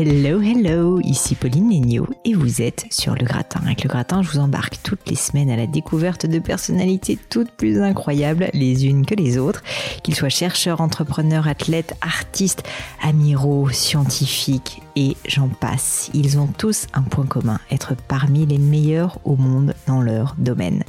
Hello, 0.00 0.40
hello, 0.40 1.00
ici 1.00 1.34
Pauline 1.34 1.70
Legno 1.70 2.06
et 2.24 2.32
vous 2.32 2.62
êtes 2.62 2.86
sur 2.88 3.16
Le 3.16 3.24
Gratin. 3.24 3.58
Avec 3.64 3.82
Le 3.82 3.88
Gratin, 3.88 4.22
je 4.22 4.30
vous 4.30 4.38
embarque 4.38 4.78
toutes 4.84 5.10
les 5.10 5.16
semaines 5.16 5.50
à 5.50 5.56
la 5.56 5.66
découverte 5.66 6.24
de 6.24 6.38
personnalités 6.38 7.18
toutes 7.28 7.50
plus 7.50 7.82
incroyables 7.82 8.48
les 8.54 8.86
unes 8.86 9.04
que 9.04 9.16
les 9.16 9.38
autres, 9.38 9.64
qu'ils 10.04 10.14
soient 10.14 10.28
chercheurs, 10.28 10.80
entrepreneurs, 10.80 11.48
athlètes, 11.48 11.96
artistes, 12.00 12.62
amiraux, 13.02 13.70
scientifiques 13.70 14.82
et 14.98 15.16
j'en 15.28 15.48
passe. 15.48 16.10
Ils 16.12 16.40
ont 16.40 16.48
tous 16.48 16.88
un 16.92 17.02
point 17.02 17.24
commun, 17.24 17.60
être 17.70 17.94
parmi 18.08 18.44
les 18.46 18.58
meilleurs 18.58 19.20
au 19.24 19.36
monde 19.36 19.74
dans 19.86 20.02
leur 20.02 20.34
domaine. 20.38 20.82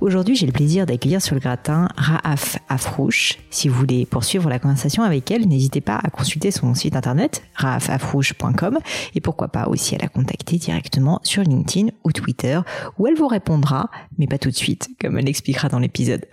Aujourd'hui, 0.00 0.34
j'ai 0.34 0.46
le 0.46 0.52
plaisir 0.52 0.84
d'accueillir 0.84 1.22
sur 1.22 1.34
le 1.36 1.40
gratin 1.40 1.88
Raaf 1.96 2.58
Afrouche. 2.68 3.38
Si 3.50 3.68
vous 3.68 3.78
voulez 3.78 4.04
poursuivre 4.04 4.50
la 4.50 4.58
conversation 4.58 5.04
avec 5.04 5.30
elle, 5.30 5.46
n'hésitez 5.46 5.80
pas 5.80 5.96
à 6.02 6.10
consulter 6.10 6.50
son 6.50 6.74
site 6.74 6.96
internet 6.96 7.42
raafafrouche.com 7.54 8.78
et 9.14 9.20
pourquoi 9.20 9.48
pas 9.48 9.68
aussi 9.68 9.94
à 9.94 9.98
la 9.98 10.08
contacter 10.08 10.58
directement 10.58 11.20
sur 11.22 11.42
LinkedIn 11.42 11.90
ou 12.04 12.12
Twitter 12.12 12.60
où 12.98 13.06
elle 13.06 13.14
vous 13.14 13.28
répondra, 13.28 13.90
mais 14.18 14.26
pas 14.26 14.38
tout 14.38 14.50
de 14.50 14.56
suite, 14.56 14.90
comme 15.00 15.18
elle 15.18 15.24
l'expliquera 15.24 15.68
dans 15.68 15.78
l'épisode. 15.78 16.26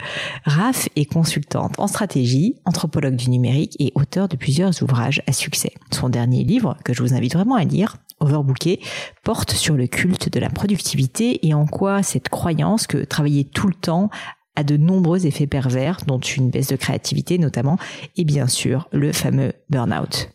Raaf 0.45 0.89
est 0.95 1.05
consultante 1.05 1.75
en 1.77 1.87
stratégie, 1.87 2.55
anthropologue 2.65 3.15
du 3.15 3.29
numérique 3.29 3.75
et 3.79 3.91
auteur 3.93 4.27
de 4.27 4.35
plusieurs 4.35 4.81
ouvrages 4.81 5.21
à 5.27 5.31
succès. 5.31 5.73
Son 5.91 6.09
dernier 6.09 6.43
livre, 6.43 6.75
que 6.83 6.93
je 6.93 7.02
vous 7.03 7.13
invite 7.13 7.33
vraiment 7.33 7.55
à 7.55 7.63
lire, 7.63 7.97
Overbooké 8.19 8.79
porte 9.23 9.51
sur 9.51 9.75
le 9.75 9.87
culte 9.87 10.31
de 10.31 10.39
la 10.39 10.49
productivité 10.49 11.45
et 11.45 11.53
en 11.53 11.65
quoi 11.65 12.03
cette 12.03 12.29
croyance 12.29 12.87
que 12.87 12.97
travailler 12.97 13.43
tout 13.43 13.67
le 13.67 13.73
temps 13.73 14.09
a 14.55 14.63
de 14.63 14.77
nombreux 14.77 15.25
effets 15.25 15.47
pervers, 15.47 15.97
dont 16.05 16.19
une 16.19 16.49
baisse 16.49 16.67
de 16.67 16.75
créativité 16.75 17.37
notamment, 17.37 17.77
et 18.15 18.23
bien 18.23 18.47
sûr 18.47 18.87
le 18.91 19.11
fameux 19.11 19.53
burn-out. 19.69 20.29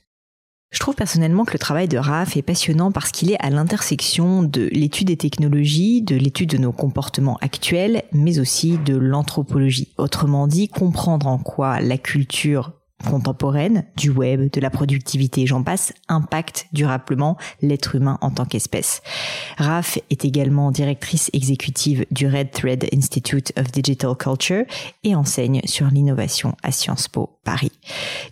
Je 0.71 0.81
trouve 0.81 0.97
personnellement 0.97 1.47
que 1.47 1.55
le 1.55 1.59
travail 1.59 1.89
de 1.89 1.97
RAF 1.97 2.37
est 2.37 2.43
passionnant 2.43 2.93
parce 2.93 3.11
qu'il 3.11 3.31
est 3.31 3.43
à 3.43 3.49
l'intersection 3.49 4.43
de 4.43 4.69
l'étude 4.71 5.07
des 5.07 5.17
technologies, 5.17 6.03
de 6.03 6.15
l'étude 6.15 6.51
de 6.51 6.59
nos 6.59 6.73
comportements 6.73 7.39
actuels, 7.41 8.03
mais 8.13 8.39
aussi 8.39 8.77
de 8.77 8.95
l'anthropologie. 8.95 9.95
Autrement 9.97 10.47
dit, 10.47 10.69
comprendre 10.69 11.27
en 11.27 11.39
quoi 11.39 11.81
la 11.81 11.97
culture 11.97 12.73
contemporaine, 13.05 13.85
du 13.97 14.11
web, 14.11 14.51
de 14.53 14.61
la 14.61 14.71
productivité, 14.71 15.47
j'en 15.47 15.63
passe, 15.63 15.93
impacte 16.09 16.67
durablement 16.73 17.37
l'être 17.63 17.95
humain 17.95 18.19
en 18.21 18.31
tant 18.31 18.45
qu'espèce. 18.45 19.03
Raf 19.57 19.99
est 20.11 20.25
également 20.25 20.71
directrice 20.71 21.31
exécutive 21.33 22.07
du 22.11 22.27
Red 22.27 22.51
Thread 22.51 22.89
Institute 22.93 23.53
of 23.59 23.71
Digital 23.71 24.17
Culture 24.17 24.65
et 25.05 25.15
enseigne 25.15 25.61
sur 25.65 25.87
l'innovation 25.87 26.55
à 26.63 26.73
Sciences 26.73 27.09
Po 27.09 27.39
Paris. 27.45 27.73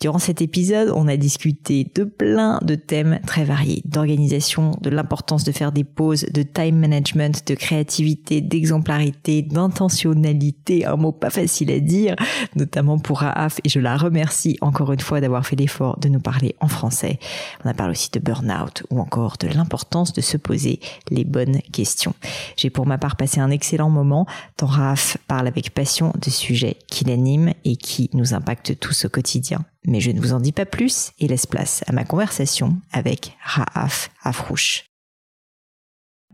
Durant 0.00 0.18
cet 0.18 0.42
épisode, 0.42 0.92
on 0.94 1.08
a 1.08 1.16
discuté 1.16 1.90
de 1.94 2.04
plein 2.04 2.58
de 2.62 2.74
thèmes 2.74 3.20
très 3.26 3.44
variés, 3.44 3.82
d'organisation, 3.84 4.72
de 4.80 4.90
l'importance 4.90 5.44
de 5.44 5.52
faire 5.52 5.72
des 5.72 5.84
pauses, 5.84 6.26
de 6.32 6.42
time 6.42 6.78
management, 6.78 7.46
de 7.46 7.54
créativité, 7.54 8.40
d'exemplarité, 8.40 9.42
d'intentionnalité, 9.42 10.84
un 10.84 10.96
mot 10.96 11.12
pas 11.12 11.30
facile 11.30 11.70
à 11.70 11.80
dire, 11.80 12.16
notamment 12.56 12.98
pour 12.98 13.20
Raaf 13.20 13.60
et 13.64 13.68
je 13.68 13.80
la 13.80 13.96
remercie 13.96 14.55
encore 14.60 14.92
une 14.92 15.00
fois 15.00 15.20
d'avoir 15.20 15.46
fait 15.46 15.56
l'effort 15.56 15.98
de 15.98 16.08
nous 16.08 16.20
parler 16.20 16.54
en 16.60 16.68
français. 16.68 17.18
On 17.64 17.68
a 17.68 17.74
parlé 17.74 17.92
aussi 17.92 18.10
de 18.10 18.20
burn-out 18.20 18.84
ou 18.90 19.00
encore 19.00 19.36
de 19.38 19.48
l'importance 19.48 20.12
de 20.12 20.20
se 20.20 20.36
poser 20.36 20.80
les 21.10 21.24
bonnes 21.24 21.60
questions. 21.72 22.14
J'ai 22.56 22.70
pour 22.70 22.86
ma 22.86 22.98
part 22.98 23.16
passé 23.16 23.40
un 23.40 23.50
excellent 23.50 23.90
moment 23.90 24.26
tant 24.56 24.66
Raph 24.66 25.18
parle 25.26 25.46
avec 25.46 25.72
passion 25.72 26.12
de 26.20 26.30
sujets 26.30 26.76
qui 26.88 27.04
l'animent 27.04 27.52
et 27.64 27.76
qui 27.76 28.10
nous 28.12 28.34
impactent 28.34 28.78
tous 28.78 29.04
au 29.06 29.08
quotidien. 29.08 29.64
Mais 29.86 30.00
je 30.00 30.10
ne 30.10 30.20
vous 30.20 30.32
en 30.32 30.40
dis 30.40 30.52
pas 30.52 30.66
plus 30.66 31.12
et 31.18 31.28
laisse 31.28 31.46
place 31.46 31.84
à 31.86 31.92
ma 31.92 32.04
conversation 32.04 32.76
avec 32.92 33.36
Raaf 33.42 34.10
Afrouche. 34.22 34.84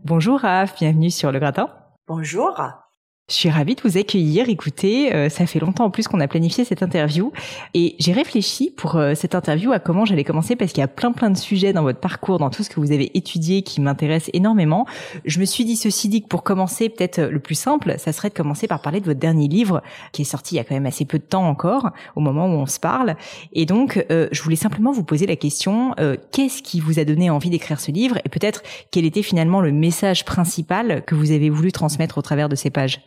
Bonjour 0.03 0.39
Raaf, 0.39 0.75
bienvenue 0.79 1.11
sur 1.11 1.31
le 1.31 1.39
gratin. 1.39 1.69
Bonjour. 2.07 2.82
Je 3.29 3.35
suis 3.35 3.49
ravie 3.49 3.73
de 3.73 3.81
vous 3.81 3.97
accueillir. 3.97 4.49
Écoutez, 4.49 5.15
euh, 5.15 5.29
ça 5.29 5.45
fait 5.45 5.59
longtemps 5.59 5.85
en 5.85 5.89
plus 5.89 6.09
qu'on 6.09 6.19
a 6.19 6.27
planifié 6.27 6.65
cette 6.65 6.83
interview 6.83 7.31
et 7.73 7.95
j'ai 7.97 8.11
réfléchi 8.11 8.69
pour 8.69 8.97
euh, 8.97 9.15
cette 9.15 9.33
interview 9.33 9.71
à 9.71 9.79
comment 9.79 10.03
j'allais 10.03 10.25
commencer 10.25 10.57
parce 10.57 10.73
qu'il 10.73 10.81
y 10.81 10.83
a 10.83 10.89
plein 10.89 11.13
plein 11.13 11.29
de 11.29 11.37
sujets 11.37 11.71
dans 11.71 11.83
votre 11.83 12.01
parcours, 12.01 12.37
dans 12.37 12.49
tout 12.49 12.63
ce 12.63 12.69
que 12.69 12.81
vous 12.81 12.91
avez 12.91 13.17
étudié 13.17 13.61
qui 13.61 13.79
m'intéressent 13.79 14.29
énormément. 14.33 14.85
Je 15.23 15.39
me 15.39 15.45
suis 15.45 15.63
dit 15.63 15.77
ceci 15.77 16.09
dit 16.09 16.21
que 16.21 16.27
pour 16.27 16.43
commencer, 16.43 16.89
peut-être 16.89 17.19
euh, 17.19 17.31
le 17.31 17.39
plus 17.39 17.55
simple, 17.55 17.95
ça 17.97 18.11
serait 18.11 18.27
de 18.27 18.33
commencer 18.33 18.67
par 18.67 18.81
parler 18.81 18.99
de 18.99 19.05
votre 19.05 19.21
dernier 19.21 19.47
livre 19.47 19.81
qui 20.11 20.23
est 20.23 20.25
sorti 20.25 20.55
il 20.55 20.57
y 20.57 20.61
a 20.61 20.65
quand 20.65 20.75
même 20.75 20.85
assez 20.85 21.05
peu 21.05 21.17
de 21.17 21.23
temps 21.23 21.47
encore 21.47 21.91
au 22.17 22.19
moment 22.19 22.47
où 22.47 22.57
on 22.59 22.65
se 22.65 22.79
parle. 22.79 23.15
Et 23.53 23.65
donc, 23.65 24.05
je 24.09 24.41
voulais 24.41 24.55
simplement 24.57 24.91
vous 24.91 25.03
poser 25.03 25.25
la 25.25 25.35
question 25.35 25.95
qu'est-ce 26.31 26.61
qui 26.61 26.79
vous 26.79 26.99
a 26.99 27.05
donné 27.05 27.29
envie 27.29 27.49
d'écrire 27.49 27.79
ce 27.79 27.91
livre 27.91 28.17
et 28.25 28.29
peut-être 28.29 28.63
quel 28.91 29.05
était 29.05 29.23
finalement 29.23 29.61
le 29.61 29.71
message 29.71 30.25
principal 30.25 31.03
que 31.05 31.15
vous 31.15 31.31
avez 31.31 31.49
voulu 31.49 31.71
transmettre 31.71 32.17
au 32.17 32.21
travers 32.21 32.49
de 32.49 32.55
ces 32.55 32.69
pages? 32.69 32.99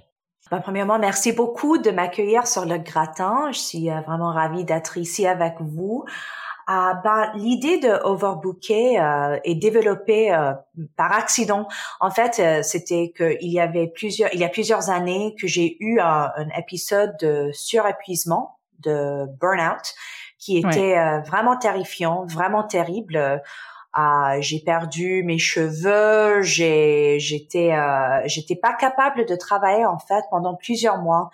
Ben, 0.51 0.61
premièrement, 0.61 0.99
merci 0.99 1.33
beaucoup 1.33 1.79
de 1.79 1.91
m'accueillir 1.91 2.47
sur 2.47 2.65
le 2.65 2.79
gratin. 2.79 3.51
Je 3.53 3.59
suis 3.59 3.91
euh, 3.91 4.01
vraiment 4.03 4.33
ravie 4.33 4.65
d'être 4.65 4.97
ici 4.97 5.27
avec 5.27 5.55
vous. 5.61 6.05
Euh, 6.69 6.95
ben, 7.05 7.31
l'idée 7.37 7.79
de 7.79 7.91
Overbooker 8.05 8.99
euh, 8.99 9.39
est 9.45 9.55
développée 9.55 10.35
euh, 10.35 10.53
par 10.97 11.12
accident. 11.12 11.69
En 12.01 12.11
fait, 12.11 12.41
euh, 12.41 12.62
c'était 12.65 13.12
qu'il 13.17 13.53
y 13.53 13.61
avait 13.61 13.87
plusieurs, 13.87 14.35
il 14.35 14.41
y 14.41 14.45
a 14.45 14.49
plusieurs 14.49 14.91
années 14.91 15.37
que 15.41 15.47
j'ai 15.47 15.77
eu 15.79 16.01
un, 16.01 16.33
épisode 16.59 17.17
de 17.21 17.51
surépuisement, 17.53 18.59
de 18.81 19.27
burnout, 19.41 19.95
qui 20.39 20.59
était 20.59 20.97
vraiment 21.27 21.56
terrifiant, 21.56 22.27
vraiment 22.27 22.62
terrible 22.62 23.43
j'ai 24.41 24.61
perdu 24.61 25.23
mes 25.25 25.39
cheveux, 25.39 26.43
j'ai, 26.43 27.19
j'étais, 27.19 27.73
euh, 27.73 28.21
j'étais 28.27 28.57
pas 28.57 28.75
capable 28.75 29.25
de 29.25 29.37
travailler 29.37 29.87
en 29.87 29.99
fait 29.99 30.23
pendant 30.31 30.55
plusieurs 30.55 30.99
mois, 30.99 31.31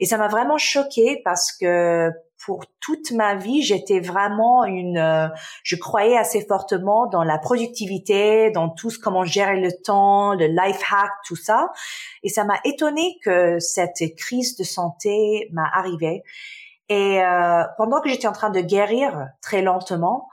et 0.00 0.06
ça 0.06 0.16
m'a 0.16 0.28
vraiment 0.28 0.58
choquée 0.58 1.20
parce 1.24 1.52
que 1.52 2.10
pour 2.44 2.64
toute 2.80 3.10
ma 3.12 3.34
vie, 3.34 3.62
j'étais 3.62 3.98
vraiment 3.98 4.64
une, 4.64 4.98
euh, 4.98 5.28
je 5.64 5.74
croyais 5.74 6.16
assez 6.16 6.44
fortement 6.46 7.06
dans 7.06 7.24
la 7.24 7.38
productivité, 7.38 8.50
dans 8.50 8.68
tout 8.68 8.90
ce 8.90 8.98
comment 8.98 9.24
gérer 9.24 9.60
le 9.60 9.72
temps, 9.84 10.34
le 10.34 10.46
life 10.46 10.82
hack, 10.92 11.10
tout 11.26 11.36
ça, 11.36 11.72
et 12.22 12.28
ça 12.28 12.44
m'a 12.44 12.58
étonné 12.64 13.18
que 13.24 13.58
cette 13.58 14.14
crise 14.16 14.56
de 14.56 14.64
santé 14.64 15.48
m'a 15.52 15.68
arrivé. 15.72 16.22
Et 16.88 17.20
euh, 17.20 17.64
pendant 17.78 18.00
que 18.00 18.08
j'étais 18.08 18.28
en 18.28 18.32
train 18.32 18.50
de 18.50 18.60
guérir 18.60 19.28
très 19.42 19.60
lentement, 19.60 20.28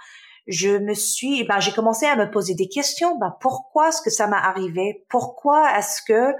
je 0.47 0.77
me 0.77 0.93
suis, 0.93 1.43
ben, 1.45 1.59
j'ai 1.59 1.71
commencé 1.71 2.05
à 2.05 2.15
me 2.15 2.29
poser 2.29 2.55
des 2.55 2.67
questions. 2.67 3.17
Ben, 3.17 3.35
pourquoi 3.39 3.89
est-ce 3.89 4.01
que 4.01 4.09
ça 4.09 4.27
m'est 4.27 4.35
arrivé? 4.35 5.05
Pourquoi 5.09 5.77
est-ce 5.77 6.01
que 6.01 6.35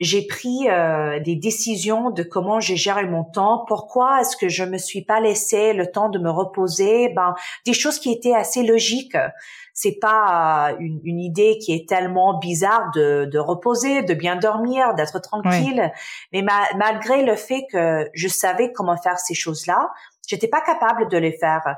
j'ai 0.00 0.26
pris 0.26 0.68
euh, 0.68 1.20
des 1.20 1.36
décisions 1.36 2.10
de 2.10 2.22
comment 2.22 2.58
j'ai 2.58 2.76
géré 2.76 3.04
mon 3.04 3.22
temps? 3.22 3.64
Pourquoi 3.68 4.22
est-ce 4.22 4.34
que 4.36 4.48
je 4.48 4.64
me 4.64 4.78
suis 4.78 5.04
pas 5.04 5.20
laissé 5.20 5.74
le 5.74 5.90
temps 5.90 6.08
de 6.08 6.18
me 6.18 6.30
reposer? 6.30 7.10
Ben, 7.10 7.34
des 7.66 7.74
choses 7.74 7.98
qui 7.98 8.10
étaient 8.10 8.34
assez 8.34 8.62
logiques. 8.62 9.16
C'est 9.74 9.98
pas 10.00 10.70
euh, 10.70 10.76
une, 10.78 11.00
une, 11.04 11.20
idée 11.20 11.58
qui 11.58 11.74
est 11.74 11.88
tellement 11.88 12.38
bizarre 12.38 12.90
de, 12.94 13.26
de 13.30 13.38
reposer, 13.38 14.02
de 14.02 14.14
bien 14.14 14.36
dormir, 14.36 14.94
d'être 14.94 15.20
tranquille. 15.20 15.92
Mais 16.32 16.42
malgré 16.42 17.22
le 17.22 17.36
fait 17.36 17.66
que 17.70 18.08
je 18.14 18.28
savais 18.28 18.72
comment 18.72 18.96
faire 18.96 19.18
ces 19.18 19.34
choses-là, 19.34 19.90
J'étais 20.30 20.46
pas 20.46 20.60
capable 20.60 21.08
de 21.08 21.18
les 21.18 21.32
faire. 21.32 21.76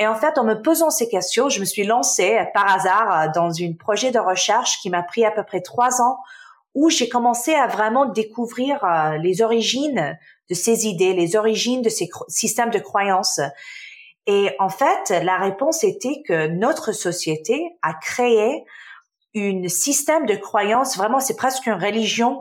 Et 0.00 0.08
en 0.08 0.16
fait, 0.16 0.38
en 0.38 0.44
me 0.44 0.54
posant 0.54 0.90
ces 0.90 1.08
questions, 1.08 1.48
je 1.48 1.60
me 1.60 1.64
suis 1.64 1.84
lancée 1.84 2.36
par 2.52 2.68
hasard 2.74 3.30
dans 3.32 3.52
un 3.62 3.72
projet 3.78 4.10
de 4.10 4.18
recherche 4.18 4.80
qui 4.80 4.90
m'a 4.90 5.04
pris 5.04 5.24
à 5.24 5.30
peu 5.30 5.44
près 5.44 5.60
trois 5.60 6.02
ans 6.02 6.18
où 6.74 6.90
j'ai 6.90 7.08
commencé 7.08 7.54
à 7.54 7.68
vraiment 7.68 8.06
découvrir 8.06 8.82
euh, 8.84 9.18
les 9.18 9.40
origines 9.40 10.18
de 10.50 10.54
ces 10.54 10.88
idées, 10.88 11.14
les 11.14 11.36
origines 11.36 11.82
de 11.82 11.88
ces 11.88 12.08
systèmes 12.26 12.70
de 12.70 12.80
croyances. 12.80 13.40
Et 14.26 14.50
en 14.58 14.68
fait, 14.68 15.10
la 15.22 15.36
réponse 15.36 15.84
était 15.84 16.22
que 16.26 16.48
notre 16.48 16.90
société 16.90 17.76
a 17.82 17.94
créé 17.94 18.64
une 19.34 19.68
système 19.68 20.26
de 20.26 20.34
croyance, 20.34 20.96
vraiment 20.96 21.18
c'est 21.18 21.36
presque 21.36 21.66
une 21.66 21.82
religion 21.82 22.40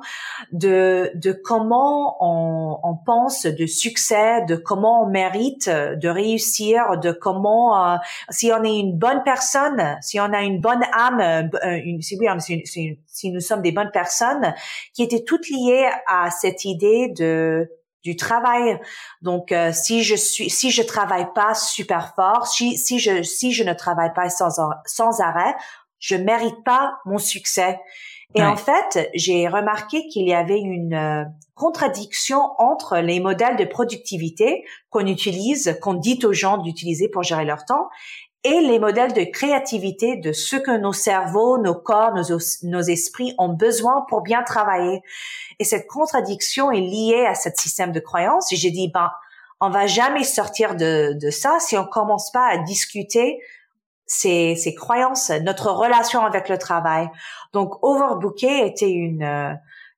de, 0.51 1.11
de 1.15 1.31
comment 1.31 2.17
on, 2.19 2.79
on, 2.83 2.95
pense 2.95 3.45
de 3.45 3.65
succès, 3.65 4.43
de 4.45 4.57
comment 4.57 5.03
on 5.03 5.09
mérite 5.09 5.69
de 5.69 6.09
réussir, 6.09 6.97
de 6.99 7.13
comment 7.13 7.93
euh, 7.93 7.97
si 8.29 8.51
on 8.51 8.63
est 8.63 8.77
une 8.77 8.97
bonne 8.97 9.23
personne, 9.23 9.97
si 10.01 10.19
on 10.19 10.33
a 10.33 10.41
une 10.41 10.59
bonne 10.59 10.83
âme, 10.91 11.21
euh, 11.63 11.79
une, 11.83 12.01
si, 12.01 12.17
oui, 12.19 12.27
si, 12.39 12.99
si, 13.07 13.31
nous 13.31 13.39
sommes 13.39 13.61
des 13.61 13.71
bonnes 13.71 13.91
personnes, 13.91 14.53
qui 14.93 15.03
étaient 15.03 15.23
toutes 15.23 15.47
liées 15.49 15.89
à 16.07 16.29
cette 16.29 16.65
idée 16.65 17.07
de 17.07 17.69
du 18.03 18.15
travail. 18.15 18.79
Donc, 19.21 19.51
euh, 19.51 19.71
si 19.71 20.03
je 20.03 20.15
suis, 20.15 20.49
si 20.49 20.71
je 20.71 20.81
travaille 20.81 21.27
pas 21.33 21.53
super 21.53 22.15
fort, 22.15 22.47
si, 22.47 22.77
si 22.77 22.99
je, 22.99 23.21
si 23.21 23.51
je 23.51 23.63
ne 23.63 23.73
travaille 23.73 24.11
pas 24.13 24.29
sans, 24.29 24.59
sans 24.85 25.21
arrêt, 25.21 25.55
je 26.01 26.15
mérite 26.15 26.61
pas 26.65 26.97
mon 27.05 27.19
succès. 27.19 27.79
Et 28.33 28.43
en 28.43 28.55
fait, 28.55 29.09
j'ai 29.13 29.47
remarqué 29.47 30.07
qu'il 30.07 30.27
y 30.27 30.33
avait 30.33 30.59
une 30.59 30.93
euh, 30.93 31.23
contradiction 31.53 32.41
entre 32.59 32.97
les 32.97 33.19
modèles 33.19 33.57
de 33.57 33.65
productivité 33.65 34.63
qu'on 34.89 35.05
utilise, 35.05 35.77
qu'on 35.81 35.95
dit 35.95 36.19
aux 36.23 36.31
gens 36.31 36.57
d'utiliser 36.57 37.09
pour 37.09 37.23
gérer 37.23 37.43
leur 37.43 37.65
temps, 37.65 37.89
et 38.43 38.61
les 38.61 38.79
modèles 38.79 39.13
de 39.13 39.23
créativité 39.25 40.15
de 40.15 40.31
ce 40.31 40.55
que 40.55 40.75
nos 40.77 40.93
cerveaux, 40.93 41.57
nos 41.57 41.75
corps, 41.75 42.13
nos, 42.15 42.39
nos 42.63 42.81
esprits 42.81 43.35
ont 43.37 43.49
besoin 43.49 44.05
pour 44.09 44.21
bien 44.21 44.43
travailler. 44.43 45.01
Et 45.59 45.65
cette 45.65 45.87
contradiction 45.87 46.71
est 46.71 46.79
liée 46.79 47.25
à 47.27 47.35
ce 47.35 47.49
système 47.55 47.91
de 47.91 47.99
croyance. 47.99 48.51
Et 48.51 48.55
j'ai 48.55 48.71
dit, 48.71 48.87
ben, 48.87 49.11
on 49.59 49.69
va 49.69 49.87
jamais 49.87 50.23
sortir 50.23 50.75
de, 50.75 51.13
de 51.21 51.29
ça 51.29 51.57
si 51.59 51.77
on 51.77 51.85
commence 51.85 52.31
pas 52.31 52.47
à 52.47 52.57
discuter 52.57 53.39
ses, 54.13 54.55
ses 54.55 54.75
croyances, 54.75 55.29
notre 55.29 55.71
relation 55.71 56.25
avec 56.25 56.49
le 56.49 56.57
travail. 56.57 57.09
Donc, 57.53 57.81
overbooker 57.81 58.65
était 58.65 58.91
une 58.91 59.23
euh, 59.23 59.53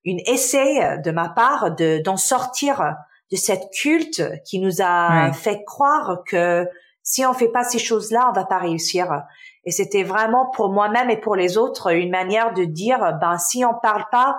une 0.05 0.19
essai 0.27 0.99
de 1.03 1.11
ma 1.11 1.29
part 1.29 1.73
de 1.75 1.99
d'en 2.03 2.17
sortir 2.17 2.95
de 3.31 3.37
cette 3.37 3.71
culte 3.71 4.21
qui 4.45 4.59
nous 4.59 4.81
a 4.81 5.31
fait 5.33 5.63
croire 5.65 6.23
que 6.27 6.67
si 7.01 7.25
on 7.25 7.33
fait 7.33 7.47
pas 7.47 7.63
ces 7.63 7.79
choses-là, 7.79 8.27
on 8.29 8.33
va 8.33 8.45
pas 8.45 8.59
réussir. 8.59 9.23
Et 9.65 9.71
c'était 9.71 10.03
vraiment 10.03 10.51
pour 10.51 10.69
moi-même 10.69 11.09
et 11.09 11.17
pour 11.17 11.35
les 11.35 11.57
autres 11.57 11.93
une 11.93 12.11
manière 12.11 12.53
de 12.53 12.65
dire, 12.65 13.17
ben 13.19 13.37
si 13.39 13.65
on 13.65 13.73
parle 13.73 14.03
pas 14.11 14.37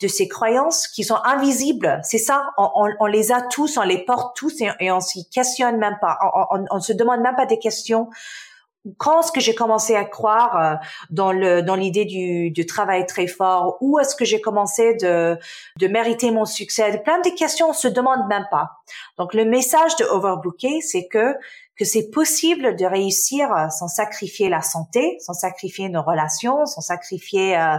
de 0.00 0.06
ces 0.06 0.28
croyances 0.28 0.86
qui 0.86 1.02
sont 1.02 1.18
invisibles, 1.24 1.98
c'est 2.04 2.18
ça, 2.18 2.50
on, 2.56 2.70
on, 2.74 2.88
on, 3.00 3.06
les 3.06 3.32
a 3.32 3.42
tous, 3.42 3.78
on 3.78 3.82
les 3.82 4.04
porte 4.04 4.36
tous 4.36 4.60
et, 4.60 4.70
et 4.78 4.92
on 4.92 5.00
s'y 5.00 5.28
questionne 5.28 5.78
même 5.78 5.96
pas, 6.00 6.18
on, 6.22 6.58
on, 6.58 6.64
on, 6.70 6.80
se 6.80 6.92
demande 6.92 7.20
même 7.20 7.34
pas 7.34 7.46
des 7.46 7.58
questions 7.58 8.08
quand 8.96 9.20
est-ce 9.20 9.32
que 9.32 9.40
j'ai 9.40 9.54
commencé 9.54 9.94
à 9.94 10.04
croire 10.04 10.56
euh, 10.56 10.74
dans 11.10 11.32
le 11.32 11.62
dans 11.62 11.74
l'idée 11.74 12.04
du, 12.04 12.50
du 12.50 12.66
travail 12.66 13.06
très 13.06 13.26
fort? 13.26 13.76
Où 13.80 13.98
est-ce 13.98 14.14
que 14.14 14.24
j'ai 14.24 14.40
commencé 14.40 14.94
de 14.94 15.38
de 15.78 15.88
mériter 15.88 16.30
mon 16.30 16.44
succès? 16.44 17.00
Plein 17.04 17.20
de 17.20 17.30
questions 17.30 17.70
on 17.70 17.74
se 17.74 17.88
demande 17.88 18.26
même 18.28 18.46
pas. 18.50 18.70
Donc 19.18 19.34
le 19.34 19.44
message 19.44 19.96
de 19.96 20.04
Overbooker, 20.04 20.80
c'est 20.80 21.06
que 21.08 21.34
que 21.76 21.84
c'est 21.84 22.10
possible 22.10 22.74
de 22.74 22.84
réussir 22.84 23.48
sans 23.70 23.86
sacrifier 23.86 24.48
la 24.48 24.62
santé, 24.62 25.16
sans 25.20 25.32
sacrifier 25.32 25.88
nos 25.88 26.02
relations, 26.02 26.66
sans 26.66 26.80
sacrifier 26.80 27.56
euh, 27.56 27.76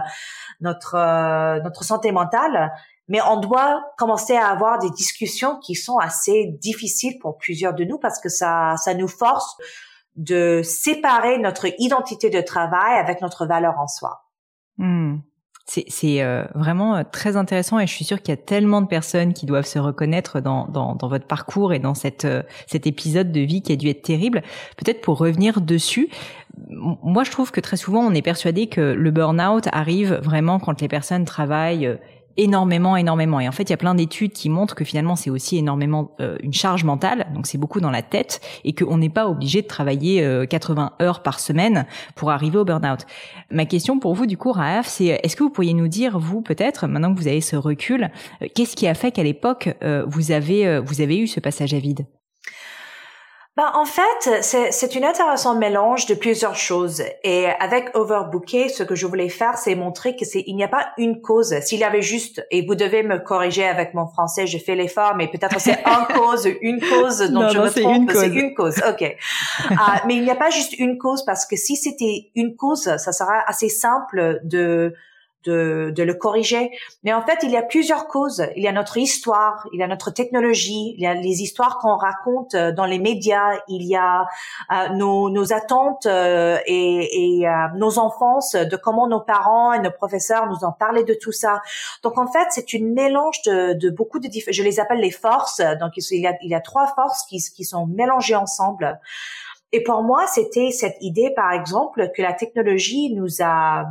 notre 0.60 0.94
euh, 0.94 1.60
notre 1.60 1.84
santé 1.84 2.12
mentale, 2.12 2.72
mais 3.08 3.20
on 3.22 3.38
doit 3.38 3.82
commencer 3.98 4.36
à 4.36 4.46
avoir 4.46 4.78
des 4.78 4.90
discussions 4.90 5.58
qui 5.58 5.74
sont 5.74 5.98
assez 5.98 6.46
difficiles 6.60 7.18
pour 7.18 7.36
plusieurs 7.36 7.74
de 7.74 7.84
nous 7.84 7.98
parce 7.98 8.20
que 8.20 8.28
ça 8.28 8.74
ça 8.76 8.94
nous 8.94 9.08
force 9.08 9.56
de 10.16 10.60
séparer 10.62 11.38
notre 11.38 11.66
identité 11.78 12.30
de 12.30 12.40
travail 12.40 12.98
avec 12.98 13.20
notre 13.20 13.46
valeur 13.46 13.78
en 13.78 13.86
soi. 13.86 14.22
Hmm. 14.78 15.18
C'est 15.66 16.20
euh, 16.22 16.44
vraiment 16.56 16.96
euh, 16.96 17.02
très 17.04 17.36
intéressant 17.36 17.78
et 17.78 17.86
je 17.86 17.94
suis 17.94 18.04
sûre 18.04 18.20
qu'il 18.20 18.30
y 18.30 18.38
a 18.38 18.42
tellement 18.42 18.80
de 18.80 18.88
personnes 18.88 19.32
qui 19.32 19.46
doivent 19.46 19.66
se 19.66 19.78
reconnaître 19.78 20.40
dans, 20.40 20.66
dans, 20.66 20.96
votre 21.08 21.26
parcours 21.26 21.72
et 21.72 21.78
dans 21.78 21.94
cette, 21.94 22.24
euh, 22.24 22.42
cet 22.66 22.88
épisode 22.88 23.30
de 23.30 23.40
vie 23.40 23.62
qui 23.62 23.72
a 23.72 23.76
dû 23.76 23.88
être 23.88 24.02
terrible. 24.02 24.42
Peut-être 24.76 25.00
pour 25.00 25.18
revenir 25.18 25.60
dessus, 25.60 26.08
moi 26.68 27.22
je 27.22 27.30
trouve 27.30 27.52
que 27.52 27.60
très 27.60 27.76
souvent 27.76 28.00
on 28.00 28.12
est 28.14 28.22
persuadé 28.22 28.66
que 28.66 28.80
le 28.80 29.10
burn-out 29.12 29.68
arrive 29.70 30.14
vraiment 30.24 30.58
quand 30.58 30.80
les 30.80 30.88
personnes 30.88 31.24
travaillent 31.24 31.96
énormément, 32.36 32.96
énormément. 32.96 33.40
Et 33.40 33.48
en 33.48 33.52
fait, 33.52 33.64
il 33.64 33.70
y 33.70 33.72
a 33.72 33.78
plein 33.78 33.94
d'études 33.94 34.32
qui 34.32 34.48
montrent 34.48 34.74
que 34.74 34.84
finalement, 34.84 35.16
c'est 35.16 35.30
aussi 35.30 35.58
énormément 35.58 36.12
euh, 36.20 36.36
une 36.42 36.52
charge 36.52 36.84
mentale, 36.84 37.26
donc 37.34 37.46
c'est 37.46 37.58
beaucoup 37.58 37.80
dans 37.80 37.90
la 37.90 38.02
tête, 38.02 38.40
et 38.64 38.72
qu'on 38.72 38.98
n'est 38.98 39.10
pas 39.10 39.28
obligé 39.28 39.62
de 39.62 39.66
travailler 39.66 40.46
80 40.48 40.92
euh, 41.00 41.04
heures 41.04 41.22
par 41.22 41.40
semaine 41.40 41.86
pour 42.14 42.30
arriver 42.30 42.58
au 42.58 42.64
burn-out. 42.64 43.06
Ma 43.50 43.66
question 43.66 43.98
pour 43.98 44.14
vous, 44.14 44.26
du 44.26 44.36
coup, 44.36 44.52
Raaf, 44.52 44.86
c'est 44.86 45.20
est-ce 45.22 45.36
que 45.36 45.42
vous 45.42 45.50
pourriez 45.50 45.74
nous 45.74 45.88
dire, 45.88 46.18
vous 46.18 46.42
peut-être, 46.42 46.86
maintenant 46.86 47.14
que 47.14 47.18
vous 47.18 47.28
avez 47.28 47.40
ce 47.40 47.56
recul, 47.56 48.10
euh, 48.42 48.46
qu'est-ce 48.54 48.76
qui 48.76 48.86
a 48.86 48.94
fait 48.94 49.12
qu'à 49.12 49.22
l'époque, 49.22 49.70
vous 50.06 50.32
avez 50.32 50.80
vous 50.80 51.00
avez 51.00 51.18
eu 51.18 51.26
ce 51.26 51.40
passage 51.40 51.74
à 51.74 51.78
vide? 51.78 52.06
Ben, 53.60 53.72
en 53.74 53.84
fait, 53.84 54.40
c'est 54.40 54.94
une 54.94 55.04
intéressant 55.04 55.54
mélange 55.54 56.06
de 56.06 56.14
plusieurs 56.14 56.56
choses. 56.56 57.02
Et 57.22 57.44
avec 57.60 57.94
Overbooker, 57.94 58.70
ce 58.70 58.82
que 58.82 58.94
je 58.94 59.06
voulais 59.06 59.28
faire, 59.28 59.58
c'est 59.58 59.74
montrer 59.74 60.16
que 60.16 60.24
c'est 60.24 60.42
il 60.46 60.56
n'y 60.56 60.64
a 60.64 60.68
pas 60.68 60.92
une 60.96 61.20
cause. 61.20 61.54
S'il 61.60 61.80
y 61.80 61.84
avait 61.84 62.00
juste, 62.00 62.42
et 62.50 62.64
vous 62.64 62.74
devez 62.74 63.02
me 63.02 63.18
corriger 63.18 63.66
avec 63.66 63.92
mon 63.92 64.06
français, 64.06 64.46
je 64.46 64.56
fais 64.56 64.76
l'effort, 64.76 65.14
mais 65.14 65.28
peut-être 65.28 65.60
c'est 65.60 65.78
une 65.86 66.16
cause, 66.16 66.48
une 66.62 66.80
cause 66.80 67.18
dont 67.30 67.50
je 67.50 67.58
me 67.58 67.68
trompe. 67.68 68.10
C'est 68.14 68.28
une 68.28 68.54
cause. 68.54 68.80
Ok. 68.88 69.14
Ah, 69.78 70.04
mais 70.06 70.14
il 70.14 70.22
n'y 70.22 70.30
a 70.30 70.36
pas 70.36 70.48
juste 70.48 70.78
une 70.78 70.96
cause 70.96 71.22
parce 71.26 71.44
que 71.44 71.56
si 71.56 71.76
c'était 71.76 72.30
une 72.34 72.56
cause, 72.56 72.84
ça 72.96 73.12
sera 73.12 73.44
assez 73.46 73.68
simple 73.68 74.40
de 74.42 74.94
de, 75.44 75.92
de 75.94 76.02
le 76.02 76.14
corriger. 76.14 76.70
Mais 77.04 77.12
en 77.12 77.22
fait, 77.22 77.38
il 77.42 77.50
y 77.50 77.56
a 77.56 77.62
plusieurs 77.62 78.08
causes. 78.08 78.46
Il 78.56 78.62
y 78.62 78.68
a 78.68 78.72
notre 78.72 78.96
histoire, 78.96 79.66
il 79.72 79.80
y 79.80 79.82
a 79.82 79.86
notre 79.86 80.10
technologie, 80.10 80.94
il 80.96 81.02
y 81.02 81.06
a 81.06 81.14
les 81.14 81.42
histoires 81.42 81.78
qu'on 81.78 81.96
raconte 81.96 82.54
euh, 82.54 82.72
dans 82.72 82.86
les 82.86 82.98
médias, 82.98 83.52
il 83.68 83.84
y 83.84 83.96
a 83.96 84.26
euh, 84.72 84.88
nos, 84.90 85.30
nos 85.30 85.52
attentes 85.52 86.06
euh, 86.06 86.58
et, 86.66 87.40
et 87.42 87.46
nos 87.76 87.98
enfances, 87.98 88.54
de 88.54 88.76
comment 88.76 89.08
nos 89.08 89.20
parents 89.20 89.72
et 89.72 89.80
nos 89.80 89.90
professeurs 89.90 90.46
nous 90.46 90.64
ont 90.66 90.72
parlé 90.72 91.04
de 91.04 91.14
tout 91.14 91.32
ça. 91.32 91.60
Donc 92.02 92.18
en 92.18 92.26
fait, 92.30 92.46
c'est 92.50 92.72
une 92.72 92.92
mélange 92.92 93.42
de, 93.42 93.74
de 93.74 93.90
beaucoup 93.90 94.18
de 94.18 94.28
je 94.30 94.62
les 94.62 94.80
appelle 94.80 95.00
les 95.00 95.10
forces. 95.10 95.60
Donc 95.80 95.92
il 95.96 96.20
y 96.20 96.26
a, 96.26 96.34
il 96.42 96.50
y 96.50 96.54
a 96.54 96.60
trois 96.60 96.86
forces 96.94 97.24
qui, 97.26 97.38
qui 97.54 97.64
sont 97.64 97.86
mélangées 97.86 98.36
ensemble. 98.36 98.98
Et 99.72 99.82
pour 99.82 100.02
moi, 100.02 100.26
c'était 100.26 100.70
cette 100.70 100.96
idée, 101.00 101.30
par 101.34 101.52
exemple, 101.52 102.10
que 102.16 102.22
la 102.22 102.32
technologie 102.32 103.14
nous 103.14 103.42
a 103.42 103.86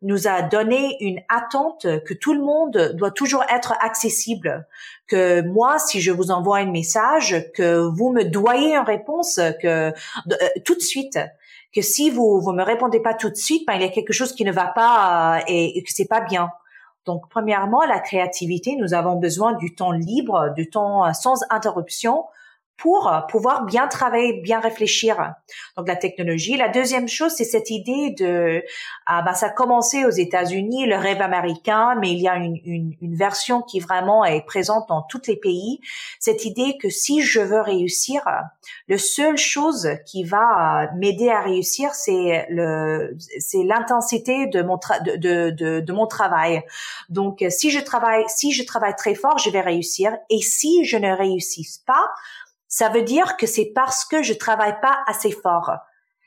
nous 0.00 0.28
a 0.28 0.42
donné 0.42 0.96
une 1.00 1.20
attente 1.28 1.86
que 2.04 2.14
tout 2.14 2.32
le 2.32 2.40
monde 2.40 2.94
doit 2.94 3.10
toujours 3.10 3.42
être 3.52 3.74
accessible. 3.80 4.66
Que 5.08 5.42
moi, 5.42 5.78
si 5.78 6.00
je 6.00 6.12
vous 6.12 6.30
envoie 6.30 6.58
un 6.58 6.70
message, 6.70 7.50
que 7.54 7.78
vous 7.78 8.12
me 8.12 8.22
doyez 8.22 8.76
une 8.76 8.84
réponse 8.84 9.40
que 9.60 9.88
euh, 9.88 9.92
tout 10.64 10.76
de 10.76 10.80
suite. 10.80 11.18
Que 11.74 11.82
si 11.82 12.10
vous 12.10 12.40
vous 12.40 12.52
me 12.52 12.62
répondez 12.62 13.00
pas 13.00 13.14
tout 13.14 13.28
de 13.28 13.34
suite, 13.34 13.66
ben, 13.66 13.74
il 13.74 13.82
y 13.82 13.84
a 13.84 13.88
quelque 13.88 14.12
chose 14.12 14.32
qui 14.32 14.44
ne 14.44 14.52
va 14.52 14.68
pas 14.68 15.38
euh, 15.38 15.42
et, 15.48 15.78
et 15.78 15.82
que 15.82 15.92
c'est 15.92 16.08
pas 16.08 16.20
bien. 16.20 16.50
Donc, 17.04 17.28
premièrement, 17.28 17.84
la 17.84 17.98
créativité, 18.00 18.76
nous 18.76 18.94
avons 18.94 19.16
besoin 19.16 19.54
du 19.54 19.74
temps 19.74 19.92
libre, 19.92 20.52
du 20.54 20.70
temps 20.70 21.06
euh, 21.06 21.12
sans 21.12 21.40
interruption 21.50 22.24
pour 22.78 23.12
pouvoir 23.28 23.64
bien 23.64 23.88
travailler, 23.88 24.40
bien 24.40 24.60
réfléchir. 24.60 25.34
Donc 25.76 25.88
la 25.88 25.96
technologie. 25.96 26.56
La 26.56 26.68
deuxième 26.68 27.08
chose, 27.08 27.32
c'est 27.36 27.44
cette 27.44 27.70
idée 27.70 28.14
de, 28.16 28.62
ah 29.04 29.22
bah 29.22 29.34
ça 29.34 29.46
a 29.46 29.50
commencé 29.50 30.04
aux 30.04 30.10
États-Unis, 30.10 30.86
le 30.86 30.96
rêve 30.96 31.20
américain, 31.20 31.96
mais 32.00 32.12
il 32.12 32.20
y 32.20 32.28
a 32.28 32.36
une, 32.36 32.56
une, 32.64 32.94
une, 33.02 33.16
version 33.16 33.62
qui 33.62 33.80
vraiment 33.80 34.24
est 34.24 34.46
présente 34.46 34.88
dans 34.88 35.02
tous 35.02 35.22
les 35.26 35.34
pays. 35.34 35.80
Cette 36.20 36.44
idée 36.44 36.78
que 36.80 36.88
si 36.88 37.20
je 37.20 37.40
veux 37.40 37.60
réussir, 37.60 38.22
le 38.86 38.96
seule 38.96 39.38
chose 39.38 39.88
qui 40.06 40.22
va 40.22 40.88
m'aider 40.94 41.30
à 41.30 41.40
réussir, 41.40 41.94
c'est 41.94 42.46
le, 42.48 43.16
c'est 43.40 43.64
l'intensité 43.64 44.46
de 44.46 44.62
mon 44.62 44.78
de, 45.04 45.50
de, 45.50 45.80
de 45.80 45.92
mon 45.92 46.06
travail. 46.06 46.62
Donc 47.08 47.44
si 47.48 47.70
je 47.70 47.80
travaille, 47.80 48.22
si 48.28 48.52
je 48.52 48.62
travaille 48.62 48.94
très 48.94 49.16
fort, 49.16 49.38
je 49.38 49.50
vais 49.50 49.62
réussir. 49.62 50.16
Et 50.30 50.40
si 50.40 50.84
je 50.84 50.96
ne 50.96 51.10
réussis 51.10 51.80
pas, 51.84 52.08
ça 52.68 52.90
veut 52.90 53.02
dire 53.02 53.36
que 53.36 53.46
c'est 53.46 53.72
parce 53.74 54.04
que 54.04 54.22
je 54.22 54.34
travaille 54.34 54.78
pas 54.80 54.98
assez 55.06 55.32
fort. 55.32 55.72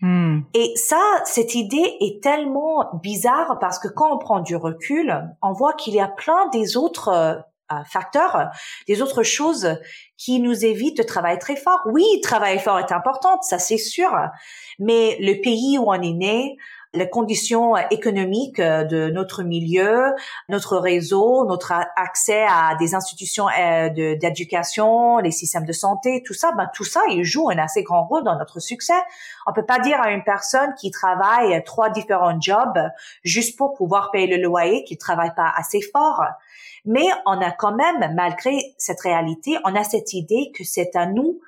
Hmm. 0.02 0.40
Et 0.56 0.74
ça, 0.76 1.00
cette 1.26 1.54
idée 1.54 1.98
est 2.00 2.24
tellement 2.24 2.90
bizarre 3.04 3.60
parce 3.60 3.78
que 3.78 3.88
quand 3.88 4.12
on 4.12 4.18
prend 4.18 4.40
du 4.40 4.56
recul, 4.56 5.14
on 5.44 5.54
voit 5.54 5.74
qu'il 5.74 5.94
y 5.94 6.00
a 6.00 6.08
plein 6.08 6.48
des 6.50 6.76
autres 6.76 7.10
euh, 7.10 7.36
facteurs, 7.86 8.50
des 8.88 9.02
autres 9.04 9.24
choses 9.24 9.78
qui 10.18 10.40
nous 10.40 10.66
évitent 10.66 10.98
de 10.98 11.04
travailler 11.04 11.38
très 11.38 11.56
fort. 11.56 11.80
Oui, 11.86 12.04
travailler 12.24 12.60
fort 12.60 12.80
est 12.80 12.92
important, 12.92 13.40
ça 13.42 13.60
c'est 13.60 13.78
sûr, 13.78 14.12
mais 14.80 15.18
le 15.20 15.40
pays 15.42 15.78
où 15.78 15.86
on 15.88 16.02
est 16.02 16.14
né, 16.14 16.58
les 16.94 17.10
conditions 17.10 17.78
économiques 17.90 18.60
euh, 18.60 18.84
de 18.84 19.10
notre 19.10 19.44
milieu, 19.44 20.14
notre 20.50 20.78
réseau, 20.78 21.46
notre 21.46 21.72
accès 21.96 22.44
à 22.44 22.76
des 22.80 22.96
institutions 22.96 23.48
euh, 23.50 23.90
d'éducation, 23.90 25.18
les 25.20 25.32
systèmes 25.32 25.66
de 25.66 25.72
santé, 25.72 26.22
tout 26.26 26.34
ça, 26.34 26.52
ben 26.52 26.70
tout 26.74 26.84
ça, 26.84 27.02
il 27.10 27.24
joue 27.24 27.50
un 27.50 27.58
assez 27.58 27.84
grand 27.84 28.06
rôle 28.06 28.24
dans 28.24 28.38
notre 28.38 28.60
succès. 28.60 29.00
On 29.48 29.54
peut 29.54 29.66
pas 29.66 29.80
dire 29.80 30.02
à 30.02 30.12
une 30.12 30.24
personne 30.24 30.74
qui 30.76 30.92
travaille 30.92 31.64
trois 31.64 31.90
différents 31.90 32.40
jobs 32.40 32.80
juste 33.24 33.58
pour 33.58 33.74
pouvoir 33.74 34.12
payer 34.12 34.28
le 34.28 34.44
loyer 34.44 34.84
qu'il 34.84 34.98
travaille 34.98 35.34
pas 35.36 35.52
assez 35.56 35.82
fort. 35.82 36.24
Mais 36.86 37.06
on 37.26 37.40
a 37.40 37.52
quand 37.52 37.76
même, 37.76 38.14
malgré 38.16 38.58
cette 38.78 39.02
réalité, 39.02 39.58
on 39.66 39.76
a 39.76 39.84
cette 39.84 40.14
idée 40.14 40.52
que 40.56 40.64
c'est 40.64 40.96
à 40.96 41.06
nous 41.06 41.40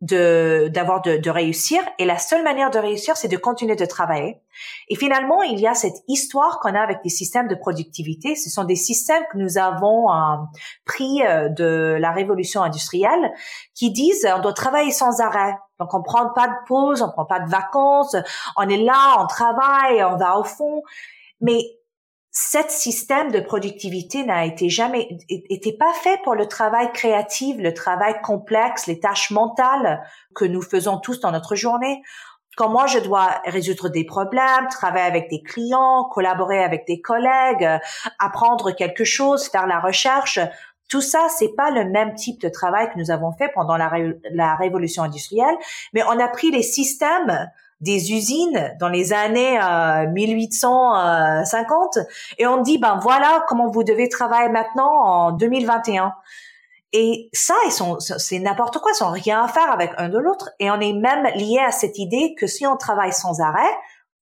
de 0.00 0.68
d'avoir 0.68 1.02
de, 1.02 1.16
de, 1.16 1.30
réussir. 1.30 1.80
Et 1.98 2.04
la 2.04 2.18
seule 2.18 2.42
manière 2.42 2.70
de 2.70 2.78
réussir 2.78 3.16
c'est 3.16 3.28
de 3.28 3.36
continuer 3.36 3.76
de 3.76 3.84
travailler. 3.86 4.40
Et 4.88 4.96
finalement 4.96 5.42
il 5.42 5.58
y 5.60 5.66
a 5.66 5.74
cette 5.74 5.96
histoire 6.08 6.60
qu'on 6.60 6.74
a 6.74 6.80
avec 6.80 6.98
des 7.02 7.10
systèmes 7.10 7.48
de 7.48 7.54
productivité. 7.54 8.34
Ce 8.34 8.50
sont 8.50 8.64
des 8.64 8.76
systèmes 8.76 9.22
que 9.32 9.38
nous 9.38 9.58
avons 9.58 10.12
euh, 10.12 10.36
pris 10.84 11.22
euh, 11.22 11.48
de 11.48 11.96
la 11.98 12.10
révolution 12.12 12.62
industrielle 12.62 13.32
qui 13.74 13.92
disent 13.92 14.28
on 14.36 14.40
doit 14.40 14.52
travailler 14.52 14.90
sans 14.90 15.20
arrêt. 15.20 15.54
Donc 15.78 15.94
on 15.94 16.02
prend 16.02 16.30
pas 16.34 16.48
de 16.48 16.66
pause 16.66 17.02
on 17.02 17.10
prend 17.10 17.24
pas 17.24 17.40
de 17.40 17.50
vacances 17.50 18.16
on 18.56 18.68
est 18.68 18.76
là 18.76 19.16
on 19.20 19.26
travaille 19.26 20.04
on 20.04 20.16
va 20.16 20.38
au 20.38 20.44
fond. 20.44 20.82
Mais 21.40 21.60
cet 22.36 22.72
système 22.72 23.30
de 23.30 23.38
productivité 23.38 24.24
n'a 24.24 24.44
été 24.44 24.68
jamais 24.68 25.06
était 25.28 25.72
pas 25.72 25.92
fait 25.94 26.20
pour 26.24 26.34
le 26.34 26.48
travail 26.48 26.92
créatif, 26.92 27.56
le 27.60 27.72
travail 27.72 28.20
complexe, 28.22 28.88
les 28.88 28.98
tâches 28.98 29.30
mentales 29.30 30.04
que 30.34 30.44
nous 30.44 30.60
faisons 30.60 30.98
tous 30.98 31.20
dans 31.20 31.30
notre 31.30 31.54
journée. 31.54 32.02
Quand 32.56 32.68
moi 32.68 32.88
je 32.88 32.98
dois 32.98 33.40
résoudre 33.46 33.88
des 33.88 34.04
problèmes, 34.04 34.66
travailler 34.68 35.06
avec 35.06 35.30
des 35.30 35.42
clients, 35.42 36.08
collaborer 36.12 36.58
avec 36.58 36.88
des 36.88 37.00
collègues, 37.00 37.68
apprendre 38.18 38.72
quelque 38.72 39.04
chose, 39.04 39.48
faire 39.48 39.68
la 39.68 39.78
recherche, 39.78 40.40
tout 40.88 41.00
ça, 41.00 41.28
c'est 41.28 41.54
pas 41.56 41.70
le 41.70 41.84
même 41.84 42.14
type 42.14 42.40
de 42.40 42.48
travail 42.48 42.90
que 42.92 42.98
nous 42.98 43.12
avons 43.12 43.32
fait 43.32 43.50
pendant 43.54 43.76
la, 43.76 43.92
la 44.32 44.56
révolution 44.56 45.04
industrielle, 45.04 45.56
mais 45.92 46.02
on 46.02 46.18
a 46.18 46.26
pris 46.26 46.50
les 46.50 46.64
systèmes 46.64 47.48
des 47.80 48.12
usines 48.12 48.74
dans 48.80 48.88
les 48.88 49.12
années 49.12 49.58
1850 50.12 51.96
euh, 51.96 52.02
et 52.38 52.46
on 52.46 52.62
dit 52.62 52.78
ben 52.78 52.98
voilà 53.02 53.44
comment 53.48 53.70
vous 53.70 53.84
devez 53.84 54.08
travailler 54.08 54.48
maintenant 54.48 54.90
en 54.90 55.32
2021. 55.32 56.12
Et 56.96 57.28
ça, 57.32 57.54
ils 57.66 57.72
sont, 57.72 57.98
c'est 57.98 58.38
n'importe 58.38 58.78
quoi, 58.78 58.92
ils 58.98 59.02
ont 59.02 59.10
rien 59.10 59.42
à 59.42 59.48
faire 59.48 59.68
avec 59.72 59.90
un 59.98 60.08
de 60.08 60.16
l'autre. 60.18 60.50
Et 60.60 60.70
on 60.70 60.78
est 60.78 60.92
même 60.92 61.24
lié 61.34 61.58
à 61.58 61.72
cette 61.72 61.98
idée 61.98 62.36
que 62.38 62.46
si 62.46 62.68
on 62.68 62.76
travaille 62.76 63.12
sans 63.12 63.40
arrêt, 63.40 63.76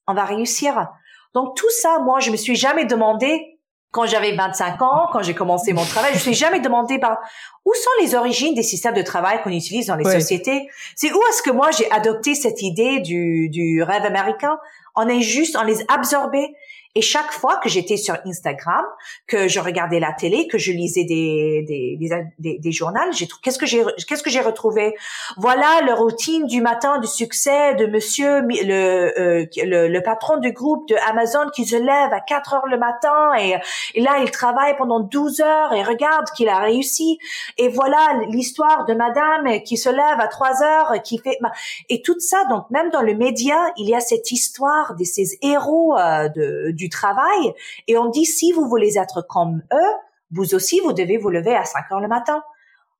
on 0.07 0.15
va 0.15 0.25
réussir. 0.25 0.89
Donc 1.35 1.55
tout 1.55 1.69
ça, 1.69 1.99
moi, 1.99 2.21
je 2.21 2.31
me 2.31 2.37
suis 2.37 2.57
jamais 2.57 2.87
demandé 2.87 3.52
quand 3.93 4.07
j'avais 4.07 4.35
25 4.35 4.81
ans, 4.81 5.09
quand 5.13 5.23
j'ai 5.23 5.35
commencé 5.35 5.75
mon 5.75 5.85
travail, 5.85 6.13
je 6.13 6.17
me 6.17 6.21
suis 6.21 6.35
jamais 6.35 6.61
demandé 6.61 6.97
ben, 6.97 7.19
où 7.67 7.75
sont 7.75 7.91
les 8.01 8.15
origines 8.15 8.55
des 8.55 8.63
systèmes 8.63 8.95
de 8.95 9.03
travail 9.03 9.41
qu'on 9.43 9.51
utilise 9.51 9.87
dans 9.87 9.97
les 9.97 10.05
sociétés? 10.05 10.69
C'est 10.97 11.13
où 11.13 11.21
est-ce 11.29 11.43
que 11.43 11.51
moi 11.51 11.71
j'ai 11.71 11.91
adopté 11.93 12.35
cette 12.35 12.63
idée 12.63 13.01
du, 13.01 13.51
du 13.51 13.83
rêve 13.83 14.05
américain. 14.05 14.59
On 14.97 15.07
est 15.09 15.21
juste, 15.21 15.57
on 15.61 15.63
les 15.63 15.85
absorbé. 15.89 16.55
Et 16.95 17.01
chaque 17.01 17.33
fois 17.33 17.57
que 17.57 17.71
j'étais 17.71 17.97
sur 17.97 18.17
Instagram, 18.27 18.85
que 19.27 19.49
je 19.49 19.61
regardais 19.61 19.99
la 19.99 20.13
télé, 20.13 20.47
que 20.47 20.59
je 20.59 20.73
lisais 20.73 21.05
des 21.05 21.65
des 21.67 21.99
des, 22.39 22.59
des, 22.59 22.73
journaux, 22.73 23.01
j'ai 23.13 23.27
qu'est-ce 23.43 23.59
que 23.59 23.65
j'ai 23.65 23.83
qu'est-ce 24.07 24.23
que 24.23 24.29
j'ai 24.29 24.41
retrouvé? 24.41 24.95
Voilà 25.39 25.81
le 25.87 25.95
routine 25.95 26.47
du 26.47 26.61
matin 26.61 26.99
du 26.99 27.07
succès 27.07 27.75
de 27.77 27.87
Monsieur 27.87 28.43
le, 28.43 29.19
euh, 29.19 29.47
le, 29.65 29.89
le 29.89 30.03
patron 30.03 30.37
du 30.37 30.53
groupe 30.53 30.87
de 30.89 30.97
Amazon 31.09 31.49
qui 31.55 31.65
se 31.65 31.77
lève 31.77 32.13
à 32.13 32.21
4 32.21 32.55
heures 32.55 32.67
le 32.67 32.77
matin 32.77 33.33
et, 33.39 33.57
et 33.95 34.03
là 34.03 34.19
il 34.23 34.31
travaille 34.31 34.77
pendant 34.77 35.01
12 35.01 35.41
heures 35.41 35.73
et 35.73 35.83
regarde 35.83 36.27
qu'il 36.37 36.51
a 36.51 36.59
réussi. 36.59 37.19
Et 37.57 37.69
voilà 37.69 38.21
l'histoire 38.29 38.85
de 38.85 38.93
Madame 38.93 39.63
qui 39.63 39.79
se 39.79 39.89
lève 39.89 40.21
à 40.21 40.29
3 40.29 40.63
heures, 40.63 41.03
qui 41.03 41.17
fait 41.17 41.39
et 41.89 42.03
tout 42.03 42.21
ça. 42.21 42.45
Donc 42.51 42.69
même 42.71 42.91
dans 42.91 43.03
le 43.03 43.15
média, 43.15 43.57
il 43.79 43.89
y 43.89 43.95
a 43.95 44.01
cette 44.01 44.31
histoire 44.31 44.95
de 44.95 45.05
ces 45.05 45.39
héros 45.41 45.97
euh, 45.97 46.29
de 46.29 46.71
du 46.82 46.82
travail 46.89 47.55
et 47.89 47.97
on 47.97 48.09
dit 48.09 48.25
si 48.25 48.53
vous 48.53 48.69
voulez 48.69 48.99
être 48.99 49.23
comme 49.23 49.63
eux, 49.73 49.93
vous 50.31 50.55
aussi 50.55 50.81
vous 50.81 50.93
devez 50.93 51.19
vous 51.19 51.31
lever 51.31 51.55
à 51.55 51.65
5 51.65 51.93
heures 51.93 52.01
le 52.01 52.09
matin. 52.09 52.43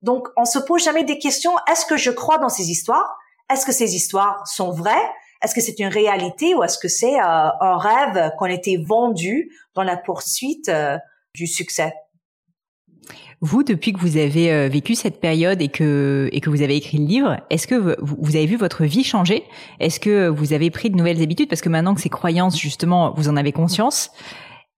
Donc 0.01 0.27
on 0.37 0.45
se 0.45 0.59
pose 0.59 0.83
jamais 0.83 1.03
des 1.03 1.17
questions, 1.17 1.53
est-ce 1.71 1.85
que 1.85 1.97
je 1.97 2.11
crois 2.11 2.37
dans 2.37 2.49
ces 2.49 2.69
histoires? 2.69 3.17
Est-ce 3.51 3.65
que 3.65 3.71
ces 3.71 3.95
histoires 3.95 4.47
sont 4.47 4.71
vraies? 4.71 5.11
Est-ce 5.41 5.53
que 5.53 5.61
c'est 5.61 5.79
une 5.79 5.87
réalité 5.87 6.55
ou 6.55 6.63
est-ce 6.63 6.77
que 6.77 6.87
c'est 6.87 7.19
euh, 7.19 7.21
un 7.23 7.77
rêve 7.77 8.31
qu'on 8.37 8.45
était 8.45 8.77
vendu 8.77 9.51
dans 9.75 9.83
la 9.83 9.97
poursuite 9.97 10.69
euh, 10.69 10.97
du 11.35 11.47
succès? 11.47 11.93
Vous, 13.43 13.61
depuis 13.61 13.91
que 13.91 13.99
vous 13.99 14.15
avez 14.15 14.53
euh, 14.53 14.69
vécu 14.69 14.95
cette 14.95 15.19
période 15.19 15.61
et 15.61 15.67
que 15.67 16.29
et 16.31 16.39
que 16.39 16.49
vous 16.49 16.61
avez 16.61 16.77
écrit 16.77 16.97
le 16.97 17.05
livre, 17.05 17.37
est-ce 17.49 17.67
que 17.67 17.75
vous, 17.75 18.35
avez 18.37 18.45
vu 18.45 18.55
votre 18.55 18.85
vie 18.85 19.03
changer? 19.03 19.43
Est-ce 19.81 19.99
que 19.99 20.29
vous 20.29 20.53
avez 20.53 20.71
pris 20.71 20.89
de 20.89 20.95
nouvelles 20.95 21.21
habitudes? 21.21 21.49
Parce 21.49 21.61
que 21.61 21.67
maintenant 21.67 21.93
que 21.93 21.99
ces 21.99 22.09
croyances, 22.09 22.57
justement, 22.57 23.13
vous 23.17 23.27
en 23.27 23.35
avez 23.35 23.51
conscience, 23.51 24.11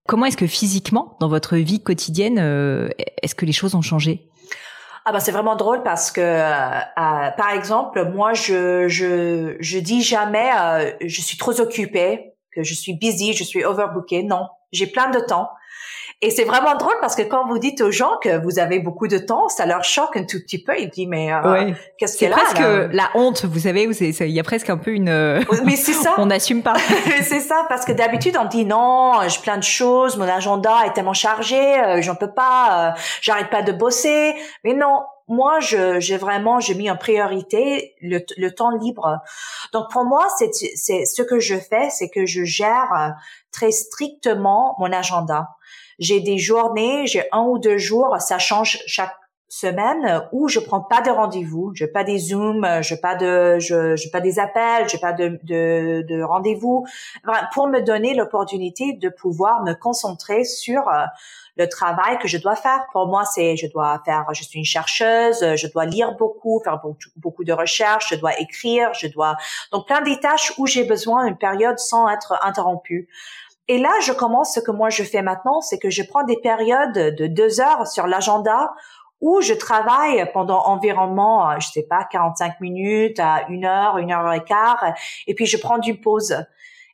comment 0.08 0.26
est-ce 0.26 0.36
que 0.36 0.48
physiquement, 0.48 1.16
dans 1.20 1.30
votre 1.30 1.58
vie 1.58 1.84
quotidienne, 1.84 2.40
euh, 2.40 2.90
est-ce 3.22 3.36
que 3.36 3.46
les 3.46 3.52
choses 3.52 3.76
ont 3.76 3.84
changé? 3.84 4.32
Ah 5.06 5.12
ben 5.12 5.20
c'est 5.20 5.32
vraiment 5.32 5.56
drôle 5.56 5.84
parce 5.84 6.12
que 6.12 6.22
euh, 6.22 6.80
par 6.96 7.52
exemple 7.54 8.04
moi 8.16 8.34
je 8.34 8.88
je 8.88 9.58
je 9.60 9.78
dis 9.78 10.02
jamais 10.02 10.50
je 11.06 11.22
suis 11.22 11.38
trop 11.38 11.62
occupée 11.62 12.34
que 12.52 12.64
je 12.64 12.74
suis 12.74 12.96
busy 12.96 13.34
je 13.34 13.44
suis 13.44 13.64
overbookée. 13.64 14.24
Non 14.24 14.48
j'ai 14.72 14.88
plein 14.88 15.12
de 15.12 15.20
temps 15.20 15.50
et 16.26 16.32
c'est 16.32 16.44
vraiment 16.44 16.76
drôle 16.76 16.96
parce 17.02 17.16
que 17.16 17.22
quand 17.22 17.48
vous 17.48 17.60
dites 17.60 17.82
aux 17.82 17.92
gens 17.92 18.18
que 18.22 18.42
vous 18.44 18.60
avez 18.60 18.80
beaucoup 18.80 19.08
de 19.08 19.18
temps, 19.18 19.48
ça 19.50 19.66
leur 19.66 19.84
choque 19.84 20.18
un 20.18 20.24
tout 20.24 20.40
petit 20.40 20.62
peu. 20.62 20.74
Ils 20.78 20.90
disent 20.90 21.08
mais 21.08 21.32
euh, 21.32 21.72
qu'est-ce 21.98 22.18
qu'il 22.18 22.30
y 22.30 22.34
a 22.34 22.36
là? 22.36 22.42
C'est 22.48 22.56
presque 22.56 22.94
la 22.94 23.10
honte, 23.16 23.46
vous 23.46 23.60
savez, 23.60 23.84
il 23.84 24.32
y 24.32 24.40
a 24.40 24.44
presque 24.44 24.70
un 24.70 24.78
peu 24.78 24.92
une. 24.92 25.44
Mais 25.66 25.76
c'est 25.76 25.94
ça. 25.94 26.16
on 26.18 26.26
n'assume 26.26 26.64
pas. 26.64 26.76
c'est 27.22 27.40
ça 27.40 27.66
parce 27.70 27.86
que 27.86 27.92
d'habitude 27.92 28.38
on 28.40 28.46
dit 28.46 28.66
non, 28.66 29.14
j'ai 29.28 29.42
plein 29.42 29.58
de 29.58 29.64
choses, 29.64 30.18
mon 30.18 30.28
agenda 30.28 30.86
est 30.86 30.94
tellement 30.94 31.14
chargé, 31.14 31.80
euh, 31.80 32.02
j'en 32.02 32.16
peux 32.16 32.32
pas, 32.32 32.94
euh, 32.96 33.00
j'arrête 33.22 33.50
pas 33.50 33.62
de 33.62 33.72
bosser. 33.72 34.36
Mais 34.64 34.74
non, 34.74 35.02
moi, 35.28 35.60
j'ai 35.60 36.18
vraiment, 36.18 36.60
j'ai 36.60 36.76
mis 36.76 36.90
en 36.90 36.98
priorité 36.98 37.96
le, 38.02 38.20
le, 38.38 38.52
temps 38.54 38.70
libre. 38.70 39.20
Donc, 39.74 39.90
pour 39.92 40.06
moi, 40.06 40.28
c'est, 40.38 40.52
c'est 40.54 41.06
ce 41.06 41.22
que 41.24 41.40
je 41.40 41.56
fais, 41.56 41.90
c'est 41.90 42.10
que 42.10 42.26
je 42.26 42.44
gère 42.44 42.92
euh, 42.96 43.10
très 43.52 43.72
strictement 43.72 44.76
mon 44.80 44.92
agenda. 44.92 45.50
J'ai 46.00 46.20
des 46.20 46.38
journées, 46.38 47.08
j'ai 47.08 47.24
un 47.32 47.44
ou 47.44 47.60
deux 47.60 47.78
jours, 47.78 48.16
ça 48.20 48.38
change 48.40 48.80
chaque 48.86 49.16
semaine 49.48 50.28
où 50.32 50.48
je 50.50 50.60
prends 50.60 50.82
pas 50.82 51.02
de 51.02 51.10
rendez-vous, 51.10 51.72
je 51.76 51.86
pas 51.86 52.04
des 52.04 52.18
zooms, 52.18 52.68
je 52.82 52.96
pas 52.96 53.16
de, 53.16 53.58
je 53.60 54.10
pas 54.10 54.20
des 54.20 54.40
appels, 54.40 54.90
je 54.90 54.98
pas 54.98 55.14
de, 55.14 55.40
de, 55.44 56.04
de 56.08 56.22
rendez-vous, 56.22 56.86
pour 57.54 57.68
me 57.68 57.80
donner 57.80 58.16
l'opportunité 58.16 58.94
de 58.94 59.08
pouvoir 59.08 59.64
me 59.64 59.74
concentrer 59.74 60.44
sur 60.44 60.90
euh, 60.90 61.06
le 61.58 61.70
travail 61.70 62.18
que 62.18 62.28
je 62.28 62.38
dois 62.38 62.56
faire. 62.56 62.86
Pour 62.92 63.08
moi, 63.08 63.24
c'est, 63.24 63.56
je 63.56 63.68
dois 63.68 64.02
faire, 64.04 64.26
je 64.34 64.44
suis 64.44 64.60
une 64.60 64.66
chercheuse, 64.66 65.56
je 65.56 65.68
dois 65.68 65.86
lire 65.86 66.16
beaucoup, 66.18 66.60
faire 66.62 66.82
beaucoup 67.16 67.44
de 67.46 67.54
recherches, 67.54 68.10
je 68.10 68.16
dois 68.16 68.38
écrire, 68.40 68.94
je 68.94 69.08
dois, 69.08 69.38
donc 69.72 69.86
plein 69.86 70.02
des 70.02 70.20
tâches 70.20 70.54
où 70.58 70.68
j'ai 70.68 70.84
besoin 70.84 71.26
d'une 71.26 71.38
période 71.38 71.80
sans 71.80 72.10
être 72.10 72.38
interrompue. 72.42 73.08
Et 73.68 73.80
là, 73.80 73.92
je 74.04 74.12
commence 74.12 74.54
ce 74.54 74.60
que 74.60 74.72
moi 74.72 74.90
je 74.90 75.04
fais 75.04 75.22
maintenant, 75.22 75.62
c'est 75.62 75.80
que 75.80 75.90
je 75.90 76.04
prends 76.04 76.24
des 76.24 76.38
périodes 76.38 77.16
de 77.16 77.28
deux 77.28 77.60
heures 77.60 77.88
sur 77.88 78.06
l'agenda 78.06 78.74
où 79.22 79.42
je 79.42 79.54
travaille 79.54 80.30
pendant 80.34 80.60
environ, 80.66 81.16
je 81.60 81.68
sais 81.68 81.88
pas, 81.90 82.08
45 82.12 82.60
minutes 82.62 83.20
à 83.20 83.46
une 83.50 83.66
heure, 83.66 83.98
une 83.98 84.12
heure 84.12 84.32
et 84.34 84.44
quart, 84.44 84.84
et 85.26 85.34
puis 85.34 85.46
je 85.46 85.58
prends 85.58 85.82
une 85.82 86.00
pause. 86.00 86.38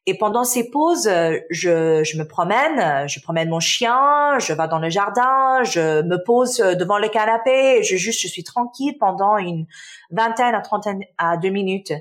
Et 0.07 0.17
pendant 0.17 0.43
ces 0.43 0.71
pauses, 0.71 1.09
je, 1.51 2.03
je 2.03 2.17
me 2.17 2.23
promène, 2.23 3.07
je 3.07 3.19
promène 3.19 3.49
mon 3.49 3.59
chien, 3.59 4.39
je 4.39 4.51
vais 4.51 4.67
dans 4.67 4.79
le 4.79 4.89
jardin, 4.89 5.63
je 5.63 6.01
me 6.01 6.23
pose 6.23 6.57
devant 6.57 6.97
le 6.97 7.07
canapé, 7.07 7.83
je 7.83 7.97
juste, 7.97 8.21
je 8.21 8.27
suis 8.27 8.43
tranquille 8.43 8.97
pendant 8.99 9.37
une 9.37 9.67
vingtaine 10.09 10.55
à 10.55 10.61
trentaine 10.61 11.03
à 11.19 11.37
deux 11.37 11.49
minutes. 11.49 11.93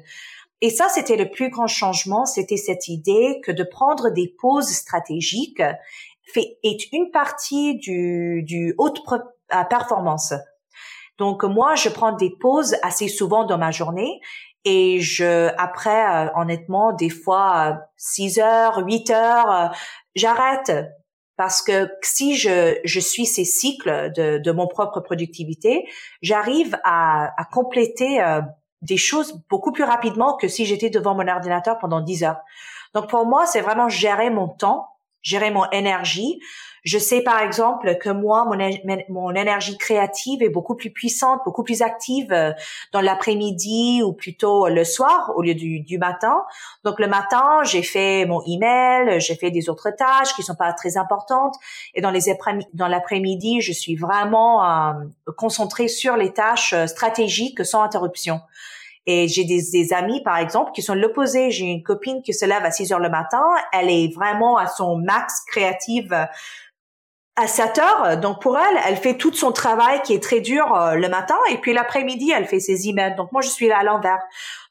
Et 0.62 0.70
ça, 0.70 0.88
c'était 0.88 1.16
le 1.16 1.30
plus 1.30 1.50
grand 1.50 1.66
changement, 1.66 2.26
c'était 2.26 2.56
cette 2.56 2.88
idée 2.88 3.40
que 3.44 3.52
de 3.52 3.64
prendre 3.64 4.10
des 4.10 4.34
pauses 4.38 4.68
stratégiques 4.68 5.62
fait, 6.32 6.58
est 6.62 6.92
une 6.92 7.10
partie 7.10 7.76
du, 7.76 8.42
du 8.44 8.74
haute 8.78 9.00
performance. 9.68 10.34
Donc 11.18 11.44
moi, 11.44 11.74
je 11.74 11.88
prends 11.88 12.12
des 12.12 12.30
pauses 12.30 12.76
assez 12.82 13.08
souvent 13.08 13.44
dans 13.44 13.58
ma 13.58 13.70
journée 13.70 14.20
et 14.64 15.00
je, 15.00 15.50
après, 15.58 16.26
euh, 16.26 16.30
honnêtement, 16.34 16.92
des 16.92 17.08
fois, 17.08 17.80
6 17.96 18.38
heures, 18.40 18.78
8 18.84 19.10
heures, 19.10 19.50
euh, 19.50 19.66
j'arrête. 20.14 20.72
Parce 21.36 21.62
que 21.62 21.90
si 22.02 22.36
je, 22.36 22.78
je 22.84 23.00
suis 23.00 23.24
ces 23.24 23.46
cycles 23.46 24.12
de, 24.14 24.36
de 24.36 24.52
mon 24.52 24.66
propre 24.66 25.00
productivité, 25.00 25.88
j'arrive 26.20 26.76
à, 26.84 27.32
à 27.40 27.44
compléter 27.46 28.22
euh, 28.22 28.42
des 28.82 28.96
choses 28.96 29.42
beaucoup 29.49 29.72
plus 29.72 29.84
rapidement 29.84 30.37
que 30.37 30.49
si 30.49 30.64
j'étais 30.64 30.90
devant 30.90 31.14
mon 31.14 31.28
ordinateur 31.28 31.78
pendant 31.78 32.00
10 32.00 32.25
heures. 32.25 32.40
Donc 32.94 33.08
pour 33.08 33.26
moi, 33.26 33.46
c'est 33.46 33.60
vraiment 33.60 33.88
gérer 33.88 34.30
mon 34.30 34.49
temps, 34.49 34.88
gérer 35.22 35.50
mon 35.50 35.68
énergie, 35.70 36.40
je 36.82 36.98
sais 36.98 37.22
par 37.22 37.40
exemple 37.40 37.96
que 37.98 38.08
moi, 38.08 38.46
mon, 39.08 39.34
énergie 39.34 39.76
créative 39.76 40.42
est 40.42 40.48
beaucoup 40.48 40.74
plus 40.74 40.90
puissante, 40.90 41.40
beaucoup 41.44 41.62
plus 41.62 41.82
active 41.82 42.32
euh, 42.32 42.52
dans 42.92 43.00
l'après-midi 43.00 44.02
ou 44.02 44.12
plutôt 44.12 44.68
le 44.68 44.84
soir 44.84 45.32
au 45.36 45.42
lieu 45.42 45.54
du, 45.54 45.80
du 45.80 45.98
matin. 45.98 46.42
Donc 46.84 46.98
le 46.98 47.06
matin, 47.06 47.62
j'ai 47.64 47.82
fait 47.82 48.24
mon 48.26 48.42
email, 48.46 49.20
j'ai 49.20 49.34
fait 49.34 49.50
des 49.50 49.68
autres 49.68 49.90
tâches 49.90 50.34
qui 50.34 50.42
sont 50.42 50.54
pas 50.54 50.72
très 50.72 50.96
importantes. 50.96 51.56
Et 51.94 52.00
dans 52.00 52.10
les 52.10 52.20
dans 52.74 52.88
l'après-midi, 52.88 53.60
je 53.60 53.72
suis 53.72 53.96
vraiment 53.96 54.64
euh, 54.64 54.92
concentrée 55.36 55.88
sur 55.88 56.16
les 56.16 56.32
tâches 56.32 56.72
euh, 56.72 56.86
stratégiques 56.86 57.64
sans 57.64 57.82
interruption. 57.82 58.40
Et 59.07 59.28
j'ai 59.28 59.45
des, 59.45 59.92
amis, 59.92 60.23
par 60.23 60.37
exemple, 60.37 60.73
qui 60.73 60.83
sont 60.83 60.95
l'opposé. 60.95 61.50
J'ai 61.50 61.64
une 61.64 61.83
copine 61.83 62.23
qui 62.23 62.35
se 62.35 62.45
lève 62.45 62.64
à 62.64 62.71
6 62.71 62.92
heures 62.92 63.00
le 63.00 63.09
matin. 63.09 63.42
Elle 63.73 63.90
est 63.90 64.14
vraiment 64.14 64.57
à 64.57 64.66
son 64.66 64.97
max 64.97 65.42
créative 65.47 66.12
à 67.37 67.47
7 67.47 67.78
heures. 67.78 68.16
Donc 68.19 68.42
pour 68.42 68.59
elle, 68.59 68.78
elle 68.87 68.97
fait 68.97 69.16
tout 69.16 69.33
son 69.33 69.52
travail 69.52 70.02
qui 70.02 70.12
est 70.12 70.23
très 70.23 70.40
dur 70.40 70.75
euh, 70.75 70.95
le 70.95 71.09
matin 71.09 71.37
et 71.50 71.59
puis 71.59 71.73
l'après-midi, 71.73 72.30
elle 72.35 72.47
fait 72.47 72.61
ses 72.61 72.88
emails. 72.88 73.14
Donc 73.16 73.33
moi, 73.33 73.40
je 73.40 73.49
suis 73.49 73.69
là 73.69 73.78
à 73.78 73.83
l'envers. 73.83 74.21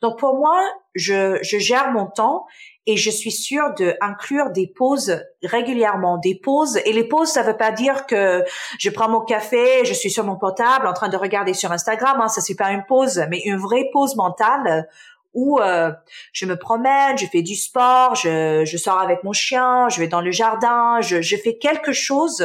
Donc 0.01 0.19
pour 0.19 0.37
moi, 0.37 0.59
je, 0.93 1.39
je 1.41 1.57
gère 1.57 1.91
mon 1.91 2.05
temps 2.05 2.45
et 2.89 2.97
je 2.97 3.11
suis 3.11 3.31
sûre 3.31 3.75
de 3.77 3.95
inclure 4.01 4.49
des 4.49 4.65
pauses 4.65 5.23
régulièrement, 5.43 6.17
des 6.17 6.33
pauses. 6.33 6.77
Et 6.85 6.91
les 6.91 7.03
pauses, 7.03 7.27
ça 7.27 7.43
veut 7.43 7.55
pas 7.55 7.71
dire 7.71 8.07
que 8.07 8.43
je 8.79 8.89
prends 8.89 9.07
mon 9.07 9.21
café, 9.21 9.85
je 9.85 9.93
suis 9.93 10.09
sur 10.09 10.23
mon 10.23 10.37
portable 10.37 10.87
en 10.87 10.93
train 10.93 11.07
de 11.07 11.15
regarder 11.15 11.53
sur 11.53 11.71
Instagram. 11.71 12.19
Hein, 12.19 12.29
ça 12.29 12.41
c'est 12.41 12.55
pas 12.55 12.71
une 12.71 12.83
pause, 12.87 13.23
mais 13.29 13.41
une 13.45 13.57
vraie 13.57 13.91
pause 13.93 14.15
mentale 14.15 14.87
où 15.35 15.59
euh, 15.59 15.91
je 16.33 16.47
me 16.47 16.55
promène, 16.55 17.15
je 17.15 17.27
fais 17.27 17.43
du 17.43 17.53
sport, 17.53 18.15
je, 18.15 18.63
je, 18.65 18.77
sors 18.77 18.99
avec 18.99 19.23
mon 19.23 19.33
chien, 19.33 19.87
je 19.89 19.99
vais 19.99 20.07
dans 20.07 20.21
le 20.21 20.31
jardin, 20.31 20.99
je, 21.01 21.21
je 21.21 21.35
fais 21.35 21.59
quelque 21.59 21.93
chose 21.93 22.43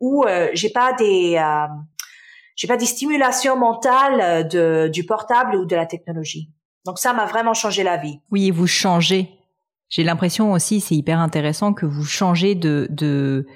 où 0.00 0.24
euh, 0.24 0.48
j'ai 0.52 0.70
pas 0.70 0.94
des 0.94 1.36
euh, 1.38 1.68
j'ai 2.56 2.66
pas 2.66 2.76
des 2.76 2.86
stimulations 2.86 3.56
mentales 3.56 4.48
de, 4.48 4.90
du 4.92 5.06
portable 5.06 5.54
ou 5.54 5.64
de 5.64 5.76
la 5.76 5.86
technologie. 5.86 6.50
Donc 6.84 6.98
ça 6.98 7.12
m'a 7.12 7.26
vraiment 7.26 7.54
changé 7.54 7.84
la 7.84 7.98
vie. 7.98 8.18
Oui, 8.32 8.50
vous 8.50 8.66
changez. 8.66 9.39
J'ai 9.90 10.04
l'impression 10.04 10.52
aussi, 10.52 10.80
c'est 10.80 10.94
hyper 10.94 11.18
intéressant 11.18 11.72
que 11.72 11.84
vous 11.84 12.04
changez 12.04 12.54
de, 12.54 12.86
de 12.90 13.46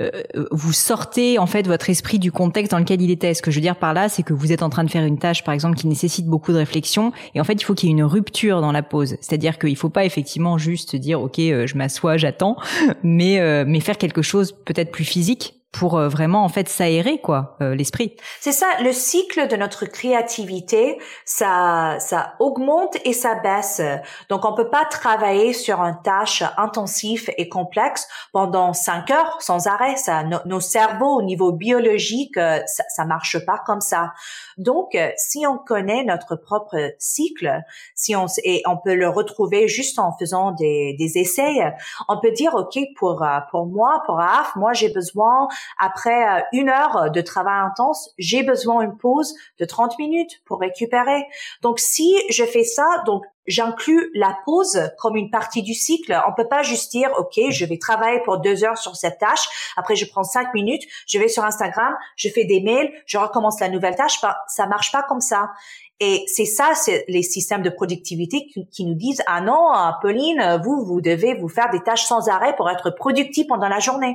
euh, 0.00 0.10
vous 0.50 0.72
sortez 0.72 1.38
en 1.38 1.46
fait 1.46 1.66
votre 1.66 1.88
esprit 1.88 2.18
du 2.18 2.30
contexte 2.30 2.72
dans 2.72 2.78
lequel 2.78 3.00
il 3.00 3.10
était. 3.10 3.32
Ce 3.32 3.40
que 3.40 3.50
je 3.50 3.56
veux 3.56 3.62
dire 3.62 3.76
par 3.76 3.94
là, 3.94 4.08
c'est 4.08 4.22
que 4.22 4.34
vous 4.34 4.52
êtes 4.52 4.62
en 4.62 4.68
train 4.68 4.84
de 4.84 4.90
faire 4.90 5.04
une 5.04 5.18
tâche, 5.18 5.44
par 5.44 5.54
exemple, 5.54 5.76
qui 5.76 5.86
nécessite 5.86 6.26
beaucoup 6.26 6.52
de 6.52 6.58
réflexion, 6.58 7.12
et 7.34 7.40
en 7.40 7.44
fait, 7.44 7.54
il 7.54 7.64
faut 7.64 7.74
qu'il 7.74 7.88
y 7.88 7.92
ait 7.92 7.96
une 7.96 8.04
rupture 8.04 8.60
dans 8.60 8.72
la 8.72 8.82
pause. 8.82 9.16
C'est-à-dire 9.20 9.58
qu'il 9.58 9.76
faut 9.76 9.88
pas 9.88 10.04
effectivement 10.04 10.58
juste 10.58 10.96
dire, 10.96 11.22
ok, 11.22 11.38
euh, 11.38 11.66
je 11.66 11.78
m'assois, 11.78 12.16
j'attends, 12.16 12.56
mais 13.02 13.40
euh, 13.40 13.64
mais 13.66 13.80
faire 13.80 13.96
quelque 13.96 14.22
chose 14.22 14.52
peut-être 14.64 14.90
plus 14.90 15.04
physique 15.04 15.54
pour 15.78 15.96
euh, 15.96 16.08
vraiment 16.08 16.44
en 16.44 16.48
fait 16.48 16.68
s'aérer 16.68 17.18
quoi 17.20 17.56
euh, 17.60 17.74
l'esprit. 17.74 18.16
C'est 18.40 18.52
ça, 18.52 18.66
le 18.80 18.92
cycle 18.92 19.46
de 19.48 19.56
notre 19.56 19.84
créativité, 19.84 20.98
ça 21.24 21.96
ça 22.00 22.34
augmente 22.38 22.96
et 23.04 23.12
ça 23.12 23.34
baisse. 23.34 23.82
Donc 24.28 24.44
on 24.44 24.54
peut 24.54 24.70
pas 24.70 24.84
travailler 24.84 25.52
sur 25.52 25.80
une 25.80 26.00
tâche 26.02 26.42
intensive 26.56 27.30
et 27.36 27.48
complexe 27.48 28.08
pendant 28.32 28.72
cinq 28.72 29.10
heures 29.10 29.36
sans 29.40 29.66
arrêt. 29.66 29.96
Ça, 29.96 30.24
nos 30.24 30.60
cerveaux 30.60 31.18
au 31.18 31.22
niveau 31.22 31.52
biologique, 31.52 32.36
euh, 32.36 32.60
ça, 32.66 32.84
ça 32.88 33.04
marche 33.04 33.44
pas 33.44 33.60
comme 33.66 33.80
ça. 33.80 34.12
Donc 34.56 34.96
si 35.16 35.46
on 35.46 35.58
connaît 35.58 36.04
notre 36.04 36.36
propre 36.36 36.76
cycle, 36.98 37.62
si 37.94 38.16
on 38.16 38.26
et 38.44 38.62
on 38.66 38.76
peut 38.76 38.94
le 38.94 39.08
retrouver 39.08 39.68
juste 39.68 39.98
en 39.98 40.16
faisant 40.16 40.52
des, 40.52 40.94
des 40.98 41.18
essais, 41.18 41.74
on 42.08 42.18
peut 42.20 42.32
dire 42.32 42.54
ok 42.54 42.78
pour 42.96 43.24
pour 43.50 43.66
moi 43.66 44.02
pour 44.06 44.20
AF, 44.20 44.56
moi 44.56 44.72
j'ai 44.72 44.88
besoin 44.88 45.48
après 45.78 46.40
euh, 46.40 46.42
une 46.52 46.68
heure 46.68 47.10
de 47.10 47.20
travail 47.20 47.66
intense, 47.66 48.10
j'ai 48.18 48.42
besoin 48.42 48.84
d'une 48.84 48.96
pause 48.96 49.34
de 49.58 49.64
30 49.64 49.98
minutes 49.98 50.42
pour 50.44 50.60
récupérer. 50.60 51.26
Donc 51.62 51.78
si 51.78 52.16
je 52.30 52.44
fais 52.44 52.64
ça, 52.64 52.86
donc 53.06 53.24
j'inclus 53.46 54.10
la 54.14 54.36
pause 54.44 54.90
comme 54.98 55.16
une 55.16 55.30
partie 55.30 55.62
du 55.62 55.74
cycle. 55.74 56.18
On 56.28 56.32
peut 56.32 56.48
pas 56.48 56.62
juste 56.62 56.90
dire, 56.90 57.10
OK, 57.18 57.38
je 57.50 57.64
vais 57.64 57.78
travailler 57.78 58.20
pour 58.24 58.38
deux 58.38 58.64
heures 58.64 58.78
sur 58.78 58.96
cette 58.96 59.18
tâche. 59.18 59.72
Après, 59.76 59.96
je 59.96 60.04
prends 60.06 60.24
cinq 60.24 60.52
minutes, 60.54 60.82
je 61.06 61.18
vais 61.18 61.28
sur 61.28 61.44
Instagram, 61.44 61.94
je 62.16 62.28
fais 62.28 62.44
des 62.44 62.60
mails, 62.60 62.90
je 63.06 63.18
recommence 63.18 63.60
la 63.60 63.68
nouvelle 63.68 63.94
tâche. 63.94 64.20
Ça 64.48 64.66
marche 64.66 64.92
pas 64.92 65.02
comme 65.02 65.20
ça. 65.20 65.50
Et 65.98 66.24
c'est 66.26 66.44
ça, 66.44 66.72
c'est 66.74 67.04
les 67.08 67.22
systèmes 67.22 67.62
de 67.62 67.70
productivité 67.70 68.46
qui, 68.70 68.84
nous 68.84 68.94
disent, 68.94 69.22
ah 69.26 69.40
non, 69.40 69.72
Pauline, 70.02 70.60
vous, 70.62 70.84
vous 70.84 71.00
devez 71.00 71.34
vous 71.34 71.48
faire 71.48 71.70
des 71.70 71.80
tâches 71.80 72.04
sans 72.04 72.28
arrêt 72.28 72.54
pour 72.56 72.68
être 72.68 72.90
productif 72.90 73.46
pendant 73.46 73.68
la 73.68 73.78
journée. 73.78 74.14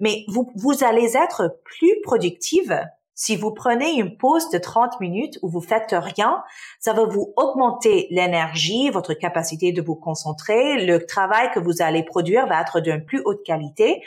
Mais 0.00 0.24
vous, 0.28 0.52
vous 0.56 0.84
allez 0.84 1.16
être 1.16 1.58
plus 1.64 2.00
productive 2.02 2.78
si 3.14 3.36
vous 3.36 3.52
prenez 3.52 3.92
une 3.92 4.16
pause 4.16 4.50
de 4.50 4.58
30 4.58 5.00
minutes 5.00 5.38
où 5.42 5.48
vous 5.48 5.60
faites 5.60 5.94
rien, 5.96 6.42
ça 6.80 6.92
va 6.92 7.04
vous 7.04 7.32
augmenter 7.36 8.08
l'énergie, 8.10 8.90
votre 8.90 9.14
capacité 9.14 9.72
de 9.72 9.80
vous 9.80 9.94
concentrer, 9.94 10.84
le 10.84 11.06
travail 11.06 11.50
que 11.52 11.60
vous 11.60 11.80
allez 11.80 12.02
produire 12.02 12.46
va 12.48 12.60
être 12.60 12.80
d'une 12.80 13.04
plus 13.04 13.22
haute 13.24 13.44
qualité. 13.44 14.02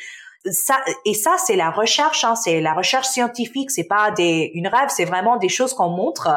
Ça, 0.52 0.76
et 1.06 1.14
ça, 1.14 1.38
c'est 1.38 1.56
la 1.56 1.72
recherche, 1.72 2.24
hein, 2.24 2.36
c'est 2.36 2.60
la 2.60 2.74
recherche 2.74 3.08
scientifique, 3.08 3.72
c'est 3.72 3.88
pas 3.88 4.12
des, 4.12 4.52
une 4.54 4.68
rêve, 4.68 4.90
c'est 4.90 5.06
vraiment 5.06 5.38
des 5.38 5.50
choses 5.50 5.74
qu'on 5.74 5.90
montre. 5.90 6.30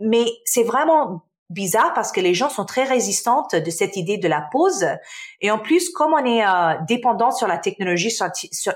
Mais 0.00 0.24
c'est 0.44 0.64
vraiment 0.64 1.22
bizarre 1.50 1.92
parce 1.94 2.12
que 2.12 2.20
les 2.20 2.34
gens 2.34 2.48
sont 2.48 2.64
très 2.64 2.84
résistantes 2.84 3.54
de 3.54 3.70
cette 3.70 3.96
idée 3.96 4.18
de 4.18 4.28
la 4.28 4.40
pause. 4.50 4.86
Et 5.40 5.50
en 5.50 5.58
plus, 5.58 5.90
comme 5.90 6.12
on 6.14 6.24
est 6.24 6.44
euh, 6.44 6.74
dépendant 6.86 7.30
sur 7.30 7.46
la 7.46 7.58
technologie, 7.58 8.10
sur, 8.10 8.28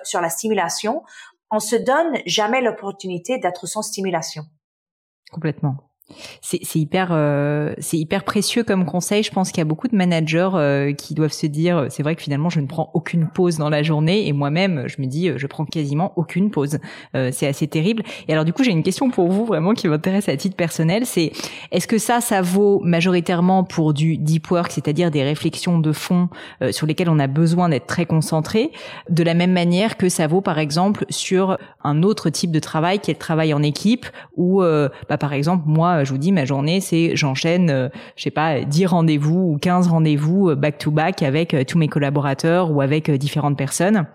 sur, 0.05 0.21
la 0.21 0.29
stimulation, 0.29 1.03
on 1.51 1.61
se 1.61 1.77
donne 1.77 2.19
jamais 2.27 2.61
l'opportunité 2.61 3.39
d'être 3.39 3.67
sans 3.67 3.83
stimulation. 3.83 4.45
Complètement 5.31 5.88
c'est 6.41 6.77
hyper 6.77 7.09
euh, 7.13 7.75
c'est 7.79 7.99
hyper 7.99 8.25
précieux 8.25 8.65
comme 8.65 8.85
conseil. 8.85 9.23
Je 9.23 9.31
pense 9.31 9.51
qu'il 9.51 9.59
y 9.59 9.63
a 9.63 9.65
beaucoup 9.65 9.89
de 9.89 9.97
managers 9.97 10.51
euh, 10.55 10.93
qui 10.93 11.15
doivent 11.15 11.33
se 11.33 11.47
dire 11.47 11.87
c'est 11.91 12.03
vrai 12.03 12.17
que 12.17 12.23
finalement 12.23 12.51
je 12.51 12.61
ne 12.61 12.67
prends 12.67 12.91
aucune 12.95 13.29
pause 13.29 13.59
dans 13.59 13.69
la 13.69 13.83
journée 13.83 14.27
et 14.27 14.33
moi-même 14.33 14.85
je 14.87 15.01
me 15.01 15.07
dis 15.07 15.31
je 15.37 15.47
prends 15.47 15.65
quasiment 15.65 16.13
aucune 16.17 16.51
pause. 16.51 16.79
Euh, 17.15 17.31
c'est 17.33 17.47
assez 17.47 17.67
terrible. 17.67 18.03
Et 18.27 18.33
alors 18.33 18.45
du 18.45 18.53
coup 18.53 18.65
j'ai 18.65 18.71
une 18.71 18.83
question 18.83 19.11
pour 19.11 19.31
vous 19.31 19.45
vraiment 19.45 19.75
qui 19.75 19.89
m'intéresse 19.89 20.29
à 20.29 20.37
titre 20.37 20.57
personnel. 20.57 21.05
C'est 21.05 21.33
est-ce 21.73 21.87
que 21.87 21.99
ça 21.99 22.21
ça 22.21 22.41
vaut 22.41 22.81
majoritairement 22.81 23.65
pour 23.65 23.93
du 23.93 24.17
deep 24.17 24.51
work, 24.51 24.73
c'est-à-dire 24.73 25.11
des 25.11 25.23
réflexions 25.23 25.79
de 25.79 25.93
fond 25.93 26.29
sur 26.71 26.87
lesquelles 26.87 27.11
on 27.11 27.19
a 27.19 27.27
besoin 27.27 27.69
d'être 27.69 27.87
très 27.87 28.07
concentré, 28.07 28.73
de 29.11 29.23
la 29.23 29.35
même 29.35 29.53
manière 29.53 29.97
que 29.97 30.09
ça 30.09 30.27
vaut 30.27 30.41
par 30.41 30.59
exemple 30.59 31.05
sur 31.11 31.59
un 31.85 32.03
autre 32.03 32.31
type 32.31 32.51
de 32.51 32.59
travail 32.59 32.99
qui 32.99 33.11
est 33.11 33.15
le 33.15 33.19
travail 33.19 33.53
en 33.55 33.63
équipe 33.63 34.07
ou 34.37 34.63
bah, 34.63 35.19
par 35.19 35.33
exemple 35.33 35.65
moi 35.67 35.98
je 36.05 36.11
vous 36.11 36.19
dis, 36.19 36.33
ma 36.33 36.45
journée, 36.45 36.81
c'est 36.81 37.17
j'enchaîne, 37.17 37.71
euh, 37.71 37.89
je 38.17 38.23
sais 38.23 38.31
pas, 38.31 38.61
10 38.61 38.87
rendez-vous 38.87 39.53
ou 39.53 39.59
15 39.59 39.89
rendez-vous 39.89 40.55
back-to-back 40.57 41.23
avec 41.23 41.55
euh, 41.55 41.65
tous 41.65 41.79
mes 41.79 41.89
collaborateurs 41.89 42.71
ou 42.71 42.81
avec 42.81 43.09
euh, 43.09 43.19
différentes 43.19 43.57
personnes 43.57 44.07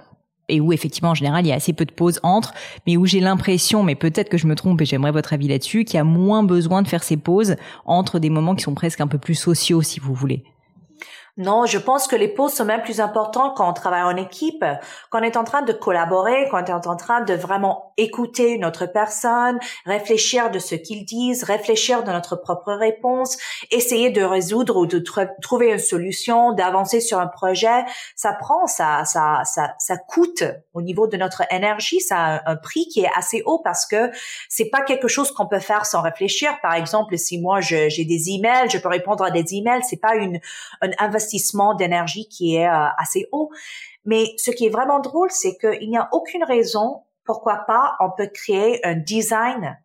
et 0.50 0.60
où 0.60 0.74
effectivement 0.74 1.12
en 1.12 1.15
général 1.15 1.46
il 1.46 1.50
y 1.50 1.52
a 1.52 1.56
assez 1.56 1.74
peu 1.74 1.86
de 1.86 1.91
pauses 1.91 2.19
entre, 2.22 2.54
mais 2.86 2.98
où 2.98 3.06
j'ai 3.06 3.22
l'impression, 3.22 3.82
mais 3.82 3.96
peut-être 3.96 4.30
que 4.30 4.38
je 4.38 4.48
me 4.48 4.56
trompe 4.56 4.82
et 4.82 4.86
j'aimerais 4.86 5.12
votre 5.12 5.34
avis 5.34 5.48
là-dessus, 5.48 5.86
qu'il 5.86 5.96
y 5.96 6.00
a 6.00 6.04
moins 6.04 6.43
besoin 6.43 6.82
de 6.82 6.88
faire 6.88 7.04
ces 7.04 7.17
pauses 7.17 7.56
entre 7.86 8.19
des 8.19 8.30
moments 8.30 8.56
qui 8.56 8.63
sont 8.63 8.74
presque 8.74 9.02
un 9.02 9.08
peu 9.08 9.17
plus 9.17 9.36
sociaux 9.36 9.82
si 9.82 10.00
vous 10.00 10.13
voulez. 10.13 10.43
Non, 11.38 11.65
je 11.65 11.80
pense 11.80 12.06
que 12.06 12.15
les 12.15 12.28
pauses 12.28 12.54
sont 12.54 12.63
même 12.63 12.84
plus 12.84 13.02
importantes 13.02 13.58
quand 13.58 13.67
on 13.67 13.74
travaille 13.74 14.04
en 14.04 14.15
équipe, 14.17 14.63
quand 15.10 15.19
on 15.19 15.24
est 15.24 15.36
en 15.36 15.43
train 15.43 15.63
de 15.63 15.74
collaborer, 15.74 16.48
quand 16.52 16.62
on 16.62 16.80
est 16.80 16.88
en 16.88 16.96
train 16.96 17.22
de 17.22 17.34
vraiment 17.34 17.91
écouter 17.98 18.52
une 18.52 18.63
autre 18.65 18.86
personne, 18.86 19.58
réfléchir 19.88 20.52
de 20.52 20.60
ce 20.60 20.76
qu'ils 20.76 21.06
disent, 21.06 21.43
réfléchir 21.43 22.04
de 22.04 22.12
notre 22.12 22.36
propre 22.36 22.74
réponse, 22.74 23.39
essayer 23.72 24.12
de 24.12 24.22
résoudre 24.22 24.78
ou 24.78 24.86
de 24.86 25.04
trouver 25.41 25.72
une 25.72 25.80
solution, 25.80 26.52
d'avancer 26.52 27.02
sur 27.02 27.19
un 27.19 27.26
projet. 27.26 27.84
Ça 28.15 28.34
prend, 28.34 28.67
ça, 28.67 29.04
ça, 29.04 29.41
ça, 29.43 29.74
ça 29.80 29.98
coûte 29.98 30.43
au 30.76 30.84
niveau 30.84 31.08
de 31.08 31.17
notre 31.17 31.52
énergie. 31.52 32.00
Ça 32.00 32.17
a 32.17 32.52
un 32.52 32.58
prix 32.58 32.88
qui 32.89 33.02
est 33.02 33.12
assez 33.15 33.41
haut 33.48 33.60
parce 33.63 33.88
que 33.88 34.12
c'est 34.50 34.69
pas 34.69 34.82
quelque 34.82 35.08
chose 35.08 35.32
qu'on 35.32 35.48
peut 35.48 35.58
faire 35.58 35.88
sans 35.88 36.04
réfléchir. 36.04 36.60
Par 36.62 36.76
exemple, 36.76 37.17
si 37.17 37.41
moi 37.41 37.60
j'ai 37.60 38.06
des 38.06 38.30
emails, 38.30 38.69
je 38.69 38.78
peux 38.78 38.89
répondre 38.89 39.24
à 39.24 39.32
des 39.32 39.56
emails. 39.56 39.82
C'est 39.84 40.00
pas 40.00 40.13
une, 40.13 40.39
un 40.82 40.91
investissement 41.00 41.22
d'énergie 41.77 42.27
qui 42.27 42.55
est 42.55 42.67
euh, 42.67 42.88
assez 42.97 43.27
haut. 43.31 43.49
Mais 44.05 44.25
ce 44.38 44.51
qui 44.51 44.65
est 44.65 44.69
vraiment 44.69 44.99
drôle, 44.99 45.31
c'est 45.31 45.57
qu'il 45.57 45.89
n'y 45.89 45.97
a 45.97 46.09
aucune 46.12 46.43
raison 46.43 47.03
pourquoi 47.25 47.63
pas 47.65 47.95
on 47.99 48.09
peut 48.12 48.27
créer 48.27 48.86
un 48.86 48.95
design 48.95 49.77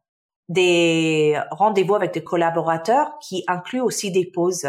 des 0.48 1.38
rendez-vous 1.51 1.94
avec 1.94 2.14
des 2.14 2.24
collaborateurs 2.24 3.18
qui 3.20 3.44
inclut 3.46 3.81
aussi 3.81 4.11
des 4.11 4.27
pauses 4.27 4.68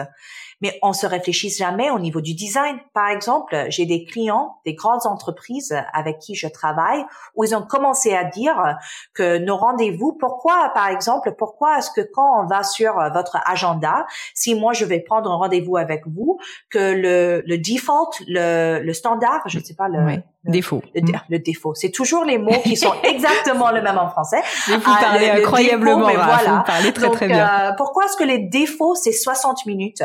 mais 0.62 0.78
on 0.82 0.93
se 0.93 1.06
réfléchit 1.06 1.50
jamais 1.50 1.89
au 1.89 2.00
niveau 2.00 2.22
du 2.22 2.34
design. 2.34 2.78
Par 2.93 3.10
exemple, 3.10 3.65
j'ai 3.69 3.86
des 3.86 4.06
clients, 4.06 4.58
des 4.65 4.74
grandes 4.74 5.06
entreprises 5.06 5.76
avec 5.93 6.19
qui 6.19 6.36
je 6.36 6.48
travaille, 6.48 7.06
où 7.36 7.43
ils 7.43 7.56
ont 7.56 7.62
commencé 7.62 8.13
à 8.13 8.24
dire 8.24 8.78
que 9.13 9.38
nos 9.38 9.58
rendez-vous, 9.58 10.13
pourquoi, 10.19 10.72
par 10.74 10.88
exemple, 10.88 11.34
pourquoi 11.38 11.80
est-ce 11.80 11.91
que 11.91 12.02
quand 12.02 12.41
on 12.41 12.48
va 12.48 12.63
sur 12.63 12.93
votre 13.13 13.38
agenda, 13.45 14.06
si 14.34 14.56
moi 14.56 14.74
je 14.74 14.86
vais 14.86 15.00
prendre 15.00 15.32
un 15.32 15.36
rendez-vous 15.36 15.78
avec 15.78 16.06
vous, 16.08 16.39
que 16.69 16.93
le, 16.93 17.43
le 17.45 17.58
default, 17.58 18.12
le, 18.28 18.80
le 18.84 18.93
standard, 18.93 19.41
je 19.45 19.60
ne 19.60 19.63
sais 19.63 19.76
pas 19.76 19.88
le, 19.88 20.22
défaut. 20.45 20.82
Le, 20.95 21.39
défaut. 21.39 21.74
C'est 21.76 21.91
toujours 21.91 22.26
les 22.26 22.38
mots 22.38 22.62
qui 22.63 22.76
sont 22.76 22.93
exactement 23.04 23.72
le 23.72 23.82
même 23.82 23.98
en 23.98 24.10
français. 24.10 24.41
vous 24.67 24.82
ah, 24.86 24.98
parlez 25.02 25.30
incroyablement, 25.30 26.08
défaut, 26.08 26.08
mais 26.08 26.15
voilà. 26.15 26.58
vous 26.58 26.63
parlez 26.63 26.93
très 26.93 27.10
très 27.12 27.28
bien. 27.28 27.48
Euh, 27.48 27.72
pourquoi 27.78 28.06
est-ce 28.06 28.17
que 28.17 28.24
les 28.24 28.39
défauts 28.39 28.95
c'est 28.95 29.12
60 29.12 29.65
minutes? 29.65 30.04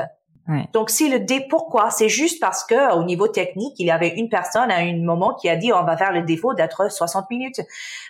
Donc 0.73 0.91
si 0.91 1.09
le 1.09 1.21
dé 1.21 1.47
pourquoi? 1.49 1.91
C'est 1.91 2.11
juste 2.11 2.39
parce 2.39 2.65
que 2.65 2.95
au 2.95 3.05
niveau 3.05 3.29
technique 3.29 3.75
il 3.79 3.87
y 3.87 3.91
avait 3.91 4.11
une 4.11 4.29
personne 4.29 4.71
à 4.71 4.77
un 4.77 5.03
moment 5.03 5.35
qui 5.35 5.49
a 5.49 5.57
dit 5.57 5.73
on 5.73 5.85
va 5.85 5.97
faire 5.97 6.13
le 6.13 6.23
défaut 6.23 6.53
d'être 6.53 6.93
60 6.93 7.31
minutes. 7.31 7.61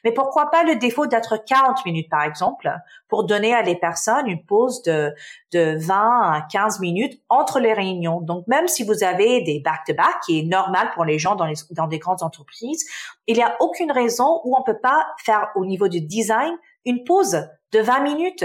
Mais 0.02 0.10
pourquoi 0.10 0.50
pas 0.50 0.64
le 0.64 0.74
défaut 0.74 1.06
d'être 1.06 1.36
40 1.44 1.86
minutes 1.86 2.10
par 2.10 2.24
exemple 2.24 2.72
pour 3.08 3.24
donner 3.24 3.54
à 3.54 3.62
les 3.62 3.76
personnes 3.76 4.26
une 4.26 4.44
pause 4.44 4.82
de 4.82 5.14
de 5.52 5.76
20 5.78 5.94
à 5.94 6.46
15 6.50 6.80
minutes 6.80 7.20
entre 7.28 7.60
les 7.60 7.72
réunions? 7.72 8.20
Donc 8.20 8.48
même 8.48 8.66
si 8.66 8.82
vous 8.82 9.04
avez 9.04 9.42
des 9.42 9.60
back 9.60 9.84
to 9.86 9.94
back 9.94 10.16
qui 10.26 10.40
est 10.40 10.44
normal 10.44 10.90
pour 10.94 11.04
les 11.04 11.20
gens 11.20 11.36
dans 11.36 11.46
les 11.46 11.54
dans 11.70 11.86
des 11.86 12.00
grandes 12.00 12.24
entreprises 12.24 12.84
il 13.28 13.36
y 13.36 13.42
a 13.42 13.56
aucune 13.60 13.92
raison 13.92 14.40
où 14.44 14.56
on 14.58 14.62
peut 14.62 14.80
pas 14.80 15.06
faire 15.24 15.50
au 15.54 15.64
niveau 15.64 15.86
du 15.86 16.00
design 16.00 16.52
une 16.84 17.04
pause 17.04 17.48
de 17.74 17.80
20 17.80 18.00
minutes. 18.00 18.44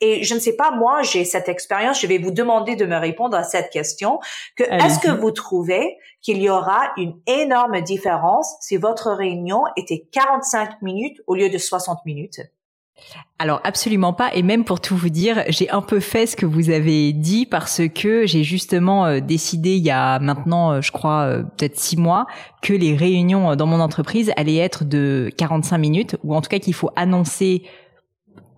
Et 0.00 0.22
je 0.22 0.34
ne 0.34 0.38
sais 0.38 0.54
pas, 0.54 0.70
moi, 0.70 1.02
j'ai 1.02 1.24
cette 1.24 1.48
expérience, 1.48 2.00
je 2.00 2.06
vais 2.06 2.18
vous 2.18 2.30
demander 2.30 2.76
de 2.76 2.84
me 2.84 2.96
répondre 2.96 3.36
à 3.36 3.42
cette 3.42 3.70
question, 3.70 4.20
que 4.56 4.64
est-ce 4.64 4.98
que 5.00 5.10
vous 5.10 5.30
trouvez 5.30 5.96
qu'il 6.20 6.40
y 6.42 6.50
aura 6.50 6.92
une 6.96 7.18
énorme 7.26 7.80
différence 7.80 8.56
si 8.60 8.76
votre 8.76 9.10
réunion 9.12 9.62
était 9.76 10.06
45 10.12 10.82
minutes 10.82 11.20
au 11.26 11.34
lieu 11.34 11.48
de 11.48 11.58
60 11.58 12.04
minutes? 12.04 12.40
Alors 13.38 13.60
absolument 13.64 14.14
pas 14.14 14.34
et 14.34 14.42
même 14.42 14.64
pour 14.64 14.80
tout 14.80 14.96
vous 14.96 15.10
dire, 15.10 15.44
j'ai 15.48 15.68
un 15.68 15.82
peu 15.82 16.00
fait 16.00 16.26
ce 16.26 16.34
que 16.34 16.46
vous 16.46 16.70
avez 16.70 17.12
dit 17.12 17.44
parce 17.44 17.82
que 17.94 18.26
j'ai 18.26 18.42
justement 18.42 19.04
euh, 19.04 19.20
décidé 19.20 19.76
il 19.76 19.84
y 19.84 19.90
a 19.90 20.18
maintenant 20.20 20.72
euh, 20.72 20.80
je 20.80 20.90
crois 20.90 21.24
euh, 21.24 21.42
peut-être 21.42 21.78
six 21.78 21.98
mois 21.98 22.26
que 22.62 22.72
les 22.72 22.96
réunions 22.96 23.54
dans 23.54 23.66
mon 23.66 23.80
entreprise 23.80 24.32
allaient 24.38 24.56
être 24.56 24.84
de 24.84 25.30
45 25.36 25.76
minutes 25.76 26.16
ou 26.24 26.34
en 26.34 26.40
tout 26.40 26.48
cas 26.48 26.58
qu'il 26.58 26.72
faut 26.72 26.90
annoncer 26.96 27.64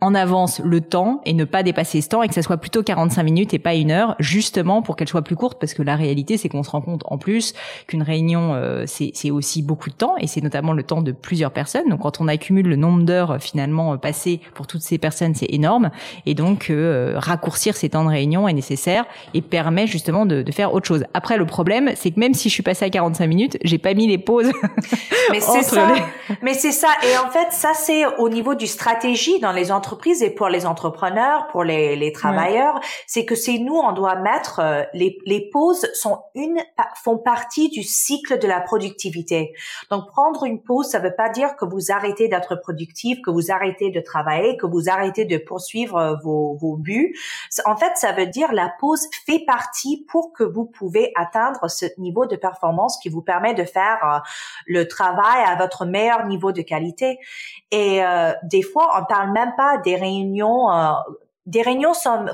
en 0.00 0.14
avance 0.14 0.60
le 0.60 0.80
temps 0.80 1.20
et 1.24 1.32
ne 1.32 1.44
pas 1.44 1.62
dépasser 1.62 2.00
ce 2.00 2.08
temps 2.08 2.22
et 2.22 2.28
que 2.28 2.34
ça 2.34 2.42
soit 2.42 2.56
plutôt 2.56 2.82
45 2.82 3.22
minutes 3.22 3.54
et 3.54 3.58
pas 3.58 3.74
une 3.74 3.90
heure, 3.90 4.14
justement 4.18 4.80
pour 4.80 4.96
qu'elle 4.96 5.08
soit 5.08 5.22
plus 5.22 5.34
courte 5.34 5.58
parce 5.58 5.74
que 5.74 5.82
la 5.82 5.96
réalité 5.96 6.36
c'est 6.36 6.48
qu'on 6.48 6.62
se 6.62 6.70
rend 6.70 6.80
compte 6.80 7.02
en 7.06 7.18
plus 7.18 7.54
qu'une 7.86 8.02
réunion 8.02 8.54
euh, 8.54 8.84
c'est 8.86 9.30
aussi 9.30 9.62
beaucoup 9.62 9.90
de 9.90 9.94
temps 9.94 10.14
et 10.18 10.26
c'est 10.26 10.40
notamment 10.40 10.72
le 10.72 10.82
temps 10.82 11.02
de 11.02 11.12
plusieurs 11.12 11.50
personnes. 11.50 11.88
Donc 11.88 12.00
quand 12.00 12.20
on 12.20 12.28
accumule 12.28 12.68
le 12.68 12.76
nombre 12.76 13.02
d'heures 13.02 13.32
euh, 13.32 13.38
finalement 13.38 13.94
euh, 13.94 13.96
passées 13.96 14.40
pour 14.54 14.66
toutes 14.66 14.82
ces 14.82 14.98
personnes, 14.98 15.34
c'est 15.34 15.50
énorme 15.50 15.90
et 16.26 16.34
donc 16.34 16.72
raccourcir 17.14 17.76
ces 17.76 17.90
temps 17.90 18.04
de 18.04 18.10
réunion 18.10 18.48
est 18.48 18.52
nécessaire 18.52 19.04
et 19.34 19.42
permet 19.42 19.86
justement 19.86 20.26
de, 20.26 20.42
de 20.42 20.52
faire 20.52 20.74
autre 20.74 20.86
chose. 20.86 21.04
Après 21.14 21.36
le 21.36 21.46
problème 21.46 21.90
c'est 21.96 22.10
que 22.12 22.20
même 22.20 22.34
si 22.34 22.48
je 22.48 22.54
suis 22.54 22.62
passée 22.62 22.84
à 22.84 22.90
45 22.90 23.26
minutes, 23.26 23.58
j'ai 23.64 23.78
pas 23.78 23.94
mis 23.94 24.06
les 24.06 24.18
pauses. 24.18 24.52
Mais 25.32 25.40
c'est 25.40 25.62
ça. 25.62 25.88
Mais 26.42 26.54
c'est 26.54 26.72
ça 26.72 26.88
et 27.02 27.18
en 27.18 27.30
fait 27.30 27.48
ça 27.50 27.72
c'est 27.74 28.06
au 28.18 28.28
niveau 28.28 28.54
du 28.54 28.66
stratégie 28.66 29.40
dans 29.40 29.52
les 29.52 29.72
entreprises 29.72 29.87
et 30.20 30.30
pour 30.30 30.48
les 30.48 30.66
entrepreneurs, 30.66 31.46
pour 31.48 31.64
les, 31.64 31.96
les 31.96 32.12
travailleurs, 32.12 32.80
c'est 33.06 33.24
que 33.24 33.34
c'est 33.34 33.58
nous, 33.58 33.74
on 33.74 33.92
doit 33.92 34.16
mettre 34.16 34.60
euh, 34.60 34.82
les, 34.94 35.18
les 35.26 35.48
pauses 35.50 35.86
sont 35.94 36.22
une 36.34 36.60
font 37.02 37.18
partie 37.18 37.68
du 37.68 37.82
cycle 37.82 38.38
de 38.38 38.46
la 38.46 38.60
productivité. 38.60 39.54
Donc 39.90 40.08
prendre 40.08 40.44
une 40.44 40.62
pause, 40.62 40.88
ça 40.88 40.98
veut 40.98 41.14
pas 41.14 41.28
dire 41.28 41.56
que 41.56 41.64
vous 41.64 41.90
arrêtez 41.90 42.28
d'être 42.28 42.56
productif, 42.56 43.18
que 43.22 43.30
vous 43.30 43.50
arrêtez 43.50 43.90
de 43.90 44.00
travailler, 44.00 44.56
que 44.56 44.66
vous 44.66 44.88
arrêtez 44.88 45.24
de 45.24 45.38
poursuivre 45.38 45.96
euh, 45.96 46.14
vos, 46.22 46.56
vos 46.60 46.76
buts. 46.76 47.14
En 47.64 47.76
fait, 47.76 47.92
ça 47.96 48.12
veut 48.12 48.26
dire 48.26 48.52
la 48.52 48.72
pause 48.80 49.06
fait 49.26 49.44
partie 49.46 50.04
pour 50.08 50.32
que 50.32 50.44
vous 50.44 50.64
pouvez 50.64 51.12
atteindre 51.16 51.68
ce 51.68 51.86
niveau 51.98 52.26
de 52.26 52.36
performance 52.36 52.98
qui 52.98 53.08
vous 53.08 53.22
permet 53.22 53.54
de 53.54 53.64
faire 53.64 53.98
euh, 54.04 54.18
le 54.66 54.86
travail 54.86 55.42
à 55.46 55.56
votre 55.56 55.84
meilleur 55.84 56.26
niveau 56.26 56.52
de 56.52 56.62
qualité. 56.62 57.18
Et 57.70 58.00
des 58.44 58.62
fois, 58.62 58.98
on 58.98 59.04
parle 59.04 59.32
même 59.32 59.52
pas 59.56 59.77
des 59.78 59.96
réunions. 59.96 60.70
Euh, 60.70 60.92
des 61.46 61.62
réunions 61.62 61.94
sont, 61.94 62.26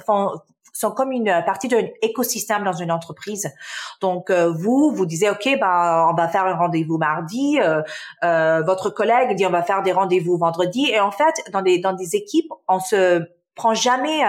sont 0.72 0.90
comme 0.90 1.12
une 1.12 1.42
partie 1.46 1.68
d'un 1.68 1.86
écosystème 2.02 2.64
dans 2.64 2.72
une 2.72 2.90
entreprise. 2.90 3.52
Donc 4.00 4.30
euh, 4.30 4.52
vous, 4.52 4.92
vous 4.92 5.06
disiez 5.06 5.30
ok, 5.30 5.56
ben 5.60 6.08
on 6.10 6.14
va 6.14 6.28
faire 6.28 6.46
un 6.46 6.56
rendez-vous 6.56 6.98
mardi. 6.98 7.60
Euh, 7.60 8.62
votre 8.62 8.90
collègue 8.90 9.36
dit 9.36 9.46
on 9.46 9.50
va 9.50 9.62
faire 9.62 9.82
des 9.82 9.92
rendez-vous 9.92 10.36
vendredi. 10.36 10.90
Et 10.90 11.00
en 11.00 11.10
fait, 11.12 11.34
dans 11.52 11.62
des 11.62 11.78
dans 11.78 11.92
des 11.92 12.16
équipes, 12.16 12.52
on 12.68 12.80
se 12.80 13.22
prend 13.54 13.74
jamais, 13.74 14.22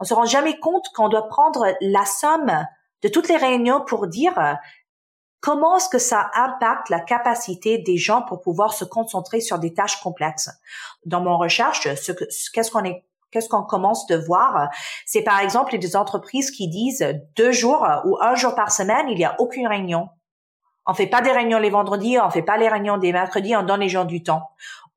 on 0.00 0.04
se 0.04 0.14
rend 0.14 0.24
jamais 0.24 0.58
compte 0.58 0.86
qu'on 0.94 1.10
doit 1.10 1.28
prendre 1.28 1.66
la 1.82 2.06
somme 2.06 2.66
de 3.02 3.08
toutes 3.08 3.28
les 3.28 3.36
réunions 3.36 3.82
pour 3.82 4.06
dire 4.06 4.32
comment 5.40 5.76
est-ce 5.76 5.88
que 5.88 5.98
ça 5.98 6.30
impacte 6.34 6.88
la 6.88 7.00
capacité 7.00 7.78
des 7.78 7.96
gens 7.96 8.22
pour 8.22 8.40
pouvoir 8.40 8.72
se 8.72 8.84
concentrer 8.84 9.40
sur 9.40 9.58
des 9.58 9.74
tâches 9.74 10.00
complexes? 10.00 10.50
Dans 11.04 11.20
mon 11.20 11.38
recherche, 11.38 11.88
ce 11.94 12.12
qu'est-ce 12.52 13.48
qu'on 13.48 13.62
commence 13.62 14.06
de 14.06 14.16
voir 14.16 14.70
C'est 15.04 15.22
par 15.22 15.40
exemple 15.40 15.78
des 15.78 15.96
entreprises 15.96 16.50
qui 16.50 16.68
disent 16.68 17.06
deux 17.36 17.52
jours 17.52 17.86
ou 18.04 18.16
un 18.20 18.34
jour 18.34 18.54
par 18.54 18.70
semaine, 18.70 19.06
il 19.08 19.16
n'y 19.16 19.24
a 19.24 19.36
aucune 19.38 19.66
réunion. 19.66 20.08
On 20.86 20.94
fait 20.94 21.08
pas 21.08 21.20
des 21.20 21.32
réunions 21.32 21.58
les 21.58 21.70
vendredis, 21.70 22.18
on 22.18 22.30
fait 22.30 22.42
pas 22.42 22.56
les 22.56 22.68
réunions 22.68 22.96
des 22.96 23.12
mercredis, 23.12 23.56
on 23.56 23.64
donne 23.64 23.80
les 23.80 23.88
gens 23.88 24.04
du 24.04 24.22
temps 24.22 24.42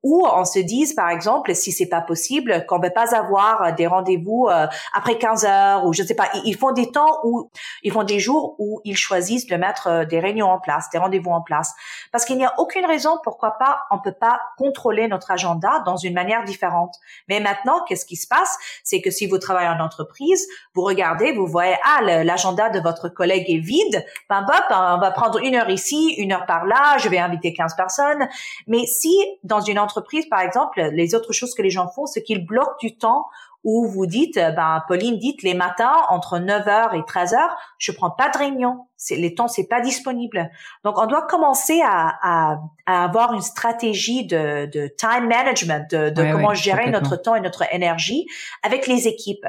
ou 0.02 0.26
on 0.26 0.44
se 0.44 0.58
dise 0.58 0.94
par 0.94 1.10
exemple 1.10 1.54
si 1.54 1.72
c'est 1.72 1.88
pas 1.88 2.00
possible 2.00 2.64
qu'on 2.66 2.78
veut 2.78 2.90
pas 2.90 3.14
avoir 3.14 3.62
euh, 3.62 3.72
des 3.72 3.86
rendez-vous 3.86 4.48
euh, 4.50 4.66
après 4.94 5.18
15 5.18 5.44
heures 5.44 5.86
ou 5.86 5.92
je 5.92 6.02
sais 6.02 6.14
pas. 6.14 6.28
Ils 6.44 6.56
font 6.56 6.72
des 6.72 6.90
temps 6.90 7.18
où 7.24 7.50
ils 7.82 7.92
font 7.92 8.04
des 8.04 8.18
jours 8.18 8.56
où 8.58 8.80
ils 8.84 8.96
choisissent 8.96 9.46
de 9.46 9.56
mettre 9.56 9.88
euh, 9.88 10.04
des 10.04 10.18
réunions 10.20 10.48
en 10.48 10.58
place 10.58 10.88
des 10.90 10.98
rendez-vous 10.98 11.30
en 11.30 11.42
place. 11.42 11.74
Parce 12.12 12.24
qu'il 12.24 12.36
n'y 12.38 12.44
a 12.44 12.54
aucune 12.58 12.86
raison 12.86 13.18
pourquoi 13.22 13.58
pas 13.58 13.80
on 13.90 13.98
peut 13.98 14.14
pas 14.18 14.40
contrôler 14.56 15.08
notre 15.08 15.30
agenda 15.30 15.82
dans 15.84 15.96
une 15.96 16.14
manière 16.14 16.44
différente. 16.44 16.96
Mais 17.28 17.40
maintenant 17.40 17.84
qu'est-ce 17.86 18.06
qui 18.06 18.16
se 18.16 18.26
passe? 18.26 18.58
C'est 18.84 19.00
que 19.00 19.10
si 19.10 19.26
vous 19.26 19.38
travaillez 19.38 19.68
en 19.68 19.80
entreprise 19.80 20.46
vous 20.74 20.82
regardez 20.82 21.32
vous 21.32 21.46
voyez 21.46 21.76
ah 21.84 22.02
l'agenda 22.02 22.70
de 22.70 22.80
votre 22.80 23.08
collègue 23.08 23.44
est 23.48 23.58
vide. 23.58 24.04
Ben 24.30 24.42
bop 24.42 24.64
on 24.70 24.98
va 24.98 25.10
prendre 25.10 25.38
une 25.38 25.56
heure 25.56 25.70
ici 25.70 26.14
une 26.16 26.32
heure 26.32 26.46
par 26.46 26.64
là 26.64 26.96
je 26.98 27.08
vais 27.08 27.18
inviter 27.18 27.52
15 27.52 27.76
personnes 27.76 28.28
mais 28.66 28.86
si 28.86 29.14
dans 29.44 29.60
une 29.60 29.78
entreprise 29.78 29.89
par 30.28 30.40
exemple, 30.40 30.80
les 30.92 31.14
autres 31.14 31.32
choses 31.32 31.54
que 31.54 31.62
les 31.62 31.70
gens 31.70 31.88
font, 31.88 32.06
c'est 32.06 32.22
qu'ils 32.22 32.44
bloquent 32.44 32.76
du 32.80 32.96
temps 32.96 33.26
où 33.64 33.86
vous 33.86 34.06
dites, 34.06 34.36
ben, 34.36 34.82
Pauline, 34.88 35.18
dites 35.18 35.42
les 35.42 35.54
matins 35.54 35.96
entre 36.08 36.38
9h 36.38 36.96
et 36.96 37.02
13h, 37.02 37.38
je 37.78 37.92
prends 37.92 38.10
pas 38.10 38.28
de 38.30 38.38
réunion 38.38 38.86
les 39.10 39.34
temps 39.34 39.48
c'est 39.48 39.66
pas 39.66 39.80
disponible. 39.80 40.50
Donc 40.84 40.98
on 40.98 41.06
doit 41.06 41.22
commencer 41.22 41.80
à, 41.82 42.18
à, 42.22 42.58
à 42.86 43.04
avoir 43.04 43.32
une 43.32 43.40
stratégie 43.40 44.26
de, 44.26 44.66
de 44.66 44.88
time 44.88 45.26
management, 45.28 45.90
de, 45.90 46.10
de 46.10 46.32
comment 46.32 46.54
gérer 46.54 46.90
notre 46.90 47.16
temps 47.16 47.34
et 47.34 47.40
notre 47.40 47.64
énergie 47.72 48.26
avec 48.62 48.86
les 48.86 49.08
équipes. 49.08 49.46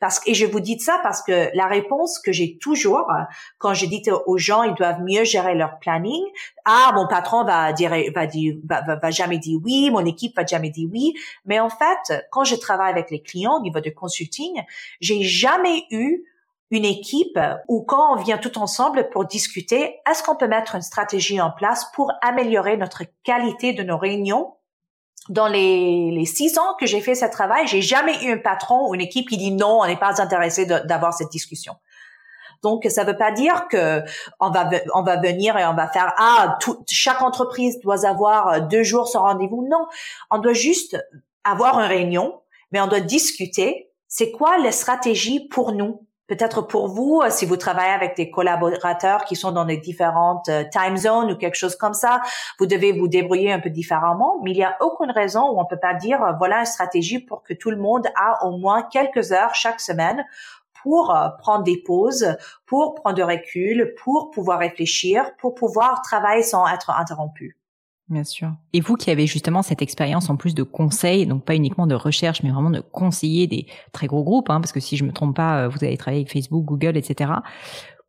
Parce 0.00 0.20
et 0.26 0.34
je 0.34 0.46
vous 0.46 0.60
dis 0.60 0.78
ça 0.78 0.98
parce 1.02 1.22
que 1.22 1.50
la 1.54 1.66
réponse 1.66 2.18
que 2.18 2.32
j'ai 2.32 2.58
toujours 2.58 3.06
quand 3.58 3.74
je 3.74 3.86
dis 3.86 4.02
aux 4.26 4.38
gens 4.38 4.62
ils 4.62 4.74
doivent 4.74 5.02
mieux 5.02 5.24
gérer 5.24 5.54
leur 5.54 5.78
planning, 5.78 6.22
ah 6.64 6.92
mon 6.94 7.06
patron 7.06 7.44
va 7.44 7.72
dire 7.72 7.92
va 8.14 8.26
dire 8.26 8.56
va, 8.64 8.82
va, 8.96 9.10
jamais 9.10 9.38
dire 9.38 9.58
oui, 9.62 9.90
mon 9.90 10.04
équipe 10.04 10.34
va 10.36 10.46
jamais 10.46 10.70
dire 10.70 10.88
oui, 10.92 11.14
mais 11.44 11.60
en 11.60 11.68
fait 11.68 12.26
quand 12.30 12.44
je 12.44 12.56
travaille 12.56 12.90
avec 12.90 13.10
les 13.10 13.20
clients 13.20 13.58
au 13.58 13.62
niveau 13.62 13.80
de 13.80 13.90
consulting, 13.90 14.62
j'ai 15.00 15.22
jamais 15.22 15.84
eu 15.90 16.24
une 16.70 16.84
équipe 16.84 17.38
ou 17.68 17.82
quand 17.82 18.14
on 18.14 18.22
vient 18.22 18.38
tout 18.38 18.58
ensemble 18.58 19.08
pour 19.10 19.24
discuter, 19.24 20.00
est-ce 20.10 20.22
qu'on 20.22 20.36
peut 20.36 20.48
mettre 20.48 20.74
une 20.74 20.82
stratégie 20.82 21.40
en 21.40 21.50
place 21.50 21.86
pour 21.94 22.12
améliorer 22.22 22.76
notre 22.76 23.04
qualité 23.22 23.72
de 23.72 23.82
nos 23.82 23.98
réunions? 23.98 24.54
Dans 25.28 25.48
les, 25.48 26.10
les 26.12 26.24
six 26.24 26.56
ans 26.58 26.74
que 26.78 26.86
j'ai 26.86 27.00
fait 27.00 27.16
ce 27.16 27.26
travail, 27.26 27.66
j'ai 27.66 27.82
jamais 27.82 28.24
eu 28.24 28.32
un 28.32 28.38
patron 28.38 28.88
ou 28.88 28.94
une 28.94 29.00
équipe 29.00 29.28
qui 29.28 29.36
dit 29.36 29.50
non, 29.50 29.80
on 29.80 29.86
n'est 29.86 29.96
pas 29.96 30.20
intéressé 30.20 30.66
d'avoir 30.66 31.14
cette 31.14 31.30
discussion. 31.30 31.74
Donc, 32.62 32.84
ça 32.88 33.04
ne 33.04 33.10
veut 33.10 33.16
pas 33.16 33.32
dire 33.32 33.66
que 33.68 34.02
on 34.40 34.50
va 34.50 34.68
on 34.94 35.02
va 35.02 35.16
venir 35.16 35.56
et 35.58 35.66
on 35.66 35.74
va 35.74 35.88
faire 35.88 36.14
ah 36.16 36.56
tout, 36.60 36.82
chaque 36.88 37.22
entreprise 37.22 37.80
doit 37.80 38.06
avoir 38.06 38.62
deux 38.62 38.82
jours 38.82 39.08
sans 39.08 39.22
rendez-vous. 39.22 39.66
Non, 39.68 39.86
on 40.30 40.38
doit 40.38 40.52
juste 40.52 40.96
avoir 41.44 41.78
une 41.80 41.86
réunion, 41.86 42.40
mais 42.72 42.80
on 42.80 42.86
doit 42.86 43.00
discuter. 43.00 43.90
C'est 44.08 44.30
quoi 44.30 44.58
la 44.58 44.72
stratégie 44.72 45.46
pour 45.48 45.72
nous? 45.72 46.06
Peut-être 46.26 46.62
pour 46.62 46.88
vous, 46.88 47.20
euh, 47.22 47.30
si 47.30 47.46
vous 47.46 47.56
travaillez 47.56 47.92
avec 47.92 48.16
des 48.16 48.30
collaborateurs 48.30 49.24
qui 49.24 49.36
sont 49.36 49.52
dans 49.52 49.64
des 49.64 49.76
différentes 49.76 50.48
euh, 50.48 50.64
time 50.72 50.96
zones 50.96 51.30
ou 51.30 51.36
quelque 51.36 51.54
chose 51.54 51.76
comme 51.76 51.94
ça, 51.94 52.20
vous 52.58 52.66
devez 52.66 52.90
vous 52.90 53.06
débrouiller 53.06 53.52
un 53.52 53.60
peu 53.60 53.70
différemment. 53.70 54.40
Mais 54.42 54.50
il 54.50 54.56
n'y 54.56 54.64
a 54.64 54.76
aucune 54.80 55.12
raison 55.12 55.48
où 55.50 55.60
on 55.60 55.64
peut 55.64 55.78
pas 55.78 55.94
dire 55.94 56.22
euh, 56.24 56.32
voilà 56.36 56.60
une 56.60 56.66
stratégie 56.66 57.20
pour 57.20 57.44
que 57.44 57.54
tout 57.54 57.70
le 57.70 57.76
monde 57.76 58.08
a 58.16 58.44
au 58.44 58.58
moins 58.58 58.82
quelques 58.82 59.30
heures 59.30 59.54
chaque 59.54 59.80
semaine 59.80 60.24
pour 60.82 61.16
prendre 61.40 61.64
des 61.64 61.82
pauses, 61.84 62.36
pour 62.64 62.94
prendre 62.94 63.16
du 63.16 63.22
recul, 63.24 63.94
pour 64.04 64.30
pouvoir 64.30 64.60
réfléchir, 64.60 65.34
pour 65.38 65.54
pouvoir 65.54 66.00
travailler 66.02 66.44
sans 66.44 66.64
être 66.68 66.90
interrompu. 66.90 67.56
Bien 68.08 68.22
sûr. 68.22 68.52
Et 68.72 68.80
vous 68.80 68.94
qui 68.94 69.10
avez 69.10 69.26
justement 69.26 69.62
cette 69.62 69.82
expérience 69.82 70.30
en 70.30 70.36
plus 70.36 70.54
de 70.54 70.62
conseil, 70.62 71.26
donc 71.26 71.44
pas 71.44 71.56
uniquement 71.56 71.88
de 71.88 71.96
recherche, 71.96 72.42
mais 72.44 72.50
vraiment 72.50 72.70
de 72.70 72.80
conseiller 72.80 73.48
des 73.48 73.66
très 73.92 74.06
gros 74.06 74.22
groupes, 74.22 74.48
hein, 74.48 74.60
parce 74.60 74.70
que 74.70 74.78
si 74.78 74.96
je 74.96 75.04
me 75.04 75.12
trompe 75.12 75.34
pas, 75.34 75.62
euh, 75.62 75.68
vous 75.68 75.82
avez 75.82 75.96
travaillé 75.96 76.20
avec 76.20 76.32
Facebook, 76.32 76.64
Google, 76.64 76.96
etc. 76.96 77.32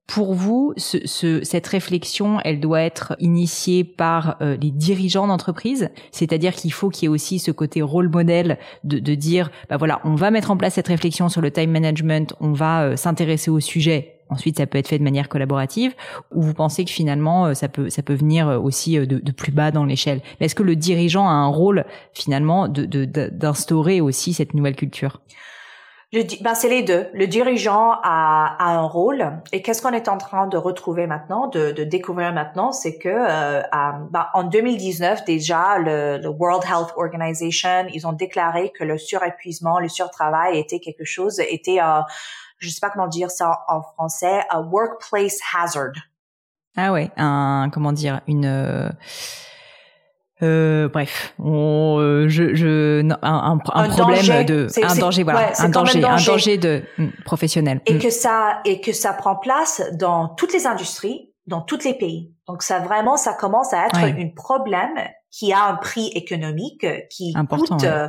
Pour 0.06 0.36
vous, 0.36 0.72
ce, 0.78 1.00
ce, 1.06 1.44
cette 1.44 1.66
réflexion, 1.68 2.40
elle 2.46 2.60
doit 2.60 2.82
être 2.82 3.16
initiée 3.20 3.84
par 3.84 4.38
euh, 4.42 4.56
les 4.62 4.72
dirigeants 4.72 5.28
d'entreprise, 5.28 5.90
c'est-à-dire 6.12 6.54
qu'il 6.54 6.72
faut 6.72 6.90
qu'il 6.90 7.04
y 7.04 7.06
ait 7.08 7.10
aussi 7.10 7.40
ce 7.40 7.52
côté 7.52 7.82
rôle 7.82 8.08
modèle 8.08 8.60
de, 8.84 9.00
de, 9.00 9.16
dire, 9.16 9.50
bah 9.68 9.78
voilà, 9.78 10.00
on 10.04 10.16
va 10.16 10.30
mettre 10.30 10.52
en 10.52 10.58
place 10.58 10.76
cette 10.76 10.88
réflexion 10.88 11.28
sur 11.28 11.42
le 11.42 11.50
time 11.50 11.72
management, 11.72 12.36
on 12.40 12.54
va 12.54 12.84
euh, 12.84 12.96
s'intéresser 12.96 13.50
au 13.50 13.60
sujet 13.60 14.17
Ensuite, 14.30 14.58
ça 14.58 14.68
peut 14.68 14.78
être 14.78 14.88
fait 14.88 15.00
de 15.00 15.04
manière 15.04 15.30
collaborative, 15.30 15.96
ou 16.34 16.42
vous 16.42 16.54
pensez 16.54 16.84
que 16.84 16.92
finalement, 16.92 17.46
euh, 17.46 17.54
ça 17.54 17.70
peut, 17.70 17.90
ça 17.90 18.04
peut 18.04 18.13
venir 18.13 18.48
euh, 18.48 18.60
aussi 18.60 18.98
euh, 18.98 19.06
de, 19.06 19.32
plus 19.32 19.52
bas 19.52 19.72
dans 19.72 19.86
l'échelle. 19.86 20.22
Est-ce 20.40 20.56
que 20.56 20.63
le 20.63 20.76
dirigeant 20.76 21.28
a 21.28 21.32
un 21.32 21.48
rôle 21.48 21.86
finalement 22.13 22.68
d'instaurer 22.68 24.02
aussi 24.02 24.34
cette 24.34 24.54
nouvelle 24.54 24.76
culture? 24.76 25.22
Ben 26.42 26.56
c'est 26.56 26.70
les 26.70 26.84
deux. 26.84 27.08
Le 27.13 27.28
dirigeant 27.28 27.92
a, 28.02 28.56
a 28.60 28.78
un 28.78 28.88
rôle 28.88 29.30
et 29.52 29.62
qu'est-ce 29.62 29.82
qu'on 29.82 29.92
est 29.92 30.08
en 30.08 30.18
train 30.18 30.48
de 30.48 30.56
retrouver 30.56 31.06
maintenant, 31.06 31.48
de, 31.48 31.72
de 31.72 31.84
découvrir 31.84 32.32
maintenant, 32.32 32.72
c'est 32.72 32.98
que 32.98 33.10
ben, 33.10 34.28
en 34.34 34.44
2019 34.44 35.26
déjà, 35.26 35.78
le, 35.78 36.18
le, 36.18 36.30
World 36.30 36.63
Health 36.63 36.94
Organization, 36.96 37.88
ils 37.94 38.08
ont 38.08 38.13
déclaré 38.13 38.72
que 38.72 38.86
le 38.86 38.98
surépuisement, 38.98 39.80
le 39.80 39.90
surtravail 39.90 40.58
était 40.58 40.80
quelque 40.80 41.04
chose, 41.04 41.42
était 41.42 41.82
euh, 41.82 42.00
je 42.58 42.70
sais 42.70 42.80
pas 42.80 42.89
comment 42.89 43.08
dire 43.08 43.32
ça 43.32 43.63
en 43.67 43.82
français, 43.82 44.41
a 44.50 44.62
workplace 44.62 45.39
hazard. 45.56 45.93
Ah 46.76 46.91
ouais, 46.91 47.12
un 47.17 47.70
comment 47.72 47.91
dire 47.91 48.22
une 48.28 48.46
euh, 48.46 48.89
euh 50.43 50.88
bref, 50.89 51.34
on, 51.39 51.98
euh, 52.00 52.28
je, 52.28 52.54
je, 52.54 53.02
un, 53.04 53.17
un, 53.24 53.54
un, 53.54 53.89
problème 53.89 54.17
danger. 54.17 54.43
de, 54.43 54.67
un 54.84 54.96
danger, 54.96 55.24
voilà, 55.24 55.52
un 55.58 55.70
danger, 55.70 56.04
un 56.04 56.17
danger, 56.17 56.58
de 56.58 56.84
hmm, 57.00 57.08
professionnel. 57.26 57.82
Et 57.88 57.96
mm. 57.96 58.00
que 58.00 58.10
ça, 58.12 58.62
et 58.63 58.80
que 58.80 58.93
ça 58.93 59.13
prend 59.13 59.36
place 59.36 59.82
dans 59.93 60.30
toutes 60.30 60.54
les 60.54 60.67
industries, 60.67 61.32
dans 61.48 61.62
tous 61.62 61.84
les 61.84 61.96
pays. 61.96 62.32
Donc 62.48 62.64
ça 62.64 62.80
vraiment, 62.80 63.18
ça 63.18 63.34
commence 63.34 63.74
à 63.74 63.86
être 63.86 63.98
un 63.98 64.30
problème 64.36 64.98
qui 65.30 65.52
a 65.52 65.66
un 65.66 65.76
prix 65.76 66.08
économique 66.16 66.84
euh, 66.84 67.00
qui 67.10 67.34
coûte 67.50 67.84
euh, 67.84 68.08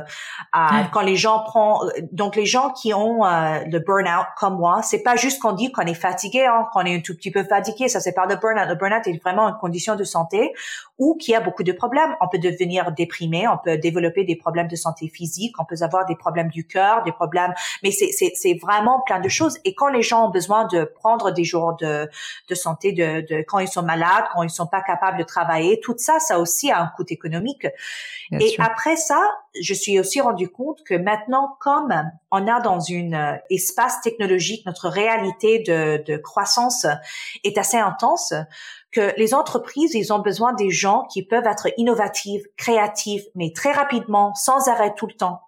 quand 0.91 1.01
les 1.01 1.15
gens 1.15 1.43
prennent 1.43 1.59
euh, 1.59 2.01
donc 2.11 2.35
les 2.35 2.45
gens 2.45 2.71
qui 2.71 2.93
ont 2.93 3.23
le 3.23 3.79
burn-out 3.79 4.25
comme 4.37 4.57
moi 4.57 4.81
c'est 4.83 5.03
pas 5.03 5.15
juste 5.15 5.41
qu'on 5.41 5.51
dit 5.51 5.71
qu'on 5.71 5.83
est 5.83 5.93
fatigué 5.93 6.45
hein, 6.45 6.67
qu'on 6.73 6.81
est 6.81 6.95
un 6.95 7.01
tout 7.01 7.15
petit 7.15 7.31
peu 7.31 7.43
fatigué 7.43 7.87
ça 7.87 7.99
c'est 7.99 8.13
pas 8.13 8.25
le 8.25 8.35
burn-out. 8.35 8.67
Le 8.69 8.75
burn-out 8.75 9.05
est 9.05 9.21
vraiment 9.21 9.47
une 9.49 9.57
condition 9.57 9.95
de 9.95 10.03
santé 10.03 10.53
ou 10.97 11.15
qui 11.15 11.35
a 11.35 11.39
beaucoup 11.39 11.63
de 11.63 11.71
problèmes. 11.71 12.15
On 12.21 12.27
peut 12.27 12.39
devenir 12.39 12.91
déprimé 12.93 13.47
on 13.47 13.57
peut 13.57 13.77
développer 13.77 14.23
des 14.23 14.35
problèmes 14.35 14.67
de 14.67 14.75
santé 14.75 15.09
physique 15.09 15.53
on 15.59 15.65
peut 15.65 15.81
avoir 15.81 16.05
des 16.05 16.15
problèmes 16.15 16.49
du 16.49 16.65
cœur 16.65 17.03
des 17.03 17.11
problèmes 17.11 17.53
mais 17.83 17.91
c'est 17.91 18.11
c'est 18.11 18.31
c'est 18.33 18.57
vraiment 18.61 19.01
plein 19.05 19.19
de 19.19 19.29
choses. 19.29 19.57
Et 19.65 19.75
quand 19.75 19.89
les 19.89 20.01
gens 20.01 20.27
ont 20.27 20.31
besoin 20.31 20.65
de 20.67 20.83
prendre 20.83 21.31
des 21.31 21.43
jours 21.43 21.75
de 21.75 22.09
de 22.49 22.55
santé 22.55 22.93
de, 22.93 23.21
de 23.21 23.43
quand 23.47 23.59
ils 23.59 23.67
sont 23.67 23.83
malades 23.83 24.25
quand 24.33 24.43
ils 24.43 24.49
sont 24.49 24.67
pas 24.67 24.81
capables 24.81 25.17
de 25.17 25.23
travailler 25.23 25.79
tout 25.79 25.95
ça 25.97 26.19
ça 26.19 26.39
aussi 26.39 26.71
a 26.71 26.81
un 26.81 26.87
coût 26.95 27.05
économique. 27.09 27.67
et 28.31 28.55
après 28.59 28.95
ça, 28.95 29.21
je 29.59 29.73
suis 29.73 29.99
aussi 29.99 30.21
rendu 30.21 30.49
compte 30.49 30.83
que 30.83 30.95
maintenant, 30.95 31.57
comme 31.59 31.93
on 32.31 32.47
a 32.47 32.59
dans 32.61 32.79
une 32.79 33.15
euh, 33.15 33.35
espace 33.49 34.01
technologique, 34.01 34.65
notre 34.65 34.87
réalité 34.89 35.59
de, 35.59 36.03
de 36.05 36.17
croissance 36.17 36.85
est 37.43 37.57
assez 37.57 37.77
intense, 37.77 38.33
que 38.91 39.13
les 39.17 39.33
entreprises, 39.33 39.93
ils 39.93 40.11
ont 40.13 40.19
besoin 40.19 40.53
des 40.53 40.71
gens 40.71 41.05
qui 41.11 41.23
peuvent 41.23 41.45
être 41.45 41.67
innovatifs, 41.77 42.43
créatifs, 42.57 43.23
mais 43.35 43.51
très 43.53 43.71
rapidement, 43.71 44.33
sans 44.33 44.67
arrêt 44.67 44.93
tout 44.95 45.07
le 45.07 45.13
temps. 45.13 45.41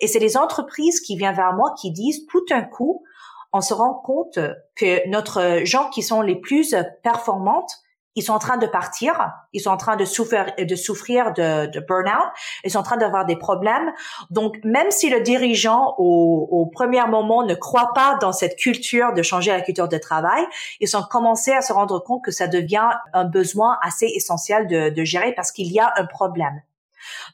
Et 0.00 0.08
c'est 0.08 0.18
les 0.18 0.36
entreprises 0.36 1.00
qui 1.00 1.16
viennent 1.16 1.34
vers 1.34 1.52
moi 1.52 1.74
qui 1.80 1.92
disent 1.92 2.26
tout 2.26 2.44
un 2.50 2.62
coup, 2.62 3.04
on 3.52 3.60
se 3.60 3.72
rend 3.72 3.94
compte 3.94 4.38
que 4.76 5.08
notre 5.08 5.64
gens 5.64 5.88
qui 5.90 6.02
sont 6.02 6.22
les 6.22 6.36
plus 6.36 6.74
performantes, 7.02 7.78
ils 8.18 8.22
sont 8.22 8.32
en 8.32 8.40
train 8.40 8.56
de 8.56 8.66
partir, 8.66 9.32
ils 9.52 9.60
sont 9.60 9.70
en 9.70 9.76
train 9.76 9.94
de 9.94 10.04
souffrir, 10.04 10.46
de 10.58 10.74
souffrir 10.74 11.32
de, 11.32 11.66
de 11.66 11.78
burn-out, 11.78 12.30
ils 12.64 12.70
sont 12.70 12.80
en 12.80 12.82
train 12.82 12.96
d'avoir 12.96 13.24
des 13.26 13.36
problèmes. 13.36 13.92
Donc, 14.30 14.56
même 14.64 14.90
si 14.90 15.08
le 15.08 15.20
dirigeant 15.20 15.94
au, 15.98 16.48
au 16.50 16.66
premier 16.66 17.04
moment 17.06 17.44
ne 17.44 17.54
croit 17.54 17.92
pas 17.94 18.18
dans 18.20 18.32
cette 18.32 18.56
culture 18.56 19.12
de 19.12 19.22
changer 19.22 19.52
la 19.52 19.60
culture 19.60 19.88
de 19.88 19.98
travail, 19.98 20.44
ils 20.80 20.96
ont 20.96 21.02
commencé 21.02 21.52
à 21.52 21.60
se 21.60 21.72
rendre 21.72 22.00
compte 22.00 22.24
que 22.24 22.32
ça 22.32 22.48
devient 22.48 22.90
un 23.12 23.24
besoin 23.24 23.78
assez 23.82 24.06
essentiel 24.06 24.66
de, 24.66 24.90
de 24.90 25.04
gérer 25.04 25.32
parce 25.34 25.52
qu'il 25.52 25.70
y 25.70 25.78
a 25.78 25.92
un 25.96 26.06
problème. 26.06 26.60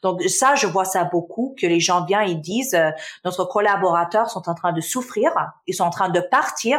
Donc 0.03 0.21
ça, 0.23 0.53
je 0.53 0.67
vois 0.67 0.85
ça 0.85 1.03
beaucoup, 1.03 1.55
que 1.59 1.65
les 1.65 1.79
gens 1.79 2.05
viennent 2.05 2.29
et 2.29 2.35
disent, 2.35 2.75
euh, 2.75 2.91
notre 3.23 3.45
collaborateurs 3.45 4.29
sont 4.29 4.47
en 4.47 4.53
train 4.53 4.71
de 4.71 4.81
souffrir, 4.81 5.31
ils 5.65 5.73
sont 5.73 5.83
en 5.83 5.89
train 5.89 6.09
de 6.09 6.19
partir, 6.19 6.77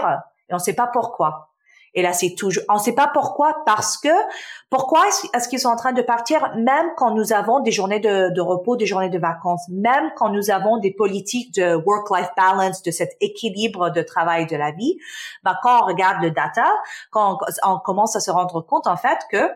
et 0.49 0.53
on 0.55 0.57
ne 0.57 0.61
sait 0.61 0.75
pas 0.75 0.87
pourquoi. 0.87 1.46
Et 1.97 2.03
là, 2.03 2.13
c'est 2.13 2.35
toujours, 2.35 2.63
on 2.69 2.75
ne 2.75 2.79
sait 2.79 2.95
pas 2.95 3.11
pourquoi, 3.13 3.57
parce 3.65 3.97
que 3.97 4.11
pourquoi 4.69 5.03
est-ce 5.33 5.49
qu'ils 5.49 5.59
sont 5.59 5.71
en 5.71 5.77
train 5.77 5.95
de 5.95 6.03
partir, 6.03 6.55
même 6.57 6.87
quand 6.97 7.15
nous 7.15 7.33
avons 7.33 7.61
des 7.61 7.73
journées 7.73 8.01
de, 8.01 8.41
repos, 8.41 8.77
des 8.77 8.85
journées 8.85 9.09
de 9.09 9.19
vacances, 9.19 9.67
même 9.71 10.11
quand 10.15 10.29
nous 10.29 10.51
avons 10.51 10.77
des 10.77 10.93
politiques 10.93 11.55
de 11.55 11.75
work-life 11.75 12.29
balance, 12.37 12.83
de 12.83 12.91
cet 12.91 13.17
équilibre 13.23 13.91
de 13.91 14.03
travail 14.03 14.47
de 14.47 14.57
la 14.57 14.73
vie, 14.73 14.99
ben, 15.43 15.57
quand 15.63 15.83
on 15.83 15.87
regarde 15.87 16.23
le 16.23 16.31
data, 16.31 16.67
quand 17.11 17.39
on 17.65 17.79
commence 17.79 18.15
à 18.15 18.21
se 18.21 18.31
rendre 18.31 18.61
compte 18.61 18.87
en 18.87 18.97
fait 18.97 19.19
que 19.33 19.51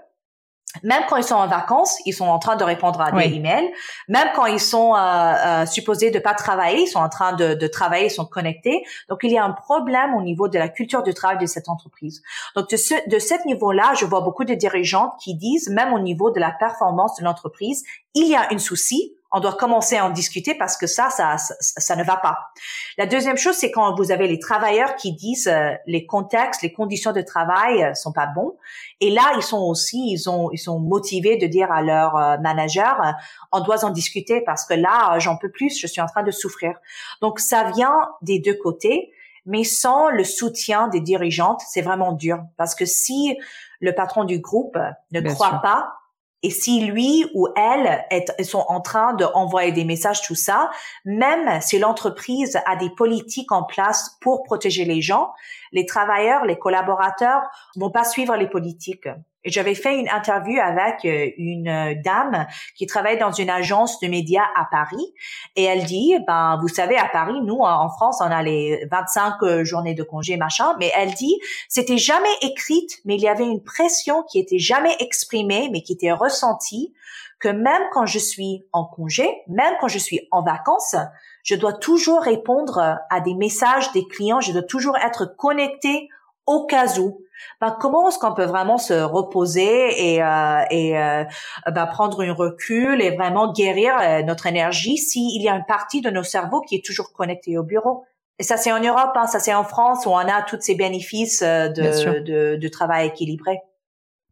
même 0.82 1.02
quand 1.08 1.16
ils 1.16 1.24
sont 1.24 1.34
en 1.34 1.46
vacances, 1.46 1.98
ils 2.06 2.12
sont 2.12 2.26
en 2.26 2.38
train 2.38 2.56
de 2.56 2.64
répondre 2.64 3.00
à 3.00 3.10
des 3.10 3.34
emails. 3.34 3.72
Même 4.08 4.28
quand 4.34 4.46
ils 4.46 4.60
sont 4.60 4.94
euh, 4.94 4.98
euh, 4.98 5.66
supposés 5.66 6.10
de 6.10 6.18
pas 6.18 6.34
travailler, 6.34 6.82
ils 6.82 6.86
sont 6.86 7.00
en 7.00 7.08
train 7.08 7.32
de, 7.32 7.54
de, 7.54 7.66
travailler, 7.66 8.06
ils 8.06 8.10
sont 8.10 8.24
connectés. 8.24 8.84
Donc 9.08 9.20
il 9.22 9.32
y 9.32 9.38
a 9.38 9.44
un 9.44 9.52
problème 9.52 10.14
au 10.14 10.22
niveau 10.22 10.48
de 10.48 10.58
la 10.58 10.68
culture 10.68 11.02
du 11.02 11.12
travail 11.12 11.38
de 11.38 11.46
cette 11.46 11.68
entreprise. 11.68 12.22
Donc 12.54 12.70
de 12.70 12.76
ce 12.76 12.94
de 13.08 13.18
cet 13.18 13.44
niveau-là, 13.46 13.94
je 13.98 14.04
vois 14.04 14.20
beaucoup 14.20 14.44
de 14.44 14.54
dirigeants 14.54 15.12
qui 15.22 15.34
disent, 15.34 15.68
même 15.68 15.92
au 15.92 15.98
niveau 15.98 16.30
de 16.30 16.38
la 16.38 16.52
performance 16.52 17.16
de 17.16 17.24
l'entreprise, 17.24 17.84
il 18.14 18.28
y 18.28 18.36
a 18.36 18.48
un 18.52 18.58
souci 18.58 19.14
on 19.32 19.40
doit 19.40 19.54
commencer 19.54 19.96
à 19.96 20.06
en 20.06 20.10
discuter 20.10 20.54
parce 20.54 20.76
que 20.76 20.86
ça, 20.86 21.08
ça, 21.10 21.36
ça, 21.60 21.96
ne 21.96 22.02
va 22.02 22.16
pas. 22.16 22.50
La 22.98 23.06
deuxième 23.06 23.36
chose, 23.36 23.54
c'est 23.54 23.70
quand 23.70 23.94
vous 23.94 24.10
avez 24.10 24.26
les 24.26 24.38
travailleurs 24.38 24.96
qui 24.96 25.12
disent 25.12 25.48
euh, 25.48 25.72
les 25.86 26.04
contextes, 26.04 26.62
les 26.62 26.72
conditions 26.72 27.12
de 27.12 27.20
travail 27.20 27.84
euh, 27.84 27.94
sont 27.94 28.12
pas 28.12 28.26
bons. 28.26 28.56
Et 29.00 29.10
là, 29.10 29.22
ils 29.36 29.42
sont 29.42 29.60
aussi, 29.60 30.10
ils 30.10 30.28
ont, 30.28 30.50
ils 30.52 30.58
sont 30.58 30.80
motivés 30.80 31.36
de 31.36 31.46
dire 31.46 31.70
à 31.70 31.82
leur 31.82 32.16
euh, 32.16 32.38
manager, 32.38 33.00
euh, 33.04 33.12
on 33.52 33.60
doit 33.60 33.84
en 33.84 33.90
discuter 33.90 34.40
parce 34.40 34.64
que 34.64 34.74
là, 34.74 35.18
j'en 35.20 35.36
peux 35.36 35.50
plus, 35.50 35.78
je 35.78 35.86
suis 35.86 36.00
en 36.00 36.06
train 36.06 36.24
de 36.24 36.32
souffrir. 36.32 36.74
Donc, 37.20 37.38
ça 37.38 37.70
vient 37.70 38.10
des 38.22 38.38
deux 38.38 38.56
côtés. 38.56 39.12
Mais 39.46 39.64
sans 39.64 40.10
le 40.10 40.22
soutien 40.22 40.88
des 40.88 41.00
dirigeantes, 41.00 41.62
c'est 41.66 41.80
vraiment 41.80 42.12
dur. 42.12 42.44
Parce 42.58 42.74
que 42.74 42.84
si 42.84 43.38
le 43.80 43.94
patron 43.94 44.24
du 44.24 44.38
groupe 44.38 44.76
ne 45.12 45.20
croit 45.22 45.60
pas 45.62 45.99
et 46.42 46.50
si 46.50 46.80
lui 46.80 47.26
ou 47.34 47.48
elle 47.56 48.04
est, 48.10 48.42
sont 48.42 48.64
en 48.68 48.80
train 48.80 49.12
d'envoyer 49.14 49.72
des 49.72 49.84
messages, 49.84 50.22
tout 50.22 50.34
ça, 50.34 50.70
même 51.04 51.60
si 51.60 51.78
l'entreprise 51.78 52.58
a 52.66 52.76
des 52.76 52.90
politiques 52.90 53.52
en 53.52 53.64
place 53.64 54.16
pour 54.20 54.42
protéger 54.42 54.84
les 54.84 55.02
gens, 55.02 55.32
les 55.72 55.86
travailleurs, 55.86 56.44
les 56.44 56.58
collaborateurs 56.58 57.42
vont 57.76 57.90
pas 57.90 58.04
suivre 58.04 58.36
les 58.36 58.48
politiques. 58.48 59.08
J'avais 59.44 59.74
fait 59.74 59.98
une 59.98 60.08
interview 60.10 60.60
avec 60.60 61.04
euh, 61.06 61.30
une 61.38 61.68
euh, 61.68 61.94
dame 62.04 62.46
qui 62.76 62.86
travaille 62.86 63.18
dans 63.18 63.32
une 63.32 63.48
agence 63.48 63.98
de 64.00 64.08
médias 64.08 64.44
à 64.54 64.66
Paris. 64.70 65.14
Et 65.56 65.64
elle 65.64 65.84
dit, 65.84 66.14
ben, 66.26 66.58
vous 66.60 66.68
savez, 66.68 66.96
à 66.98 67.08
Paris, 67.08 67.40
nous, 67.42 67.60
en 67.60 67.88
France, 67.88 68.18
on 68.20 68.30
a 68.30 68.42
les 68.42 68.86
25 68.90 69.42
euh, 69.42 69.64
journées 69.64 69.94
de 69.94 70.02
congé, 70.02 70.36
machin, 70.36 70.76
mais 70.78 70.92
elle 70.94 71.14
dit, 71.14 71.38
c'était 71.68 71.96
jamais 71.96 72.28
écrite, 72.42 72.98
mais 73.06 73.14
il 73.14 73.22
y 73.22 73.28
avait 73.28 73.46
une 73.46 73.62
pression 73.62 74.22
qui 74.24 74.38
était 74.38 74.58
jamais 74.58 74.94
exprimée, 75.00 75.70
mais 75.72 75.80
qui 75.80 75.94
était 75.94 76.12
ressentie 76.12 76.92
que 77.38 77.48
même 77.48 77.82
quand 77.92 78.04
je 78.04 78.18
suis 78.18 78.66
en 78.72 78.84
congé, 78.84 79.26
même 79.48 79.72
quand 79.80 79.88
je 79.88 79.98
suis 79.98 80.28
en 80.30 80.42
vacances, 80.42 80.96
je 81.42 81.54
dois 81.54 81.72
toujours 81.72 82.20
répondre 82.20 82.98
à 83.08 83.20
des 83.20 83.34
messages 83.34 83.90
des 83.92 84.06
clients, 84.06 84.42
je 84.42 84.52
dois 84.52 84.62
toujours 84.62 84.98
être 84.98 85.24
connecté 85.24 86.10
au 86.50 86.66
cas 86.66 86.98
où. 86.98 87.20
Ben, 87.60 87.76
comment 87.80 88.08
est-ce 88.08 88.18
qu'on 88.18 88.34
peut 88.34 88.44
vraiment 88.44 88.76
se 88.76 88.92
reposer 88.92 90.14
et, 90.14 90.22
euh, 90.22 90.62
et 90.70 90.98
euh, 90.98 91.24
ben, 91.70 91.86
prendre 91.86 92.22
un 92.22 92.32
recul 92.32 93.00
et 93.00 93.16
vraiment 93.16 93.52
guérir 93.52 93.94
euh, 94.00 94.22
notre 94.22 94.46
énergie 94.46 94.98
s'il 94.98 95.40
y 95.40 95.48
a 95.48 95.54
une 95.54 95.64
partie 95.64 96.00
de 96.00 96.10
nos 96.10 96.22
cerveaux 96.22 96.60
qui 96.60 96.76
est 96.76 96.84
toujours 96.84 97.12
connectée 97.12 97.56
au 97.56 97.62
bureau? 97.62 98.04
Et 98.38 98.42
ça 98.42 98.56
c'est 98.56 98.72
en 98.72 98.80
Europe, 98.80 99.12
hein, 99.14 99.26
ça 99.26 99.38
c'est 99.38 99.54
en 99.54 99.64
France 99.64 100.06
où 100.06 100.10
on 100.10 100.16
a 100.16 100.42
tous 100.42 100.60
ces 100.60 100.74
bénéfices 100.74 101.42
de, 101.42 102.20
de, 102.20 102.56
de 102.56 102.68
travail 102.68 103.08
équilibré. 103.08 103.60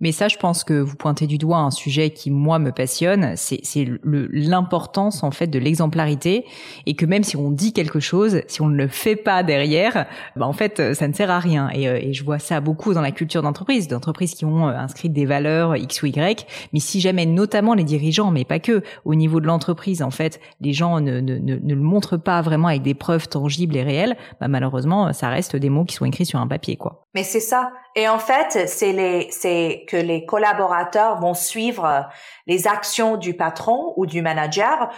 Mais 0.01 0.13
ça, 0.13 0.29
je 0.29 0.37
pense 0.37 0.65
que 0.65 0.75
vous 0.75 0.97
pointez 0.97 1.27
du 1.27 1.39
doigt 1.39 1.59
un 1.59 1.71
sujet 1.71 2.11
qui 2.11 2.31
moi 2.31 2.59
me 2.59 2.73
passionne, 2.73 3.35
c'est 3.37 3.61
l'importance 4.05 5.23
en 5.23 5.31
fait 5.31 5.49
de 5.49 5.59
l'exemplarité 5.59 6.45
et 6.87 6.95
que 6.95 7.07
même 7.07 7.25
si 7.25 7.37
on 7.37 7.51
dit 7.51 7.73
quelque 7.73 8.01
chose, 8.01 8.43
si 8.47 8.63
on 8.63 8.69
ne 8.69 8.77
le 8.77 8.89
fait 8.89 9.17
pas 9.17 9.43
derrière, 9.43 10.07
bah 10.37 10.47
en 10.47 10.53
fait 10.53 10.95
ça 10.95 11.09
ne 11.09 11.13
sert 11.13 11.31
à 11.31 11.39
rien. 11.39 11.69
Et, 11.71 11.89
euh, 11.89 11.99
et 12.01 12.13
je 12.13 12.25
vois 12.25 12.39
ça 12.39 12.61
beaucoup 12.61 12.95
dans 12.95 13.01
la 13.01 13.11
culture 13.11 13.43
d'entreprise, 13.43 13.89
d'entreprises 13.89 14.35
qui 14.35 14.45
ont 14.45 14.69
euh, 14.69 14.73
inscrit 14.73 15.09
des 15.09 15.27
valeurs 15.27 15.77
X 15.77 16.03
ou 16.03 16.07
Y. 16.07 16.47
Mais 16.73 16.81
si 16.81 17.01
jamais, 17.01 17.27
notamment 17.27 17.75
les 17.75 17.85
dirigeants, 17.85 18.31
mais 18.31 18.45
pas 18.45 18.59
que, 18.59 18.83
au 19.05 19.15
niveau 19.15 19.41
de 19.41 19.47
l'entreprise, 19.47 20.03
en 20.03 20.11
fait, 20.11 20.41
les 20.61 20.73
gens 20.73 21.01
ne, 21.01 21.21
ne, 21.21 21.39
ne, 21.39 21.57
ne, 21.57 21.75
le 21.75 21.81
montrent 21.81 22.17
pas 22.17 22.43
vraiment 22.43 22.69
avec 22.69 22.83
des 22.83 22.95
preuves 22.95 23.29
tangibles 23.29 23.77
et 23.77 23.83
réelles, 23.83 24.17
bah 24.41 24.49
malheureusement, 24.49 25.13
ça 25.13 25.29
reste 25.29 25.57
des 25.57 25.71
mots 25.71 25.85
qui 25.85 25.95
sont 25.95 26.05
écrits 26.05 26.27
sur 26.27 26.39
un 26.39 26.47
papier, 26.47 26.77
quoi. 26.77 27.08
Mais 27.19 27.25
c'est 27.25 27.41
ça. 27.41 27.73
Et 27.97 28.09
en 28.09 28.21
fait, 28.21 28.69
c'est 28.69 28.93
les, 28.93 29.29
c'est 29.33 29.85
que 29.89 29.97
les 29.97 30.25
collaborateurs 30.25 31.19
vont 31.19 31.35
suivre 31.35 32.09
les 32.47 32.69
actions 32.69 33.17
du 33.17 33.35
patron 33.35 33.93
ou 33.97 34.07
du 34.07 34.23
manager 34.23 34.89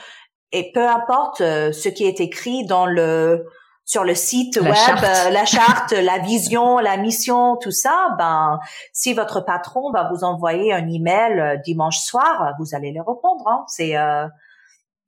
et 0.52 0.70
peu 0.74 0.86
importe 0.86 1.40
euh, 1.40 1.72
ce 1.72 1.88
qui 1.88 2.04
est 2.04 2.20
écrit 2.20 2.66
dans 2.66 2.84
le, 2.84 3.46
sur 3.86 4.04
le 4.04 4.14
site 4.14 4.60
web, 4.60 4.98
euh, 5.02 5.30
la 5.30 5.46
charte, 5.46 5.92
la 5.92 6.18
vision, 6.18 6.76
la 6.76 6.98
mission, 6.98 7.56
tout 7.56 7.70
ça, 7.70 8.14
ben, 8.18 8.60
si 8.92 9.14
votre 9.14 9.40
patron 9.40 9.90
va 9.90 10.10
vous 10.12 10.22
envoyer 10.22 10.74
un 10.74 10.86
email 10.86 11.40
euh, 11.40 11.56
dimanche 11.56 12.00
soir, 12.00 12.52
vous 12.58 12.74
allez 12.74 12.92
le 12.92 13.00
répondre. 13.00 13.48
Hein. 13.48 13.64
C'est, 13.66 13.94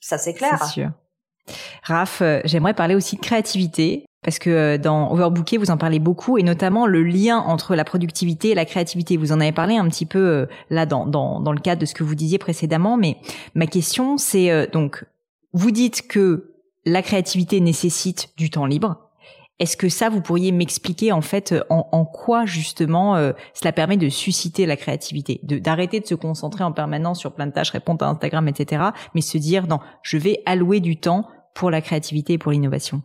ça 0.00 0.16
c'est 0.16 0.32
clair. 0.32 0.56
C'est 0.62 0.70
sûr. 0.70 0.90
Raph, 1.82 2.22
j'aimerais 2.46 2.72
parler 2.72 2.94
aussi 2.94 3.16
de 3.16 3.20
créativité. 3.20 4.06
Parce 4.22 4.38
que 4.38 4.50
euh, 4.50 4.78
dans 4.78 5.10
Overbooké, 5.12 5.56
vous 5.56 5.70
en 5.70 5.76
parlez 5.76 5.98
beaucoup, 5.98 6.38
et 6.38 6.42
notamment 6.42 6.86
le 6.86 7.02
lien 7.02 7.38
entre 7.38 7.74
la 7.74 7.84
productivité 7.84 8.50
et 8.50 8.54
la 8.54 8.64
créativité. 8.64 9.16
Vous 9.16 9.32
en 9.32 9.40
avez 9.40 9.52
parlé 9.52 9.76
un 9.76 9.88
petit 9.88 10.06
peu 10.06 10.18
euh, 10.18 10.46
là 10.70 10.86
dans, 10.86 11.06
dans, 11.06 11.40
dans 11.40 11.52
le 11.52 11.60
cadre 11.60 11.80
de 11.80 11.86
ce 11.86 11.94
que 11.94 12.04
vous 12.04 12.14
disiez 12.14 12.38
précédemment, 12.38 12.96
mais 12.96 13.16
ma 13.54 13.66
question 13.66 14.16
c'est 14.18 14.50
euh, 14.50 14.66
donc, 14.72 15.04
vous 15.52 15.70
dites 15.70 16.06
que 16.06 16.54
la 16.84 17.02
créativité 17.02 17.60
nécessite 17.60 18.30
du 18.36 18.50
temps 18.50 18.66
libre. 18.66 19.10
Est-ce 19.58 19.76
que 19.76 19.88
ça, 19.88 20.08
vous 20.08 20.20
pourriez 20.20 20.50
m'expliquer 20.50 21.12
en 21.12 21.20
fait 21.20 21.54
en, 21.68 21.88
en 21.92 22.04
quoi 22.04 22.46
justement 22.46 23.14
cela 23.54 23.70
permet 23.70 23.96
de 23.96 24.08
susciter 24.08 24.66
la 24.66 24.76
créativité, 24.76 25.38
de 25.44 25.58
d'arrêter 25.58 26.00
de 26.00 26.06
se 26.06 26.16
concentrer 26.16 26.64
en 26.64 26.72
permanence 26.72 27.20
sur 27.20 27.32
plein 27.32 27.46
de 27.46 27.52
tâches, 27.52 27.70
répondre 27.70 28.04
à 28.04 28.08
Instagram, 28.08 28.48
etc., 28.48 28.82
mais 29.14 29.20
se 29.20 29.38
dire 29.38 29.68
non, 29.68 29.78
je 30.02 30.16
vais 30.16 30.42
allouer 30.46 30.80
du 30.80 30.96
temps 30.96 31.28
pour 31.54 31.70
la 31.70 31.80
créativité 31.80 32.32
et 32.32 32.38
pour 32.38 32.50
l'innovation? 32.50 33.02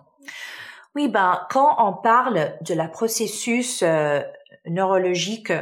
Oui, 0.97 1.07
ben 1.07 1.45
quand 1.51 1.75
on 1.77 1.93
parle 1.93 2.57
de 2.61 2.73
la 2.73 2.87
processus 2.87 3.83
euh, 3.83 4.19
neurologique 4.65 5.53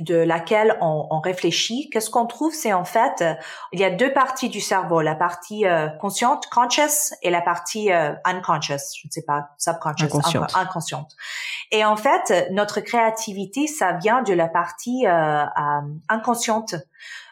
de 0.00 0.16
laquelle 0.16 0.76
on, 0.82 1.06
on 1.10 1.20
réfléchit, 1.20 1.88
qu'est-ce 1.88 2.10
qu'on 2.10 2.26
trouve? 2.26 2.52
C'est 2.52 2.74
en 2.74 2.84
fait, 2.84 3.24
il 3.72 3.80
y 3.80 3.84
a 3.84 3.88
deux 3.88 4.12
parties 4.12 4.50
du 4.50 4.60
cerveau, 4.60 5.00
la 5.00 5.14
partie 5.14 5.64
euh, 5.64 5.88
consciente, 6.02 6.48
conscious, 6.50 7.14
et 7.22 7.30
la 7.30 7.40
partie 7.40 7.90
euh, 7.90 8.12
unconscious, 8.26 8.92
je 9.00 9.06
ne 9.06 9.10
sais 9.10 9.24
pas, 9.26 9.48
subconscious, 9.56 10.04
inconsciente. 10.04 10.54
inconsciente. 10.54 11.16
Et 11.70 11.86
en 11.86 11.96
fait, 11.96 12.50
notre 12.50 12.80
créativité, 12.80 13.66
ça 13.66 13.94
vient 13.94 14.20
de 14.20 14.34
la 14.34 14.48
partie 14.48 15.06
inconsciente. 16.10 16.74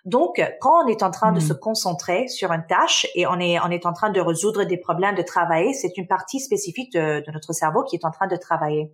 Donc, 0.05 0.43
quand 0.61 0.85
on 0.85 0.89
est 0.89 1.03
en 1.03 1.11
train 1.11 1.33
de 1.33 1.41
se 1.41 1.53
hmm. 1.53 1.59
concentrer 1.59 2.29
sur 2.29 2.53
une 2.53 2.65
tâche 2.67 3.07
et 3.15 3.27
on 3.27 3.39
est, 3.39 3.59
on 3.61 3.71
est 3.71 3.87
en 3.87 3.93
train 3.93 4.11
de 4.11 4.21
résoudre 4.21 4.65
des 4.65 4.77
problèmes, 4.77 5.15
de 5.15 5.23
travailler, 5.23 5.75
c'est 5.75 5.97
une 5.97 6.07
partie 6.07 6.41
spécifique 6.41 6.93
de, 6.93 7.25
de, 7.25 7.33
notre 7.33 7.53
cerveau 7.53 7.85
qui 7.85 7.97
est 7.97 8.05
en 8.05 8.11
train 8.11 8.27
de 8.27 8.37
travailler. 8.37 8.93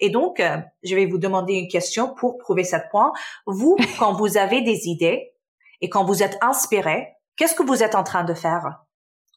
Et 0.00 0.10
donc, 0.10 0.40
euh, 0.40 0.58
je 0.84 0.94
vais 0.94 1.06
vous 1.06 1.18
demander 1.18 1.54
une 1.54 1.68
question 1.68 2.14
pour 2.14 2.38
prouver 2.38 2.64
ce 2.64 2.76
point. 2.90 3.12
Vous, 3.46 3.76
quand 3.98 4.12
vous 4.12 4.36
avez 4.36 4.62
des 4.62 4.88
idées 4.88 5.32
et 5.80 5.88
quand 5.88 6.04
vous 6.04 6.22
êtes 6.22 6.38
inspiré, 6.40 7.08
qu'est-ce 7.36 7.54
que 7.54 7.62
vous 7.62 7.82
êtes 7.82 7.94
en 7.94 8.04
train 8.04 8.24
de 8.24 8.34
faire? 8.34 8.84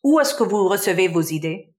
Où 0.04 0.20
est-ce 0.20 0.36
que 0.36 0.44
vous 0.44 0.68
recevez 0.68 1.08
vos 1.08 1.22
idées? 1.22 1.74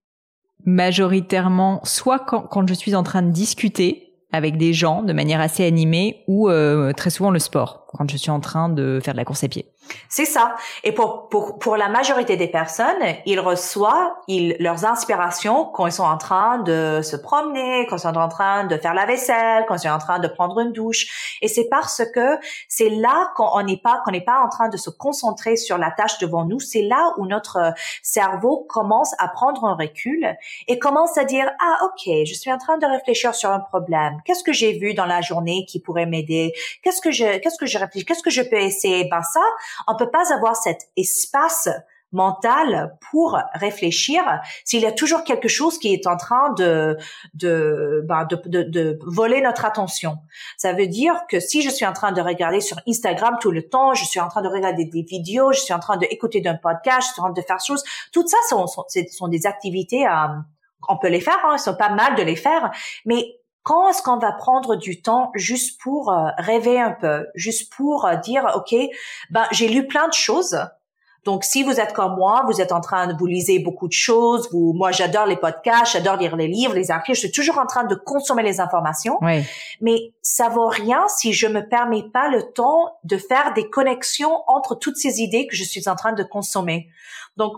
Majoritairement, 0.65 1.81
soit 1.83 2.19
quand, 2.19 2.43
quand 2.43 2.67
je 2.67 2.73
suis 2.73 2.95
en 2.95 3.03
train 3.03 3.21
de 3.21 3.31
discuter 3.31 4.12
avec 4.33 4.57
des 4.57 4.73
gens 4.73 5.03
de 5.03 5.13
manière 5.13 5.39
assez 5.39 5.63
animée 5.63 6.23
ou 6.27 6.49
euh, 6.49 6.91
très 6.91 7.11
souvent 7.11 7.31
le 7.31 7.39
sport 7.39 7.85
quand 7.87 8.09
je 8.09 8.17
suis 8.17 8.31
en 8.31 8.39
train 8.39 8.67
de 8.67 8.99
faire 9.01 9.13
de 9.13 9.19
la 9.19 9.25
course 9.25 9.43
à 9.43 9.47
pied. 9.47 9.65
C'est 10.09 10.25
ça. 10.25 10.55
Et 10.83 10.91
pour, 10.91 11.29
pour, 11.29 11.59
pour 11.59 11.77
la 11.77 11.89
majorité 11.89 12.37
des 12.37 12.47
personnes, 12.47 13.03
ils 13.25 13.39
reçoivent 13.39 14.11
ils, 14.27 14.55
leurs 14.59 14.85
inspirations 14.85 15.65
quand 15.65 15.87
ils 15.87 15.91
sont 15.91 16.03
en 16.03 16.17
train 16.17 16.59
de 16.59 17.01
se 17.03 17.15
promener, 17.15 17.87
quand 17.87 17.97
ils 17.97 18.01
sont 18.01 18.17
en 18.17 18.29
train 18.29 18.65
de 18.65 18.77
faire 18.77 18.93
la 18.93 19.05
vaisselle, 19.05 19.65
quand 19.67 19.75
ils 19.75 19.87
sont 19.87 19.89
en 19.89 19.97
train 19.97 20.19
de 20.19 20.27
prendre 20.27 20.59
une 20.59 20.71
douche. 20.71 21.37
Et 21.41 21.47
c'est 21.47 21.67
parce 21.69 22.03
que 22.13 22.37
c'est 22.67 22.89
là 22.89 23.31
qu'on 23.35 23.61
n'est 23.63 23.77
pas, 23.77 24.01
qu'on 24.05 24.11
n'est 24.11 24.21
pas 24.21 24.39
en 24.41 24.49
train 24.49 24.69
de 24.69 24.77
se 24.77 24.89
concentrer 24.89 25.55
sur 25.57 25.77
la 25.77 25.91
tâche 25.91 26.19
devant 26.19 26.45
nous. 26.45 26.59
C'est 26.59 26.83
là 26.83 27.13
où 27.17 27.25
notre 27.25 27.73
cerveau 28.01 28.65
commence 28.69 29.13
à 29.19 29.27
prendre 29.27 29.65
un 29.65 29.75
recul 29.75 30.35
et 30.67 30.79
commence 30.79 31.17
à 31.17 31.23
dire, 31.23 31.49
ah, 31.59 31.77
ok, 31.85 32.25
je 32.25 32.33
suis 32.33 32.51
en 32.51 32.57
train 32.57 32.77
de 32.77 32.85
réfléchir 32.85 33.35
sur 33.35 33.51
un 33.51 33.59
problème. 33.59 34.21
Qu'est-ce 34.25 34.43
que 34.43 34.53
j'ai 34.53 34.77
vu 34.77 34.93
dans 34.93 35.05
la 35.05 35.21
journée 35.21 35.65
qui 35.67 35.79
pourrait 35.79 36.05
m'aider? 36.05 36.53
Qu'est-ce 36.83 37.01
que 37.01 37.11
je, 37.11 37.39
qu'est-ce 37.39 37.57
que 37.57 37.65
je 37.65 37.77
qu'est-ce 38.05 38.23
que 38.23 38.29
je 38.29 38.41
peux 38.41 38.57
essayer? 38.59 39.05
Ben 39.09 39.21
ça, 39.21 39.41
on 39.87 39.95
peut 39.95 40.09
pas 40.09 40.33
avoir 40.33 40.55
cet 40.55 40.89
espace 40.97 41.69
mental 42.13 42.95
pour 43.11 43.39
réfléchir 43.53 44.23
s'il 44.63 44.81
y 44.81 44.85
a 44.85 44.91
toujours 44.91 45.23
quelque 45.23 45.47
chose 45.47 45.79
qui 45.79 45.93
est 45.93 46.07
en 46.07 46.15
train 46.15 46.51
de 46.53 46.95
de, 47.33 48.05
ben 48.07 48.25
de, 48.25 48.39
de, 48.45 48.63
de 48.63 48.99
voler 49.05 49.41
notre 49.41 49.65
attention. 49.65 50.19
Ça 50.57 50.73
veut 50.73 50.87
dire 50.87 51.21
que 51.27 51.39
si 51.39 51.61
je 51.61 51.69
suis 51.69 51.85
en 51.85 51.93
train 51.93 52.11
de 52.11 52.21
regarder 52.21 52.61
sur 52.61 52.77
Instagram 52.87 53.37
tout 53.41 53.51
le 53.51 53.67
temps, 53.67 53.93
je 53.95 54.05
suis 54.05 54.19
en 54.19 54.29
train 54.29 54.43
de 54.43 54.47
regarder 54.47 54.85
des 54.85 55.01
vidéos, 55.01 55.51
je 55.51 55.59
suis 55.59 55.73
en 55.73 55.79
train 55.79 55.97
d'écouter 55.97 56.39
d'un 56.39 56.55
podcast, 56.55 57.07
je 57.07 57.13
suis 57.13 57.21
en 57.21 57.25
train 57.25 57.33
de 57.33 57.41
faire 57.41 57.59
choses, 57.59 57.83
tout 58.11 58.25
ça 58.27 58.37
sont, 58.47 58.67
sont, 58.67 58.85
sont 59.11 59.27
des 59.27 59.47
activités, 59.47 60.05
on 60.87 60.97
peut 60.97 61.09
les 61.09 61.21
faire, 61.21 61.39
hein, 61.45 61.57
sont 61.57 61.75
pas 61.75 61.89
mal 61.89 62.15
de 62.15 62.21
les 62.21 62.35
faire, 62.35 62.71
mais 63.05 63.39
quand 63.63 63.89
est-ce 63.89 64.01
qu'on 64.01 64.17
va 64.17 64.33
prendre 64.33 64.75
du 64.75 65.01
temps 65.01 65.31
juste 65.33 65.79
pour 65.81 66.11
euh, 66.11 66.29
rêver 66.37 66.79
un 66.79 66.91
peu, 66.91 67.27
juste 67.33 67.73
pour 67.73 68.05
euh, 68.05 68.15
dire 68.17 68.45
ok, 68.55 68.75
ben 69.31 69.45
j'ai 69.51 69.67
lu 69.67 69.87
plein 69.87 70.07
de 70.07 70.13
choses. 70.13 70.59
Donc 71.23 71.45
si 71.45 71.63
vous 71.63 71.79
êtes 71.79 71.93
comme 71.93 72.15
moi, 72.15 72.43
vous 72.47 72.59
êtes 72.59 72.73
en 72.73 72.81
train 72.81 73.07
de 73.07 73.17
vous 73.17 73.25
lisez 73.25 73.59
beaucoup 73.59 73.87
de 73.87 73.93
choses. 73.93 74.49
Vous, 74.51 74.73
moi 74.73 74.91
j'adore 74.91 75.25
les 75.25 75.37
podcasts, 75.37 75.93
j'adore 75.93 76.17
lire 76.17 76.35
les 76.35 76.47
livres, 76.47 76.73
les 76.73 76.91
articles. 76.91 77.15
Je 77.15 77.21
suis 77.21 77.31
toujours 77.31 77.57
en 77.57 77.65
train 77.65 77.85
de 77.85 77.95
consommer 77.95 78.43
les 78.43 78.59
informations. 78.59 79.17
Oui. 79.21 79.41
Mais 79.79 80.13
ça 80.21 80.49
vaut 80.49 80.67
rien 80.67 81.07
si 81.07 81.31
je 81.31 81.47
me 81.47 81.67
permets 81.67 82.03
pas 82.03 82.27
le 82.27 82.51
temps 82.51 82.97
de 83.05 83.17
faire 83.17 83.53
des 83.53 83.69
connexions 83.69 84.43
entre 84.47 84.75
toutes 84.75 84.97
ces 84.97 85.21
idées 85.21 85.47
que 85.47 85.55
je 85.55 85.63
suis 85.63 85.87
en 85.87 85.95
train 85.95 86.11
de 86.11 86.23
consommer. 86.23 86.89
Donc 87.37 87.53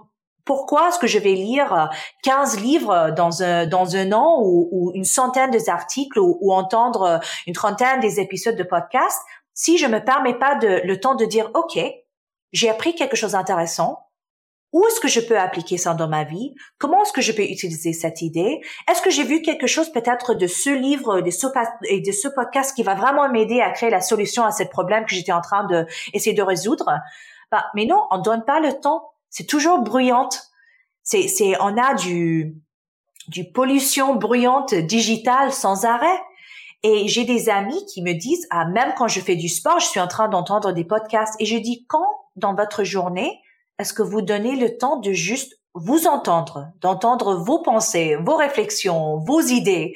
pourquoi 0.46 0.90
est-ce 0.90 1.00
que 1.00 1.08
je 1.08 1.20
vais 1.20 1.34
lire 1.34 1.90
15 2.24 2.58
euh, 2.58 2.62
livres 2.62 3.14
dans 3.18 3.44
un, 3.44 3.66
dans 3.66 3.96
un 3.96 4.12
an 4.14 4.40
ou, 4.42 4.92
une 4.94 5.04
centaine 5.04 5.52
d'articles 5.52 6.20
ou, 6.20 6.38
ou, 6.42 6.54
entendre 6.54 7.02
euh, 7.02 7.18
une 7.48 7.54
trentaine 7.54 8.00
des 8.00 8.20
épisodes 8.20 8.56
de 8.56 8.64
podcast 8.64 9.20
si 9.56 9.78
je 9.78 9.88
me 9.88 10.04
permets 10.04 10.38
pas 10.38 10.56
de, 10.56 10.82
le 10.84 11.00
temps 11.00 11.16
de 11.16 11.26
dire, 11.26 11.50
OK, 11.56 11.80
j'ai 12.52 12.70
appris 12.70 12.94
quelque 12.94 13.16
chose 13.16 13.32
d'intéressant. 13.32 14.00
Où 14.74 14.86
est-ce 14.86 15.00
que 15.00 15.08
je 15.08 15.22
peux 15.22 15.40
appliquer 15.40 15.78
ça 15.78 15.94
dans 15.94 16.10
ma 16.10 16.26
vie? 16.26 16.54
Comment 16.78 17.04
est-ce 17.04 17.14
que 17.14 17.22
je 17.22 17.32
peux 17.32 17.44
utiliser 17.44 17.94
cette 17.94 18.22
idée? 18.22 18.60
Est-ce 18.92 19.02
que 19.02 19.10
j'ai 19.10 19.24
vu 19.24 19.42
quelque 19.42 19.68
chose 19.68 19.90
peut-être 19.90 20.34
de 20.34 20.48
ce 20.48 20.70
livre 20.70 21.22
de 21.22 21.32
ce, 21.32 21.48
et 21.86 22.02
de 22.02 22.12
ce 22.12 22.28
podcast 22.28 22.76
qui 22.76 22.84
va 22.84 22.94
vraiment 22.94 23.30
m'aider 23.30 23.62
à 23.62 23.72
créer 23.72 23.90
la 23.90 24.02
solution 24.02 24.44
à 24.44 24.52
ce 24.52 24.64
problème 24.64 25.06
que 25.06 25.16
j'étais 25.16 25.32
en 25.32 25.40
train 25.40 25.66
de 25.66 25.86
essayer 26.14 26.36
de 26.36 26.44
résoudre? 26.44 26.92
Bah, 27.50 27.68
mais 27.74 27.86
non, 27.86 28.06
on 28.12 28.18
donne 28.18 28.44
pas 28.44 28.60
le 28.60 28.74
temps 28.74 29.14
c'est 29.36 29.43
toujours 29.43 29.80
bruyante. 29.80 30.43
C'est, 31.04 31.28
c'est, 31.28 31.60
on 31.60 31.78
a 31.78 31.93
du, 31.95 32.56
du 33.28 33.52
pollution 33.52 34.15
bruyante 34.15 34.74
digitale 34.74 35.52
sans 35.52 35.84
arrêt. 35.84 36.21
Et 36.84 37.10
j'ai 37.10 37.26
des 37.26 37.50
amis 37.50 37.86
qui 37.88 38.02
me 38.02 38.13
disent, 38.13 38.48
ah, 38.50 38.63
même 38.63 38.93
quand 38.98 39.10
je 39.10 39.19
fais 39.19 39.36
du 39.36 39.50
sport, 39.50 39.82
je 39.82 39.88
suis 39.88 40.00
en 40.00 40.08
train 40.08 40.30
d'entendre 40.30 40.71
des 40.71 40.86
podcasts. 40.86 41.36
Et 41.41 41.45
je 41.45 41.58
dis, 41.58 41.86
quand 41.89 42.08
dans 42.38 42.56
votre 42.56 42.86
journée, 42.86 43.41
est-ce 43.78 43.91
que 43.91 44.04
vous 44.04 44.21
donnez 44.21 44.56
le 44.56 44.78
temps 44.78 45.02
de 45.02 45.12
juste 45.12 45.60
vous 45.74 46.08
entendre, 46.08 46.69
d'entendre 46.80 47.36
vos 47.36 47.62
pensées, 47.62 48.15
vos 48.15 48.38
réflexions, 48.38 49.17
vos 49.17 49.41
idées? 49.41 49.95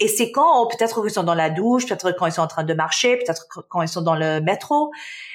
Et 0.00 0.08
c'est 0.08 0.32
quand, 0.32 0.60
oh, 0.60 0.66
peut-être 0.66 1.00
qu'ils 1.02 1.12
sont 1.12 1.22
dans 1.22 1.36
la 1.36 1.50
douche, 1.50 1.86
peut-être 1.86 2.10
quand 2.18 2.26
ils 2.26 2.32
sont 2.32 2.42
en 2.42 2.48
train 2.48 2.64
de 2.64 2.74
marcher, 2.74 3.16
peut-être 3.18 3.46
quand 3.68 3.80
ils 3.82 3.88
sont 3.88 4.02
dans 4.02 4.16
le 4.16 4.40
métro. 4.40 4.90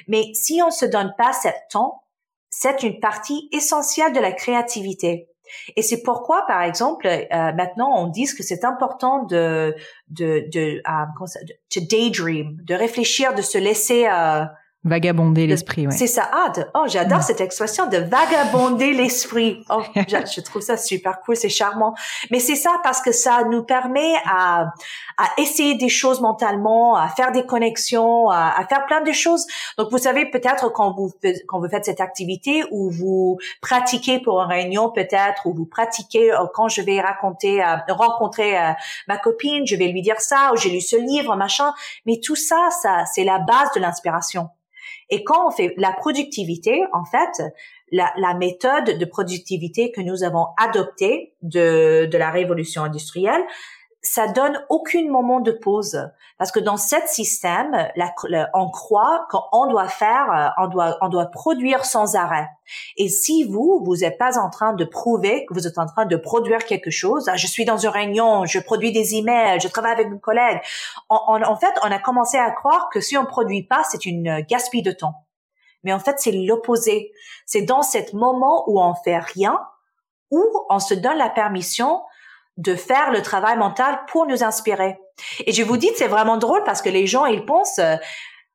Mais 0.06 0.34
si 0.34 0.60
on 0.62 0.70
se 0.70 0.84
donne 0.84 1.14
pas 1.16 1.32
ce 1.32 1.48
temps, 1.70 2.02
c'est 2.50 2.82
une 2.82 3.00
partie 3.00 3.48
essentielle 3.52 4.12
de 4.12 4.20
la 4.20 4.32
créativité. 4.32 5.28
Et 5.76 5.82
c'est 5.82 6.02
pourquoi, 6.02 6.44
par 6.46 6.62
exemple, 6.62 7.06
euh, 7.06 7.52
maintenant 7.52 7.90
on 7.96 8.08
dit 8.08 8.26
que 8.26 8.42
c'est 8.42 8.64
important 8.64 9.24
de 9.24 9.74
de 10.08 10.44
de, 10.52 10.82
euh, 10.86 11.80
daydream, 11.88 12.58
de 12.62 12.74
réfléchir, 12.74 13.34
de 13.34 13.42
se 13.42 13.58
laisser 13.58 14.06
euh, 14.06 14.44
Vagabonder 14.84 15.48
l'esprit, 15.48 15.88
ouais. 15.88 15.92
C'est 15.92 16.06
ça. 16.06 16.30
Ah, 16.32 16.52
oh, 16.74 16.84
j'adore 16.86 17.20
cette 17.20 17.40
expression 17.40 17.88
de 17.88 17.96
vagabonder 17.96 18.92
l'esprit. 18.92 19.64
Oh, 19.70 19.82
je 19.96 20.40
trouve 20.40 20.62
ça 20.62 20.76
super 20.76 21.20
cool, 21.20 21.34
c'est 21.34 21.48
charmant. 21.48 21.94
Mais 22.30 22.38
c'est 22.38 22.54
ça 22.54 22.80
parce 22.84 23.00
que 23.00 23.10
ça 23.10 23.42
nous 23.50 23.64
permet 23.64 24.14
à, 24.24 24.72
à 25.18 25.24
essayer 25.36 25.74
des 25.74 25.88
choses 25.88 26.20
mentalement, 26.20 26.94
à 26.94 27.08
faire 27.08 27.32
des 27.32 27.44
connexions, 27.44 28.30
à, 28.30 28.54
à 28.56 28.64
faire 28.66 28.86
plein 28.86 29.00
de 29.00 29.10
choses. 29.10 29.46
Donc, 29.78 29.90
vous 29.90 29.98
savez, 29.98 30.30
peut-être 30.30 30.68
quand 30.68 30.94
vous, 30.94 31.12
quand 31.48 31.58
vous 31.58 31.68
faites 31.68 31.84
cette 31.84 32.00
activité 32.00 32.62
ou 32.70 32.88
vous 32.88 33.38
pratiquez 33.60 34.20
pour 34.20 34.40
une 34.40 34.48
réunion, 34.48 34.90
peut-être, 34.90 35.44
ou 35.46 35.54
vous 35.54 35.66
pratiquez 35.66 36.32
euh, 36.32 36.46
quand 36.54 36.68
je 36.68 36.82
vais 36.82 37.00
raconter, 37.00 37.64
euh, 37.64 37.76
rencontrer 37.88 38.56
euh, 38.56 38.70
ma 39.08 39.18
copine, 39.18 39.66
je 39.66 39.74
vais 39.74 39.88
lui 39.88 40.02
dire 40.02 40.20
ça, 40.20 40.52
ou 40.52 40.56
j'ai 40.56 40.70
lu 40.70 40.80
ce 40.80 40.94
livre, 40.94 41.34
machin. 41.34 41.72
Mais 42.06 42.20
tout 42.22 42.36
ça, 42.36 42.68
ça, 42.80 43.04
c'est 43.12 43.24
la 43.24 43.40
base 43.40 43.72
de 43.74 43.80
l'inspiration. 43.80 44.50
Et 45.10 45.24
quand 45.24 45.48
on 45.48 45.50
fait 45.50 45.74
la 45.76 45.92
productivité, 45.92 46.82
en 46.92 47.04
fait, 47.04 47.42
la, 47.90 48.34
méthode 48.34 48.98
de 48.98 49.04
productivité 49.04 49.90
que 49.90 50.00
nous 50.00 50.22
avons 50.22 50.46
adoptée 50.58 51.34
de, 51.42 52.06
de 52.06 52.18
la 52.18 52.30
révolution 52.30 52.82
industrielle, 52.82 53.42
ça 54.00 54.28
donne 54.28 54.64
aucun 54.68 55.08
moment 55.08 55.40
de 55.40 55.50
pause 55.50 56.08
parce 56.38 56.52
que 56.52 56.60
dans 56.60 56.76
ce 56.76 56.96
système, 57.06 57.90
on 58.54 58.70
croit 58.70 59.26
qu'on 59.28 59.66
doit 59.66 59.88
faire, 59.88 60.54
euh, 60.58 60.66
on 61.02 61.08
doit, 61.08 61.26
produire 61.26 61.84
sans 61.84 62.14
arrêt. 62.14 62.48
Et 62.96 63.08
si 63.08 63.42
vous, 63.42 63.82
vous 63.84 63.96
n'êtes 63.96 64.18
pas 64.18 64.38
en 64.38 64.48
train 64.48 64.72
de 64.72 64.84
prouver 64.84 65.46
que 65.46 65.54
vous 65.54 65.66
êtes 65.66 65.78
en 65.78 65.86
train 65.86 66.06
de 66.06 66.16
produire 66.16 66.64
quelque 66.64 66.90
chose, 66.90 67.28
ah, 67.28 67.36
je 67.36 67.48
suis 67.48 67.64
dans 67.64 67.76
une 67.76 67.90
réunion, 67.90 68.44
je 68.44 68.60
produis 68.60 68.92
des 68.92 69.16
emails, 69.16 69.58
je 69.60 69.66
travaille 69.66 69.92
avec 69.92 70.06
une 70.06 70.20
collègue, 70.20 70.60
en 71.08 71.56
fait, 71.56 71.74
on 71.82 71.90
a 71.90 71.98
commencé 71.98 72.38
à 72.38 72.50
croire 72.52 72.88
que 72.92 73.00
si 73.00 73.16
on 73.18 73.26
produit 73.26 73.64
pas, 73.64 73.82
c'est 73.90 74.06
une 74.06 74.40
gaspille 74.42 74.82
de 74.82 74.92
temps. 74.92 75.24
Mais 75.82 75.92
en 75.92 75.98
fait, 75.98 76.16
c'est 76.18 76.32
l'opposé. 76.32 77.12
C'est 77.46 77.62
dans 77.62 77.82
cet 77.82 78.12
moment 78.12 78.68
où 78.68 78.80
on 78.80 78.94
fait 78.94 79.18
rien, 79.18 79.60
où 80.30 80.44
on 80.70 80.78
se 80.78 80.94
donne 80.94 81.18
la 81.18 81.30
permission 81.30 82.02
de 82.58 82.74
faire 82.74 83.10
le 83.10 83.22
travail 83.22 83.56
mental 83.56 84.00
pour 84.08 84.26
nous 84.26 84.44
inspirer. 84.44 84.98
Et 85.46 85.52
je 85.52 85.62
vous 85.62 85.76
dis, 85.76 85.90
c'est 85.96 86.08
vraiment 86.08 86.36
drôle 86.36 86.62
parce 86.64 86.82
que 86.82 86.90
les 86.90 87.06
gens, 87.06 87.24
ils 87.24 87.44
pensent, 87.44 87.78
euh, 87.78 87.96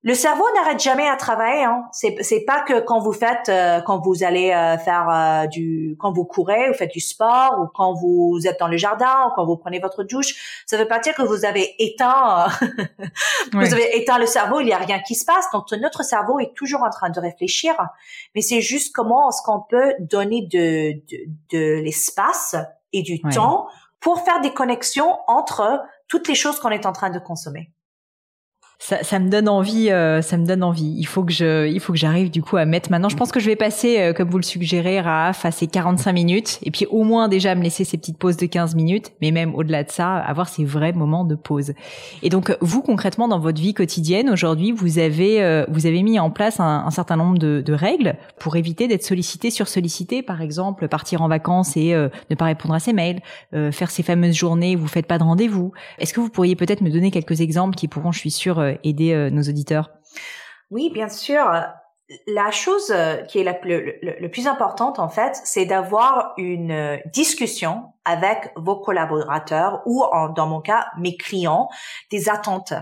le 0.05 0.15
cerveau 0.15 0.43
n'arrête 0.55 0.81
jamais 0.81 1.07
à 1.07 1.15
travailler. 1.15 1.63
Hein. 1.63 1.85
C'est 1.93 2.17
c'est 2.21 2.41
pas 2.41 2.59
que 2.59 2.81
quand 2.81 2.99
vous 2.99 3.13
faites, 3.13 3.47
euh, 3.47 3.79
quand 3.81 4.01
vous 4.01 4.23
allez 4.25 4.51
euh, 4.51 4.77
faire 4.77 5.09
euh, 5.09 5.47
du, 5.47 5.95
quand 5.97 6.11
vous 6.11 6.25
courez, 6.25 6.67
vous 6.67 6.73
faites 6.73 6.91
du 6.91 6.99
sport, 6.99 7.57
ou 7.61 7.67
quand 7.73 7.93
vous 7.93 8.41
êtes 8.45 8.59
dans 8.59 8.67
le 8.67 8.75
jardin, 8.75 9.27
ou 9.27 9.31
quand 9.33 9.45
vous 9.45 9.55
prenez 9.55 9.79
votre 9.79 10.03
douche. 10.03 10.63
Ça 10.65 10.77
veut 10.77 10.89
pas 10.89 10.99
dire 10.99 11.13
que 11.15 11.21
vous 11.21 11.45
avez 11.45 11.73
éteint, 11.79 12.47
vous 13.53 13.73
avez 13.73 13.97
éteint 13.97 14.19
le 14.19 14.25
cerveau. 14.25 14.59
Il 14.59 14.67
y 14.67 14.73
a 14.73 14.77
rien 14.77 14.99
qui 14.99 15.15
se 15.15 15.23
passe. 15.23 15.45
Donc 15.53 15.71
notre 15.71 16.03
cerveau 16.03 16.37
est 16.39 16.53
toujours 16.53 16.83
en 16.83 16.89
train 16.89 17.09
de 17.09 17.19
réfléchir, 17.21 17.73
mais 18.35 18.41
c'est 18.41 18.61
juste 18.61 18.93
comment 18.93 19.29
est-ce 19.29 19.41
qu'on 19.41 19.61
peut 19.61 19.93
donner 20.01 20.41
de 20.51 20.93
de, 20.93 21.17
de 21.51 21.81
l'espace 21.81 22.57
et 22.91 23.03
du 23.03 23.21
temps 23.21 23.67
pour 24.03 24.19
faire 24.21 24.41
des 24.41 24.53
connexions 24.53 25.17
entre 25.27 25.81
toutes 26.09 26.27
les 26.27 26.35
choses 26.35 26.59
qu'on 26.59 26.69
est 26.69 26.85
en 26.85 26.91
train 26.91 27.09
de 27.09 27.19
consommer. 27.19 27.72
Ça, 28.85 29.01
ça, 29.01 29.17
me 29.17 29.29
donne 29.29 29.47
envie, 29.47 29.89
euh, 29.91 30.21
ça 30.21 30.35
me 30.35 30.45
donne 30.45 30.61
envie. 30.61 30.93
Il 30.97 31.07
faut 31.07 31.23
que 31.23 31.31
je, 31.31 31.69
il 31.69 31.79
faut 31.79 31.93
que 31.93 31.97
j'arrive 31.97 32.29
du 32.29 32.43
coup 32.43 32.57
à 32.57 32.65
mettre 32.65 32.91
maintenant. 32.91 33.07
Je 33.07 33.15
pense 33.15 33.31
que 33.31 33.39
je 33.39 33.45
vais 33.45 33.55
passer, 33.55 33.97
euh, 33.97 34.11
comme 34.11 34.29
vous 34.29 34.37
le 34.37 34.43
suggérez, 34.43 34.99
Raaf, 34.99 35.45
à 35.45 35.51
ces 35.51 35.67
45 35.67 36.11
minutes, 36.11 36.59
et 36.63 36.69
puis 36.69 36.85
au 36.87 37.05
moins 37.05 37.29
déjà 37.29 37.55
me 37.55 37.63
laisser 37.63 37.85
ces 37.85 37.95
petites 37.95 38.17
pauses 38.17 38.35
de 38.35 38.45
15 38.45 38.75
minutes, 38.75 39.13
mais 39.21 39.31
même 39.31 39.55
au-delà 39.55 39.85
de 39.85 39.89
ça, 39.89 40.17
avoir 40.17 40.49
ces 40.49 40.65
vrais 40.65 40.91
moments 40.91 41.23
de 41.23 41.35
pause. 41.35 41.71
Et 42.23 42.29
donc 42.29 42.57
vous 42.59 42.81
concrètement 42.81 43.29
dans 43.29 43.39
votre 43.39 43.61
vie 43.61 43.73
quotidienne 43.73 44.29
aujourd'hui, 44.29 44.73
vous 44.73 44.99
avez, 44.99 45.41
euh, 45.41 45.63
vous 45.69 45.85
avez 45.85 46.03
mis 46.03 46.19
en 46.19 46.29
place 46.29 46.59
un, 46.59 46.83
un 46.85 46.91
certain 46.91 47.15
nombre 47.15 47.37
de, 47.37 47.63
de, 47.65 47.73
règles 47.73 48.17
pour 48.37 48.57
éviter 48.57 48.89
d'être 48.89 49.05
sollicité 49.05 49.49
sur 49.49 49.69
sollicité. 49.69 50.23
Par 50.23 50.41
exemple, 50.41 50.89
partir 50.89 51.21
en 51.21 51.29
vacances 51.29 51.77
et 51.77 51.93
ne 51.93 52.35
pas 52.35 52.45
répondre 52.45 52.73
à 52.73 52.81
ses 52.81 52.91
mails, 52.91 53.21
faire 53.71 53.89
ces 53.89 54.03
fameuses 54.03 54.35
journées 54.35 54.75
où 54.75 54.79
vous 54.79 54.87
faites 54.87 55.07
pas 55.07 55.17
de 55.17 55.23
rendez-vous. 55.23 55.71
Est-ce 55.99 56.13
que 56.13 56.19
vous 56.19 56.29
pourriez 56.29 56.57
peut-être 56.57 56.81
me 56.81 56.89
donner 56.89 57.11
quelques 57.11 57.39
exemples 57.39 57.75
qui 57.75 57.87
pourront, 57.87 58.11
je 58.11 58.19
suis 58.19 58.31
sûre 58.31 58.61
aider 58.83 59.13
euh, 59.13 59.29
nos 59.29 59.41
auditeurs 59.43 59.91
Oui, 60.71 60.89
bien 60.93 61.09
sûr. 61.09 61.43
La 62.27 62.51
chose 62.51 62.91
euh, 62.91 63.17
qui 63.23 63.39
est 63.39 63.43
la 63.43 63.53
plus, 63.53 64.47
importante, 64.47 64.99
en 64.99 65.09
fait, 65.09 65.39
c'est 65.43 65.65
d'avoir 65.65 66.33
une 66.37 66.71
euh, 66.71 66.97
discussion 67.13 67.93
avec 68.05 68.51
vos 68.55 68.75
collaborateurs 68.75 69.81
ou, 69.85 70.03
dans 70.35 70.47
mon 70.47 70.59
cas, 70.59 70.87
mes 70.97 71.15
clients, 71.15 71.69
des 72.11 72.29
attentes. 72.29 72.73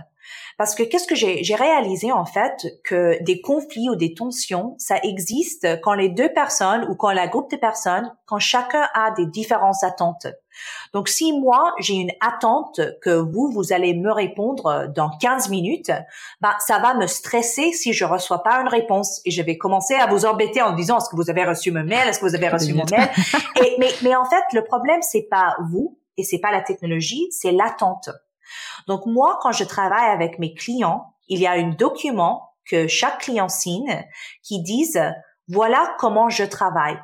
Parce 0.57 0.75
que 0.75 0.83
qu'est-ce 0.83 1.07
que 1.07 1.15
j'ai 1.15 1.55
réalisé 1.55 2.11
en 2.11 2.25
fait 2.25 2.67
que 2.83 3.21
des 3.23 3.41
conflits 3.41 3.89
ou 3.89 3.95
des 3.95 4.13
tensions, 4.13 4.75
ça 4.77 4.97
existe 5.03 5.67
quand 5.81 5.93
les 5.93 6.09
deux 6.09 6.31
personnes 6.33 6.85
ou 6.89 6.95
quand 6.95 7.11
la 7.11 7.27
groupe 7.27 7.49
de 7.51 7.57
personnes, 7.57 8.13
quand 8.25 8.39
chacun 8.39 8.87
a 8.93 9.11
des 9.11 9.25
différentes 9.25 9.83
attentes. 9.83 10.27
Donc, 10.93 11.07
si 11.07 11.33
moi, 11.33 11.73
j'ai 11.79 11.95
une 11.95 12.11
attente 12.19 12.81
que 13.01 13.09
vous, 13.09 13.49
vous 13.51 13.73
allez 13.73 13.93
me 13.93 14.11
répondre 14.11 14.87
dans 14.93 15.09
15 15.09 15.49
minutes, 15.49 15.91
bah, 16.41 16.55
ça 16.59 16.79
va 16.79 16.93
me 16.93 17.07
stresser 17.07 17.71
si 17.71 17.93
je 17.93 18.05
reçois 18.05 18.43
pas 18.43 18.61
une 18.61 18.67
réponse 18.67 19.21
et 19.25 19.31
je 19.31 19.41
vais 19.41 19.57
commencer 19.57 19.95
à 19.95 20.07
vous 20.07 20.25
embêter 20.25 20.61
en 20.61 20.73
disant, 20.73 20.97
est-ce 20.97 21.09
que 21.09 21.15
vous 21.15 21.29
avez 21.29 21.45
reçu 21.45 21.71
mon 21.71 21.83
mail? 21.83 22.07
Est-ce 22.07 22.19
que 22.19 22.25
vous 22.25 22.35
avez 22.35 22.49
reçu 22.49 22.73
mon 22.73 22.85
mail? 22.91 23.09
Et, 23.63 23.75
mais, 23.79 23.89
mais 24.03 24.15
en 24.15 24.25
fait, 24.25 24.43
le 24.53 24.63
problème, 24.63 25.01
c'est 25.01 25.27
pas 25.29 25.55
vous 25.71 25.97
et 26.17 26.23
c'est 26.23 26.39
pas 26.39 26.51
la 26.51 26.61
technologie, 26.61 27.27
c'est 27.31 27.51
l'attente. 27.51 28.09
Donc, 28.87 29.05
moi, 29.05 29.39
quand 29.41 29.51
je 29.51 29.63
travaille 29.63 30.09
avec 30.11 30.39
mes 30.39 30.53
clients, 30.53 31.13
il 31.27 31.39
y 31.39 31.47
a 31.47 31.51
un 31.51 31.69
document 31.69 32.49
que 32.69 32.87
chaque 32.87 33.19
client 33.19 33.49
signe 33.49 34.05
qui 34.43 34.61
dise, 34.61 35.01
voilà 35.47 35.95
comment 35.99 36.29
je 36.29 36.43
travaille. 36.43 36.99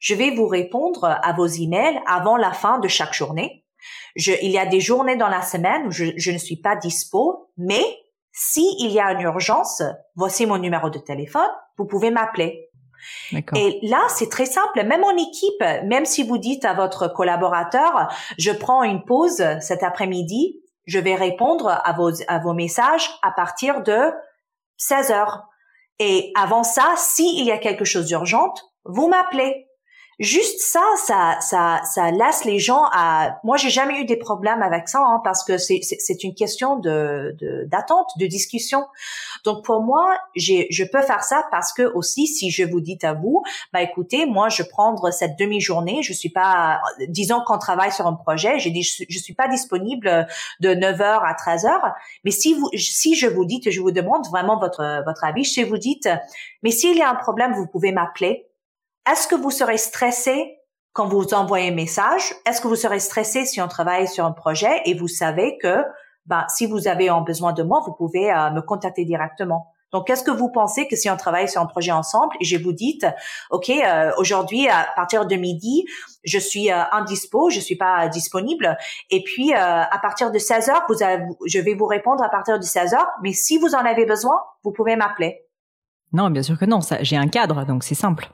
Je 0.00 0.14
vais 0.14 0.30
vous 0.30 0.46
répondre 0.46 1.04
à 1.04 1.32
vos 1.32 1.46
emails 1.46 2.00
avant 2.06 2.36
la 2.36 2.52
fin 2.52 2.78
de 2.78 2.88
chaque 2.88 3.14
journée. 3.14 3.64
Je, 4.14 4.32
il 4.42 4.50
y 4.50 4.58
a 4.58 4.66
des 4.66 4.80
journées 4.80 5.16
dans 5.16 5.28
la 5.28 5.42
semaine 5.42 5.86
où 5.86 5.90
je, 5.90 6.06
je 6.16 6.30
ne 6.30 6.38
suis 6.38 6.56
pas 6.56 6.76
dispo, 6.76 7.50
mais 7.56 7.84
si 8.32 8.76
il 8.80 8.90
y 8.90 9.00
a 9.00 9.12
une 9.12 9.20
urgence, 9.20 9.82
voici 10.14 10.44
mon 10.44 10.58
numéro 10.58 10.90
de 10.90 10.98
téléphone, 10.98 11.48
vous 11.78 11.86
pouvez 11.86 12.10
m'appeler. 12.10 12.70
Et 13.54 13.78
là, 13.82 14.00
c'est 14.08 14.28
très 14.28 14.46
simple. 14.46 14.82
Même 14.84 15.04
en 15.04 15.16
équipe, 15.16 15.62
même 15.84 16.04
si 16.04 16.22
vous 16.22 16.38
dites 16.38 16.64
à 16.64 16.74
votre 16.74 17.08
collaborateur, 17.08 18.12
je 18.38 18.50
prends 18.50 18.82
une 18.82 19.04
pause 19.04 19.42
cet 19.60 19.82
après-midi, 19.82 20.60
je 20.86 20.98
vais 20.98 21.14
répondre 21.14 21.68
à 21.68 21.92
vos, 21.92 22.52
messages 22.54 23.10
à 23.22 23.32
partir 23.32 23.82
de 23.82 24.12
16 24.76 25.10
heures. 25.10 25.44
Et 25.98 26.32
avant 26.36 26.62
ça, 26.62 26.94
s'il 26.96 27.44
y 27.44 27.50
a 27.50 27.58
quelque 27.58 27.84
chose 27.84 28.06
d'urgent, 28.06 28.54
vous 28.84 29.08
m'appelez 29.08 29.65
juste 30.18 30.60
ça, 30.60 30.82
ça, 31.04 31.36
ça, 31.40 31.80
ça 31.84 32.10
laisse 32.10 32.44
les 32.44 32.58
gens 32.58 32.84
à. 32.92 33.38
Moi, 33.44 33.58
j'ai 33.58 33.68
jamais 33.68 34.00
eu 34.00 34.04
des 34.06 34.16
problèmes 34.16 34.62
avec 34.62 34.88
ça 34.88 35.00
hein, 35.00 35.20
parce 35.22 35.44
que 35.44 35.58
c'est, 35.58 35.80
c'est, 35.82 36.24
une 36.24 36.34
question 36.34 36.76
de, 36.78 37.36
d'attente, 37.66 38.08
de, 38.18 38.26
discussion. 38.26 38.86
Donc 39.44 39.64
pour 39.64 39.82
moi, 39.82 40.18
j'ai, 40.34 40.68
je 40.70 40.84
peux 40.84 41.02
faire 41.02 41.22
ça 41.22 41.46
parce 41.50 41.72
que 41.72 41.82
aussi, 41.82 42.26
si 42.26 42.50
je 42.50 42.64
vous 42.64 42.80
dis 42.80 42.98
à 43.02 43.12
vous, 43.12 43.42
bah 43.72 43.82
écoutez, 43.82 44.24
moi, 44.24 44.48
je 44.48 44.62
prendre 44.62 45.10
cette 45.10 45.38
demi-journée, 45.38 46.02
je 46.02 46.14
suis 46.14 46.30
pas, 46.30 46.80
disons 47.08 47.42
qu'on 47.46 47.58
travaille 47.58 47.92
sur 47.92 48.06
un 48.06 48.14
projet, 48.14 48.58
j'ai 48.58 48.70
dit, 48.70 48.82
je, 48.82 49.18
suis 49.18 49.34
pas 49.34 49.48
disponible 49.48 50.26
de 50.60 50.74
9 50.74 50.98
h 50.98 51.20
à 51.26 51.34
13 51.34 51.64
h 51.64 51.94
mais 52.24 52.30
si 52.30 52.54
vous, 52.54 52.70
si 52.74 53.14
je 53.14 53.26
vous 53.26 53.44
dis, 53.44 53.60
je 53.66 53.80
vous 53.80 53.90
demande 53.90 54.26
vraiment 54.28 54.58
votre 54.58 55.02
votre 55.04 55.24
avis, 55.24 55.44
si 55.44 55.62
vous 55.62 55.78
dites, 55.78 56.08
mais 56.62 56.70
s'il 56.70 56.96
y 56.96 57.02
a 57.02 57.10
un 57.10 57.14
problème, 57.14 57.52
vous 57.52 57.66
pouvez 57.66 57.92
m'appeler 57.92 58.46
est-ce 59.10 59.28
que 59.28 59.34
vous 59.34 59.50
serez 59.50 59.78
stressé 59.78 60.58
quand 60.92 61.08
vous 61.08 61.34
envoyez 61.34 61.70
un 61.70 61.74
message? 61.74 62.34
Est-ce 62.46 62.60
que 62.60 62.68
vous 62.68 62.76
serez 62.76 63.00
stressé 63.00 63.44
si 63.44 63.60
on 63.60 63.68
travaille 63.68 64.08
sur 64.08 64.24
un 64.24 64.32
projet 64.32 64.82
et 64.84 64.94
vous 64.94 65.08
savez 65.08 65.58
que 65.58 65.84
bah, 66.26 66.46
si 66.48 66.66
vous 66.66 66.88
avez 66.88 67.10
besoin 67.24 67.52
de 67.52 67.62
moi, 67.62 67.82
vous 67.86 67.92
pouvez 67.92 68.32
euh, 68.32 68.50
me 68.50 68.60
contacter 68.60 69.04
directement? 69.04 69.72
Donc, 69.92 70.08
qu'est-ce 70.08 70.24
que 70.24 70.30
vous 70.30 70.50
pensez 70.50 70.88
que 70.88 70.96
si 70.96 71.08
on 71.08 71.16
travaille 71.16 71.48
sur 71.48 71.60
un 71.60 71.66
projet 71.66 71.92
ensemble 71.92 72.34
et 72.40 72.44
je 72.44 72.56
vous 72.56 72.72
dites, 72.72 73.06
OK, 73.50 73.70
euh, 73.70 74.10
aujourd'hui, 74.18 74.68
à 74.68 74.86
partir 74.96 75.26
de 75.26 75.36
midi, 75.36 75.86
je 76.24 76.38
suis 76.38 76.72
euh, 76.72 76.82
indispo, 76.92 77.50
je 77.50 77.60
suis 77.60 77.76
pas 77.76 78.08
disponible. 78.08 78.76
Et 79.10 79.22
puis, 79.22 79.54
euh, 79.54 79.56
à 79.56 79.98
partir 80.02 80.32
de 80.32 80.38
16 80.38 80.68
heures, 80.70 80.82
vous 80.88 81.02
avez, 81.02 81.22
je 81.46 81.60
vais 81.60 81.74
vous 81.74 81.86
répondre 81.86 82.22
à 82.22 82.28
partir 82.28 82.58
de 82.58 82.64
16 82.64 82.94
heures. 82.94 83.08
Mais 83.22 83.32
si 83.32 83.58
vous 83.58 83.74
en 83.74 83.84
avez 83.84 84.06
besoin, 84.06 84.36
vous 84.64 84.72
pouvez 84.72 84.96
m'appeler. 84.96 85.46
Non, 86.12 86.30
bien 86.30 86.42
sûr 86.42 86.58
que 86.58 86.64
non. 86.64 86.80
J'ai 87.00 87.16
un 87.16 87.28
cadre, 87.28 87.64
donc 87.64 87.84
c'est 87.84 87.94
simple. 87.94 88.28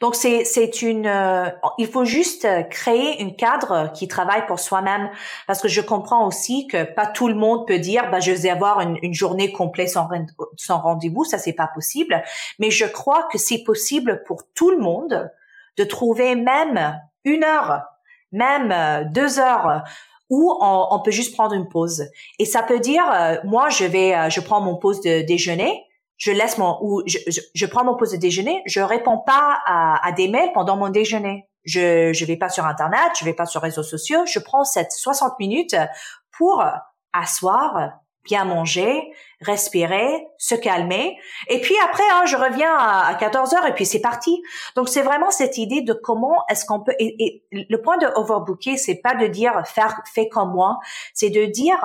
Donc 0.00 0.14
c'est 0.14 0.44
c'est 0.44 0.82
une 0.82 1.06
euh, 1.06 1.48
il 1.78 1.86
faut 1.86 2.04
juste 2.04 2.46
créer 2.70 3.22
un 3.22 3.30
cadre 3.30 3.92
qui 3.92 4.08
travaille 4.08 4.46
pour 4.46 4.58
soi-même. 4.58 5.10
Parce 5.46 5.60
que 5.60 5.68
je 5.68 5.80
comprends 5.80 6.26
aussi 6.26 6.66
que 6.66 6.84
pas 6.84 7.06
tout 7.06 7.28
le 7.28 7.34
monde 7.34 7.66
peut 7.66 7.78
dire 7.78 8.10
bah 8.10 8.20
je 8.20 8.32
vais 8.32 8.50
avoir 8.50 8.80
une, 8.80 9.14
journée 9.14 9.52
complète 9.52 9.90
sans 9.90 10.78
rendez-vous. 10.78 11.24
Ça 11.24 11.38
c'est 11.38 11.52
pas 11.52 11.68
possible. 11.74 12.22
Mais 12.58 12.70
je 12.70 12.84
crois 12.84 13.24
que 13.30 13.38
c'est 13.38 13.62
possible 13.62 14.22
pour 14.26 14.42
tout 14.54 14.70
le 14.70 14.78
monde 14.78 15.30
de 15.76 15.84
trouver 15.84 16.34
même 16.34 17.00
une 17.24 17.44
heure 17.44 17.82
même 18.32 18.72
euh, 18.72 19.04
deux 19.04 19.38
heures 19.38 19.84
où 20.30 20.56
on, 20.62 20.98
peut 21.04 21.10
juste 21.10 21.34
prendre 21.34 21.54
une 21.54 21.68
pause. 21.68 22.06
Et 22.38 22.46
ça 22.46 22.62
peut 22.62 22.78
dire 22.78 23.04
euh, 23.12 23.36
moi 23.44 23.68
je 23.68 23.84
vais 23.84 24.30
je 24.30 24.40
prends 24.40 24.62
mon 24.62 24.76
pause 24.76 25.02
de 25.02 25.20
déjeuner 25.20 25.84
je 26.22 26.30
laisse 26.30 26.56
mon 26.56 26.78
ou 26.82 27.02
je, 27.04 27.18
je, 27.52 27.66
prends 27.66 27.82
mon 27.82 27.96
pause 27.96 28.12
de 28.12 28.16
déjeuner, 28.16 28.62
je 28.64 28.80
réponds 28.80 29.18
pas 29.18 29.60
à, 29.66 30.06
à, 30.06 30.12
des 30.12 30.28
mails 30.28 30.52
pendant 30.54 30.76
mon 30.76 30.88
déjeuner. 30.88 31.48
Je 31.64 32.12
je 32.12 32.24
vais 32.24 32.36
pas 32.36 32.48
sur 32.48 32.64
internet, 32.64 33.10
je 33.18 33.24
vais 33.24 33.34
pas 33.34 33.44
sur 33.44 33.60
réseaux 33.60 33.82
sociaux, 33.82 34.24
je 34.24 34.38
prends 34.38 34.62
cette 34.62 34.92
60 34.92 35.36
minutes 35.40 35.74
pour 36.30 36.64
asseoir, 37.12 37.94
bien 38.22 38.44
manger, 38.44 39.02
respirer, 39.40 40.28
se 40.38 40.54
calmer 40.54 41.18
et 41.48 41.60
puis 41.60 41.74
après 41.84 42.04
hein, 42.12 42.24
je 42.26 42.36
reviens 42.36 42.72
à, 42.72 43.12
14 43.16 43.54
heures 43.54 43.66
et 43.66 43.74
puis 43.74 43.84
c'est 43.84 44.00
parti. 44.00 44.40
Donc 44.76 44.88
c'est 44.88 45.02
vraiment 45.02 45.32
cette 45.32 45.58
idée 45.58 45.82
de 45.82 45.92
comment 45.92 46.44
est-ce 46.48 46.64
qu'on 46.64 46.84
peut 46.84 46.94
et, 47.00 47.42
et, 47.50 47.66
le 47.68 47.82
point 47.82 47.98
de 47.98 48.06
overbooker 48.14 48.76
c'est 48.76 49.00
pas 49.02 49.16
de 49.16 49.26
dire 49.26 49.66
faire 49.66 50.00
fait 50.14 50.28
comme 50.28 50.52
moi, 50.52 50.78
c'est 51.14 51.30
de 51.30 51.46
dire 51.46 51.80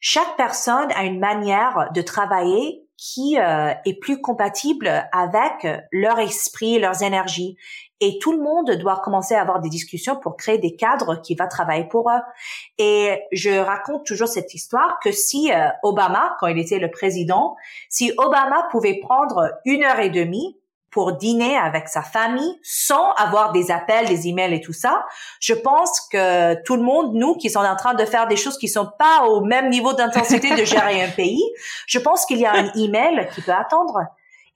chaque 0.00 0.38
personne 0.38 0.90
a 0.92 1.04
une 1.04 1.18
manière 1.18 1.90
de 1.92 2.00
travailler 2.00 2.87
qui 2.98 3.38
euh, 3.38 3.72
est 3.86 3.98
plus 3.98 4.20
compatible 4.20 5.08
avec 5.12 5.66
leur 5.92 6.18
esprit, 6.18 6.78
leurs 6.78 7.02
énergies. 7.02 7.56
Et 8.00 8.18
tout 8.20 8.32
le 8.32 8.42
monde 8.42 8.70
doit 8.72 9.00
commencer 9.02 9.34
à 9.34 9.40
avoir 9.40 9.60
des 9.60 9.68
discussions 9.68 10.16
pour 10.16 10.36
créer 10.36 10.58
des 10.58 10.76
cadres 10.76 11.20
qui 11.22 11.34
va 11.34 11.46
travailler 11.46 11.84
pour 11.84 12.10
eux. 12.10 12.20
Et 12.78 13.20
je 13.32 13.58
raconte 13.58 14.04
toujours 14.04 14.28
cette 14.28 14.54
histoire 14.54 14.98
que 15.02 15.10
si 15.10 15.52
euh, 15.52 15.68
Obama, 15.82 16.36
quand 16.38 16.48
il 16.48 16.58
était 16.58 16.78
le 16.78 16.90
président, 16.90 17.56
si 17.88 18.12
Obama 18.18 18.68
pouvait 18.70 18.98
prendre 19.00 19.52
une 19.64 19.84
heure 19.84 20.00
et 20.00 20.10
demie 20.10 20.57
pour 20.98 21.12
dîner 21.12 21.56
avec 21.56 21.88
sa 21.88 22.02
famille 22.02 22.58
sans 22.60 23.12
avoir 23.12 23.52
des 23.52 23.70
appels, 23.70 24.08
des 24.08 24.26
emails 24.26 24.54
et 24.54 24.60
tout 24.60 24.72
ça. 24.72 25.04
Je 25.38 25.54
pense 25.54 26.00
que 26.10 26.60
tout 26.64 26.74
le 26.74 26.82
monde, 26.82 27.14
nous 27.14 27.36
qui 27.36 27.50
sommes 27.50 27.66
en 27.66 27.76
train 27.76 27.94
de 27.94 28.04
faire 28.04 28.26
des 28.26 28.34
choses 28.34 28.58
qui 28.58 28.66
sont 28.66 28.90
pas 28.98 29.28
au 29.28 29.40
même 29.40 29.70
niveau 29.70 29.92
d'intensité 29.92 30.56
de 30.56 30.64
gérer 30.64 31.00
un 31.00 31.08
pays, 31.10 31.44
je 31.86 32.00
pense 32.00 32.26
qu'il 32.26 32.38
y 32.38 32.46
a 32.46 32.52
un 32.52 32.72
email 32.74 33.28
qui 33.32 33.42
peut 33.42 33.52
attendre. 33.52 34.00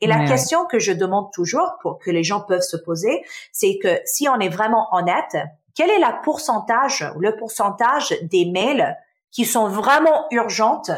Et 0.01 0.09
la 0.09 0.27
question 0.27 0.67
que 0.67 0.81
je 0.81 0.91
demande 0.91 1.31
toujours 1.33 1.75
pour 1.81 2.01
que 2.01 2.11
les 2.11 2.25
gens 2.25 2.41
peuvent 2.41 2.61
se 2.61 2.77
poser, 2.77 3.25
c'est 3.53 3.79
que 3.81 4.01
si 4.05 4.29
on 4.29 4.41
est 4.41 4.49
vraiment 4.49 4.89
honnête, 4.91 5.37
quel 5.77 5.91
est 5.91 6.01
la 6.01 6.19
pourcentage, 6.25 7.09
le 7.21 7.37
pourcentage 7.37 8.17
des 8.23 8.47
mails 8.47 8.99
qui 9.31 9.45
sont 9.45 9.69
vraiment 9.69 10.27
urgentes 10.33 10.91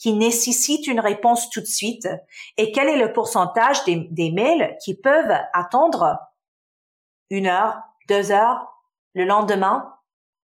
qui 0.00 0.14
nécessitent 0.14 0.86
une 0.86 0.98
réponse 0.98 1.50
tout 1.50 1.60
de 1.60 1.66
suite? 1.66 2.08
Et 2.56 2.72
quel 2.72 2.88
est 2.88 2.96
le 2.96 3.12
pourcentage 3.12 3.84
des, 3.84 4.32
mails 4.32 4.76
qui 4.82 4.94
peuvent 4.94 5.38
attendre 5.52 6.18
une 7.28 7.46
heure, 7.46 7.80
deux 8.08 8.32
heures, 8.32 8.66
le 9.14 9.24
lendemain? 9.24 9.94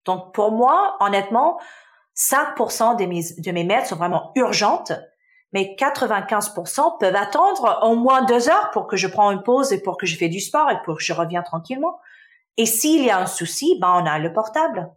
Donc 0.05 0.33
pour 0.33 0.51
moi, 0.51 0.95
honnêtement, 1.01 1.59
5% 2.15 2.97
de 2.97 3.05
mes, 3.05 3.21
de 3.37 3.51
mes 3.51 3.65
mails 3.65 3.85
sont 3.85 3.97
vraiment 3.97 4.31
urgentes, 4.35 4.93
mais 5.51 5.75
95% 5.77 6.97
peuvent 6.97 7.15
attendre 7.15 7.79
au 7.83 7.95
moins 7.95 8.23
deux 8.23 8.49
heures 8.49 8.71
pour 8.71 8.87
que 8.87 8.95
je 8.95 9.07
prenne 9.07 9.33
une 9.33 9.43
pause 9.43 9.73
et 9.73 9.81
pour 9.81 9.97
que 9.97 10.05
je 10.05 10.17
fais 10.17 10.29
du 10.29 10.39
sport 10.39 10.71
et 10.71 10.81
pour 10.85 10.97
que 10.97 11.03
je 11.03 11.13
reviens 11.13 11.43
tranquillement. 11.43 11.99
Et 12.55 12.65
s'il 12.65 13.03
y 13.03 13.09
a 13.09 13.19
un 13.19 13.25
souci, 13.25 13.77
ben 13.81 14.01
on 14.01 14.05
a 14.05 14.17
le 14.17 14.31
portable 14.31 14.89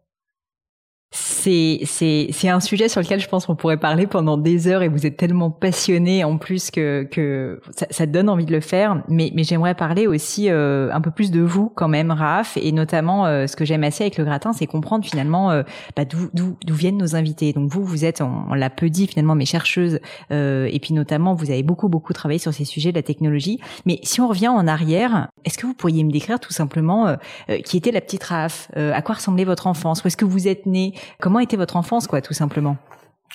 c'est 1.17 1.79
c'est 1.85 2.27
c'est 2.33 2.49
un 2.49 2.59
sujet 2.59 2.89
sur 2.89 3.01
lequel 3.01 3.21
je 3.21 3.29
pense 3.29 3.47
qu'on 3.47 3.55
pourrait 3.55 3.77
parler 3.77 4.09
pendant 4.09 4.37
des 4.37 4.67
heures 4.67 4.83
et 4.83 4.89
vous 4.89 5.07
êtes 5.07 5.17
tellement 5.17 5.49
passionné 5.49 6.25
en 6.25 6.39
plus 6.39 6.73
que 6.73 7.07
que 7.09 7.61
ça, 7.71 7.87
ça 7.89 8.07
donne 8.07 8.29
envie 8.29 8.47
de 8.47 8.53
le 8.53 8.61
faire. 8.61 9.01
Mais 9.09 9.31
mais 9.33 9.45
j'aimerais 9.45 9.77
parler 9.77 10.09
aussi 10.09 10.51
euh, 10.51 10.93
un 10.93 11.01
peu 11.01 11.13
plus 11.13 11.31
de 11.31 11.41
vous 11.41 11.71
quand 11.77 11.87
même 11.87 12.11
Raph 12.11 12.57
et 12.57 12.73
notamment 12.73 13.27
euh, 13.27 13.47
ce 13.47 13.55
que 13.55 13.65
j'aime 13.65 13.85
assez 13.85 14.03
avec 14.03 14.19
le 14.19 14.25
gratin 14.25 14.53
c'est 14.53 14.67
comprendre 14.67 15.05
finalement 15.05 15.53
euh, 15.53 15.63
bah, 15.95 16.05
d'où 16.05 16.31
d'où 16.35 16.75
viennent 16.75 16.99
nos 16.99 17.15
invités. 17.15 17.53
Donc 17.53 17.71
vous 17.71 17.85
vous 17.85 18.05
êtes 18.05 18.21
on, 18.21 18.53
l'a 18.53 18.71
peu 18.71 18.91
dit 18.91 19.07
finalement 19.07 19.37
mes 19.37 19.47
chercheuses 19.47 20.01
et 20.31 20.79
puis 20.83 20.95
notamment 20.95 21.35
vous 21.35 21.51
avez 21.51 21.63
beaucoup 21.63 21.89
beaucoup 21.89 22.13
travaillé 22.13 22.41
sur 22.41 22.53
ces 22.53 22.65
sujets 22.65 22.91
de 22.91 22.97
la 22.97 23.05
technologie. 23.05 23.61
Mais 23.87 24.01
si 24.03 24.21
on 24.21 24.27
revient 24.27 24.49
en 24.49 24.67
arrière 24.67 25.29
est-ce 25.45 25.59
que 25.59 25.67
vous 25.67 25.75
pourriez 25.75 26.03
me 26.03 26.11
décrire 26.11 26.41
tout 26.41 26.53
simplement 26.53 27.17
qui 27.65 27.77
était 27.77 27.93
la 27.93 28.01
petite 28.01 28.25
Raph 28.25 28.69
à 28.75 29.01
quoi 29.03 29.15
ressemblait 29.15 29.45
votre 29.45 29.69
enfance? 29.69 30.03
Où 30.03 30.09
est-ce 30.09 30.17
que 30.17 30.25
vous 30.25 30.49
êtes 30.49 30.67
né 30.67 30.93
Comment 31.21 31.41
était 31.41 31.57
votre 31.57 31.77
enfance, 31.77 32.07
quoi, 32.07 32.21
tout 32.21 32.35
simplement? 32.35 32.77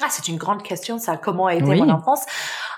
Ah, 0.01 0.07
c'est 0.09 0.30
une 0.30 0.38
grande 0.38 0.63
question, 0.63 0.97
ça. 0.97 1.17
Comment 1.17 1.47
a 1.47 1.55
été 1.55 1.63
mon 1.76 1.89
enfance? 1.89 2.26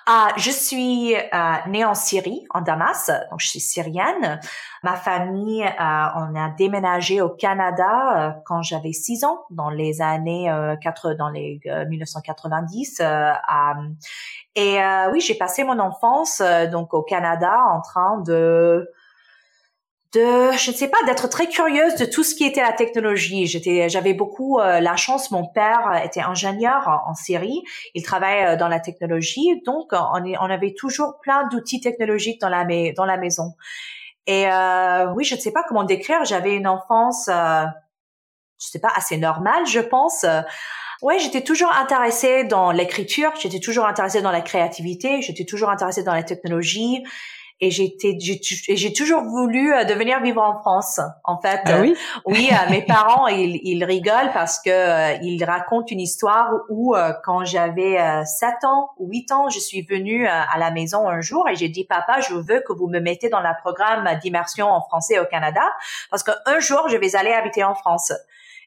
Ah, 0.07 0.29
Je 0.37 0.49
suis 0.49 1.15
euh, 1.15 1.53
née 1.67 1.85
en 1.85 1.93
Syrie, 1.93 2.43
en 2.49 2.61
Damas, 2.61 3.11
donc 3.29 3.39
je 3.39 3.47
suis 3.47 3.59
syrienne. 3.59 4.39
Ma 4.81 4.95
famille, 4.95 5.63
euh, 5.63 6.05
on 6.15 6.35
a 6.35 6.49
déménagé 6.57 7.21
au 7.21 7.29
Canada 7.29 7.85
euh, 8.15 8.31
quand 8.45 8.63
j'avais 8.63 8.93
six 8.93 9.23
ans, 9.23 9.41
dans 9.51 9.69
les 9.69 10.01
années 10.01 10.49
euh, 10.49 10.75
4, 10.77 11.13
dans 11.13 11.29
les 11.29 11.61
1990. 11.87 13.01
et 14.55 14.79
oui, 15.11 15.21
j'ai 15.21 15.35
passé 15.35 15.63
mon 15.63 15.77
enfance 15.77 16.41
donc 16.71 16.95
au 16.95 17.03
Canada 17.03 17.53
en 17.69 17.81
train 17.81 18.17
de 18.21 18.89
de, 20.13 20.51
je 20.57 20.71
ne 20.71 20.75
sais 20.75 20.89
pas, 20.89 21.01
d'être 21.05 21.29
très 21.29 21.47
curieuse 21.47 21.95
de 21.95 22.05
tout 22.05 22.23
ce 22.23 22.35
qui 22.35 22.45
était 22.45 22.61
la 22.61 22.73
technologie. 22.73 23.47
J'étais, 23.47 23.87
j'avais 23.87 24.13
beaucoup 24.13 24.59
euh, 24.59 24.81
la 24.81 24.97
chance. 24.97 25.31
Mon 25.31 25.47
père 25.47 26.01
était 26.03 26.21
ingénieur 26.21 27.01
en, 27.07 27.13
Syrie. 27.13 27.61
Il 27.95 28.03
travaille 28.03 28.43
euh, 28.43 28.55
dans 28.57 28.67
la 28.67 28.79
technologie, 28.79 29.61
donc 29.65 29.91
on, 29.93 30.49
avait 30.49 30.73
toujours 30.77 31.19
plein 31.21 31.47
d'outils 31.47 31.79
technologiques 31.79 32.41
dans 32.41 32.49
la, 32.49 32.65
dans 32.93 33.05
la 33.05 33.17
maison. 33.17 33.53
Et 34.27 34.47
euh, 34.47 35.13
oui, 35.13 35.23
je 35.23 35.35
ne 35.35 35.39
sais 35.39 35.51
pas 35.51 35.63
comment 35.67 35.83
décrire. 35.83 36.25
J'avais 36.25 36.55
une 36.55 36.67
enfance, 36.67 37.29
euh, 37.29 37.63
je 38.59 38.67
sais 38.67 38.79
pas, 38.79 38.91
assez 38.95 39.17
normale, 39.17 39.65
je 39.65 39.79
pense. 39.79 40.25
Ouais, 41.01 41.19
j'étais 41.19 41.41
toujours 41.41 41.71
intéressée 41.71 42.43
dans 42.43 42.71
l'écriture, 42.71 43.31
j'étais 43.41 43.59
toujours 43.59 43.87
intéressée 43.87 44.21
dans 44.21 44.29
la 44.29 44.41
créativité, 44.41 45.21
j'étais 45.21 45.45
toujours 45.45 45.69
intéressée 45.69 46.03
dans 46.03 46.13
la 46.13 46.21
technologie 46.21 47.03
et 47.61 47.69
j'étais 47.69 48.17
j'ai 48.19 48.91
toujours 48.91 49.21
voulu 49.21 49.71
euh, 49.71 49.85
devenir 49.85 50.19
vivre 50.19 50.41
en 50.41 50.59
France 50.59 50.99
en 51.23 51.39
fait. 51.39 51.61
Ah 51.65 51.79
oui? 51.79 51.95
Oui 52.25 52.49
euh, 52.51 52.69
mes 52.71 52.81
parents 52.81 53.27
ils, 53.27 53.59
ils 53.63 53.83
rigolent 53.83 54.31
parce 54.33 54.59
que 54.59 54.69
euh, 54.69 55.17
ils 55.21 55.43
racontent 55.43 55.85
une 55.89 55.99
histoire 55.99 56.51
où 56.69 56.95
quand 57.23 57.45
j'avais 57.45 57.97
7 58.25 58.63
ans 58.63 58.89
ou 58.97 59.07
8 59.09 59.31
ans 59.31 59.49
je 59.49 59.59
suis 59.59 59.83
venue 59.83 60.27
à 60.27 60.57
la 60.57 60.71
maison 60.71 61.07
un 61.07 61.21
jour 61.21 61.47
et 61.47 61.55
j'ai 61.55 61.69
dit 61.69 61.85
papa 61.85 62.19
je 62.21 62.33
veux 62.33 62.61
que 62.67 62.73
vous 62.73 62.87
me 62.87 62.99
mettez 62.99 63.29
dans 63.29 63.41
le 63.41 63.49
programme 63.61 64.09
d'immersion 64.21 64.67
en 64.67 64.81
français 64.81 65.19
au 65.19 65.25
Canada 65.25 65.61
parce 66.09 66.23
qu'un 66.23 66.59
jour 66.59 66.89
je 66.89 66.97
vais 66.97 67.15
aller 67.15 67.31
habiter 67.31 67.63
en 67.63 67.75
France. 67.75 68.11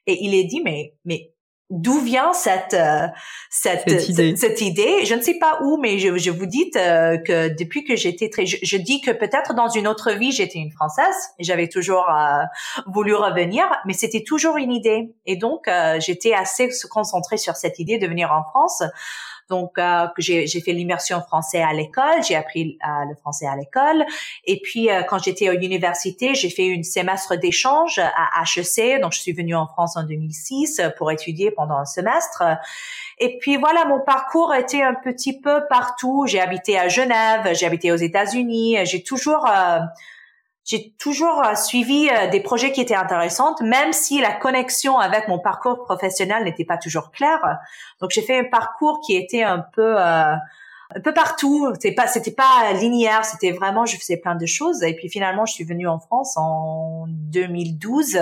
Et 0.07 0.23
il 0.23 0.33
est 0.33 0.45
dit 0.45 0.61
mais 0.63 0.93
mais 1.03 1.34
d'où 1.69 1.99
vient 1.99 2.31
cette 2.33 2.75
euh, 2.75 3.07
cette 3.49 3.89
cette 4.37 4.61
idée. 4.61 5.05
Je 5.05 5.15
ne 5.15 5.21
sais 5.21 5.37
pas 5.39 5.59
où, 5.63 5.77
mais 5.77 5.97
je, 5.97 6.17
je 6.17 6.29
vous 6.29 6.45
dis 6.45 6.71
euh, 6.75 7.17
que 7.17 7.49
depuis 7.57 7.83
que 7.83 7.95
j'étais 7.95 8.29
très, 8.29 8.45
je, 8.45 8.77
dis 8.77 9.01
que 9.01 9.11
peut-être 9.11 9.53
dans 9.55 9.69
une 9.69 9.87
autre 9.87 10.11
vie 10.11 10.31
j'étais 10.31 10.59
une 10.59 10.71
française 10.71 11.15
et 11.39 11.43
j'avais 11.43 11.67
toujours 11.67 12.07
euh, 12.09 12.43
voulu 12.87 13.15
revenir, 13.15 13.65
mais 13.85 13.93
c'était 13.93 14.23
toujours 14.23 14.57
une 14.57 14.71
idée. 14.71 15.15
Et 15.25 15.37
donc 15.37 15.67
j'étais 15.99 16.33
assez 16.33 16.69
concentrée 16.89 17.37
sur 17.37 17.55
cette 17.55 17.79
idée 17.79 17.97
de 17.97 18.07
venir 18.07 18.31
en 18.31 18.43
France. 18.43 18.83
Donc, 19.49 19.77
euh, 19.77 20.07
j'ai, 20.17 20.47
fait 20.47 20.71
l'immersion 20.71 21.21
français 21.21 21.61
à 21.61 21.71
l'école, 21.71 22.23
j'ai 22.27 22.35
appris 22.35 22.79
euh, 22.83 23.05
le 23.07 23.15
français 23.15 23.45
à 23.45 23.55
l'école. 23.55 24.05
Et 24.45 24.59
puis, 24.59 24.89
euh, 24.89 25.03
quand 25.03 25.19
j'étais 25.23 25.47
à 25.47 25.53
l'université, 25.53 26.33
j'ai 26.33 26.49
fait 26.49 26.65
une 26.65 26.83
semestre 26.83 27.35
d'échange 27.35 27.99
à 27.99 28.43
HEC. 28.43 28.99
Donc, 29.01 29.13
je 29.13 29.19
suis 29.19 29.33
venue 29.33 29.55
en 29.55 29.67
France 29.67 29.97
en 29.97 30.03
2006 30.03 30.81
pour 30.97 31.11
étudier 31.11 31.51
pendant 31.51 31.77
un 31.77 31.85
semestre. 31.85 32.43
Et 33.19 33.37
puis 33.37 33.57
voilà, 33.57 33.85
mon 33.85 34.01
parcours 34.01 34.53
été 34.53 34.83
un 34.83 34.95
petit 34.95 35.39
peu 35.39 35.61
partout. 35.69 36.25
J'ai 36.27 36.41
habité 36.41 36.77
à 36.77 36.87
Genève, 36.87 37.53
j'ai 37.53 37.65
habité 37.65 37.91
aux 37.91 37.97
États-Unis. 37.97 38.77
J'ai 38.85 39.03
toujours 39.03 39.47
j'ai 40.65 40.93
toujours 40.99 41.43
euh, 41.45 41.55
suivi 41.55 42.09
euh, 42.09 42.29
des 42.29 42.41
projets 42.41 42.71
qui 42.71 42.81
étaient 42.81 42.95
intéressants, 42.95 43.55
même 43.61 43.93
si 43.93 44.19
la 44.19 44.33
connexion 44.33 44.99
avec 44.99 45.27
mon 45.27 45.39
parcours 45.39 45.83
professionnel 45.83 46.43
n'était 46.43 46.65
pas 46.65 46.77
toujours 46.77 47.11
claire. 47.11 47.59
Donc 48.01 48.11
j'ai 48.11 48.21
fait 48.21 48.39
un 48.39 48.49
parcours 48.49 48.99
qui 49.05 49.15
était 49.15 49.43
un 49.43 49.59
peu 49.59 49.95
euh, 49.99 50.35
un 50.93 50.99
peu 50.99 51.13
partout. 51.13 51.71
C'était 51.73 51.93
pas, 51.93 52.07
c'était 52.07 52.31
pas 52.31 52.73
linéaire. 52.73 53.25
C'était 53.25 53.51
vraiment, 53.51 53.85
je 53.85 53.97
faisais 53.97 54.17
plein 54.17 54.35
de 54.35 54.45
choses. 54.45 54.83
Et 54.83 54.95
puis 54.95 55.09
finalement, 55.09 55.45
je 55.45 55.53
suis 55.53 55.63
venue 55.63 55.87
en 55.87 55.99
France 55.99 56.35
en 56.37 57.05
2012 57.07 58.19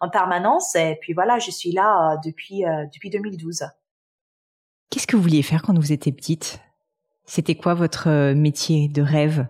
en 0.00 0.08
permanence. 0.08 0.74
Et 0.74 0.98
puis 1.00 1.12
voilà, 1.12 1.38
je 1.38 1.50
suis 1.50 1.72
là 1.72 2.12
euh, 2.12 2.16
depuis 2.24 2.64
euh, 2.64 2.84
depuis 2.92 3.10
2012. 3.10 3.64
Qu'est-ce 4.90 5.06
que 5.06 5.16
vous 5.16 5.22
vouliez 5.22 5.42
faire 5.42 5.62
quand 5.62 5.76
vous 5.76 5.92
étiez 5.92 6.12
petite? 6.12 6.60
C'était 7.24 7.56
quoi 7.56 7.74
votre 7.74 8.08
euh, 8.08 8.34
métier 8.34 8.88
de 8.88 9.02
rêve? 9.02 9.46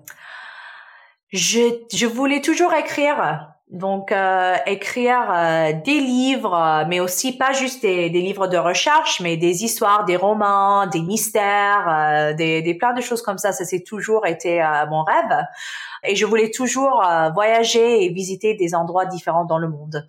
Je, 1.37 1.85
je 1.93 2.07
voulais 2.07 2.41
toujours 2.41 2.73
écrire. 2.75 3.53
Donc 3.71 4.13
euh, 4.13 4.55
écrire 4.67 5.29
euh, 5.29 5.73
des 5.73 5.99
livres, 5.99 6.85
mais 6.89 7.01
aussi 7.01 7.37
pas 7.37 7.53
juste 7.53 7.83
des, 7.83 8.11
des, 8.11 8.21
livres 8.21 8.47
de 8.47 8.57
recherche, 8.57 9.21
mais 9.21 9.37
des 9.37 9.65
histoires, 9.65 10.05
des 10.05 10.15
romans, 10.15 10.87
des 10.87 11.03
mystères, 11.03 11.89
euh, 11.89 12.33
des, 12.33 12.63
des 12.63 12.75
plein 12.75 12.93
de 12.93 13.01
choses 13.01 13.23
comme 13.23 13.39
ça. 13.39 13.51
Ça 13.51 13.65
c'est 13.65 13.83
toujours 13.83 14.25
été 14.25 14.65
mon 14.89 15.03
rêve. 15.03 15.45
Et 16.05 16.15
je 16.15 16.25
voulais 16.27 16.53
toujours 16.53 17.03
voyager 17.35 18.05
et 18.05 18.09
visiter 18.11 18.55
des 18.55 18.77
endroits 18.77 19.07
différents 19.07 19.45
dans 19.45 19.59
le 19.59 19.69
monde. 19.69 20.07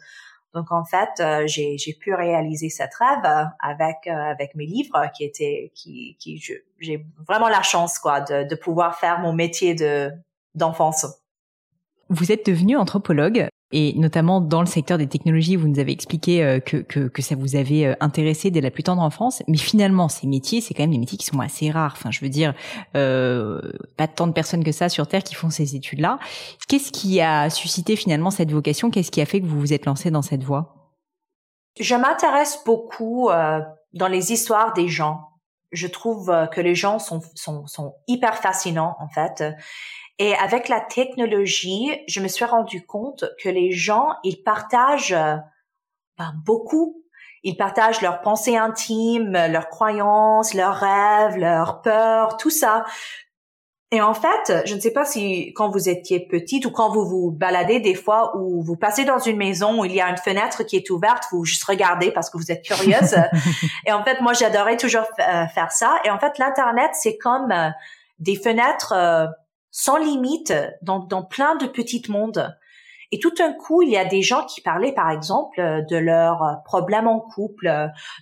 Donc 0.53 0.71
en 0.71 0.86
fait, 0.86 1.47
j'ai, 1.47 1.78
j'ai 1.80 1.93
pu 1.93 2.13
réaliser 2.13 2.69
cette 2.69 2.93
rêve 2.93 3.47
avec 3.59 4.05
avec 4.05 4.53
mes 4.53 4.67
livres, 4.67 5.09
qui 5.15 5.23
étaient 5.23 5.71
qui 5.73 6.15
qui 6.19 6.39
j'ai 6.80 7.05
vraiment 7.28 7.49
la 7.49 7.63
chance 7.63 7.97
quoi 7.97 8.21
de, 8.21 8.43
de 8.47 8.55
pouvoir 8.55 8.99
faire 8.99 9.19
mon 9.19 9.34
métier 9.34 9.73
de 9.73 10.11
d'enfance. 10.57 11.05
Vous 12.09 12.31
êtes 12.31 12.45
devenu 12.45 12.77
anthropologue 12.77 13.49
et 13.73 13.93
notamment 13.97 14.39
dans 14.39 14.61
le 14.61 14.65
secteur 14.65 14.97
des 14.97 15.07
technologies, 15.07 15.57
vous 15.57 15.67
nous 15.67 15.79
avez 15.79 15.91
expliqué 15.91 16.41
euh, 16.41 16.59
que, 16.61 16.77
que, 16.77 17.09
que 17.09 17.21
ça 17.21 17.35
vous 17.35 17.57
avait 17.57 17.85
euh, 17.85 17.95
intéressé 17.99 18.49
dès 18.49 18.61
la 18.61 18.71
plus 18.71 18.83
tendre 18.83 19.01
enfance. 19.01 19.43
Mais 19.49 19.57
finalement, 19.57 20.07
ces 20.07 20.25
métiers, 20.25 20.61
c'est 20.61 20.73
quand 20.73 20.83
même 20.83 20.91
des 20.91 20.97
métiers 20.97 21.17
qui 21.17 21.25
sont 21.25 21.39
assez 21.41 21.69
rares. 21.69 21.93
Enfin, 21.97 22.09
je 22.09 22.21
veux 22.21 22.29
dire, 22.29 22.53
euh, 22.95 23.59
pas 23.97 24.07
tant 24.07 24.27
de 24.27 24.31
personnes 24.31 24.63
que 24.63 24.71
ça 24.71 24.87
sur 24.87 25.05
Terre 25.07 25.23
qui 25.23 25.35
font 25.35 25.49
ces 25.49 25.75
études-là. 25.75 26.17
Qu'est-ce 26.69 26.93
qui 26.93 27.19
a 27.19 27.49
suscité 27.49 27.97
finalement 27.97 28.31
cette 28.31 28.51
vocation? 28.51 28.89
Qu'est-ce 28.89 29.11
qui 29.11 29.19
a 29.19 29.25
fait 29.25 29.41
que 29.41 29.45
vous 29.45 29.59
vous 29.59 29.73
êtes 29.73 29.85
lancé 29.85 30.11
dans 30.11 30.21
cette 30.21 30.43
voie? 30.43 30.93
Je 31.77 31.95
m'intéresse 31.95 32.61
beaucoup 32.65 33.29
euh, 33.29 33.59
dans 33.93 34.07
les 34.07 34.31
histoires 34.31 34.73
des 34.73 34.87
gens. 34.87 35.27
Je 35.73 35.87
trouve 35.87 36.33
que 36.53 36.61
les 36.61 36.73
gens 36.73 36.99
sont, 36.99 37.19
sont, 37.35 37.67
sont 37.67 37.95
hyper 38.07 38.37
fascinants 38.37 38.95
en 39.01 39.09
fait 39.09 39.43
et 40.20 40.34
avec 40.36 40.68
la 40.68 40.82
technologie, 40.82 41.91
je 42.07 42.22
me 42.22 42.28
suis 42.28 42.45
rendu 42.45 42.86
compte 42.86 43.26
que 43.41 43.49
les 43.49 43.72
gens, 43.72 44.09
ils 44.24 44.41
partagent 44.41 45.13
euh, 45.13 45.36
ben, 46.18 46.34
beaucoup. 46.43 47.03
Ils 47.43 47.55
partagent 47.55 48.01
leurs 48.01 48.22
pensées 48.22 48.57
intimes, 48.57 49.32
leurs 49.32 49.70
croyances, 49.70 50.55
leurs 50.55 50.76
rêves, 50.76 51.38
leurs 51.38 51.82
peurs, 51.82 52.38
tout 52.38 52.49
ça. 52.49 52.84
Et 53.91 54.01
en 54.01 54.15
fait, 54.15 54.65
je 54.65 54.76
ne 54.76 54.82
sais 54.82 54.91
pas 54.91 55.05
si 55.05 55.53
quand 55.53 55.70
vous 55.70 55.88
étiez 55.88 56.20
petite 56.20 56.65
ou 56.65 56.72
quand 56.72 56.89
vous 56.89 57.05
vous 57.05 57.32
baladez 57.32 57.80
des 57.80 57.93
fois 57.93 58.36
ou 58.36 58.61
vous 58.61 58.76
passez 58.76 59.05
dans 59.05 59.20
une 59.20 59.38
maison 59.38 59.80
où 59.80 59.86
il 59.86 59.93
y 59.93 60.01
a 60.01 60.09
une 60.09 60.18
fenêtre 60.18 60.63
qui 60.63 60.76
est 60.76 60.89
ouverte, 60.89 61.26
vous 61.32 61.45
juste 61.45 61.63
regardez 61.63 62.11
parce 62.11 62.30
que 62.30 62.38
vous 62.38 62.51
êtes 62.51 62.63
curieuse. 62.63 63.15
et 63.86 63.93
en 63.93 64.03
fait, 64.03 64.20
moi, 64.20 64.34
j'adorais 64.34 64.76
toujours 64.76 65.05
euh, 65.20 65.47
faire 65.47 65.72
ça. 65.72 65.99
Et 66.03 66.09
en 66.09 66.20
fait, 66.20 66.38
l'Internet, 66.38 66.89
c'est 66.93 67.18
comme 67.18 67.51
euh, 67.51 67.70
des 68.20 68.36
fenêtres 68.36 68.93
sans 69.78 69.97
limite 69.97 70.51
dans, 70.82 70.97
dans 70.97 71.21
plein 71.21 71.55
de 71.55 71.67
petits 71.67 72.01
mondes. 72.09 72.57
Et 73.11 73.19
tout 73.19 73.34
un 73.39 73.53
coup, 73.53 73.84
il 73.84 73.89
y 73.89 73.97
a 73.97 74.05
des 74.05 74.23
gens 74.23 74.43
qui 74.43 74.59
parlaient, 74.59 74.91
par 74.91 75.11
exemple, 75.11 75.61
de 75.88 75.95
leurs 75.95 76.63
problèmes 76.65 77.07
en 77.07 77.19
couple, 77.19 77.71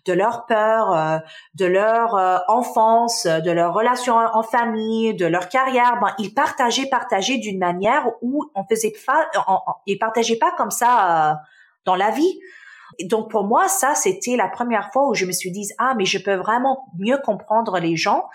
de 0.05 0.13
leurs 0.13 0.45
peurs, 0.47 1.21
de 1.53 1.65
leur 1.65 2.15
euh, 2.15 2.37
enfance, 2.49 3.25
de 3.25 3.51
leurs 3.51 3.73
relations 3.73 4.15
en 4.15 4.43
famille, 4.43 5.15
de 5.15 5.25
leur 5.25 5.47
carrière. 5.47 5.97
Ben, 6.01 6.13
ils 6.19 6.33
partageaient, 6.33 6.89
partageaient 6.89 7.37
d'une 7.37 7.57
manière 7.57 8.11
où 8.21 8.43
on 8.53 8.65
faisait 8.65 8.93
pas, 9.05 9.25
ils 9.85 9.97
partageaient 9.97 10.37
pas 10.37 10.51
comme 10.57 10.71
ça 10.71 11.31
euh, 11.31 11.33
dans 11.85 11.95
la 11.95 12.11
vie. 12.11 12.39
donc 13.05 13.31
pour 13.31 13.45
moi, 13.45 13.69
ça, 13.69 13.95
c'était 13.95 14.35
la 14.35 14.49
première 14.49 14.91
fois 14.91 15.07
où 15.07 15.13
je 15.13 15.25
me 15.25 15.31
suis 15.31 15.51
dit, 15.51 15.69
ah, 15.77 15.93
mais 15.97 16.05
je 16.05 16.17
peux 16.17 16.35
vraiment 16.35 16.85
mieux 16.99 17.17
comprendre 17.23 17.79
les 17.79 17.95
gens 17.95 18.25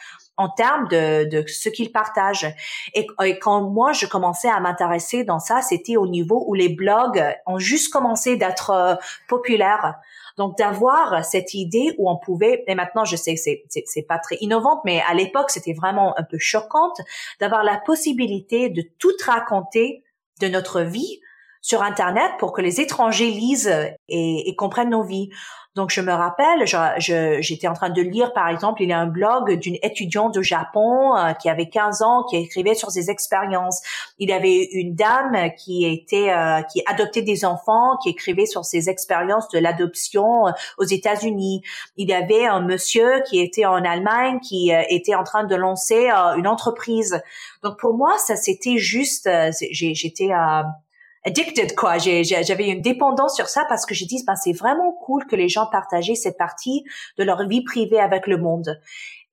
en 0.40 0.48
termes 0.48 0.88
de, 0.88 1.28
de 1.28 1.46
ce 1.46 1.68
qu'ils 1.68 1.92
partagent. 1.92 2.50
Et, 2.94 3.06
quand 3.40 3.60
moi, 3.60 3.92
je 3.92 4.06
commençais 4.06 4.48
à 4.48 4.58
m'intéresser 4.58 5.22
dans 5.22 5.38
ça, 5.38 5.60
c'était 5.60 5.98
au 5.98 6.06
niveau 6.06 6.44
où 6.46 6.54
les 6.54 6.70
blogs 6.70 7.22
ont 7.46 7.58
juste 7.58 7.92
commencé 7.92 8.36
d'être 8.36 8.70
euh, 8.70 8.94
populaires. 9.28 9.96
Donc 10.38 10.56
d'avoir 10.56 11.22
cette 11.26 11.52
idée 11.52 11.94
où 11.98 12.08
on 12.08 12.16
pouvait, 12.16 12.64
et 12.66 12.74
maintenant 12.74 13.04
je 13.04 13.16
sais 13.16 13.34
que 13.34 13.40
c'est, 13.40 13.64
c'est, 13.68 14.02
pas 14.02 14.18
très 14.18 14.36
innovante, 14.40 14.80
mais 14.86 15.02
à 15.06 15.12
l'époque 15.12 15.50
c'était 15.50 15.74
vraiment 15.74 16.18
un 16.18 16.22
peu 16.22 16.38
choquante, 16.38 16.98
d'avoir 17.40 17.62
la 17.62 17.76
possibilité 17.76 18.70
de 18.70 18.82
tout 18.98 19.12
raconter 19.26 20.02
de 20.40 20.48
notre 20.48 20.80
vie 20.80 21.20
sur 21.60 21.82
Internet 21.82 22.30
pour 22.38 22.52
que 22.52 22.62
les 22.62 22.80
étrangers 22.80 23.30
lisent 23.30 23.72
et, 24.08 24.54
comprennent 24.56 24.90
nos 24.90 25.02
vies. 25.02 25.30
Donc, 25.76 25.90
je 25.90 26.00
me 26.00 26.12
rappelle, 26.12 26.66
j'étais 27.40 27.68
en 27.68 27.74
train 27.74 27.90
de 27.90 28.02
lire, 28.02 28.32
par 28.32 28.48
exemple, 28.48 28.82
il 28.82 28.88
y 28.88 28.92
a 28.92 28.98
un 28.98 29.06
blog 29.06 29.52
d'une 29.52 29.76
étudiante 29.82 30.36
au 30.36 30.42
Japon 30.42 31.14
euh, 31.14 31.32
qui 31.34 31.48
avait 31.48 31.68
15 31.68 32.02
ans, 32.02 32.24
qui 32.24 32.38
écrivait 32.38 32.74
sur 32.74 32.90
ses 32.90 33.08
expériences. 33.08 33.80
Il 34.18 34.30
y 34.30 34.32
avait 34.32 34.64
une 34.72 34.96
dame 34.96 35.36
qui 35.56 35.86
était, 35.86 36.32
euh, 36.32 36.62
qui 36.62 36.82
adoptait 36.86 37.22
des 37.22 37.44
enfants, 37.44 37.96
qui 38.02 38.08
écrivait 38.08 38.46
sur 38.46 38.64
ses 38.64 38.88
expériences 38.88 39.48
de 39.50 39.60
l'adoption 39.60 40.48
euh, 40.48 40.52
aux 40.78 40.84
États-Unis. 40.84 41.62
Il 41.96 42.08
y 42.08 42.14
avait 42.14 42.46
un 42.46 42.62
monsieur 42.62 43.22
qui 43.28 43.38
était 43.38 43.64
en 43.64 43.84
Allemagne, 43.84 44.40
qui 44.40 44.72
était 44.88 45.14
en 45.14 45.22
train 45.22 45.44
de 45.44 45.54
lancer 45.54 46.10
une 46.36 46.48
entreprise. 46.48 47.22
Donc, 47.62 47.78
pour 47.78 47.94
moi, 47.94 48.18
ça, 48.18 48.34
c'était 48.34 48.78
juste, 48.78 49.30
j'étais 49.70 50.30
addicted 51.24 51.74
quoi. 51.74 51.98
J'avais 51.98 52.68
une 52.68 52.80
dépendance 52.80 53.36
sur 53.36 53.48
ça 53.48 53.64
parce 53.68 53.86
que 53.86 53.94
je 53.94 54.04
dis 54.04 54.22
ben 54.26 54.36
c'est 54.36 54.52
vraiment 54.52 54.92
cool 55.04 55.26
que 55.26 55.36
les 55.36 55.48
gens 55.48 55.66
partageaient 55.66 56.14
cette 56.14 56.38
partie 56.38 56.84
de 57.18 57.24
leur 57.24 57.46
vie 57.46 57.62
privée 57.62 58.00
avec 58.00 58.26
le 58.26 58.38
monde. 58.38 58.80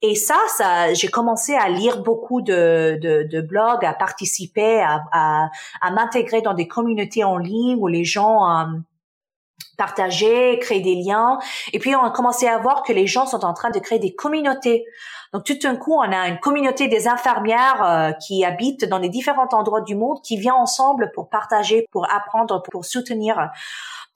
Et 0.04 0.14
ça, 0.14 0.38
ça, 0.56 0.94
j'ai 0.94 1.08
commencé 1.08 1.56
à 1.56 1.70
lire 1.70 2.04
beaucoup 2.04 2.42
de, 2.42 3.00
de, 3.02 3.24
de 3.24 3.42
blogs, 3.42 3.84
à 3.84 3.94
participer, 3.94 4.80
à, 4.80 5.04
à, 5.12 5.50
à 5.82 5.92
m'intégrer 5.92 6.42
dans 6.42 6.54
des 6.54 6.68
communautés 6.68 7.24
en 7.24 7.38
ligne 7.38 7.78
où 7.80 7.88
les 7.88 8.04
gens 8.04 8.48
euh, 8.48 8.66
partageaient, 9.76 10.60
créaient 10.60 10.82
des 10.82 10.96
liens. 10.96 11.40
Et 11.74 11.80
puis 11.80 11.96
on 11.96 12.04
a 12.04 12.12
commencé 12.12 12.48
à 12.48 12.60
voir 12.60 12.84
que 12.84 12.94
les 12.94 13.08
gens 13.08 13.26
sont 13.26 13.44
en 13.44 13.54
train 13.54 13.72
de 13.72 13.80
créer 13.80 13.98
des 13.98 14.14
communautés. 14.14 14.86
Donc 15.34 15.44
tout 15.44 15.58
d'un 15.62 15.76
coup, 15.76 15.94
on 15.94 16.12
a 16.12 16.28
une 16.28 16.40
communauté 16.40 16.88
des 16.88 17.08
infirmières 17.08 17.84
euh, 17.84 18.12
qui 18.14 18.46
habitent 18.46 18.86
dans 18.86 19.00
les 19.00 19.10
différents 19.10 19.50
endroits 19.52 19.82
du 19.82 19.96
monde, 19.96 20.22
qui 20.24 20.38
vient 20.38 20.56
ensemble 20.56 21.12
pour 21.14 21.30
partager, 21.30 21.86
pour 21.92 22.12
apprendre, 22.12 22.64
pour 22.72 22.86
soutenir. 22.86 23.52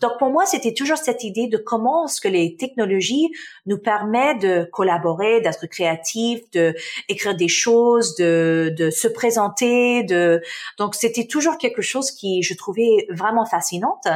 Donc 0.02 0.18
pour 0.18 0.32
moi, 0.32 0.46
c'était 0.46 0.74
toujours 0.74 0.98
cette 0.98 1.24
idée 1.24 1.48
de 1.48 1.58
comment 1.58 2.06
est-ce 2.06 2.20
que 2.20 2.28
les 2.28 2.56
technologies 2.58 3.30
nous 3.68 3.78
permettent 3.78 4.42
de 4.42 4.68
collaborer, 4.72 5.42
d'être 5.42 5.68
créatifs, 5.68 6.42
de 6.52 6.74
écrire 7.08 7.36
des 7.36 7.48
choses, 7.48 8.16
de, 8.16 8.74
de 8.76 8.90
se 8.90 9.08
présenter, 9.08 10.04
de 10.04 10.42
donc 10.80 10.96
c'était 10.96 11.28
toujours 11.28 11.58
quelque 11.60 11.84
chose 11.84 12.10
qui 12.12 12.42
je 12.42 12.56
trouvais 12.56 13.08
vraiment 13.12 13.46
fascinante. 13.46 14.08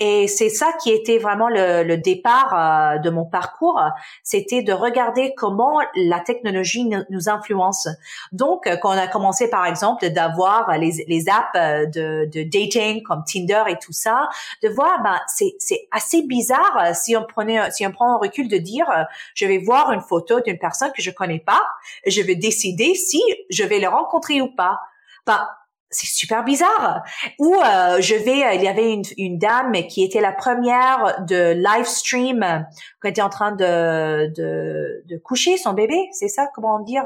Et 0.00 0.26
c'est 0.26 0.48
ça 0.48 0.72
qui 0.82 0.90
était 0.90 1.18
vraiment 1.18 1.48
le, 1.48 1.84
le 1.84 1.96
départ 1.96 2.52
euh, 2.52 2.98
de 2.98 3.10
mon 3.10 3.24
parcours, 3.24 3.80
c'était 4.24 4.62
de 4.62 4.72
regarder 4.72 5.34
comment 5.36 5.80
la 5.94 6.18
technologie 6.18 6.84
nous, 6.84 7.28
influence. 7.28 7.88
Donc, 8.32 8.68
quand 8.82 8.88
on 8.88 8.98
a 8.98 9.06
commencé, 9.06 9.48
par 9.48 9.66
exemple, 9.66 10.10
d'avoir 10.10 10.76
les, 10.78 11.04
les 11.06 11.28
apps 11.28 11.48
euh, 11.54 11.86
de, 11.86 12.28
de, 12.32 12.42
dating 12.42 13.04
comme 13.04 13.22
Tinder 13.24 13.62
et 13.68 13.78
tout 13.78 13.92
ça, 13.92 14.28
de 14.64 14.68
voir, 14.68 15.00
ben, 15.02 15.18
c'est, 15.28 15.54
assez 15.92 16.22
bizarre 16.22 16.76
euh, 16.82 16.90
si 16.92 17.16
on 17.16 17.24
prenait, 17.24 17.70
si 17.70 17.86
on 17.86 17.92
prend 17.92 18.16
un 18.16 18.18
recul 18.18 18.48
de 18.48 18.58
dire, 18.58 18.86
je 19.34 19.46
vais 19.46 19.58
voir 19.58 19.92
une 19.92 20.00
photo 20.00 20.40
d'une 20.40 20.58
personne 20.58 20.90
que 20.92 21.02
je 21.02 21.12
connais 21.12 21.38
pas, 21.38 21.62
je 22.06 22.20
vais 22.20 22.34
décider 22.34 22.94
si 22.96 23.22
je 23.48 23.62
vais 23.62 23.78
le 23.78 23.88
rencontrer 23.88 24.40
ou 24.40 24.48
pas. 24.48 24.80
Ben, 25.24 25.46
c'est 25.94 26.06
super 26.06 26.44
bizarre. 26.44 27.02
Ou 27.38 27.54
euh, 27.54 28.00
je 28.00 28.14
vais, 28.14 28.44
euh, 28.44 28.52
il 28.54 28.62
y 28.62 28.68
avait 28.68 28.92
une, 28.92 29.02
une, 29.16 29.38
dame 29.38 29.72
qui 29.88 30.02
était 30.02 30.20
la 30.20 30.32
première 30.32 31.24
de 31.26 31.52
live 31.52 31.86
stream 31.86 32.42
euh, 32.42 32.58
qui 33.02 33.08
était 33.08 33.22
en 33.22 33.28
train 33.28 33.52
de, 33.52 34.32
de, 34.34 35.04
de 35.08 35.16
coucher 35.18 35.56
son 35.56 35.72
bébé, 35.72 36.08
c'est 36.12 36.28
ça, 36.28 36.48
comment 36.54 36.80
dire? 36.80 37.04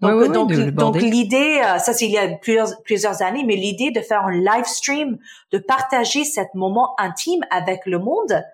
Donc, 0.00 0.32
donc, 0.32 0.52
donc 0.52 0.96
l'idée, 0.96 1.60
ça 1.78 1.92
c'est 1.92 2.06
il 2.06 2.12
y 2.12 2.18
a 2.18 2.28
plusieurs, 2.36 2.82
plusieurs 2.82 3.22
années, 3.22 3.44
mais 3.46 3.56
l'idée 3.56 3.90
de 3.90 4.00
faire 4.00 4.26
un 4.26 4.32
live 4.32 4.64
stream, 4.64 5.18
de 5.50 5.58
partager 5.58 6.24
cet 6.24 6.54
moment 6.54 6.94
intime 6.98 7.44
avec 7.50 7.86
le 7.86 7.98
monde, 7.98 8.44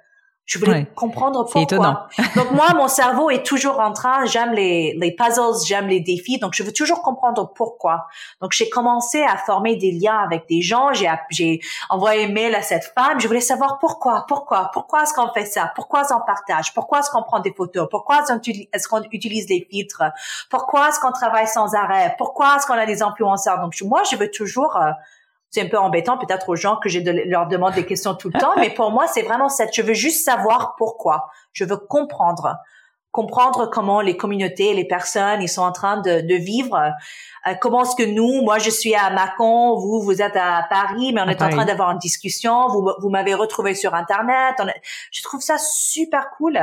Je 0.46 0.60
voulais 0.60 0.86
comprendre 0.94 1.42
pourquoi. 1.42 1.62
Étonnant. 1.62 1.98
donc 2.36 2.52
moi, 2.52 2.72
mon 2.74 2.86
cerveau 2.86 3.30
est 3.30 3.44
toujours 3.44 3.80
en 3.80 3.92
train, 3.92 4.24
j'aime 4.26 4.52
les, 4.52 4.94
les 4.96 5.10
puzzles, 5.10 5.66
j'aime 5.66 5.88
les 5.88 5.98
défis, 5.98 6.38
donc 6.38 6.54
je 6.54 6.62
veux 6.62 6.72
toujours 6.72 7.02
comprendre 7.02 7.52
pourquoi. 7.52 8.06
Donc 8.40 8.52
j'ai 8.52 8.70
commencé 8.70 9.24
à 9.24 9.36
former 9.36 9.74
des 9.74 9.90
liens 9.90 10.18
avec 10.18 10.48
des 10.48 10.62
gens, 10.62 10.92
j'ai, 10.92 11.10
j'ai 11.30 11.60
envoyé 11.90 12.28
mail 12.28 12.54
à 12.54 12.62
cette 12.62 12.92
femme, 12.94 13.18
je 13.18 13.26
voulais 13.26 13.40
savoir 13.40 13.80
pourquoi, 13.80 14.24
pourquoi, 14.28 14.70
pourquoi 14.72 15.02
est-ce 15.02 15.14
qu'on 15.14 15.32
fait 15.32 15.46
ça, 15.46 15.72
pourquoi 15.74 16.02
est-ce 16.02 16.12
qu'on 16.12 16.24
partage, 16.24 16.72
pourquoi 16.74 17.00
est-ce 17.00 17.10
qu'on 17.10 17.24
prend 17.24 17.40
des 17.40 17.52
photos, 17.52 17.88
pourquoi 17.90 18.20
est-ce 18.20 18.86
qu'on 18.86 19.02
utilise 19.10 19.46
des 19.46 19.66
filtres, 19.68 20.04
pourquoi 20.48 20.90
est-ce 20.90 21.00
qu'on 21.00 21.12
travaille 21.12 21.48
sans 21.48 21.74
arrêt, 21.74 22.14
pourquoi 22.18 22.54
est-ce 22.56 22.66
qu'on 22.66 22.74
a 22.74 22.86
des 22.86 23.02
influenceurs. 23.02 23.60
Donc 23.60 23.74
moi, 23.82 24.04
je 24.08 24.14
veux 24.14 24.30
toujours... 24.30 24.76
Euh, 24.76 24.92
c'est 25.50 25.62
un 25.62 25.68
peu 25.68 25.78
embêtant 25.78 26.18
peut-être 26.18 26.48
aux 26.48 26.56
gens 26.56 26.76
que 26.76 26.88
je 26.88 27.00
leur 27.28 27.46
demande 27.46 27.74
des 27.74 27.86
questions 27.86 28.14
tout 28.14 28.30
le 28.32 28.38
temps, 28.38 28.52
mais 28.58 28.70
pour 28.70 28.90
moi, 28.90 29.06
c'est 29.06 29.22
vraiment 29.22 29.48
ça. 29.48 29.66
Je 29.72 29.82
veux 29.82 29.94
juste 29.94 30.24
savoir 30.24 30.74
pourquoi. 30.76 31.28
Je 31.52 31.64
veux 31.64 31.76
comprendre 31.76 32.56
comprendre 33.16 33.70
comment 33.72 34.02
les 34.02 34.18
communautés, 34.18 34.74
les 34.74 34.84
personnes, 34.84 35.40
ils 35.40 35.48
sont 35.48 35.62
en 35.62 35.72
train 35.72 36.02
de, 36.02 36.20
de 36.20 36.34
vivre. 36.34 36.76
Euh, 37.46 37.54
comment 37.62 37.82
est-ce 37.82 37.96
que 37.96 38.02
nous, 38.02 38.42
moi 38.42 38.58
je 38.58 38.68
suis 38.68 38.94
à 38.94 39.08
Mâcon, 39.08 39.78
vous 39.78 40.02
vous 40.02 40.20
êtes 40.20 40.36
à 40.36 40.66
Paris, 40.68 41.14
mais 41.14 41.22
on 41.22 41.28
est 41.28 41.40
en 41.40 41.48
train 41.48 41.64
d'avoir 41.64 41.90
une 41.92 41.98
discussion. 41.98 42.68
Vous, 42.68 42.86
vous 43.00 43.08
m'avez 43.08 43.32
retrouvé 43.32 43.74
sur 43.74 43.94
Internet. 43.94 44.56
je 45.10 45.22
trouve 45.22 45.40
ça 45.40 45.56
super 45.56 46.28
cool. 46.36 46.60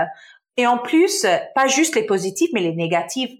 Et 0.55 0.67
en 0.67 0.77
plus, 0.77 1.25
pas 1.55 1.65
juste 1.65 1.95
les 1.95 2.05
positifs, 2.05 2.51
mais 2.53 2.61
les 2.61 2.75
négatifs. 2.75 3.31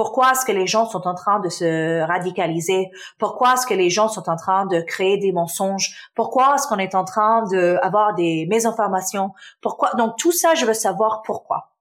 Pourquoi 0.00 0.32
est-ce 0.32 0.46
que 0.46 0.52
les 0.52 0.66
gens 0.66 0.86
sont 0.86 1.06
en 1.06 1.14
train 1.14 1.40
de 1.40 1.50
se 1.50 2.00
radicaliser? 2.06 2.86
Pourquoi 3.18 3.52
est-ce 3.52 3.66
que 3.66 3.74
les 3.74 3.90
gens 3.90 4.08
sont 4.08 4.30
en 4.30 4.36
train 4.36 4.64
de 4.64 4.80
créer 4.80 5.18
des 5.18 5.30
mensonges? 5.30 5.90
Pourquoi 6.14 6.54
est-ce 6.54 6.66
qu'on 6.66 6.78
est 6.78 6.94
en 6.94 7.04
train 7.04 7.44
d'avoir 7.50 8.14
des 8.14 8.46
mésinformations? 8.48 9.32
Pourquoi? 9.60 9.90
Donc 9.98 10.12
tout 10.16 10.32
ça, 10.32 10.54
je 10.54 10.64
veux 10.64 10.72
savoir 10.72 11.20
pourquoi. 11.26 11.74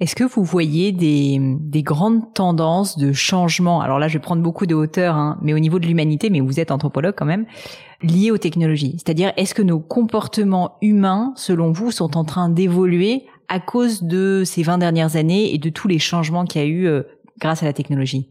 Est-ce 0.00 0.16
que 0.16 0.24
vous 0.24 0.42
voyez 0.42 0.92
des, 0.92 1.36
des, 1.60 1.82
grandes 1.82 2.32
tendances 2.32 2.96
de 2.96 3.12
changement? 3.12 3.82
Alors 3.82 3.98
là, 3.98 4.08
je 4.08 4.14
vais 4.14 4.22
prendre 4.22 4.40
beaucoup 4.40 4.64
de 4.64 4.74
hauteur, 4.74 5.14
hein, 5.14 5.36
mais 5.42 5.52
au 5.52 5.58
niveau 5.58 5.78
de 5.78 5.86
l'humanité, 5.86 6.30
mais 6.30 6.40
vous 6.40 6.58
êtes 6.58 6.70
anthropologue 6.70 7.14
quand 7.14 7.26
même, 7.26 7.44
liées 8.00 8.30
aux 8.30 8.38
technologies. 8.38 8.96
C'est-à-dire, 8.96 9.30
est-ce 9.36 9.54
que 9.54 9.60
nos 9.60 9.78
comportements 9.78 10.78
humains, 10.80 11.34
selon 11.36 11.70
vous, 11.70 11.90
sont 11.90 12.16
en 12.16 12.24
train 12.24 12.48
d'évoluer 12.48 13.26
à 13.48 13.60
cause 13.60 14.02
de 14.02 14.42
ces 14.46 14.62
20 14.62 14.78
dernières 14.78 15.16
années 15.16 15.52
et 15.52 15.58
de 15.58 15.68
tous 15.68 15.86
les 15.86 15.98
changements 15.98 16.46
qu'il 16.46 16.62
y 16.62 16.64
a 16.64 16.66
eu 16.66 16.86
euh, 16.86 17.02
grâce 17.38 17.62
à 17.62 17.66
la 17.66 17.72
technologie 17.72 18.30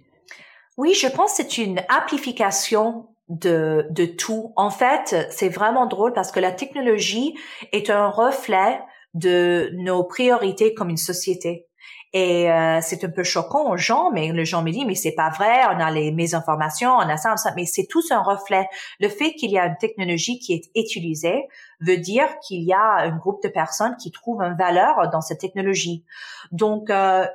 Oui, 0.77 0.93
je 0.93 1.07
pense 1.07 1.37
que 1.37 1.43
c'est 1.43 1.57
une 1.57 1.81
amplification 1.89 3.07
de, 3.29 3.87
de 3.89 4.05
tout. 4.05 4.53
En 4.55 4.69
fait, 4.69 5.27
c'est 5.31 5.49
vraiment 5.49 5.85
drôle 5.85 6.13
parce 6.13 6.31
que 6.31 6.39
la 6.39 6.51
technologie 6.51 7.35
est 7.71 7.89
un 7.89 8.09
reflet 8.09 8.79
de 9.13 9.71
nos 9.73 10.03
priorités 10.03 10.73
comme 10.73 10.89
une 10.89 10.97
société. 10.97 11.67
Et 12.13 12.51
euh, 12.51 12.79
c'est 12.81 13.05
un 13.05 13.09
peu 13.09 13.23
choquant 13.23 13.71
aux 13.71 13.77
gens, 13.77 14.11
mais 14.11 14.33
les 14.33 14.43
gens 14.43 14.63
me 14.63 14.71
disent, 14.71 14.83
mais 14.85 14.95
c'est 14.95 15.13
pas 15.13 15.29
vrai, 15.29 15.61
on 15.73 15.79
a 15.79 15.89
les 15.91 16.11
mésinformations, 16.11 16.91
on 16.91 16.99
a 16.99 17.15
ça, 17.15 17.29
on 17.29 17.33
a 17.33 17.37
ça, 17.37 17.53
mais 17.55 17.65
c'est 17.65 17.85
tout 17.89 18.03
un 18.11 18.21
reflet. 18.21 18.67
Le 18.99 19.07
fait 19.07 19.33
qu'il 19.33 19.49
y 19.51 19.57
a 19.57 19.65
une 19.65 19.77
technologie 19.77 20.37
qui 20.39 20.53
est 20.53 20.69
utilisée 20.75 21.47
veut 21.79 21.97
dire 21.97 22.27
qu'il 22.45 22.63
y 22.63 22.73
a 22.73 22.97
un 22.97 23.15
groupe 23.15 23.41
de 23.43 23.47
personnes 23.47 23.95
qui 23.95 24.11
trouvent 24.11 24.41
une 24.41 24.57
valeur 24.57 25.09
dans 25.09 25.21
cette 25.21 25.39
technologie. 25.39 26.03
Donc, 26.51 26.89
euh, 26.89 27.25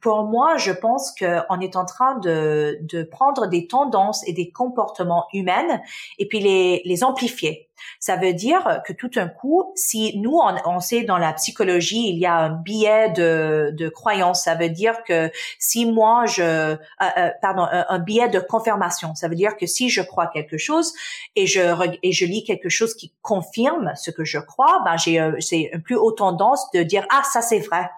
pour 0.00 0.24
moi, 0.24 0.56
je 0.56 0.72
pense 0.72 1.12
qu'on 1.12 1.60
est 1.60 1.76
en 1.76 1.84
train 1.84 2.18
de, 2.18 3.02
prendre 3.10 3.46
des 3.46 3.66
tendances 3.66 4.26
et 4.26 4.32
des 4.32 4.50
comportements 4.50 5.26
humains 5.32 5.80
et 6.18 6.26
puis 6.28 6.40
les 6.40 7.04
amplifier. 7.04 7.69
Ça 7.98 8.16
veut 8.16 8.32
dire 8.32 8.82
que 8.86 8.92
tout 8.92 9.10
un 9.16 9.28
coup, 9.28 9.72
si 9.74 10.18
nous, 10.18 10.36
on, 10.36 10.54
on, 10.64 10.80
sait 10.80 11.02
dans 11.02 11.18
la 11.18 11.32
psychologie, 11.32 12.08
il 12.08 12.18
y 12.18 12.26
a 12.26 12.34
un 12.34 12.50
biais 12.50 13.10
de, 13.10 13.70
de 13.76 13.88
croyance. 13.88 14.44
Ça 14.44 14.54
veut 14.54 14.68
dire 14.68 15.02
que 15.04 15.30
si 15.58 15.86
moi, 15.86 16.26
je, 16.26 16.42
euh, 16.42 16.76
euh, 17.02 17.30
pardon, 17.42 17.66
un, 17.70 17.98
biais 17.98 18.28
de 18.28 18.40
confirmation. 18.40 19.14
Ça 19.14 19.28
veut 19.28 19.34
dire 19.34 19.56
que 19.56 19.66
si 19.66 19.90
je 19.90 20.02
crois 20.02 20.26
quelque 20.26 20.58
chose 20.58 20.92
et 21.36 21.46
je 21.46 21.60
et 22.02 22.12
je 22.12 22.24
lis 22.24 22.44
quelque 22.44 22.68
chose 22.68 22.94
qui 22.94 23.12
confirme 23.22 23.92
ce 23.96 24.10
que 24.10 24.24
je 24.24 24.38
crois, 24.38 24.80
ben 24.84 24.96
j'ai 24.96 25.30
c'est 25.40 25.70
une 25.72 25.82
plus 25.82 25.96
haute 25.96 26.18
tendance 26.18 26.70
de 26.72 26.82
dire 26.82 27.06
ah 27.10 27.22
ça 27.24 27.42
c'est 27.42 27.60
vrai. 27.60 27.90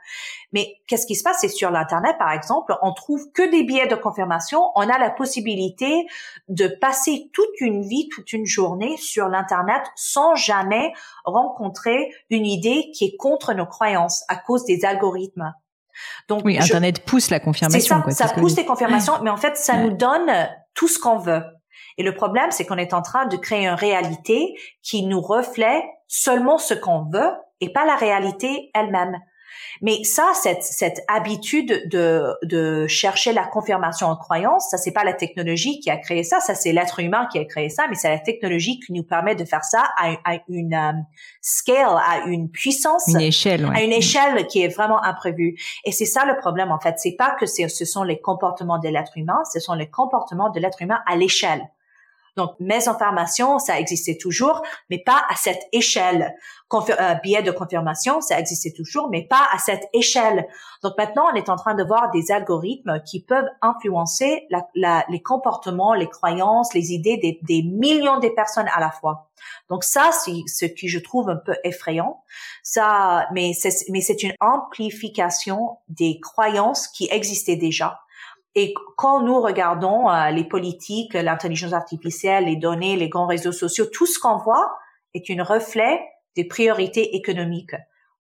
Mais 0.53 0.76
qu'est-ce 0.87 1.07
qui 1.07 1.14
se 1.14 1.24
passe? 1.24 1.39
C'est 1.41 1.49
sur 1.49 1.70
l'Internet, 1.70 2.16
par 2.18 2.30
exemple, 2.30 2.76
on 2.83 2.93
trouve 2.93 3.33
que 3.33 3.51
des 3.51 3.64
biais 3.64 3.87
de 3.87 3.95
confirmation. 3.95 4.70
On 4.74 4.89
a 4.89 4.99
la 4.99 5.11
possibilité 5.11 6.07
de 6.49 6.68
passer 6.68 7.30
toute 7.33 7.61
une 7.61 7.83
vie, 7.83 8.09
toute 8.11 8.33
une 8.33 8.45
journée 8.45 8.97
sur 8.99 9.28
l'Internet 9.28 9.72
sans 9.97 10.35
jamais 10.35 10.93
rencontrer 11.25 12.12
une 12.31 12.47
idée 12.47 12.91
qui 12.95 13.05
est 13.05 13.16
contre 13.16 13.55
nos 13.55 13.66
croyances 13.66 14.25
à 14.29 14.37
cause 14.37 14.64
des 14.64 14.85
algorithmes. 14.85 15.53
Donc, 16.29 16.43
oui, 16.45 16.59
Internet 16.59 17.05
pousse 17.05 17.31
la 17.31 17.41
confirmation. 17.41 18.03
Ça, 18.11 18.29
ça 18.29 18.35
pousse 18.35 18.57
les 18.57 18.64
confirmations, 18.64 19.14
mais 19.23 19.31
en 19.31 19.37
fait, 19.37 19.57
ça 19.57 19.77
nous 19.77 19.91
donne 19.91 20.31
tout 20.75 20.89
ce 20.89 20.99
qu'on 20.99 21.18
veut. 21.18 21.43
Et 21.99 22.03
le 22.03 22.14
problème, 22.14 22.51
c'est 22.51 22.64
qu'on 22.64 22.79
est 22.79 22.95
en 22.95 23.03
train 23.03 23.27
de 23.27 23.37
créer 23.37 23.66
une 23.66 23.75
réalité 23.75 24.55
qui 24.83 25.05
nous 25.05 25.20
reflète 25.20 25.85
seulement 26.09 26.59
ce 26.59 26.75
qu'on 26.75 27.05
veut 27.11 27.31
et 27.61 27.73
pas 27.73 27.85
la 27.85 27.97
réalité 27.97 28.70
elle-même. 28.75 29.18
Mais 29.80 30.05
ça, 30.05 30.30
cette, 30.34 30.62
cette 30.62 31.03
habitude 31.09 31.88
de, 31.88 32.34
de 32.42 32.86
chercher 32.86 33.32
la 33.32 33.44
confirmation 33.44 34.07
en 34.07 34.16
croyance, 34.16 34.68
ça 34.70 34.78
c'est 34.78 34.92
pas 34.92 35.05
la 35.05 35.12
technologie 35.12 35.80
qui 35.80 35.90
a 35.90 35.96
créé 35.96 36.22
ça, 36.22 36.40
ça 36.40 36.55
c'est 36.55 36.72
l'être 36.72 37.00
humain 37.00 37.28
qui 37.32 37.38
a 37.38 37.44
créé 37.44 37.68
ça, 37.68 37.86
mais 37.88 37.94
c'est 37.94 38.09
la 38.09 38.18
technologie 38.18 38.80
qui 38.80 38.92
nous 38.92 39.03
permet 39.03 39.34
de 39.34 39.44
faire 39.44 39.64
ça 39.64 39.84
à, 39.96 40.38
une 40.48 40.74
euh, 40.74 40.92
scale, 41.40 41.96
à 41.96 42.26
une 42.26 42.50
puissance, 42.50 43.05
une 43.09 43.20
échelle, 43.20 43.68
à 43.74 43.82
une 43.82 43.92
échelle 43.92 44.46
qui 44.46 44.62
est 44.62 44.68
vraiment 44.68 45.03
imprévue. 45.03 45.57
Et 45.84 45.92
c'est 45.92 46.07
ça 46.07 46.24
le 46.24 46.36
problème 46.38 46.70
en 46.70 46.78
fait, 46.78 46.94
c'est 46.98 47.16
pas 47.16 47.34
que 47.38 47.46
ce 47.46 47.84
sont 47.84 48.03
les 48.03 48.20
comportements 48.20 48.78
de 48.78 48.88
l'être 48.88 49.16
humain, 49.16 49.42
ce 49.53 49.61
sont 49.61 49.74
les 49.74 49.88
comportements 49.88 50.50
de 50.50 50.61
l'être 50.61 50.82
humain 50.82 51.00
à 51.07 51.16
l'échelle. 51.16 51.62
Donc, 52.37 52.55
mes 52.61 52.89
informations, 52.89 53.59
ça 53.59 53.78
existait 53.78 54.16
toujours, 54.16 54.62
mais 54.89 54.99
pas 54.99 55.22
à 55.28 55.37
cette 55.37 55.62
échelle. 55.72 56.35
Confir 56.68 56.97
euh, 56.99 57.14
billet 57.22 57.43
de 57.43 57.51
confirmation, 57.51 58.22
ça 58.22 58.39
existait 58.39 58.72
toujours, 58.72 59.11
mais 59.11 59.26
pas 59.26 59.47
à 59.53 59.59
cette 59.59 59.87
échelle. 59.93 60.49
Donc 60.83 60.95
maintenant, 60.97 61.26
on 61.30 61.35
est 61.35 61.51
en 61.51 61.57
train 61.57 61.74
de 61.74 61.85
voir 61.85 62.11
des 62.11 62.33
algorithmes 62.33 63.03
qui 63.05 63.22
peuvent 63.22 63.49
influencer 63.61 64.47
la, 64.49 64.66
la, 64.74 65.05
les 65.11 65.20
comportements, 65.20 65.93
les 65.93 66.09
croyances, 66.09 66.72
les 66.72 66.93
idées 66.93 67.18
des, 67.18 67.39
des 67.43 67.62
millions 67.62 68.18
de 68.20 68.28
personnes 68.30 68.68
à 68.74 68.80
la 68.80 68.91
fois. 68.91 69.28
Donc 69.68 69.85
ça, 69.85 70.11
c'est 70.12 70.33
ce 70.47 70.64
que 70.64 70.89
je 70.89 70.99
trouve 70.99 71.28
un 71.28 71.37
peu 71.37 71.55
effrayant. 71.64 72.22
Ça, 72.62 73.28
mais 73.33 73.53
c'est 73.53 74.22
une 74.22 74.35
amplification 74.41 75.76
des 75.89 76.20
croyances 76.20 76.89
qui 76.89 77.07
existaient 77.11 77.57
déjà. 77.57 78.01
Et 78.55 78.74
quand 78.96 79.22
nous 79.22 79.40
regardons 79.40 80.11
euh, 80.11 80.30
les 80.30 80.44
politiques, 80.44 81.14
l'intelligence 81.14 81.72
artificielle, 81.72 82.44
les 82.44 82.57
données, 82.57 82.96
les 82.96 83.09
grands 83.09 83.26
réseaux 83.26 83.53
sociaux, 83.53 83.86
tout 83.86 84.07
ce 84.07 84.18
qu'on 84.18 84.36
voit 84.36 84.76
est 85.14 85.30
un 85.30 85.42
reflet 85.42 86.00
des 86.36 86.44
priorités 86.44 87.16
économiques. 87.16 87.74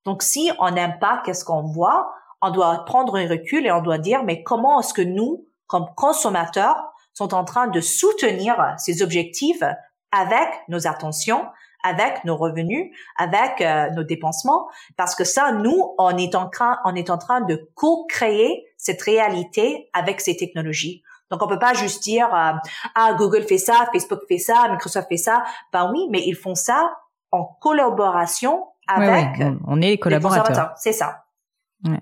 Donc, 0.04 0.22
si 0.22 0.50
on 0.58 0.70
n'aime 0.70 0.98
pas 1.00 1.22
qu'est-ce 1.24 1.44
qu'on 1.44 1.62
voit, 1.62 2.12
on 2.40 2.50
doit 2.50 2.84
prendre 2.84 3.16
un 3.16 3.28
recul 3.28 3.66
et 3.66 3.72
on 3.72 3.82
doit 3.82 3.98
dire, 3.98 4.24
mais 4.24 4.42
comment 4.42 4.80
est-ce 4.80 4.94
que 4.94 5.02
nous, 5.02 5.46
comme 5.66 5.86
consommateurs, 5.96 6.76
sont 7.14 7.34
en 7.34 7.44
train 7.44 7.68
de 7.68 7.80
soutenir 7.80 8.56
ces 8.78 9.02
objectifs 9.02 9.62
avec 10.10 10.48
nos 10.68 10.86
attentions, 10.86 11.46
avec 11.84 12.24
nos 12.24 12.36
revenus, 12.36 12.94
avec 13.16 13.60
euh, 13.60 13.90
nos 13.90 14.04
dépensements, 14.04 14.68
parce 14.96 15.14
que 15.14 15.24
ça, 15.24 15.52
nous, 15.52 15.94
on 15.98 16.16
est 16.16 16.34
en 16.34 16.48
train, 16.48 16.78
on 16.84 16.94
est 16.94 17.10
en 17.10 17.18
train 17.18 17.40
de 17.40 17.68
co-créer 17.74 18.66
cette 18.82 19.00
réalité 19.02 19.88
avec 19.92 20.20
ces 20.20 20.36
technologies. 20.36 21.02
Donc, 21.30 21.40
on 21.40 21.46
peut 21.46 21.58
pas 21.58 21.72
juste 21.72 22.02
dire 22.02 22.26
euh, 22.34 22.52
ah 22.96 23.14
Google 23.16 23.44
fait 23.44 23.56
ça, 23.56 23.88
Facebook 23.92 24.20
fait 24.28 24.38
ça, 24.38 24.68
Microsoft 24.70 25.08
fait 25.08 25.16
ça. 25.16 25.44
Ben 25.72 25.90
oui, 25.92 26.08
mais 26.10 26.20
ils 26.26 26.34
font 26.34 26.56
ça 26.56 26.92
en 27.30 27.44
collaboration 27.60 28.66
avec. 28.88 29.40
On 29.66 29.80
est 29.80 29.90
les 29.90 29.98
collaborateurs. 29.98 30.72
C'est 30.76 30.92
ça. 30.92 31.24
Ouais. 31.84 32.00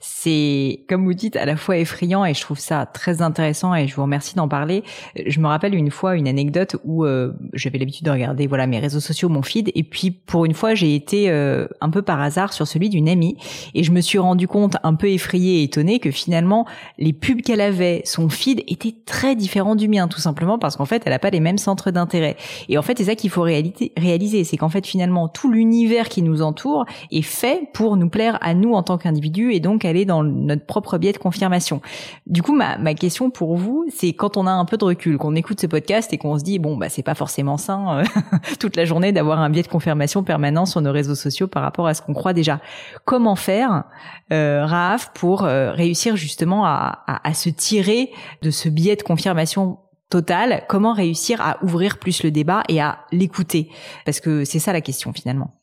C'est, 0.00 0.84
comme 0.88 1.04
vous 1.04 1.12
dites, 1.12 1.36
à 1.36 1.44
la 1.44 1.56
fois 1.56 1.76
effrayant 1.76 2.24
et 2.24 2.32
je 2.32 2.40
trouve 2.40 2.58
ça 2.58 2.86
très 2.86 3.20
intéressant 3.20 3.74
et 3.74 3.86
je 3.86 3.94
vous 3.94 4.02
remercie 4.02 4.34
d'en 4.34 4.48
parler. 4.48 4.82
Je 5.26 5.38
me 5.38 5.46
rappelle 5.46 5.74
une 5.74 5.90
fois 5.90 6.16
une 6.16 6.28
anecdote 6.28 6.76
où 6.84 7.04
euh, 7.04 7.34
j'avais 7.52 7.78
l'habitude 7.78 8.06
de 8.06 8.10
regarder 8.10 8.46
voilà 8.46 8.66
mes 8.66 8.78
réseaux 8.78 9.00
sociaux, 9.00 9.28
mon 9.28 9.42
feed, 9.42 9.70
et 9.74 9.82
puis 9.82 10.10
pour 10.10 10.46
une 10.46 10.54
fois 10.54 10.74
j'ai 10.74 10.94
été 10.94 11.30
euh, 11.30 11.66
un 11.80 11.90
peu 11.90 12.00
par 12.00 12.20
hasard 12.22 12.54
sur 12.54 12.66
celui 12.66 12.88
d'une 12.88 13.08
amie 13.08 13.36
et 13.74 13.82
je 13.82 13.92
me 13.92 14.00
suis 14.00 14.18
rendu 14.18 14.48
compte 14.48 14.76
un 14.82 14.94
peu 14.94 15.10
effrayée 15.10 15.60
et 15.60 15.64
étonnée 15.64 15.98
que 15.98 16.10
finalement 16.10 16.66
les 16.98 17.12
pubs 17.12 17.42
qu'elle 17.42 17.60
avait, 17.60 18.00
son 18.04 18.30
feed 18.30 18.62
était 18.66 18.94
très 19.04 19.36
différent 19.36 19.76
du 19.76 19.88
mien, 19.88 20.08
tout 20.08 20.20
simplement 20.20 20.58
parce 20.58 20.76
qu'en 20.76 20.86
fait 20.86 21.02
elle 21.04 21.12
a 21.12 21.18
pas 21.18 21.30
les 21.30 21.40
mêmes 21.40 21.58
centres 21.58 21.90
d'intérêt. 21.90 22.36
Et 22.70 22.78
en 22.78 22.82
fait 22.82 22.96
c'est 22.96 23.04
ça 23.04 23.14
qu'il 23.14 23.30
faut 23.30 23.42
réaliser, 23.42 24.44
c'est 24.44 24.56
qu'en 24.56 24.70
fait 24.70 24.86
finalement 24.86 25.28
tout 25.28 25.50
l'univers 25.50 26.08
qui 26.08 26.22
nous 26.22 26.40
entoure 26.40 26.86
est 27.10 27.22
fait 27.22 27.68
pour 27.74 27.96
nous 27.98 28.08
plaire 28.08 28.38
à 28.40 28.54
nous 28.54 28.72
en 28.72 28.82
tant 28.82 28.96
qu'individus 28.96 29.52
et 29.52 29.60
donc 29.66 29.84
aller 29.84 30.04
dans 30.04 30.22
notre 30.22 30.64
propre 30.64 30.96
biais 30.96 31.12
de 31.12 31.18
confirmation. 31.18 31.82
Du 32.26 32.42
coup, 32.42 32.54
ma, 32.54 32.94
question 32.94 33.30
pour 33.30 33.56
vous, 33.56 33.84
c'est 33.94 34.12
quand 34.12 34.36
on 34.36 34.46
a 34.46 34.50
un 34.50 34.64
peu 34.64 34.76
de 34.76 34.84
recul, 34.84 35.18
qu'on 35.18 35.34
écoute 35.34 35.60
ce 35.60 35.66
podcast 35.66 36.12
et 36.12 36.18
qu'on 36.18 36.38
se 36.38 36.44
dit 36.44 36.58
bon 36.58 36.76
bah 36.76 36.88
c'est 36.88 37.02
pas 37.02 37.14
forcément 37.14 37.56
sain 37.56 37.98
euh, 37.98 38.04
toute 38.60 38.76
la 38.76 38.84
journée 38.84 39.12
d'avoir 39.12 39.40
un 39.40 39.50
biais 39.50 39.64
de 39.64 39.68
confirmation 39.68 40.22
permanent 40.22 40.66
sur 40.66 40.80
nos 40.80 40.92
réseaux 40.92 41.16
sociaux 41.16 41.48
par 41.48 41.62
rapport 41.62 41.88
à 41.88 41.94
ce 41.94 42.02
qu'on 42.02 42.14
croit 42.14 42.32
déjà. 42.32 42.60
Comment 43.04 43.34
faire, 43.34 43.84
euh, 44.32 44.96
pour 45.14 45.44
euh, 45.44 45.72
réussir 45.72 46.16
justement 46.16 46.64
à, 46.64 47.34
se 47.34 47.50
tirer 47.50 48.12
de 48.42 48.50
ce 48.50 48.68
biais 48.68 48.96
de 48.96 49.02
confirmation 49.02 49.78
total? 50.10 50.64
Comment 50.68 50.92
réussir 50.92 51.40
à 51.40 51.58
ouvrir 51.64 51.98
plus 51.98 52.22
le 52.22 52.30
débat 52.30 52.62
et 52.68 52.80
à 52.80 53.00
l'écouter? 53.10 53.70
Parce 54.04 54.20
que 54.20 54.44
c'est 54.44 54.60
ça 54.60 54.72
la 54.72 54.80
question 54.80 55.12
finalement. 55.12 55.56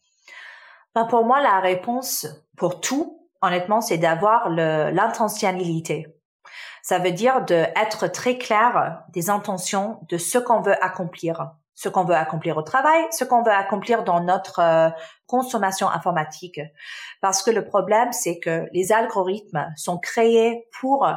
Ben 0.93 1.05
pour 1.05 1.25
moi, 1.25 1.41
la 1.41 1.59
réponse 1.59 2.27
pour 2.57 2.81
tout, 2.81 3.22
honnêtement, 3.43 3.81
c'est 3.81 3.97
d'avoir 3.97 4.49
l'intentionnalité. 4.49 6.07
Ça 6.81 6.97
veut 6.97 7.11
dire 7.11 7.45
d'être 7.45 8.07
très 8.07 8.37
clair 8.37 9.03
des 9.09 9.29
intentions 9.29 9.99
de 10.09 10.17
ce 10.17 10.37
qu'on 10.37 10.61
veut 10.61 10.81
accomplir, 10.83 11.51
ce 11.75 11.89
qu'on 11.89 12.05
veut 12.05 12.15
accomplir 12.15 12.57
au 12.57 12.61
travail, 12.61 13.05
ce 13.11 13.23
qu'on 13.23 13.43
veut 13.43 13.51
accomplir 13.51 14.03
dans 14.03 14.21
notre 14.21 14.59
euh, 14.59 14.89
consommation 15.27 15.89
informatique. 15.89 16.59
Parce 17.21 17.43
que 17.43 17.51
le 17.51 17.65
problème, 17.65 18.11
c'est 18.11 18.39
que 18.39 18.67
les 18.71 18.91
algorithmes 18.91 19.71
sont 19.75 19.97
créés 19.97 20.67
pour 20.79 21.07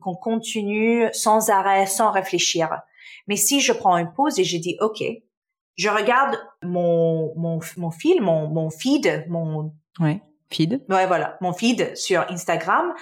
qu'on 0.00 0.14
continue 0.14 1.08
sans 1.12 1.50
arrêt, 1.50 1.86
sans 1.86 2.10
réfléchir. 2.10 2.80
Mais 3.26 3.36
si 3.36 3.60
je 3.60 3.72
prends 3.72 3.96
une 3.96 4.12
pause 4.12 4.38
et 4.38 4.44
je 4.44 4.56
dis, 4.56 4.76
OK, 4.80 5.02
je 5.76 5.88
regarde 5.88 6.36
mon, 6.62 7.32
mon, 7.36 7.60
mon 7.76 7.90
fil, 7.90 8.20
mon, 8.20 8.48
mon 8.48 8.70
feed, 8.70 9.24
mon... 9.28 9.72
Ouais, 10.00 10.20
feed. 10.52 10.84
Voilà, 10.88 11.36
mon 11.40 11.52
feed 11.52 11.96
sur 11.96 12.24
Instagram. 12.30 12.92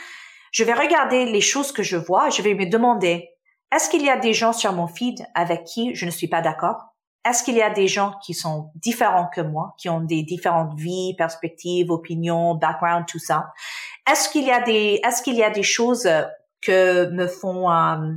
Je 0.53 0.65
vais 0.65 0.75
regarder 0.75 1.27
les 1.27 1.41
choses 1.41 1.73
que 1.73 1.83
je 1.83 1.97
vois. 1.97 2.31
Je 2.31 2.43
vais 2.43 2.55
me 2.55 2.67
demander, 2.67 3.29
est-ce 3.75 3.89
qu'il 3.89 4.03
y 4.05 4.11
a 4.11 4.17
des 4.17 4.35
gens 4.35 4.53
sur 4.53 4.73
mon 4.73 4.89
feed 4.89 5.25
avec 5.35 5.65
qui 5.65 5.95
je 5.95 6.07
ne 6.07 6.11
suis 6.11 6.29
pas 6.29 6.41
d'accord? 6.41 6.91
Est-ce 7.29 7.45
qu'il 7.45 7.55
y 7.55 7.63
a 7.63 7.71
des 7.71 7.87
gens 7.87 8.15
qui 8.25 8.33
sont 8.33 8.71
différents 8.75 9.29
que 9.29 9.43
moi, 9.43 9.75
qui 9.79 9.89
ont 9.91 10.01
des 10.01 10.23
différentes 10.23 10.75
vies, 10.79 11.15
perspectives, 11.17 11.91
opinions, 11.91 12.55
background, 12.55 13.05
tout 13.07 13.19
ça? 13.19 13.53
Est-ce 14.11 14.31
qu'il 14.31 14.45
y 14.45 14.51
a 14.51 14.61
des, 14.63 15.01
est-ce 15.05 15.23
qu'il 15.23 15.37
y 15.37 15.45
a 15.45 15.51
des 15.51 15.63
choses 15.63 16.09
que 16.63 17.11
me 17.11 17.27
font 17.27 17.71
euh, 17.71 18.15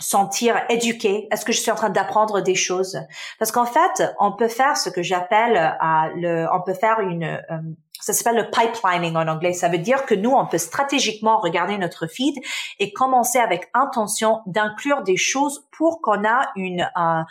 sentir 0.00 0.60
éduqué 0.68 1.28
Est-ce 1.30 1.44
que 1.44 1.52
je 1.52 1.60
suis 1.60 1.70
en 1.70 1.76
train 1.76 1.90
d'apprendre 1.90 2.40
des 2.40 2.56
choses? 2.56 2.98
Parce 3.38 3.52
qu'en 3.52 3.66
fait, 3.66 4.02
on 4.18 4.32
peut 4.32 4.48
faire 4.48 4.76
ce 4.76 4.90
que 4.90 5.02
j'appelle 5.02 5.56
euh, 5.56 6.08
le, 6.16 6.46
on 6.52 6.60
peut 6.60 6.74
faire 6.74 7.00
une 7.00 7.24
euh, 7.24 7.58
ça 8.00 8.12
s'appelle 8.12 8.36
le 8.36 8.50
pipelining 8.50 9.16
en 9.16 9.28
anglais. 9.28 9.52
Ça 9.52 9.68
veut 9.68 9.78
dire 9.78 10.04
que 10.04 10.14
nous, 10.14 10.30
on 10.30 10.46
peut 10.46 10.58
stratégiquement 10.58 11.38
regarder 11.38 11.78
notre 11.78 12.06
feed 12.06 12.34
et 12.78 12.92
commencer 12.92 13.38
avec 13.38 13.70
intention 13.72 14.40
d'inclure 14.46 15.02
des 15.02 15.16
choses 15.16 15.64
pour 15.70 16.00
qu'on 16.00 16.24
a 16.24 16.50
une 16.56 16.88
un, 16.94 17.24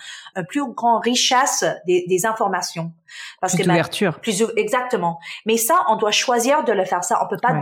plus 0.50 0.66
grande 0.74 1.04
richesse 1.04 1.64
des, 1.86 2.06
des 2.08 2.26
informations. 2.26 2.92
Parce 3.42 3.56
plus 3.56 3.66
d'ouverture. 3.66 4.20
plus 4.20 4.44
exactement. 4.58 5.20
Mais 5.46 5.58
ça, 5.58 5.86
on 5.90 5.96
doit 5.96 6.12
choisir 6.12 6.64
de 6.64 6.72
le 6.72 6.86
faire. 6.86 7.04
Ça, 7.04 7.20
on 7.24 7.28
peut 7.28 7.38
pas 7.38 7.62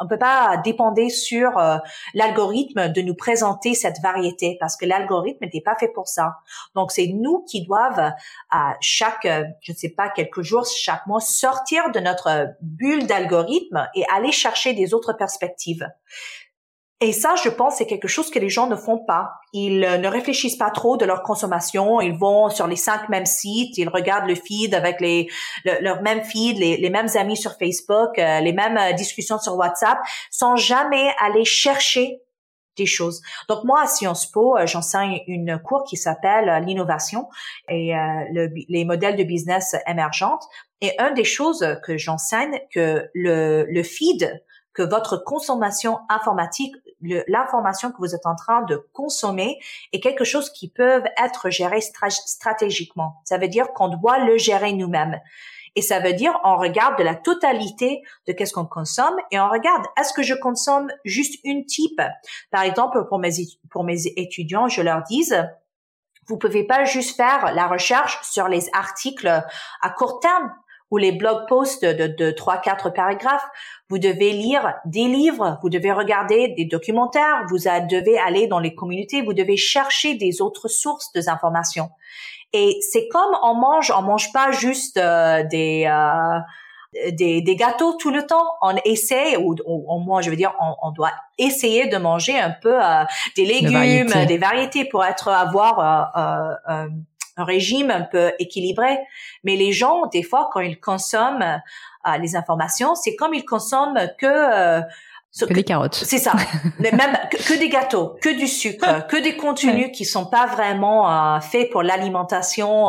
on 0.00 0.06
peut 0.06 0.18
pas 0.18 0.56
dépendre 0.58 0.94
sur 1.10 1.56
euh, 1.58 1.78
l'algorithme 2.12 2.88
de 2.92 3.00
nous 3.00 3.14
présenter 3.14 3.74
cette 3.74 4.00
variété 4.02 4.56
parce 4.60 4.76
que 4.76 4.84
l'algorithme 4.84 5.44
n'était 5.44 5.60
pas 5.60 5.76
fait 5.76 5.88
pour 5.88 6.08
ça. 6.08 6.36
Donc 6.74 6.92
c'est 6.92 7.06
nous 7.06 7.44
qui 7.48 7.64
doivent 7.64 8.12
à 8.50 8.76
chaque, 8.80 9.26
je 9.60 9.72
ne 9.72 9.76
sais 9.76 9.88
pas, 9.88 10.08
quelques 10.08 10.42
jours, 10.42 10.66
chaque 10.66 11.06
mois, 11.06 11.20
sortir 11.20 11.90
de 11.90 12.00
notre 12.00 12.23
bulle 12.60 13.06
d'algorithme 13.06 13.88
et 13.94 14.04
aller 14.12 14.32
chercher 14.32 14.72
des 14.72 14.94
autres 14.94 15.12
perspectives. 15.12 15.86
Et 17.00 17.12
ça, 17.12 17.34
je 17.42 17.50
pense, 17.50 17.76
c'est 17.76 17.86
quelque 17.86 18.08
chose 18.08 18.30
que 18.30 18.38
les 18.38 18.48
gens 18.48 18.66
ne 18.66 18.76
font 18.76 18.98
pas. 18.98 19.32
Ils 19.52 19.84
euh, 19.84 19.98
ne 19.98 20.08
réfléchissent 20.08 20.56
pas 20.56 20.70
trop 20.70 20.96
de 20.96 21.04
leur 21.04 21.22
consommation. 21.22 22.00
Ils 22.00 22.16
vont 22.16 22.48
sur 22.48 22.66
les 22.66 22.76
cinq 22.76 23.10
mêmes 23.10 23.26
sites, 23.26 23.76
ils 23.76 23.90
regardent 23.90 24.28
le 24.28 24.36
feed 24.36 24.74
avec 24.74 25.02
les 25.02 25.28
leur 25.64 26.00
même 26.02 26.22
feed, 26.22 26.56
les, 26.56 26.90
mêmes 26.90 27.08
amis 27.16 27.36
sur 27.36 27.58
Facebook, 27.58 28.18
euh, 28.18 28.40
les 28.40 28.52
mêmes 28.52 28.78
euh, 28.78 28.92
discussions 28.92 29.38
sur 29.38 29.56
WhatsApp, 29.56 29.98
sans 30.30 30.56
jamais 30.56 31.12
aller 31.20 31.44
chercher 31.44 32.20
des 32.78 32.86
choses. 32.86 33.20
Donc 33.48 33.64
moi 33.64 33.82
à 33.82 33.86
Sciences 33.86 34.30
Po, 34.30 34.56
j'enseigne 34.64 35.20
une 35.26 35.58
cours 35.58 35.84
qui 35.84 35.96
s'appelle 35.96 36.64
l'innovation 36.66 37.28
et 37.68 37.92
les 38.32 38.84
modèles 38.84 39.14
de 39.14 39.22
business 39.22 39.76
émergentes. 39.86 40.42
Et 40.80 40.92
une 41.00 41.14
des 41.14 41.24
choses 41.24 41.66
que 41.84 41.96
j'enseigne, 41.96 42.60
que 42.72 43.08
le, 43.14 43.64
le 43.64 43.82
feed, 43.82 44.42
que 44.72 44.82
votre 44.82 45.16
consommation 45.16 46.00
informatique 46.08 46.74
l'information 47.28 47.90
que 47.90 47.98
vous 47.98 48.14
êtes 48.14 48.26
en 48.26 48.34
train 48.34 48.62
de 48.62 48.76
consommer 48.92 49.58
est 49.92 50.00
quelque 50.00 50.24
chose 50.24 50.50
qui 50.50 50.68
peut 50.70 51.02
être 51.22 51.50
géré 51.50 51.80
stratégiquement. 51.80 53.20
Ça 53.24 53.38
veut 53.38 53.48
dire 53.48 53.72
qu'on 53.74 53.88
doit 53.88 54.18
le 54.18 54.38
gérer 54.38 54.72
nous-mêmes. 54.72 55.20
Et 55.76 55.82
ça 55.82 55.98
veut 55.98 56.12
dire 56.12 56.38
on 56.44 56.56
regarde 56.56 56.96
de 56.98 57.02
la 57.02 57.16
totalité 57.16 58.02
de 58.28 58.32
qu'est-ce 58.32 58.52
qu'on 58.52 58.66
consomme 58.66 59.16
et 59.32 59.40
on 59.40 59.48
regarde 59.48 59.84
est-ce 59.98 60.12
que 60.12 60.22
je 60.22 60.34
consomme 60.34 60.90
juste 61.04 61.40
une 61.42 61.66
type? 61.66 62.00
Par 62.50 62.62
exemple, 62.62 63.06
pour 63.08 63.18
mes 63.18 63.32
pour 63.70 63.82
mes 63.82 64.06
étudiants, 64.16 64.68
je 64.68 64.82
leur 64.82 65.02
dis 65.02 65.32
vous 66.28 66.38
pouvez 66.38 66.64
pas 66.64 66.84
juste 66.84 67.16
faire 67.16 67.52
la 67.54 67.66
recherche 67.66 68.18
sur 68.22 68.48
les 68.48 68.70
articles 68.72 69.28
à 69.82 69.90
court 69.90 70.20
terme 70.20 70.54
ou 70.94 70.96
les 70.96 71.10
blog 71.10 71.48
posts 71.48 71.84
de, 71.84 72.06
de, 72.06 72.30
3-4 72.30 72.92
paragraphes. 72.92 73.44
Vous 73.88 73.98
devez 73.98 74.30
lire 74.30 74.74
des 74.84 75.08
livres, 75.08 75.58
vous 75.60 75.68
devez 75.68 75.90
regarder 75.90 76.54
des 76.56 76.66
documentaires, 76.66 77.44
vous 77.50 77.58
devez 77.58 78.16
aller 78.16 78.46
dans 78.46 78.60
les 78.60 78.76
communautés, 78.76 79.20
vous 79.20 79.34
devez 79.34 79.56
chercher 79.56 80.14
des 80.14 80.40
autres 80.40 80.68
sources 80.68 81.12
d'informations. 81.12 81.90
Et 82.52 82.78
c'est 82.92 83.08
comme 83.08 83.36
on 83.42 83.54
mange, 83.54 83.90
on 83.90 84.02
mange 84.02 84.32
pas 84.32 84.52
juste 84.52 84.96
euh, 84.98 85.42
des, 85.42 85.86
euh, 85.90 87.10
des, 87.10 87.42
des 87.42 87.56
gâteaux 87.56 87.94
tout 87.94 88.12
le 88.12 88.24
temps. 88.24 88.46
On 88.62 88.76
essaie, 88.84 89.36
ou, 89.36 89.56
au 89.66 89.98
moins 89.98 90.22
je 90.22 90.30
veux 90.30 90.36
dire, 90.36 90.54
on, 90.60 90.76
on, 90.80 90.92
doit 90.92 91.10
essayer 91.38 91.88
de 91.88 91.96
manger 91.96 92.38
un 92.38 92.54
peu 92.62 92.80
euh, 92.80 93.02
des 93.36 93.46
légumes, 93.46 94.12
des 94.28 94.38
variétés 94.38 94.84
pour 94.84 95.04
être 95.04 95.26
avoir 95.26 95.80
un 97.36 97.44
régime 97.44 97.90
un 97.90 98.02
peu 98.02 98.32
équilibré. 98.38 98.98
Mais 99.42 99.56
les 99.56 99.72
gens, 99.72 100.06
des 100.06 100.22
fois, 100.22 100.50
quand 100.52 100.60
ils 100.60 100.78
consomment 100.78 101.60
euh, 102.06 102.16
les 102.18 102.36
informations, 102.36 102.94
c'est 102.94 103.16
comme 103.16 103.34
ils 103.34 103.44
consomment 103.44 104.08
que 104.18 104.26
euh, 104.26 104.80
que, 105.36 105.52
des 105.52 105.64
carottes. 105.64 105.96
C'est 105.96 106.18
ça. 106.18 106.32
même 106.78 107.18
que, 107.28 107.58
des 107.58 107.68
gâteaux, 107.68 108.16
que 108.22 108.28
du 108.28 108.46
sucre, 108.46 109.04
que 109.08 109.16
des 109.16 109.36
contenus 109.36 109.90
qui 109.92 110.04
sont 110.04 110.26
pas 110.26 110.46
vraiment 110.46 111.10
euh, 111.10 111.40
faits 111.40 111.70
pour 111.70 111.82
l'alimentation 111.82 112.86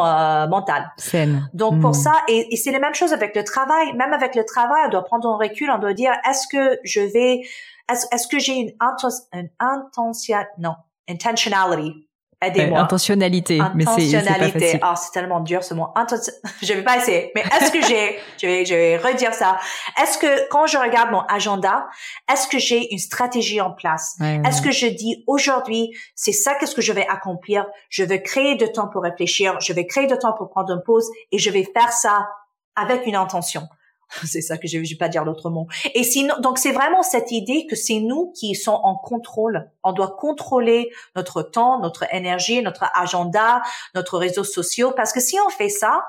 mentale. 0.48 0.92
Saine. 0.98 1.50
Donc 1.54 1.82
pour 1.82 1.92
hmm. 1.92 1.94
ça, 1.96 2.14
et, 2.28 2.56
c'est 2.56 2.72
la 2.72 2.78
même 2.78 2.94
chose 2.94 3.14
avec 3.14 3.36
le 3.36 3.44
travail. 3.44 3.94
Même 3.94 4.14
avec 4.14 4.36
le 4.36 4.46
travail, 4.46 4.84
on 4.86 4.90
doit 4.90 5.04
prendre 5.04 5.28
un 5.28 5.38
recul. 5.38 5.72
On 5.72 5.80
doit 5.80 5.94
dire 5.94 6.12
est-ce 6.30 6.48
que 6.48 6.78
je 6.84 7.00
vais, 7.00 7.42
est-ce 7.90 8.28
que 8.28 8.38
j'ai 8.38 8.54
une, 8.54 8.74
une 9.34 9.50
intention, 9.60 10.38
non, 10.60 10.76
intentionality 11.10 12.06
Aidez-moi. 12.46 12.80
intentionnalité. 12.80 13.60
Intentionnalité. 13.60 14.80
Ah, 14.82 14.96
c'est 14.96 15.12
tellement 15.12 15.40
dur 15.40 15.64
ce 15.64 15.74
mot. 15.74 15.88
je 16.62 16.74
vais 16.74 16.84
pas 16.84 16.98
essayer. 16.98 17.32
Mais 17.36 17.42
est-ce 17.42 17.72
que 17.72 17.82
j'ai, 17.82 18.20
je 18.42 18.48
vais, 18.48 18.66
je 18.66 18.74
vais 18.74 18.98
redire 18.98 19.34
ça. 19.34 19.58
Est-ce 20.02 20.18
que 20.18 20.48
quand 20.50 20.68
je 20.68 20.78
regarde 20.78 21.12
mon 21.12 21.22
agenda, 21.22 21.88
est-ce 22.32 22.48
que 22.48 22.60
j'ai 22.60 22.92
une 22.92 23.00
stratégie 23.00 23.62
en 23.62 23.72
place? 23.72 24.18
est-ce 24.22 24.62
que 24.62 24.72
je 24.72 24.88
dis 24.88 25.24
aujourd'hui, 25.28 25.92
c'est 26.16 26.32
ça 26.32 26.56
qu'est-ce 26.56 26.76
que 26.76 26.82
je 26.82 26.94
vais 26.94 27.08
accomplir? 27.08 27.66
Je 27.90 28.04
vais 28.04 28.22
créer 28.22 28.56
de 28.56 28.66
temps 28.66 28.88
pour 28.88 29.04
réfléchir. 29.04 29.58
Je 29.60 29.74
vais 29.74 29.86
créer 29.86 30.08
de 30.08 30.16
temps 30.16 30.34
pour 30.34 30.50
prendre 30.50 30.72
une 30.72 30.84
pause 30.84 31.10
et 31.32 31.38
je 31.38 31.50
vais 31.50 31.64
faire 31.64 31.92
ça 31.92 32.28
avec 32.76 33.06
une 33.06 33.16
intention. 33.16 33.68
c'est 34.26 34.42
ça 34.42 34.58
que 34.58 34.68
je 34.68 34.78
ne 34.78 34.86
vais 34.86 34.96
pas 34.96 35.10
dire 35.10 35.24
l'autre 35.24 35.50
mot. 35.50 35.68
Et 35.94 36.04
sinon, 36.04 36.36
donc 36.40 36.58
c'est 36.58 36.72
vraiment 36.72 37.04
cette 37.04 37.32
idée 37.32 37.66
que 37.68 37.76
c'est 37.76 38.00
nous 38.00 38.32
qui 38.36 38.56
sommes 38.56 38.80
en 38.84 38.96
contrôle. 38.96 39.70
On 39.84 39.94
doit 39.94 40.16
contrôler 40.18 40.90
notre 41.16 41.42
temps, 41.42 41.80
notre 41.80 42.06
énergie, 42.14 42.62
notre 42.62 42.86
agenda, 42.94 43.62
notre 43.94 44.18
réseaux 44.18 44.44
sociaux, 44.44 44.92
parce 44.96 45.14
que 45.14 45.20
si 45.20 45.38
on 45.46 45.50
fait 45.50 45.70
ça, 45.70 46.06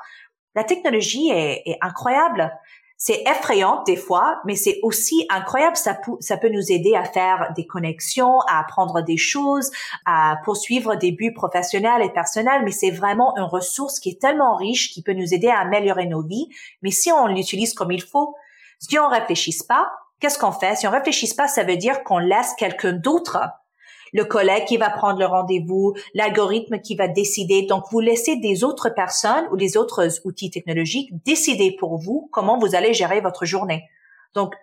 la 0.54 0.64
technologie 0.64 1.30
est, 1.30 1.62
est 1.66 1.78
incroyable. 1.80 2.52
C'est 2.99 3.22
effrayant 3.26 3.82
des 3.84 3.97
fois, 3.97 4.40
mais 4.47 4.57
c'est 4.57 4.80
aussi 4.82 5.26
incroyable. 5.28 5.76
Ça, 5.76 5.94
peut, 5.94 6.12
ça 6.20 6.38
peut 6.38 6.49
nous 6.49 6.72
aider 6.72 6.94
à 6.94 7.05
faire 7.05 7.53
des 7.55 7.66
connexions, 7.66 8.40
à 8.49 8.61
apprendre 8.61 9.03
des 9.03 9.18
choses, 9.18 9.70
à 10.07 10.36
poursuivre 10.44 10.94
des 10.94 11.12
buts 11.12 11.34
professionnels 11.34 12.03
et 12.03 12.11
personnels. 12.11 12.62
Mais 12.64 12.70
c'est 12.70 12.90
vraiment 12.90 13.36
une 13.36 13.44
ressource 13.44 14.01
qui 14.01 14.11
est 14.11 14.20
tellement 14.20 14.57
riche, 14.57 14.92
qui 14.92 15.03
peut 15.03 15.12
nous 15.12 15.34
aider 15.34 15.49
à 15.49 15.61
améliorer 15.61 16.07
nos 16.07 16.22
vies. 16.22 16.49
Mais 16.82 16.90
si 16.90 17.12
on 17.12 17.26
l'utilise 17.26 17.74
comme 17.74 17.92
il 17.92 18.03
faut, 18.03 18.34
si 18.78 18.99
on 18.99 19.09
réfléchisse 19.09 19.62
pas, 19.62 19.90
qu'est-ce 20.20 20.38
qu'on 20.38 20.53
fait? 20.53 20.76
Si 20.76 20.86
on 20.86 20.90
réfléchisse 20.90 21.34
pas, 21.34 21.49
ça 21.49 21.64
veut 21.64 21.76
dire 21.76 22.03
qu'on 22.03 22.18
laisse 22.18 22.55
quelqu'un 22.57 22.92
d'autre 22.92 23.38
le 24.12 24.24
collègue 24.24 24.64
qui 24.64 24.76
va 24.76 24.90
prendre 24.90 25.18
le 25.18 25.26
rendez-vous, 25.26 25.94
l'algorithme 26.14 26.80
qui 26.80 26.96
va 26.96 27.09
décider. 27.09 27.62
Donc, 27.62 27.84
vous 27.90 28.00
laissez 28.00 28.36
des 28.36 28.64
autres 28.64 28.90
personnes 28.90 29.46
ou 29.50 29.57
les 29.57 29.76
autres 29.76 30.09
outils 30.24 30.50
technologiques 30.50 31.11
décider 31.24 31.76
pour 31.78 31.98
vous 31.98 32.28
comment 32.32 32.59
vous 32.59 32.74
allez 32.74 32.94
gérer 32.94 33.20
votre 33.20 33.44
journée. 33.44 33.84
Donc, 34.34 34.54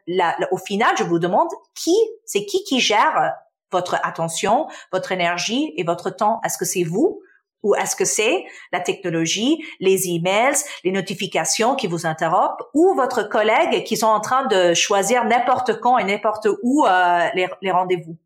au 0.51 0.57
final, 0.57 0.95
je 0.97 1.03
vous 1.03 1.19
demande 1.19 1.49
qui, 1.73 1.95
c'est 2.25 2.45
qui 2.45 2.63
qui 2.63 2.79
gère 2.79 3.33
votre 3.71 3.95
attention, 4.03 4.67
votre 4.91 5.11
énergie 5.11 5.73
et 5.77 5.83
votre 5.83 6.11
temps. 6.11 6.39
Est-ce 6.45 6.57
que 6.57 6.65
c'est 6.65 6.83
vous 6.83 7.21
ou 7.63 7.75
est-ce 7.75 7.95
que 7.95 8.05
c'est 8.05 8.45
la 8.71 8.81
technologie, 8.81 9.57
les 9.79 10.09
emails, 10.09 10.55
les 10.83 10.91
notifications 10.91 11.75
qui 11.75 11.87
vous 11.87 12.05
interrompent 12.05 12.61
ou 12.73 12.93
votre 12.93 13.27
collègue 13.27 13.83
qui 13.85 13.97
sont 13.97 14.07
en 14.07 14.19
train 14.19 14.45
de 14.45 14.73
choisir 14.73 15.25
n'importe 15.25 15.79
quand 15.79 15.97
et 15.97 16.03
n'importe 16.03 16.47
où 16.61 16.85
euh, 16.85 17.27
les, 17.61 17.71
rendez-vous? 17.71 18.17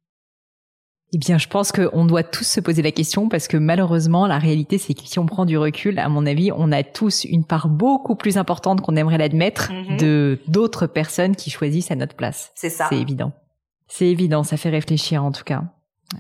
Eh 1.14 1.18
bien, 1.18 1.38
je 1.38 1.48
pense 1.48 1.72
qu'on 1.72 2.06
doit 2.06 2.24
tous 2.24 2.44
se 2.44 2.60
poser 2.60 2.82
la 2.82 2.92
question 2.92 3.30
parce 3.30 3.48
que 3.48 3.56
malheureusement, 3.56 4.28
la 4.28 4.40
réalité, 4.40 4.78
c'est 4.78 4.94
que 4.94 5.04
si 5.06 5.20
on 5.20 5.26
prend 5.26 5.46
du 5.46 5.58
recul, 5.58 6.00
à 6.00 6.10
mon 6.10 6.26
avis, 6.26 6.52
on 6.54 6.72
a 6.72 6.84
tous 6.84 7.24
une 7.24 7.46
part 7.46 7.70
beaucoup 7.70 8.16
plus 8.16 8.38
importante 8.38 8.82
qu'on 8.82 8.96
aimerait 8.98 9.18
l'admettre 9.18 9.72
mm-hmm. 9.72 10.00
de 10.00 10.40
d'autres 10.48 10.86
personnes 10.86 11.36
qui 11.36 11.50
choisissent 11.50 11.92
à 11.92 11.96
notre 11.96 12.16
place. 12.16 12.52
C'est 12.56 12.70
ça. 12.70 12.88
C'est 12.90 13.00
évident. 13.00 13.32
C'est 13.88 14.08
évident, 14.08 14.44
ça 14.44 14.58
fait 14.58 14.70
réfléchir 14.70 15.24
en 15.24 15.32
tout 15.32 15.46
cas. 15.46 15.64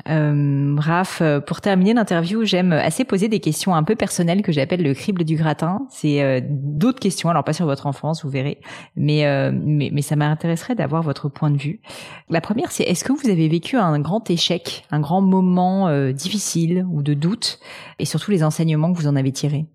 Euh, 0.09 0.75
Raph, 0.77 1.21
euh, 1.21 1.39
pour 1.39 1.61
terminer 1.61 1.93
l'interview, 1.93 2.43
j'aime 2.43 2.73
assez 2.73 3.05
poser 3.05 3.29
des 3.29 3.39
questions 3.39 3.73
un 3.73 3.83
peu 3.83 3.95
personnelles 3.95 4.41
que 4.41 4.51
j'appelle 4.51 4.83
le 4.83 4.93
crible 4.93 5.23
du 5.23 5.37
gratin. 5.37 5.87
C'est 5.89 6.21
euh, 6.21 6.41
d'autres 6.43 6.99
questions, 6.99 7.29
alors 7.29 7.45
pas 7.45 7.53
sur 7.53 7.65
votre 7.65 7.87
enfance, 7.87 8.23
vous 8.23 8.29
verrez, 8.29 8.59
mais 8.95 9.25
euh, 9.25 9.51
mais, 9.53 9.89
mais, 9.93 10.01
ça 10.01 10.17
m'intéresserait 10.17 10.75
d'avoir 10.75 11.03
votre 11.03 11.29
point 11.29 11.51
de 11.51 11.57
vue. 11.57 11.81
La 12.29 12.41
première, 12.41 12.71
c'est 12.71 12.83
est-ce 12.83 13.05
que 13.05 13.13
vous 13.13 13.29
avez 13.29 13.47
vécu 13.47 13.77
un 13.77 13.99
grand 13.99 14.29
échec, 14.29 14.85
un 14.91 14.99
grand 14.99 15.21
moment 15.21 15.89
difficile 16.11 16.85
ou 16.91 17.01
de 17.01 17.13
doute, 17.13 17.59
et 17.99 18.05
surtout 18.05 18.31
les 18.31 18.43
enseignements 18.43 18.91
que 18.91 18.97
vous 18.97 19.07
en 19.07 19.15
avez 19.15 19.31
tirés? 19.31 19.65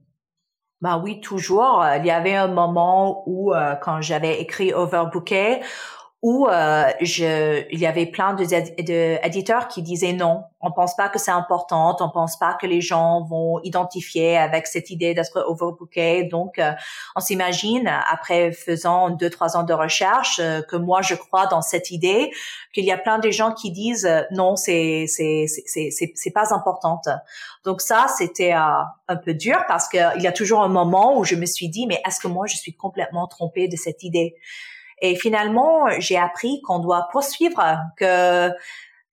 Bah 0.80 1.00
oui, 1.02 1.20
toujours. 1.20 1.84
Il 1.98 2.04
y 2.04 2.10
avait 2.10 2.34
un 2.34 2.48
moment 2.48 3.22
où, 3.26 3.52
quand 3.82 4.00
j'avais 4.00 4.40
écrit 4.40 4.72
Overbooké, 4.72 5.60
où 6.22 6.46
euh, 6.46 6.84
je, 7.00 7.64
il 7.72 7.80
y 7.80 7.86
avait 7.86 8.06
plein 8.06 8.32
de, 8.34 8.44
de, 8.44 9.68
qui 9.68 9.82
disaient 9.82 10.12
non, 10.12 10.44
on 10.60 10.70
pense 10.70 10.94
pas 10.94 11.08
que 11.08 11.18
c'est 11.18 11.32
important, 11.32 11.96
on 11.98 12.10
pense 12.10 12.38
pas 12.38 12.54
que 12.54 12.66
les 12.66 12.80
gens 12.80 13.24
vont 13.24 13.60
identifier 13.64 14.38
avec 14.38 14.68
cette 14.68 14.90
idée 14.90 15.14
d'être 15.14 15.44
overbooké. 15.48 16.22
Donc, 16.24 16.60
euh, 16.60 16.70
on 17.16 17.20
s'imagine 17.20 17.90
après 18.08 18.52
faisant 18.52 19.10
deux 19.10 19.30
trois 19.30 19.56
ans 19.56 19.64
de 19.64 19.72
recherche 19.72 20.38
euh, 20.38 20.62
que 20.62 20.76
moi 20.76 21.02
je 21.02 21.16
crois 21.16 21.48
dans 21.48 21.60
cette 21.60 21.90
idée 21.90 22.30
qu'il 22.72 22.84
y 22.84 22.92
a 22.92 22.98
plein 22.98 23.18
de 23.18 23.30
gens 23.30 23.52
qui 23.52 23.72
disent 23.72 24.06
euh, 24.06 24.22
non, 24.30 24.54
c'est 24.54 25.06
c'est 25.08 25.46
c'est 25.48 25.90
c'est 25.90 26.12
c'est 26.14 26.30
pas 26.30 26.54
importante. 26.54 27.08
Donc 27.64 27.80
ça, 27.80 28.06
c'était 28.16 28.52
un 28.52 29.16
peu 29.24 29.34
dur 29.34 29.64
parce 29.66 29.88
qu'il 29.88 30.20
y 30.20 30.26
a 30.26 30.32
toujours 30.32 30.62
un 30.62 30.68
moment 30.68 31.18
où 31.18 31.24
je 31.24 31.34
me 31.34 31.46
suis 31.46 31.68
dit 31.68 31.86
mais 31.88 32.00
est-ce 32.06 32.20
que 32.20 32.28
moi 32.28 32.46
je 32.46 32.56
suis 32.56 32.74
complètement 32.74 33.26
trompée 33.26 33.66
de 33.66 33.76
cette 33.76 34.04
idée? 34.04 34.36
Et 35.03 35.16
finalement, 35.16 35.90
j'ai 35.98 36.16
appris 36.16 36.62
qu'on 36.62 36.78
doit 36.78 37.09
poursuivre, 37.12 37.76
que 37.98 38.50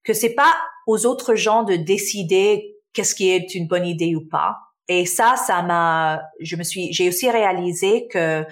que 0.06 0.14
c'est 0.14 0.34
pas 0.34 0.56
aux 0.88 1.06
autres 1.06 1.36
gens 1.36 1.64
de 1.64 1.76
décider 1.76 2.76
qu'est-ce 2.94 3.14
qui 3.14 3.30
est 3.30 3.54
une 3.54 3.68
bonne 3.68 3.86
idée 3.86 4.16
ou 4.16 4.22
pas. 4.22 4.58
Et 4.88 5.06
ça, 5.06 5.36
ça 5.36 5.62
m'a, 5.62 6.24
je 6.40 6.56
me 6.56 6.64
suis, 6.64 6.92
j'ai 6.94 7.10
aussi 7.10 7.30
réalisé 7.30 8.08
que 8.08 8.44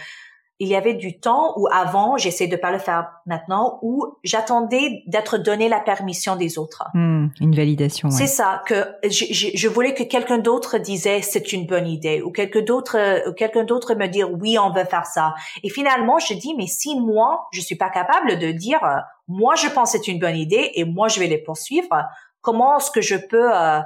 il 0.60 0.70
y 0.70 0.76
avait 0.76 0.96
du 0.96 1.20
temps 1.20 1.54
où 1.58 1.68
avant, 1.72 2.18
j'essaie 2.18 2.48
de 2.48 2.56
pas 2.56 2.72
le 2.72 2.80
faire 2.80 3.12
maintenant, 3.28 3.78
où 3.84 4.18
j'attendais 4.24 5.04
d'être 5.06 5.38
donné 5.38 5.70
la 5.70 5.80
permission 5.80 6.36
des 6.36 6.58
autres. 6.58 6.84
Hmm, 6.96 7.28
une 7.40 7.56
validation. 7.56 8.10
C'est 8.10 8.28
ça 8.28 8.64
que 8.66 8.88
je, 9.04 9.52
je, 9.56 9.68
voulais 9.68 9.94
que 9.94 10.02
quelqu'un 10.02 10.40
d'autre 10.40 10.80
disait 10.80 11.22
c'est 11.22 11.54
une 11.54 11.68
bonne 11.68 11.88
idée 11.88 12.24
ou 12.24 12.32
quelqu'un 12.32 12.64
d'autre 12.64 13.34
quelqu'un 13.36 13.66
d'autre 13.66 13.94
me 13.94 14.08
dire 14.08 14.32
oui 14.32 14.58
on 14.58 14.72
veut 14.72 14.86
faire 14.86 15.06
ça. 15.06 15.36
Et 15.64 15.70
finalement 15.70 16.18
je 16.18 16.34
dis 16.34 16.56
mais 16.56 16.68
si 16.68 17.00
moi 17.00 17.48
je 17.52 17.62
suis 17.62 17.76
pas 17.76 17.90
capable 17.90 18.40
de 18.40 18.52
dire 18.52 18.80
moi 19.28 19.54
je 19.56 19.68
pense 19.68 19.92
c'est 19.92 20.08
une 20.08 20.20
bonne 20.20 20.38
idée 20.38 20.72
et 20.74 20.86
moi 20.86 21.08
je 21.08 21.20
vais 21.20 21.28
les 21.28 21.38
poursuivre, 21.38 22.04
comment 22.42 22.78
est-ce 22.78 22.90
que 22.90 23.02
je 23.02 23.16
peux 23.16 23.56
euh, 23.56 23.82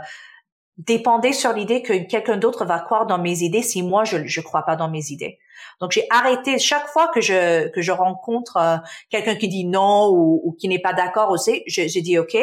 dépendre 0.78 1.34
sur 1.34 1.52
l'idée 1.52 1.82
que 1.82 1.94
quelqu'un 2.08 2.38
d'autre 2.38 2.64
va 2.64 2.80
croire 2.80 3.08
dans 3.08 3.18
mes 3.18 3.42
idées 3.42 3.62
si 3.62 3.84
moi 3.84 4.06
je 4.06 4.26
je 4.26 4.40
crois 4.40 4.64
pas 4.64 4.78
dans 4.78 4.90
mes 4.90 5.12
idées? 5.12 5.38
Donc 5.80 5.92
j'ai 5.92 6.06
arrêté 6.10 6.60
chaque 6.60 6.88
fois 6.88 7.08
que 7.08 7.22
je 7.22 7.68
que 7.70 7.82
je 7.82 7.92
rencontre 7.92 8.58
euh, 8.58 8.78
quelqu'un 9.10 9.36
qui 9.36 9.48
dit 9.48 9.66
non 9.66 10.10
ou, 10.10 10.56
qui 10.60 10.68
n'est 10.68 10.80
pas 10.80 10.94
d'accord 10.94 11.32
aussi, 11.32 11.64
j'ai 11.68 11.88
dit 12.02 12.20
ok, 12.20 12.38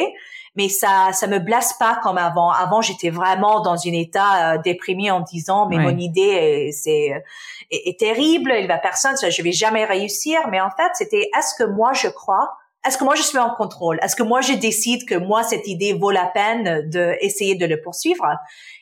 mais 0.57 0.69
ça 0.69 1.11
ça 1.13 1.27
me 1.27 1.39
blesse 1.39 1.75
pas 1.79 2.01
comme 2.03 2.19
avant. 2.19 2.51
Avant 2.51 2.81
j'étais 2.81 3.11
vraiment 3.11 3.61
dans 3.61 3.87
un 3.87 3.93
état 3.93 4.55
euh, 4.55 4.59
déprimé 4.59 5.11
en 5.11 5.21
disant 5.21 5.69
mais 5.69 5.79
mon 5.79 5.97
idée 5.97 6.71
c'est 6.73 7.23
est, 7.71 7.99
terrible, 7.99 8.55
il 8.59 8.67
va 8.67 8.79
personne, 8.79 9.15
je 9.21 9.43
vais 9.43 9.53
jamais 9.53 9.85
réussir. 9.85 10.41
Mais 10.51 10.61
en 10.61 10.71
fait 10.71 10.91
c'était 10.95 11.29
est-ce 11.37 11.55
que 11.57 11.69
moi 11.69 11.93
je 11.93 12.09
crois 12.09 12.51
est-ce 12.87 12.97
que 12.97 13.05
moi 13.05 13.15
je 13.15 13.23
suis 13.23 13.39
en 13.39 13.51
contrôle? 13.51 13.99
Est-ce 14.03 14.17
que 14.17 14.23
moi 14.23 14.41
je 14.41 14.55
décide 14.55 15.05
que 15.05 15.15
moi 15.15 15.43
cette 15.43 15.67
idée 15.67 15.93
vaut 15.93 16.11
la 16.11 16.27
peine 16.27 16.89
d'essayer 16.89 17.55
de 17.55 17.67
le 17.67 17.81
poursuivre? 17.81 18.27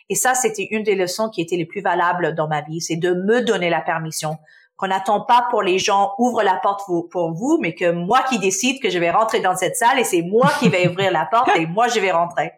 Et 0.08 0.14
ça, 0.14 0.34
c'était 0.34 0.68
une 0.70 0.82
des 0.82 0.94
leçons 0.94 1.28
qui 1.30 1.40
était 1.40 1.56
les 1.56 1.64
plus 1.64 1.80
valables 1.80 2.34
dans 2.34 2.46
ma 2.46 2.60
vie, 2.60 2.80
c'est 2.80 2.96
de 2.96 3.12
me 3.12 3.42
donner 3.42 3.70
la 3.70 3.80
permission. 3.80 4.38
Qu'on 4.76 4.88
n'attend 4.88 5.22
pas 5.22 5.46
pour 5.50 5.62
les 5.62 5.78
gens 5.78 6.12
ouvrent 6.18 6.42
la 6.42 6.60
porte 6.62 6.82
pour 7.10 7.32
vous, 7.32 7.58
mais 7.60 7.74
que 7.74 7.90
moi 7.90 8.22
qui 8.28 8.38
décide 8.38 8.80
que 8.80 8.90
je 8.90 8.98
vais 8.98 9.10
rentrer 9.10 9.40
dans 9.40 9.56
cette 9.56 9.76
salle 9.76 9.98
et 9.98 10.04
c'est 10.04 10.22
moi 10.22 10.50
qui 10.58 10.68
vais 10.68 10.86
ouvrir 10.86 11.10
la 11.10 11.24
porte 11.24 11.50
et 11.56 11.66
moi 11.66 11.88
je 11.88 11.98
vais 11.98 12.12
rentrer. 12.12 12.52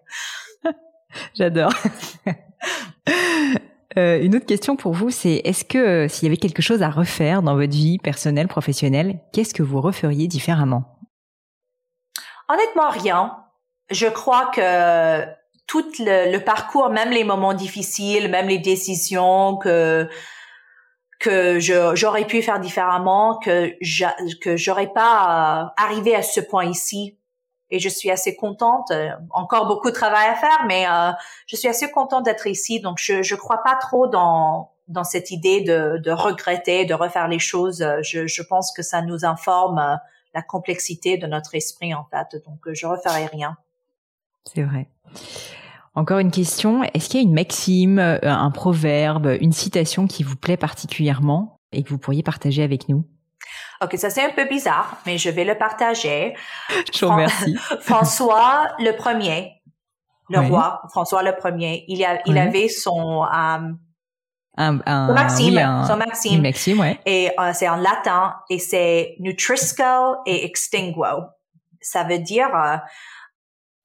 J'adore. 1.34 1.72
Euh, 3.97 4.22
une 4.22 4.36
autre 4.36 4.47
question 4.47 4.76
pour 4.76 4.93
vous, 4.93 5.11
c'est 5.11 5.41
est-ce 5.45 5.64
que 5.64 5.78
euh, 5.78 6.09
s'il 6.09 6.24
y 6.24 6.26
avait 6.28 6.36
quelque 6.36 6.62
chose 6.62 6.82
à 6.82 6.91
refaire 6.91 7.43
dans 7.43 7.57
votre 7.57 7.72
vie 7.72 7.99
personnelle, 7.99 8.47
professionnelle, 8.47 9.18
qu'est-ce 9.32 9.55
que 9.55 9.62
vous 9.62 9.80
referiez 9.80 10.28
différemment? 10.28 10.98
Honnêtement, 12.49 12.89
rien. 12.91 13.45
Je 13.91 14.07
crois 14.07 14.47
que 14.47 15.25
tout 15.67 15.85
le, 15.99 16.39
parcours, 16.39 16.89
même 16.91 17.11
les 17.11 17.25
moments 17.25 17.55
difficiles, 17.55 18.29
même 18.29 18.49
les 18.49 18.59
décisions 18.59 19.57
que 19.57 20.09
que 21.21 21.59
j'aurais 21.59 22.27
pu 22.27 22.43
faire 22.43 22.61
différemment, 22.61 23.39
que 23.39 23.73
que 24.41 24.57
j'aurais 24.57 24.93
pas 24.93 25.65
euh, 25.65 25.69
arrivé 25.77 26.15
à 26.15 26.23
ce 26.23 26.41
point 26.41 26.65
ici. 26.65 27.19
Et 27.71 27.81
je 27.81 27.89
suis 27.89 28.11
assez 28.11 28.35
contente. 28.35 28.91
Euh, 28.93 29.11
encore 29.31 29.67
beaucoup 29.67 29.91
de 29.91 29.95
travail 29.95 30.27
à 30.29 30.37
faire, 30.37 30.65
mais 30.67 30.87
euh, 30.89 31.11
je 31.47 31.57
suis 31.57 31.69
assez 31.69 31.91
contente 31.91 32.25
d'être 32.25 32.47
ici. 32.47 32.81
Donc 32.81 32.99
je 32.99 33.23
je 33.23 33.35
crois 33.35 33.63
pas 33.63 33.77
trop 33.77 34.07
dans 34.07 34.73
dans 34.87 35.05
cette 35.05 35.31
idée 35.31 35.61
de, 35.61 35.99
de 35.99 36.11
regretter, 36.11 36.87
de 36.87 36.95
refaire 36.95 37.29
les 37.29 37.39
choses. 37.39 37.87
Je, 38.01 38.27
je 38.27 38.43
pense 38.43 38.73
que 38.73 38.83
ça 38.83 39.03
nous 39.03 39.27
informe 39.27 39.99
la 40.35 40.43
complexité 40.43 41.18
de 41.18 41.26
notre 41.26 41.55
esprit 41.55 41.95
en 41.95 42.07
fait. 42.11 42.43
Donc 42.45 42.61
je 42.72 42.87
referai 42.87 43.26
rien. 43.26 43.57
C'est 44.45 44.62
vrai. 44.62 44.89
Encore 45.95 46.18
une 46.18 46.31
question, 46.31 46.85
est-ce 46.95 47.09
qu'il 47.09 47.20
y 47.20 47.24
a 47.24 47.26
une 47.26 47.35
maxime, 47.35 47.99
euh, 47.99 48.18
un 48.22 48.51
proverbe, 48.51 49.37
une 49.41 49.53
citation 49.53 50.07
qui 50.07 50.22
vous 50.22 50.37
plaît 50.37 50.57
particulièrement 50.57 51.59
et 51.72 51.83
que 51.83 51.89
vous 51.89 51.99
pourriez 51.99 52.22
partager 52.22 52.62
avec 52.62 52.89
nous? 52.89 53.05
Ok, 53.83 53.97
ça 53.97 54.11
c'est 54.11 54.24
un 54.24 54.31
peu 54.31 54.47
bizarre, 54.49 54.99
mais 55.07 55.18
je 55.18 55.31
vais 55.31 55.45
le 55.45 55.57
partager. 55.57 56.35
Je 56.95 57.05
vous 57.05 57.11
remercie. 57.11 57.57
François 57.81 58.68
le 58.79 58.93
premier, 58.93 59.62
le 60.29 60.41
roi 60.41 60.83
François 60.91 61.22
le 61.22 61.35
premier, 61.37 61.85
il, 61.89 62.05
a, 62.05 62.20
il 62.26 62.39
avait 62.39 62.68
son 62.68 63.24
euh, 63.24 63.72
un, 64.59 64.81
un, 64.87 65.13
maxime, 65.13 65.55
son 65.87 65.97
maxime, 65.97 66.43
maxime 66.43 66.81
ouais. 66.81 66.99
et 67.07 67.31
euh, 67.39 67.53
c'est 67.55 67.69
en 67.69 67.77
latin 67.77 68.35
et 68.51 68.59
c'est 68.59 69.15
nutrisco 69.21 70.17
et 70.27 70.45
extinguo. 70.45 71.05
Ça 71.81 72.03
veut 72.03 72.19
dire 72.19 72.49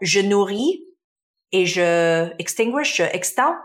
je 0.02 0.20
nourris 0.20 0.84
et 1.52 1.66
je 1.66 2.30
extinguish, 2.40 2.98
je 2.98 3.04
extends. 3.04 3.56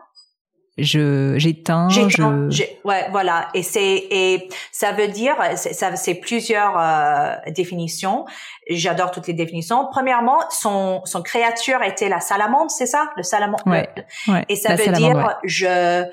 Je 0.76 1.36
j'éteins, 1.38 1.88
je 1.88 2.62
ouais 2.84 3.08
voilà 3.10 3.48
et 3.52 3.64
c'est 3.64 4.06
et 4.10 4.48
ça 4.70 4.92
veut 4.92 5.08
dire 5.08 5.34
ça 5.56 5.96
c'est 5.96 6.14
plusieurs 6.14 6.78
euh, 6.78 7.34
définitions. 7.50 8.26
J'adore 8.70 9.10
toutes 9.10 9.26
les 9.26 9.32
définitions. 9.32 9.88
Premièrement, 9.90 10.38
son 10.50 11.00
son 11.04 11.22
créature 11.22 11.82
était 11.82 12.08
la 12.08 12.20
salamandre, 12.20 12.70
c'est 12.70 12.86
ça, 12.86 13.10
le 13.16 13.24
salamandre. 13.24 13.66
Ouais, 13.66 13.88
ouais, 14.28 14.44
et 14.48 14.54
ça 14.54 14.76
veut 14.76 14.92
dire 14.92 15.36
je 15.42 16.04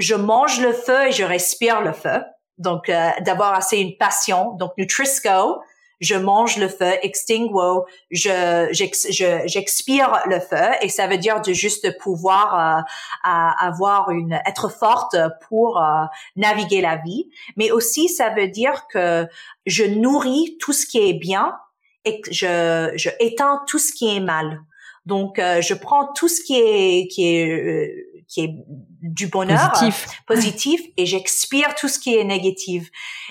je 0.00 0.14
mange 0.14 0.60
le 0.60 0.72
feu 0.72 1.08
et 1.08 1.12
je 1.12 1.24
respire 1.24 1.80
le 1.80 1.92
feu. 1.92 2.22
Donc 2.58 2.88
euh, 2.88 3.10
d'avoir 3.20 3.54
assez 3.54 3.78
une 3.78 3.96
passion. 3.96 4.52
Donc 4.58 4.72
Nutrisco, 4.76 5.60
je 6.00 6.14
mange 6.14 6.56
le 6.56 6.68
feu, 6.68 6.92
extinguo, 7.02 7.86
je 8.10 8.68
j'expire 8.72 10.22
le 10.26 10.40
feu 10.40 10.70
et 10.80 10.88
ça 10.88 11.06
veut 11.06 11.18
dire 11.18 11.42
de 11.42 11.52
juste 11.52 11.98
pouvoir 11.98 12.54
euh, 12.78 12.82
avoir 13.24 14.10
une 14.10 14.40
être 14.46 14.70
forte 14.70 15.16
pour 15.48 15.78
euh, 15.78 16.04
naviguer 16.36 16.80
la 16.80 16.96
vie, 16.96 17.30
mais 17.56 17.70
aussi 17.70 18.08
ça 18.08 18.30
veut 18.30 18.48
dire 18.48 18.86
que 18.90 19.26
je 19.66 19.84
nourris 19.84 20.56
tout 20.58 20.72
ce 20.72 20.86
qui 20.86 20.98
est 20.98 21.14
bien 21.14 21.56
et 22.04 22.20
que 22.20 22.32
je 22.32 22.92
je 22.96 23.10
éteins 23.20 23.62
tout 23.66 23.78
ce 23.78 23.92
qui 23.92 24.16
est 24.16 24.20
mal. 24.20 24.62
Donc 25.04 25.38
euh, 25.38 25.60
je 25.60 25.74
prends 25.74 26.12
tout 26.14 26.28
ce 26.28 26.42
qui 26.42 26.56
est 26.56 27.08
qui 27.08 27.26
est 27.26 28.06
qui 28.30 28.44
est 28.44 28.54
du 29.02 29.26
bonheur 29.26 29.72
positif, 29.72 30.06
positif 30.24 30.80
et 30.96 31.04
j'expire 31.04 31.74
tout 31.74 31.88
ce 31.88 31.98
qui 31.98 32.16
est 32.16 32.22
négatif. 32.22 32.88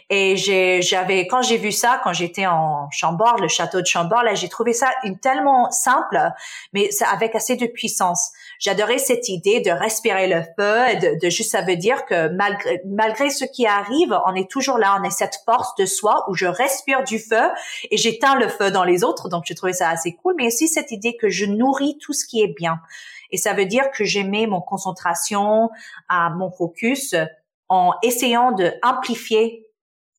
Et 0.09 0.35
j'avais, 0.35 1.25
quand 1.25 1.41
j'ai 1.41 1.57
vu 1.57 1.71
ça, 1.71 2.01
quand 2.03 2.11
j'étais 2.11 2.47
en 2.47 2.89
Chambord, 2.91 3.37
le 3.37 3.47
château 3.47 3.79
de 3.79 3.85
Chambord, 3.85 4.23
là, 4.23 4.35
j'ai 4.35 4.49
trouvé 4.49 4.73
ça 4.73 4.89
une 5.05 5.17
tellement 5.17 5.71
simple, 5.71 6.19
mais 6.73 6.91
ça 6.91 7.07
avec 7.07 7.33
assez 7.33 7.55
de 7.55 7.65
puissance. 7.65 8.31
J'adorais 8.59 8.97
cette 8.97 9.29
idée 9.29 9.61
de 9.61 9.71
respirer 9.71 10.27
le 10.27 10.43
feu, 10.57 10.89
et 10.89 10.95
de, 10.97 11.25
de 11.25 11.29
juste, 11.29 11.51
ça 11.51 11.61
veut 11.61 11.77
dire 11.77 12.05
que 12.05 12.27
malgré, 12.35 12.81
malgré 12.85 13.29
ce 13.29 13.45
qui 13.45 13.65
arrive, 13.65 14.19
on 14.25 14.35
est 14.35 14.49
toujours 14.49 14.77
là, 14.77 14.97
on 14.99 15.03
est 15.05 15.11
cette 15.11 15.39
force 15.45 15.75
de 15.75 15.85
soi 15.85 16.25
où 16.27 16.33
je 16.33 16.45
respire 16.45 17.05
du 17.05 17.19
feu 17.19 17.49
et 17.89 17.95
j'éteins 17.95 18.35
le 18.35 18.49
feu 18.49 18.69
dans 18.69 18.83
les 18.83 19.05
autres. 19.05 19.29
Donc, 19.29 19.45
j'ai 19.45 19.55
trouvé 19.55 19.71
ça 19.71 19.89
assez 19.89 20.13
cool, 20.13 20.33
mais 20.37 20.47
aussi 20.47 20.67
cette 20.67 20.91
idée 20.91 21.15
que 21.15 21.29
je 21.29 21.45
nourris 21.45 21.97
tout 22.01 22.11
ce 22.11 22.25
qui 22.25 22.41
est 22.41 22.53
bien. 22.53 22.81
Et 23.31 23.37
ça 23.37 23.53
veut 23.53 23.65
dire 23.65 23.91
que 23.91 24.03
j'aimais 24.03 24.47
mon 24.47 24.61
concentration, 24.61 25.69
à 26.07 26.29
mon 26.31 26.51
focus 26.51 27.15
en 27.69 27.93
essayant 28.01 28.51
de 28.51 28.73
amplifier 28.83 29.65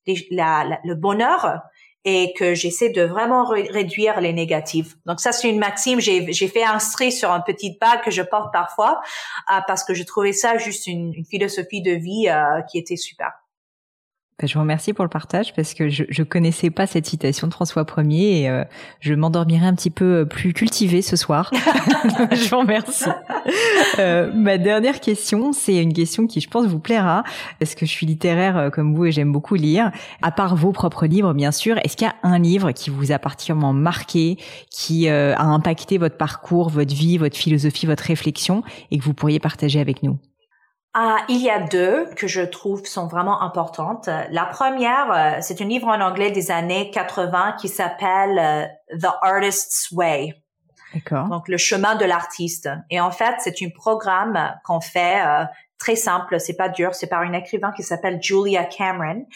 le 0.07 0.95
bonheur 0.95 1.63
et 2.05 2.33
que 2.39 2.55
j'essaie 2.55 2.89
de 2.89 3.03
vraiment 3.03 3.45
réduire 3.45 4.21
les 4.21 4.33
négatifs. 4.33 4.97
Donc 5.05 5.21
ça, 5.21 5.33
c'est 5.33 5.51
une 5.51 5.59
maxime. 5.59 6.01
J'ai, 6.01 6.33
fait 6.33 6.65
inscrire 6.65 7.13
sur 7.13 7.31
un 7.31 7.41
petit 7.41 7.77
bague 7.79 8.03
que 8.03 8.11
je 8.11 8.23
porte 8.23 8.53
parfois 8.53 9.01
euh, 9.53 9.61
parce 9.67 9.85
que 9.85 9.93
je 9.93 10.03
trouvais 10.05 10.33
ça 10.33 10.57
juste 10.57 10.87
une, 10.87 11.13
philosophie 11.29 11.83
de 11.83 11.93
vie 11.93 12.29
euh, 12.29 12.63
qui 12.63 12.79
était 12.79 12.97
super. 12.97 13.33
Bah, 14.41 14.47
je 14.47 14.55
vous 14.55 14.61
remercie 14.61 14.95
pour 14.95 15.05
le 15.05 15.11
partage 15.11 15.53
parce 15.55 15.75
que 15.75 15.91
je 15.91 16.05
ne 16.05 16.25
connaissais 16.25 16.71
pas 16.71 16.87
cette 16.87 17.05
citation 17.05 17.47
de 17.47 17.53
François 17.53 17.85
Ier 17.99 18.41
et 18.41 18.49
euh, 18.49 18.65
je 19.01 19.13
m'endormirai 19.13 19.67
un 19.67 19.75
petit 19.75 19.91
peu 19.91 20.25
plus 20.25 20.55
cultivée 20.55 21.03
ce 21.03 21.15
soir. 21.15 21.51
je 22.33 22.49
vous 22.49 22.61
remercie. 22.61 23.11
Euh, 23.99 24.33
ma 24.35 24.57
dernière 24.57 25.01
question, 25.01 25.53
c'est 25.53 25.77
une 25.77 25.93
question 25.93 26.27
qui 26.27 26.41
je 26.41 26.49
pense 26.49 26.67
vous 26.67 26.79
plaira 26.79 27.23
parce 27.59 27.75
que 27.75 27.85
je 27.85 27.91
suis 27.91 28.07
littéraire 28.07 28.57
euh, 28.57 28.71
comme 28.71 28.95
vous 28.95 29.05
et 29.05 29.13
j'aime 29.13 29.31
beaucoup 29.31 29.57
lire? 29.57 29.91
À 30.23 30.31
part 30.31 30.57
vos 30.57 30.73
propres 30.73 31.05
livres, 31.05 31.35
bien 31.35 31.53
sûr, 31.53 31.77
est-ce 31.85 31.99
qu'il 31.99 32.07
y 32.07 32.11
a 32.11 32.15
un 32.23 32.39
livre 32.39 32.73
qui 32.73 32.89
vous 32.89 33.13
a 33.13 33.19
particulièrement 33.19 33.75
marqué, 33.75 34.39
qui 34.71 35.09
euh, 35.11 35.35
a 35.37 35.45
impacté 35.45 35.99
votre 35.99 36.17
parcours, 36.17 36.71
votre 36.71 36.95
vie, 36.95 37.19
votre 37.19 37.37
philosophie, 37.37 37.85
votre 37.85 38.05
réflexion 38.05 38.63
et 38.91 38.99
que 38.99 39.05
vous 39.05 39.13
pourriez 39.15 39.39
partager 39.39 39.81
avec 39.81 40.03
nous? 40.03 40.19
Ah, 40.93 41.19
il 41.29 41.41
y 41.41 41.49
a 41.49 41.61
deux 41.61 42.07
que 42.17 42.27
je 42.27 42.41
trouve 42.41 42.85
sont 42.85 43.07
vraiment 43.07 43.43
importantes. 43.43 44.09
La 44.31 44.45
première, 44.45 45.13
euh, 45.13 45.39
c'est 45.41 45.61
un 45.63 45.67
livre 45.67 45.87
en 45.87 46.01
anglais 46.01 46.33
des 46.33 46.51
années 46.51 46.91
80 46.91 47.57
qui 47.61 47.69
s'appelle 47.69 48.39
euh, 48.39 48.97
The 48.99 49.09
Artist's 49.23 49.93
Way. 49.93 50.43
D'accord. 50.93 51.29
Donc 51.29 51.47
le 51.47 51.59
chemin 51.59 51.95
de 51.95 52.05
l'artiste. 52.05 52.69
Et 52.91 53.01
en 53.01 53.13
fait, 53.13 53.37
c'est 53.39 53.63
un 53.63 53.69
programme 53.69 54.53
qu'on 54.65 54.81
fait 54.81 55.25
euh, 55.25 55.45
très 55.79 55.95
simple, 55.95 56.41
c'est 56.41 56.57
pas 56.57 56.69
dur, 56.69 56.93
c'est 56.97 57.07
par 57.07 57.23
une 57.23 57.37
écrivain 57.37 57.71
qui 57.71 57.85
s'appelle 57.85 58.21
Julia 58.21 58.65
Cameron. 58.65 59.27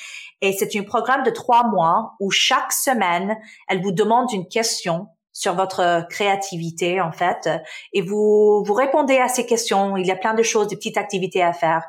Et 0.40 0.52
c'est 0.52 0.76
un 0.76 0.82
programme 0.82 1.22
de 1.22 1.30
trois 1.30 1.68
mois 1.68 2.14
où 2.18 2.32
chaque 2.32 2.72
semaine, 2.72 3.36
elle 3.68 3.80
vous 3.80 3.92
demande 3.92 4.32
une 4.32 4.48
question 4.48 5.06
sur 5.34 5.54
votre 5.54 6.06
créativité 6.08 7.02
en 7.02 7.12
fait 7.12 7.50
et 7.92 8.00
vous 8.00 8.62
vous 8.64 8.72
répondez 8.72 9.18
à 9.18 9.28
ces 9.28 9.44
questions. 9.44 9.98
Il 9.98 10.06
y 10.06 10.10
a 10.10 10.16
plein 10.16 10.32
de 10.32 10.42
choses 10.42 10.68
des 10.68 10.76
petites 10.76 10.96
activités 10.96 11.42
à 11.42 11.52
faire. 11.52 11.82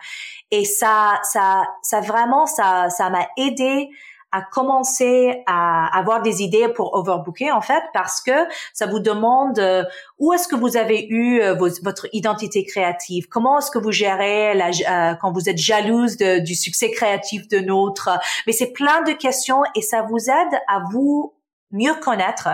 Et 0.52 0.66
ça 0.66 1.22
ça 1.24 1.64
ça 1.82 2.02
vraiment 2.02 2.46
ça 2.46 2.90
ça 2.90 3.10
m'a 3.10 3.28
aidé 3.38 3.90
à 4.36 4.42
commencer 4.42 5.44
à 5.46 5.98
avoir 5.98 6.22
des 6.22 6.42
idées 6.42 6.68
pour 6.68 6.94
overbooker 6.94 7.52
en 7.52 7.62
fait 7.62 7.82
parce 7.94 8.20
que 8.20 8.32
ça 8.74 8.86
vous 8.86 9.00
demande 9.00 9.60
euh, 9.60 9.84
où 10.20 10.34
est-ce 10.34 10.50
que 10.50 10.58
vous 10.58 10.76
avez 10.76 11.08
eu 11.08 11.40
euh, 11.40 11.56
votre 11.56 12.08
identité 12.12 12.66
créative? 12.66 13.28
Comment 13.30 13.60
est-ce 13.60 13.72
que 13.72 13.78
vous 13.78 13.94
gérez 13.94 14.54
la, 14.54 14.70
euh, 14.70 15.16
quand 15.22 15.32
vous 15.32 15.48
êtes 15.48 15.58
jalouse 15.58 16.18
du 16.18 16.54
succès 16.54 16.92
créatif 16.92 17.48
de 17.48 17.60
notre? 17.60 18.10
Mais 18.46 18.52
c'est 18.52 18.74
plein 18.74 19.04
de 19.04 19.14
questions 19.14 19.62
et 19.74 19.82
ça 19.82 20.02
vous 20.02 20.30
aide 20.30 20.60
à 20.68 20.82
vous 20.92 21.35
mieux 21.72 21.96
connaître, 21.96 22.50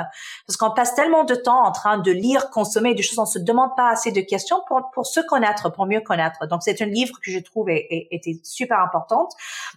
parce 0.47 0.57
qu'on 0.57 0.71
passe 0.71 0.95
tellement 0.95 1.23
de 1.23 1.35
temps 1.35 1.63
en 1.63 1.71
train 1.71 1.97
de 1.97 2.11
lire, 2.11 2.49
consommer 2.49 2.93
des 2.93 3.03
choses, 3.03 3.19
on 3.19 3.25
se 3.25 3.39
demande 3.39 3.75
pas 3.75 3.89
assez 3.89 4.11
de 4.11 4.21
questions 4.21 4.61
pour, 4.67 4.89
pour 4.93 5.05
se 5.05 5.19
connaître, 5.19 5.69
pour 5.69 5.85
mieux 5.85 6.01
connaître. 6.01 6.47
Donc 6.47 6.61
c'est 6.63 6.81
un 6.81 6.85
livre 6.85 7.19
que 7.23 7.31
je 7.31 7.39
trouve 7.39 7.69
était 7.69 8.39
super 8.43 8.79
importante. 8.79 9.33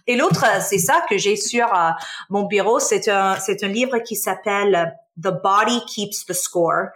Et 0.07 0.15
l'autre, 0.15 0.45
c'est 0.61 0.79
ça 0.79 1.05
que 1.09 1.17
j'ai 1.17 1.35
sur 1.35 1.73
euh, 1.73 1.91
mon 2.29 2.43
bureau, 2.43 2.79
c'est 2.79 3.07
un, 3.07 3.35
c'est 3.39 3.63
un 3.63 3.67
livre 3.67 3.99
qui 3.99 4.15
s'appelle 4.15 4.97
The 5.21 5.29
Body 5.43 5.81
Keeps 5.85 6.25
the 6.25 6.33
Score. 6.33 6.87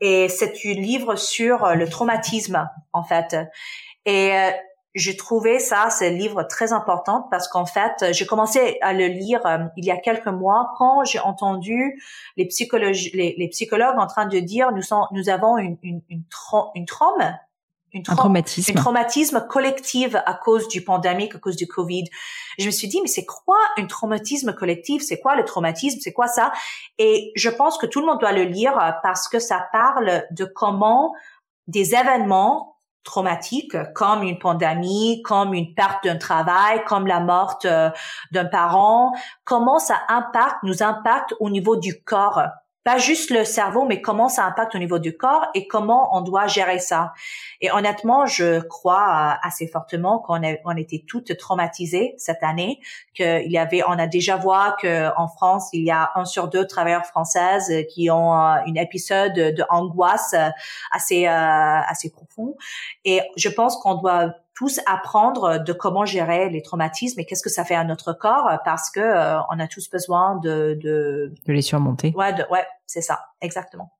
Et 0.00 0.28
c'est 0.28 0.52
un 0.64 0.74
livre 0.74 1.16
sur 1.16 1.74
le 1.74 1.88
traumatisme, 1.88 2.68
en 2.92 3.02
fait. 3.02 3.36
Et 4.04 4.34
euh, 4.34 4.50
j'ai 4.96 5.16
trouvé 5.16 5.58
ça, 5.58 5.90
ce 5.90 6.04
livre 6.04 6.42
très 6.42 6.72
important 6.72 7.28
parce 7.30 7.48
qu'en 7.48 7.66
fait, 7.66 8.12
j'ai 8.12 8.26
commencé 8.26 8.78
à 8.80 8.94
le 8.94 9.06
lire 9.06 9.44
euh, 9.46 9.58
il 9.76 9.84
y 9.84 9.90
a 9.90 9.98
quelques 9.98 10.26
mois 10.26 10.72
quand 10.78 11.04
j'ai 11.04 11.20
entendu 11.20 12.02
les, 12.36 12.46
psychologues, 12.46 12.96
les, 13.12 13.48
psychologues 13.52 13.98
en 13.98 14.06
train 14.06 14.26
de 14.26 14.38
dire 14.40 14.72
nous, 14.72 14.82
sommes, 14.82 15.06
nous 15.12 15.28
avons 15.28 15.58
une, 15.58 15.76
une, 15.82 16.00
une, 16.08 16.24
une 16.74 16.86
trauma 16.86 17.38
une 17.92 18.02
un 18.08 18.14
traumatisme. 18.14 18.72
Un 18.72 18.80
traumatisme 18.80 19.46
collectif 19.48 20.14
à 20.14 20.34
cause 20.34 20.68
du 20.68 20.82
pandémique, 20.82 21.34
à 21.34 21.38
cause 21.38 21.56
du 21.56 21.66
Covid. 21.66 22.04
Je 22.58 22.66
me 22.66 22.70
suis 22.70 22.88
dit, 22.88 23.00
mais 23.00 23.08
c'est 23.08 23.24
quoi 23.24 23.58
un 23.78 23.86
traumatisme 23.86 24.52
collectif? 24.54 25.02
C'est 25.02 25.20
quoi 25.20 25.36
le 25.36 25.44
traumatisme? 25.44 25.98
C'est 26.00 26.12
quoi 26.12 26.26
ça? 26.26 26.52
Et 26.98 27.32
je 27.36 27.48
pense 27.48 27.78
que 27.78 27.86
tout 27.86 28.00
le 28.00 28.06
monde 28.06 28.18
doit 28.18 28.32
le 28.32 28.42
lire 28.42 28.98
parce 29.02 29.28
que 29.28 29.38
ça 29.38 29.68
parle 29.72 30.24
de 30.30 30.44
comment 30.44 31.14
des 31.68 31.94
événements 31.94 32.75
traumatiques 33.06 33.76
comme 33.94 34.22
une 34.22 34.38
pandémie, 34.38 35.22
comme 35.22 35.54
une 35.54 35.74
perte 35.74 36.04
d'un 36.04 36.18
travail, 36.18 36.84
comme 36.84 37.06
la 37.06 37.20
mort 37.20 37.58
euh, 37.64 37.88
d'un 38.32 38.44
parent, 38.44 39.12
comment 39.44 39.78
ça 39.78 40.02
impacte, 40.08 40.62
nous 40.62 40.82
impacte 40.82 41.34
au 41.40 41.48
niveau 41.48 41.76
du 41.76 42.02
corps? 42.02 42.42
Pas 42.86 42.98
juste 42.98 43.32
le 43.32 43.44
cerveau, 43.44 43.84
mais 43.84 44.00
comment 44.00 44.28
ça 44.28 44.44
impacte 44.44 44.76
au 44.76 44.78
niveau 44.78 45.00
du 45.00 45.16
corps 45.16 45.48
et 45.54 45.66
comment 45.66 46.16
on 46.16 46.20
doit 46.20 46.46
gérer 46.46 46.78
ça. 46.78 47.14
Et 47.60 47.72
honnêtement, 47.72 48.26
je 48.26 48.60
crois 48.60 49.02
euh, 49.34 49.46
assez 49.48 49.66
fortement 49.66 50.20
qu'on 50.20 50.40
on 50.64 50.76
était 50.76 51.02
toutes 51.04 51.36
traumatisées 51.36 52.14
cette 52.16 52.44
année, 52.44 52.78
qu'il 53.12 53.50
y 53.50 53.58
avait, 53.58 53.82
on 53.88 53.98
a 53.98 54.06
déjà 54.06 54.36
vu 54.36 54.46
qu'en 54.80 55.26
France, 55.26 55.68
il 55.72 55.82
y 55.82 55.90
a 55.90 56.12
un 56.14 56.24
sur 56.24 56.46
deux 56.46 56.64
travailleurs 56.64 57.06
françaises 57.06 57.72
qui 57.92 58.08
ont 58.08 58.40
euh, 58.40 58.54
une 58.66 58.76
épisode 58.76 59.34
de 59.34 59.64
angoisse 59.68 60.34
euh, 60.34 60.48
assez 60.92 61.26
assez 61.26 62.12
profond. 62.12 62.56
Et 63.04 63.20
je 63.36 63.48
pense 63.48 63.76
qu'on 63.78 63.96
doit 63.96 64.32
tous 64.56 64.80
apprendre 64.86 65.58
de 65.58 65.72
comment 65.72 66.04
gérer 66.04 66.48
les 66.48 66.62
traumatismes 66.62 67.20
et 67.20 67.26
qu'est-ce 67.26 67.42
que 67.42 67.50
ça 67.50 67.64
fait 67.64 67.74
à 67.74 67.84
notre 67.84 68.12
corps 68.12 68.50
parce 68.64 68.90
que 68.90 69.00
euh, 69.00 69.38
on 69.50 69.60
a 69.60 69.68
tous 69.68 69.90
besoin 69.90 70.36
de 70.36 70.78
de, 70.82 71.32
de 71.46 71.52
les 71.52 71.62
surmonter. 71.62 72.12
Ouais, 72.16 72.34
ouais, 72.50 72.66
c'est 72.86 73.02
ça, 73.02 73.26
exactement. 73.40 73.95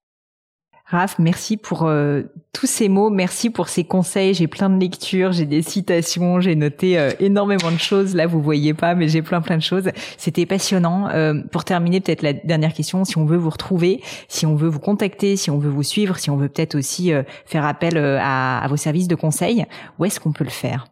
Raph, 0.89 1.19
merci 1.19 1.57
pour 1.57 1.83
euh, 1.83 2.23
tous 2.53 2.67
ces 2.67 2.89
mots, 2.89 3.11
merci 3.11 3.51
pour 3.51 3.69
ces 3.69 3.83
conseils. 3.83 4.35
J'ai 4.35 4.47
plein 4.47 4.71
de 4.71 4.79
lectures, 4.79 5.33
j'ai 5.33 5.45
des 5.45 5.61
citations, 5.61 6.39
j'ai 6.41 6.55
noté 6.55 6.97
euh, 6.97 7.11
énormément 7.19 7.73
de 7.73 7.79
choses. 7.79 8.15
Là, 8.15 8.29
vous 8.29 8.41
voyez 8.41 8.73
pas, 8.73 8.95
mais 8.95 9.09
j'ai 9.09 9.21
plein 9.21 9.41
plein 9.41 9.57
de 9.57 9.63
choses. 9.63 9.91
C'était 10.17 10.47
passionnant. 10.47 11.09
Euh, 11.09 11.43
pour 11.51 11.65
terminer, 11.65 12.01
peut-être 12.01 12.23
la 12.23 12.35
dernière 12.35 12.73
question 12.73 13.05
si 13.05 13.19
on 13.19 13.25
veut 13.25 13.37
vous 13.37 13.51
retrouver, 13.51 14.01
si 14.29 14.47
on 14.47 14.55
veut 14.55 14.69
vous 14.69 14.79
contacter, 14.79 15.35
si 15.35 15.51
on 15.51 15.59
veut 15.59 15.71
vous 15.71 15.83
suivre, 15.83 16.19
si 16.19 16.31
on 16.31 16.37
veut 16.37 16.49
peut-être 16.49 16.77
aussi 16.77 17.11
faire 17.47 17.65
appel 17.65 17.99
à, 17.99 18.61
à 18.61 18.69
vos 18.69 18.77
services 18.77 19.09
de 19.09 19.17
conseil, 19.17 19.65
où 19.99 20.05
est-ce 20.05 20.21
qu'on 20.21 20.33
peut 20.33 20.45
le 20.45 20.51
faire? 20.51 20.87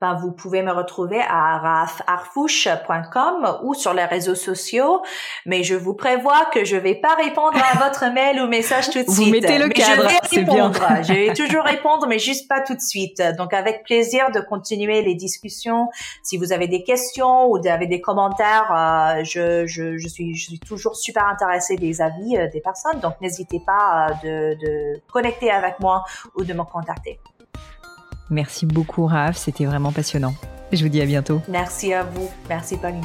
Ben, 0.00 0.14
vous 0.14 0.32
pouvez 0.32 0.62
me 0.62 0.72
retrouver 0.72 1.20
à 1.20 1.58
rafarfouche.com 1.58 3.58
ou 3.64 3.74
sur 3.74 3.94
les 3.94 4.04
réseaux 4.04 4.34
sociaux. 4.34 5.02
Mais 5.44 5.64
je 5.64 5.74
vous 5.74 5.94
prévois 5.94 6.46
que 6.52 6.64
je 6.64 6.76
vais 6.76 6.94
pas 6.94 7.14
répondre 7.14 7.58
à 7.72 7.78
votre 7.78 8.06
mail 8.12 8.40
ou 8.40 8.46
message 8.46 8.90
tout 8.90 9.02
de 9.02 9.08
suite. 9.08 9.08
Vous 9.08 9.30
mettez 9.30 9.58
le 9.58 9.68
cadre, 9.68 10.08
c'est 10.24 10.44
bien. 10.44 10.70
je 11.02 11.12
vais 11.12 11.32
toujours 11.34 11.64
répondre, 11.64 12.06
mais 12.06 12.18
juste 12.18 12.48
pas 12.48 12.60
tout 12.60 12.74
de 12.74 12.80
suite. 12.80 13.22
Donc, 13.36 13.52
avec 13.52 13.82
plaisir 13.82 14.30
de 14.30 14.40
continuer 14.40 15.02
les 15.02 15.14
discussions. 15.14 15.88
Si 16.22 16.36
vous 16.36 16.52
avez 16.52 16.68
des 16.68 16.84
questions 16.84 17.46
ou 17.46 17.56
avez 17.66 17.86
des 17.86 18.00
commentaires, 18.00 18.72
euh, 18.72 19.24
je, 19.24 19.66
je, 19.66 19.98
je, 19.98 20.08
suis, 20.08 20.34
je 20.34 20.50
suis 20.50 20.60
toujours 20.60 20.96
super 20.96 21.26
intéressée 21.26 21.76
des 21.76 22.00
avis 22.00 22.36
euh, 22.36 22.48
des 22.48 22.60
personnes. 22.60 23.00
Donc, 23.00 23.20
n'hésitez 23.20 23.60
pas 23.66 24.10
euh, 24.24 24.54
de, 24.54 24.64
de 24.64 25.00
connecter 25.12 25.50
avec 25.50 25.80
moi 25.80 26.04
ou 26.36 26.44
de 26.44 26.52
me 26.52 26.62
contacter. 26.62 27.18
Merci 28.30 28.66
beaucoup, 28.66 29.06
Raph. 29.06 29.36
C'était 29.36 29.64
vraiment 29.64 29.92
passionnant. 29.92 30.34
Je 30.72 30.82
vous 30.82 30.88
dis 30.90 31.00
à 31.00 31.06
bientôt. 31.06 31.40
Merci 31.48 31.92
à 31.94 32.02
vous. 32.02 32.30
Merci, 32.48 32.76
Pauline. 32.76 33.04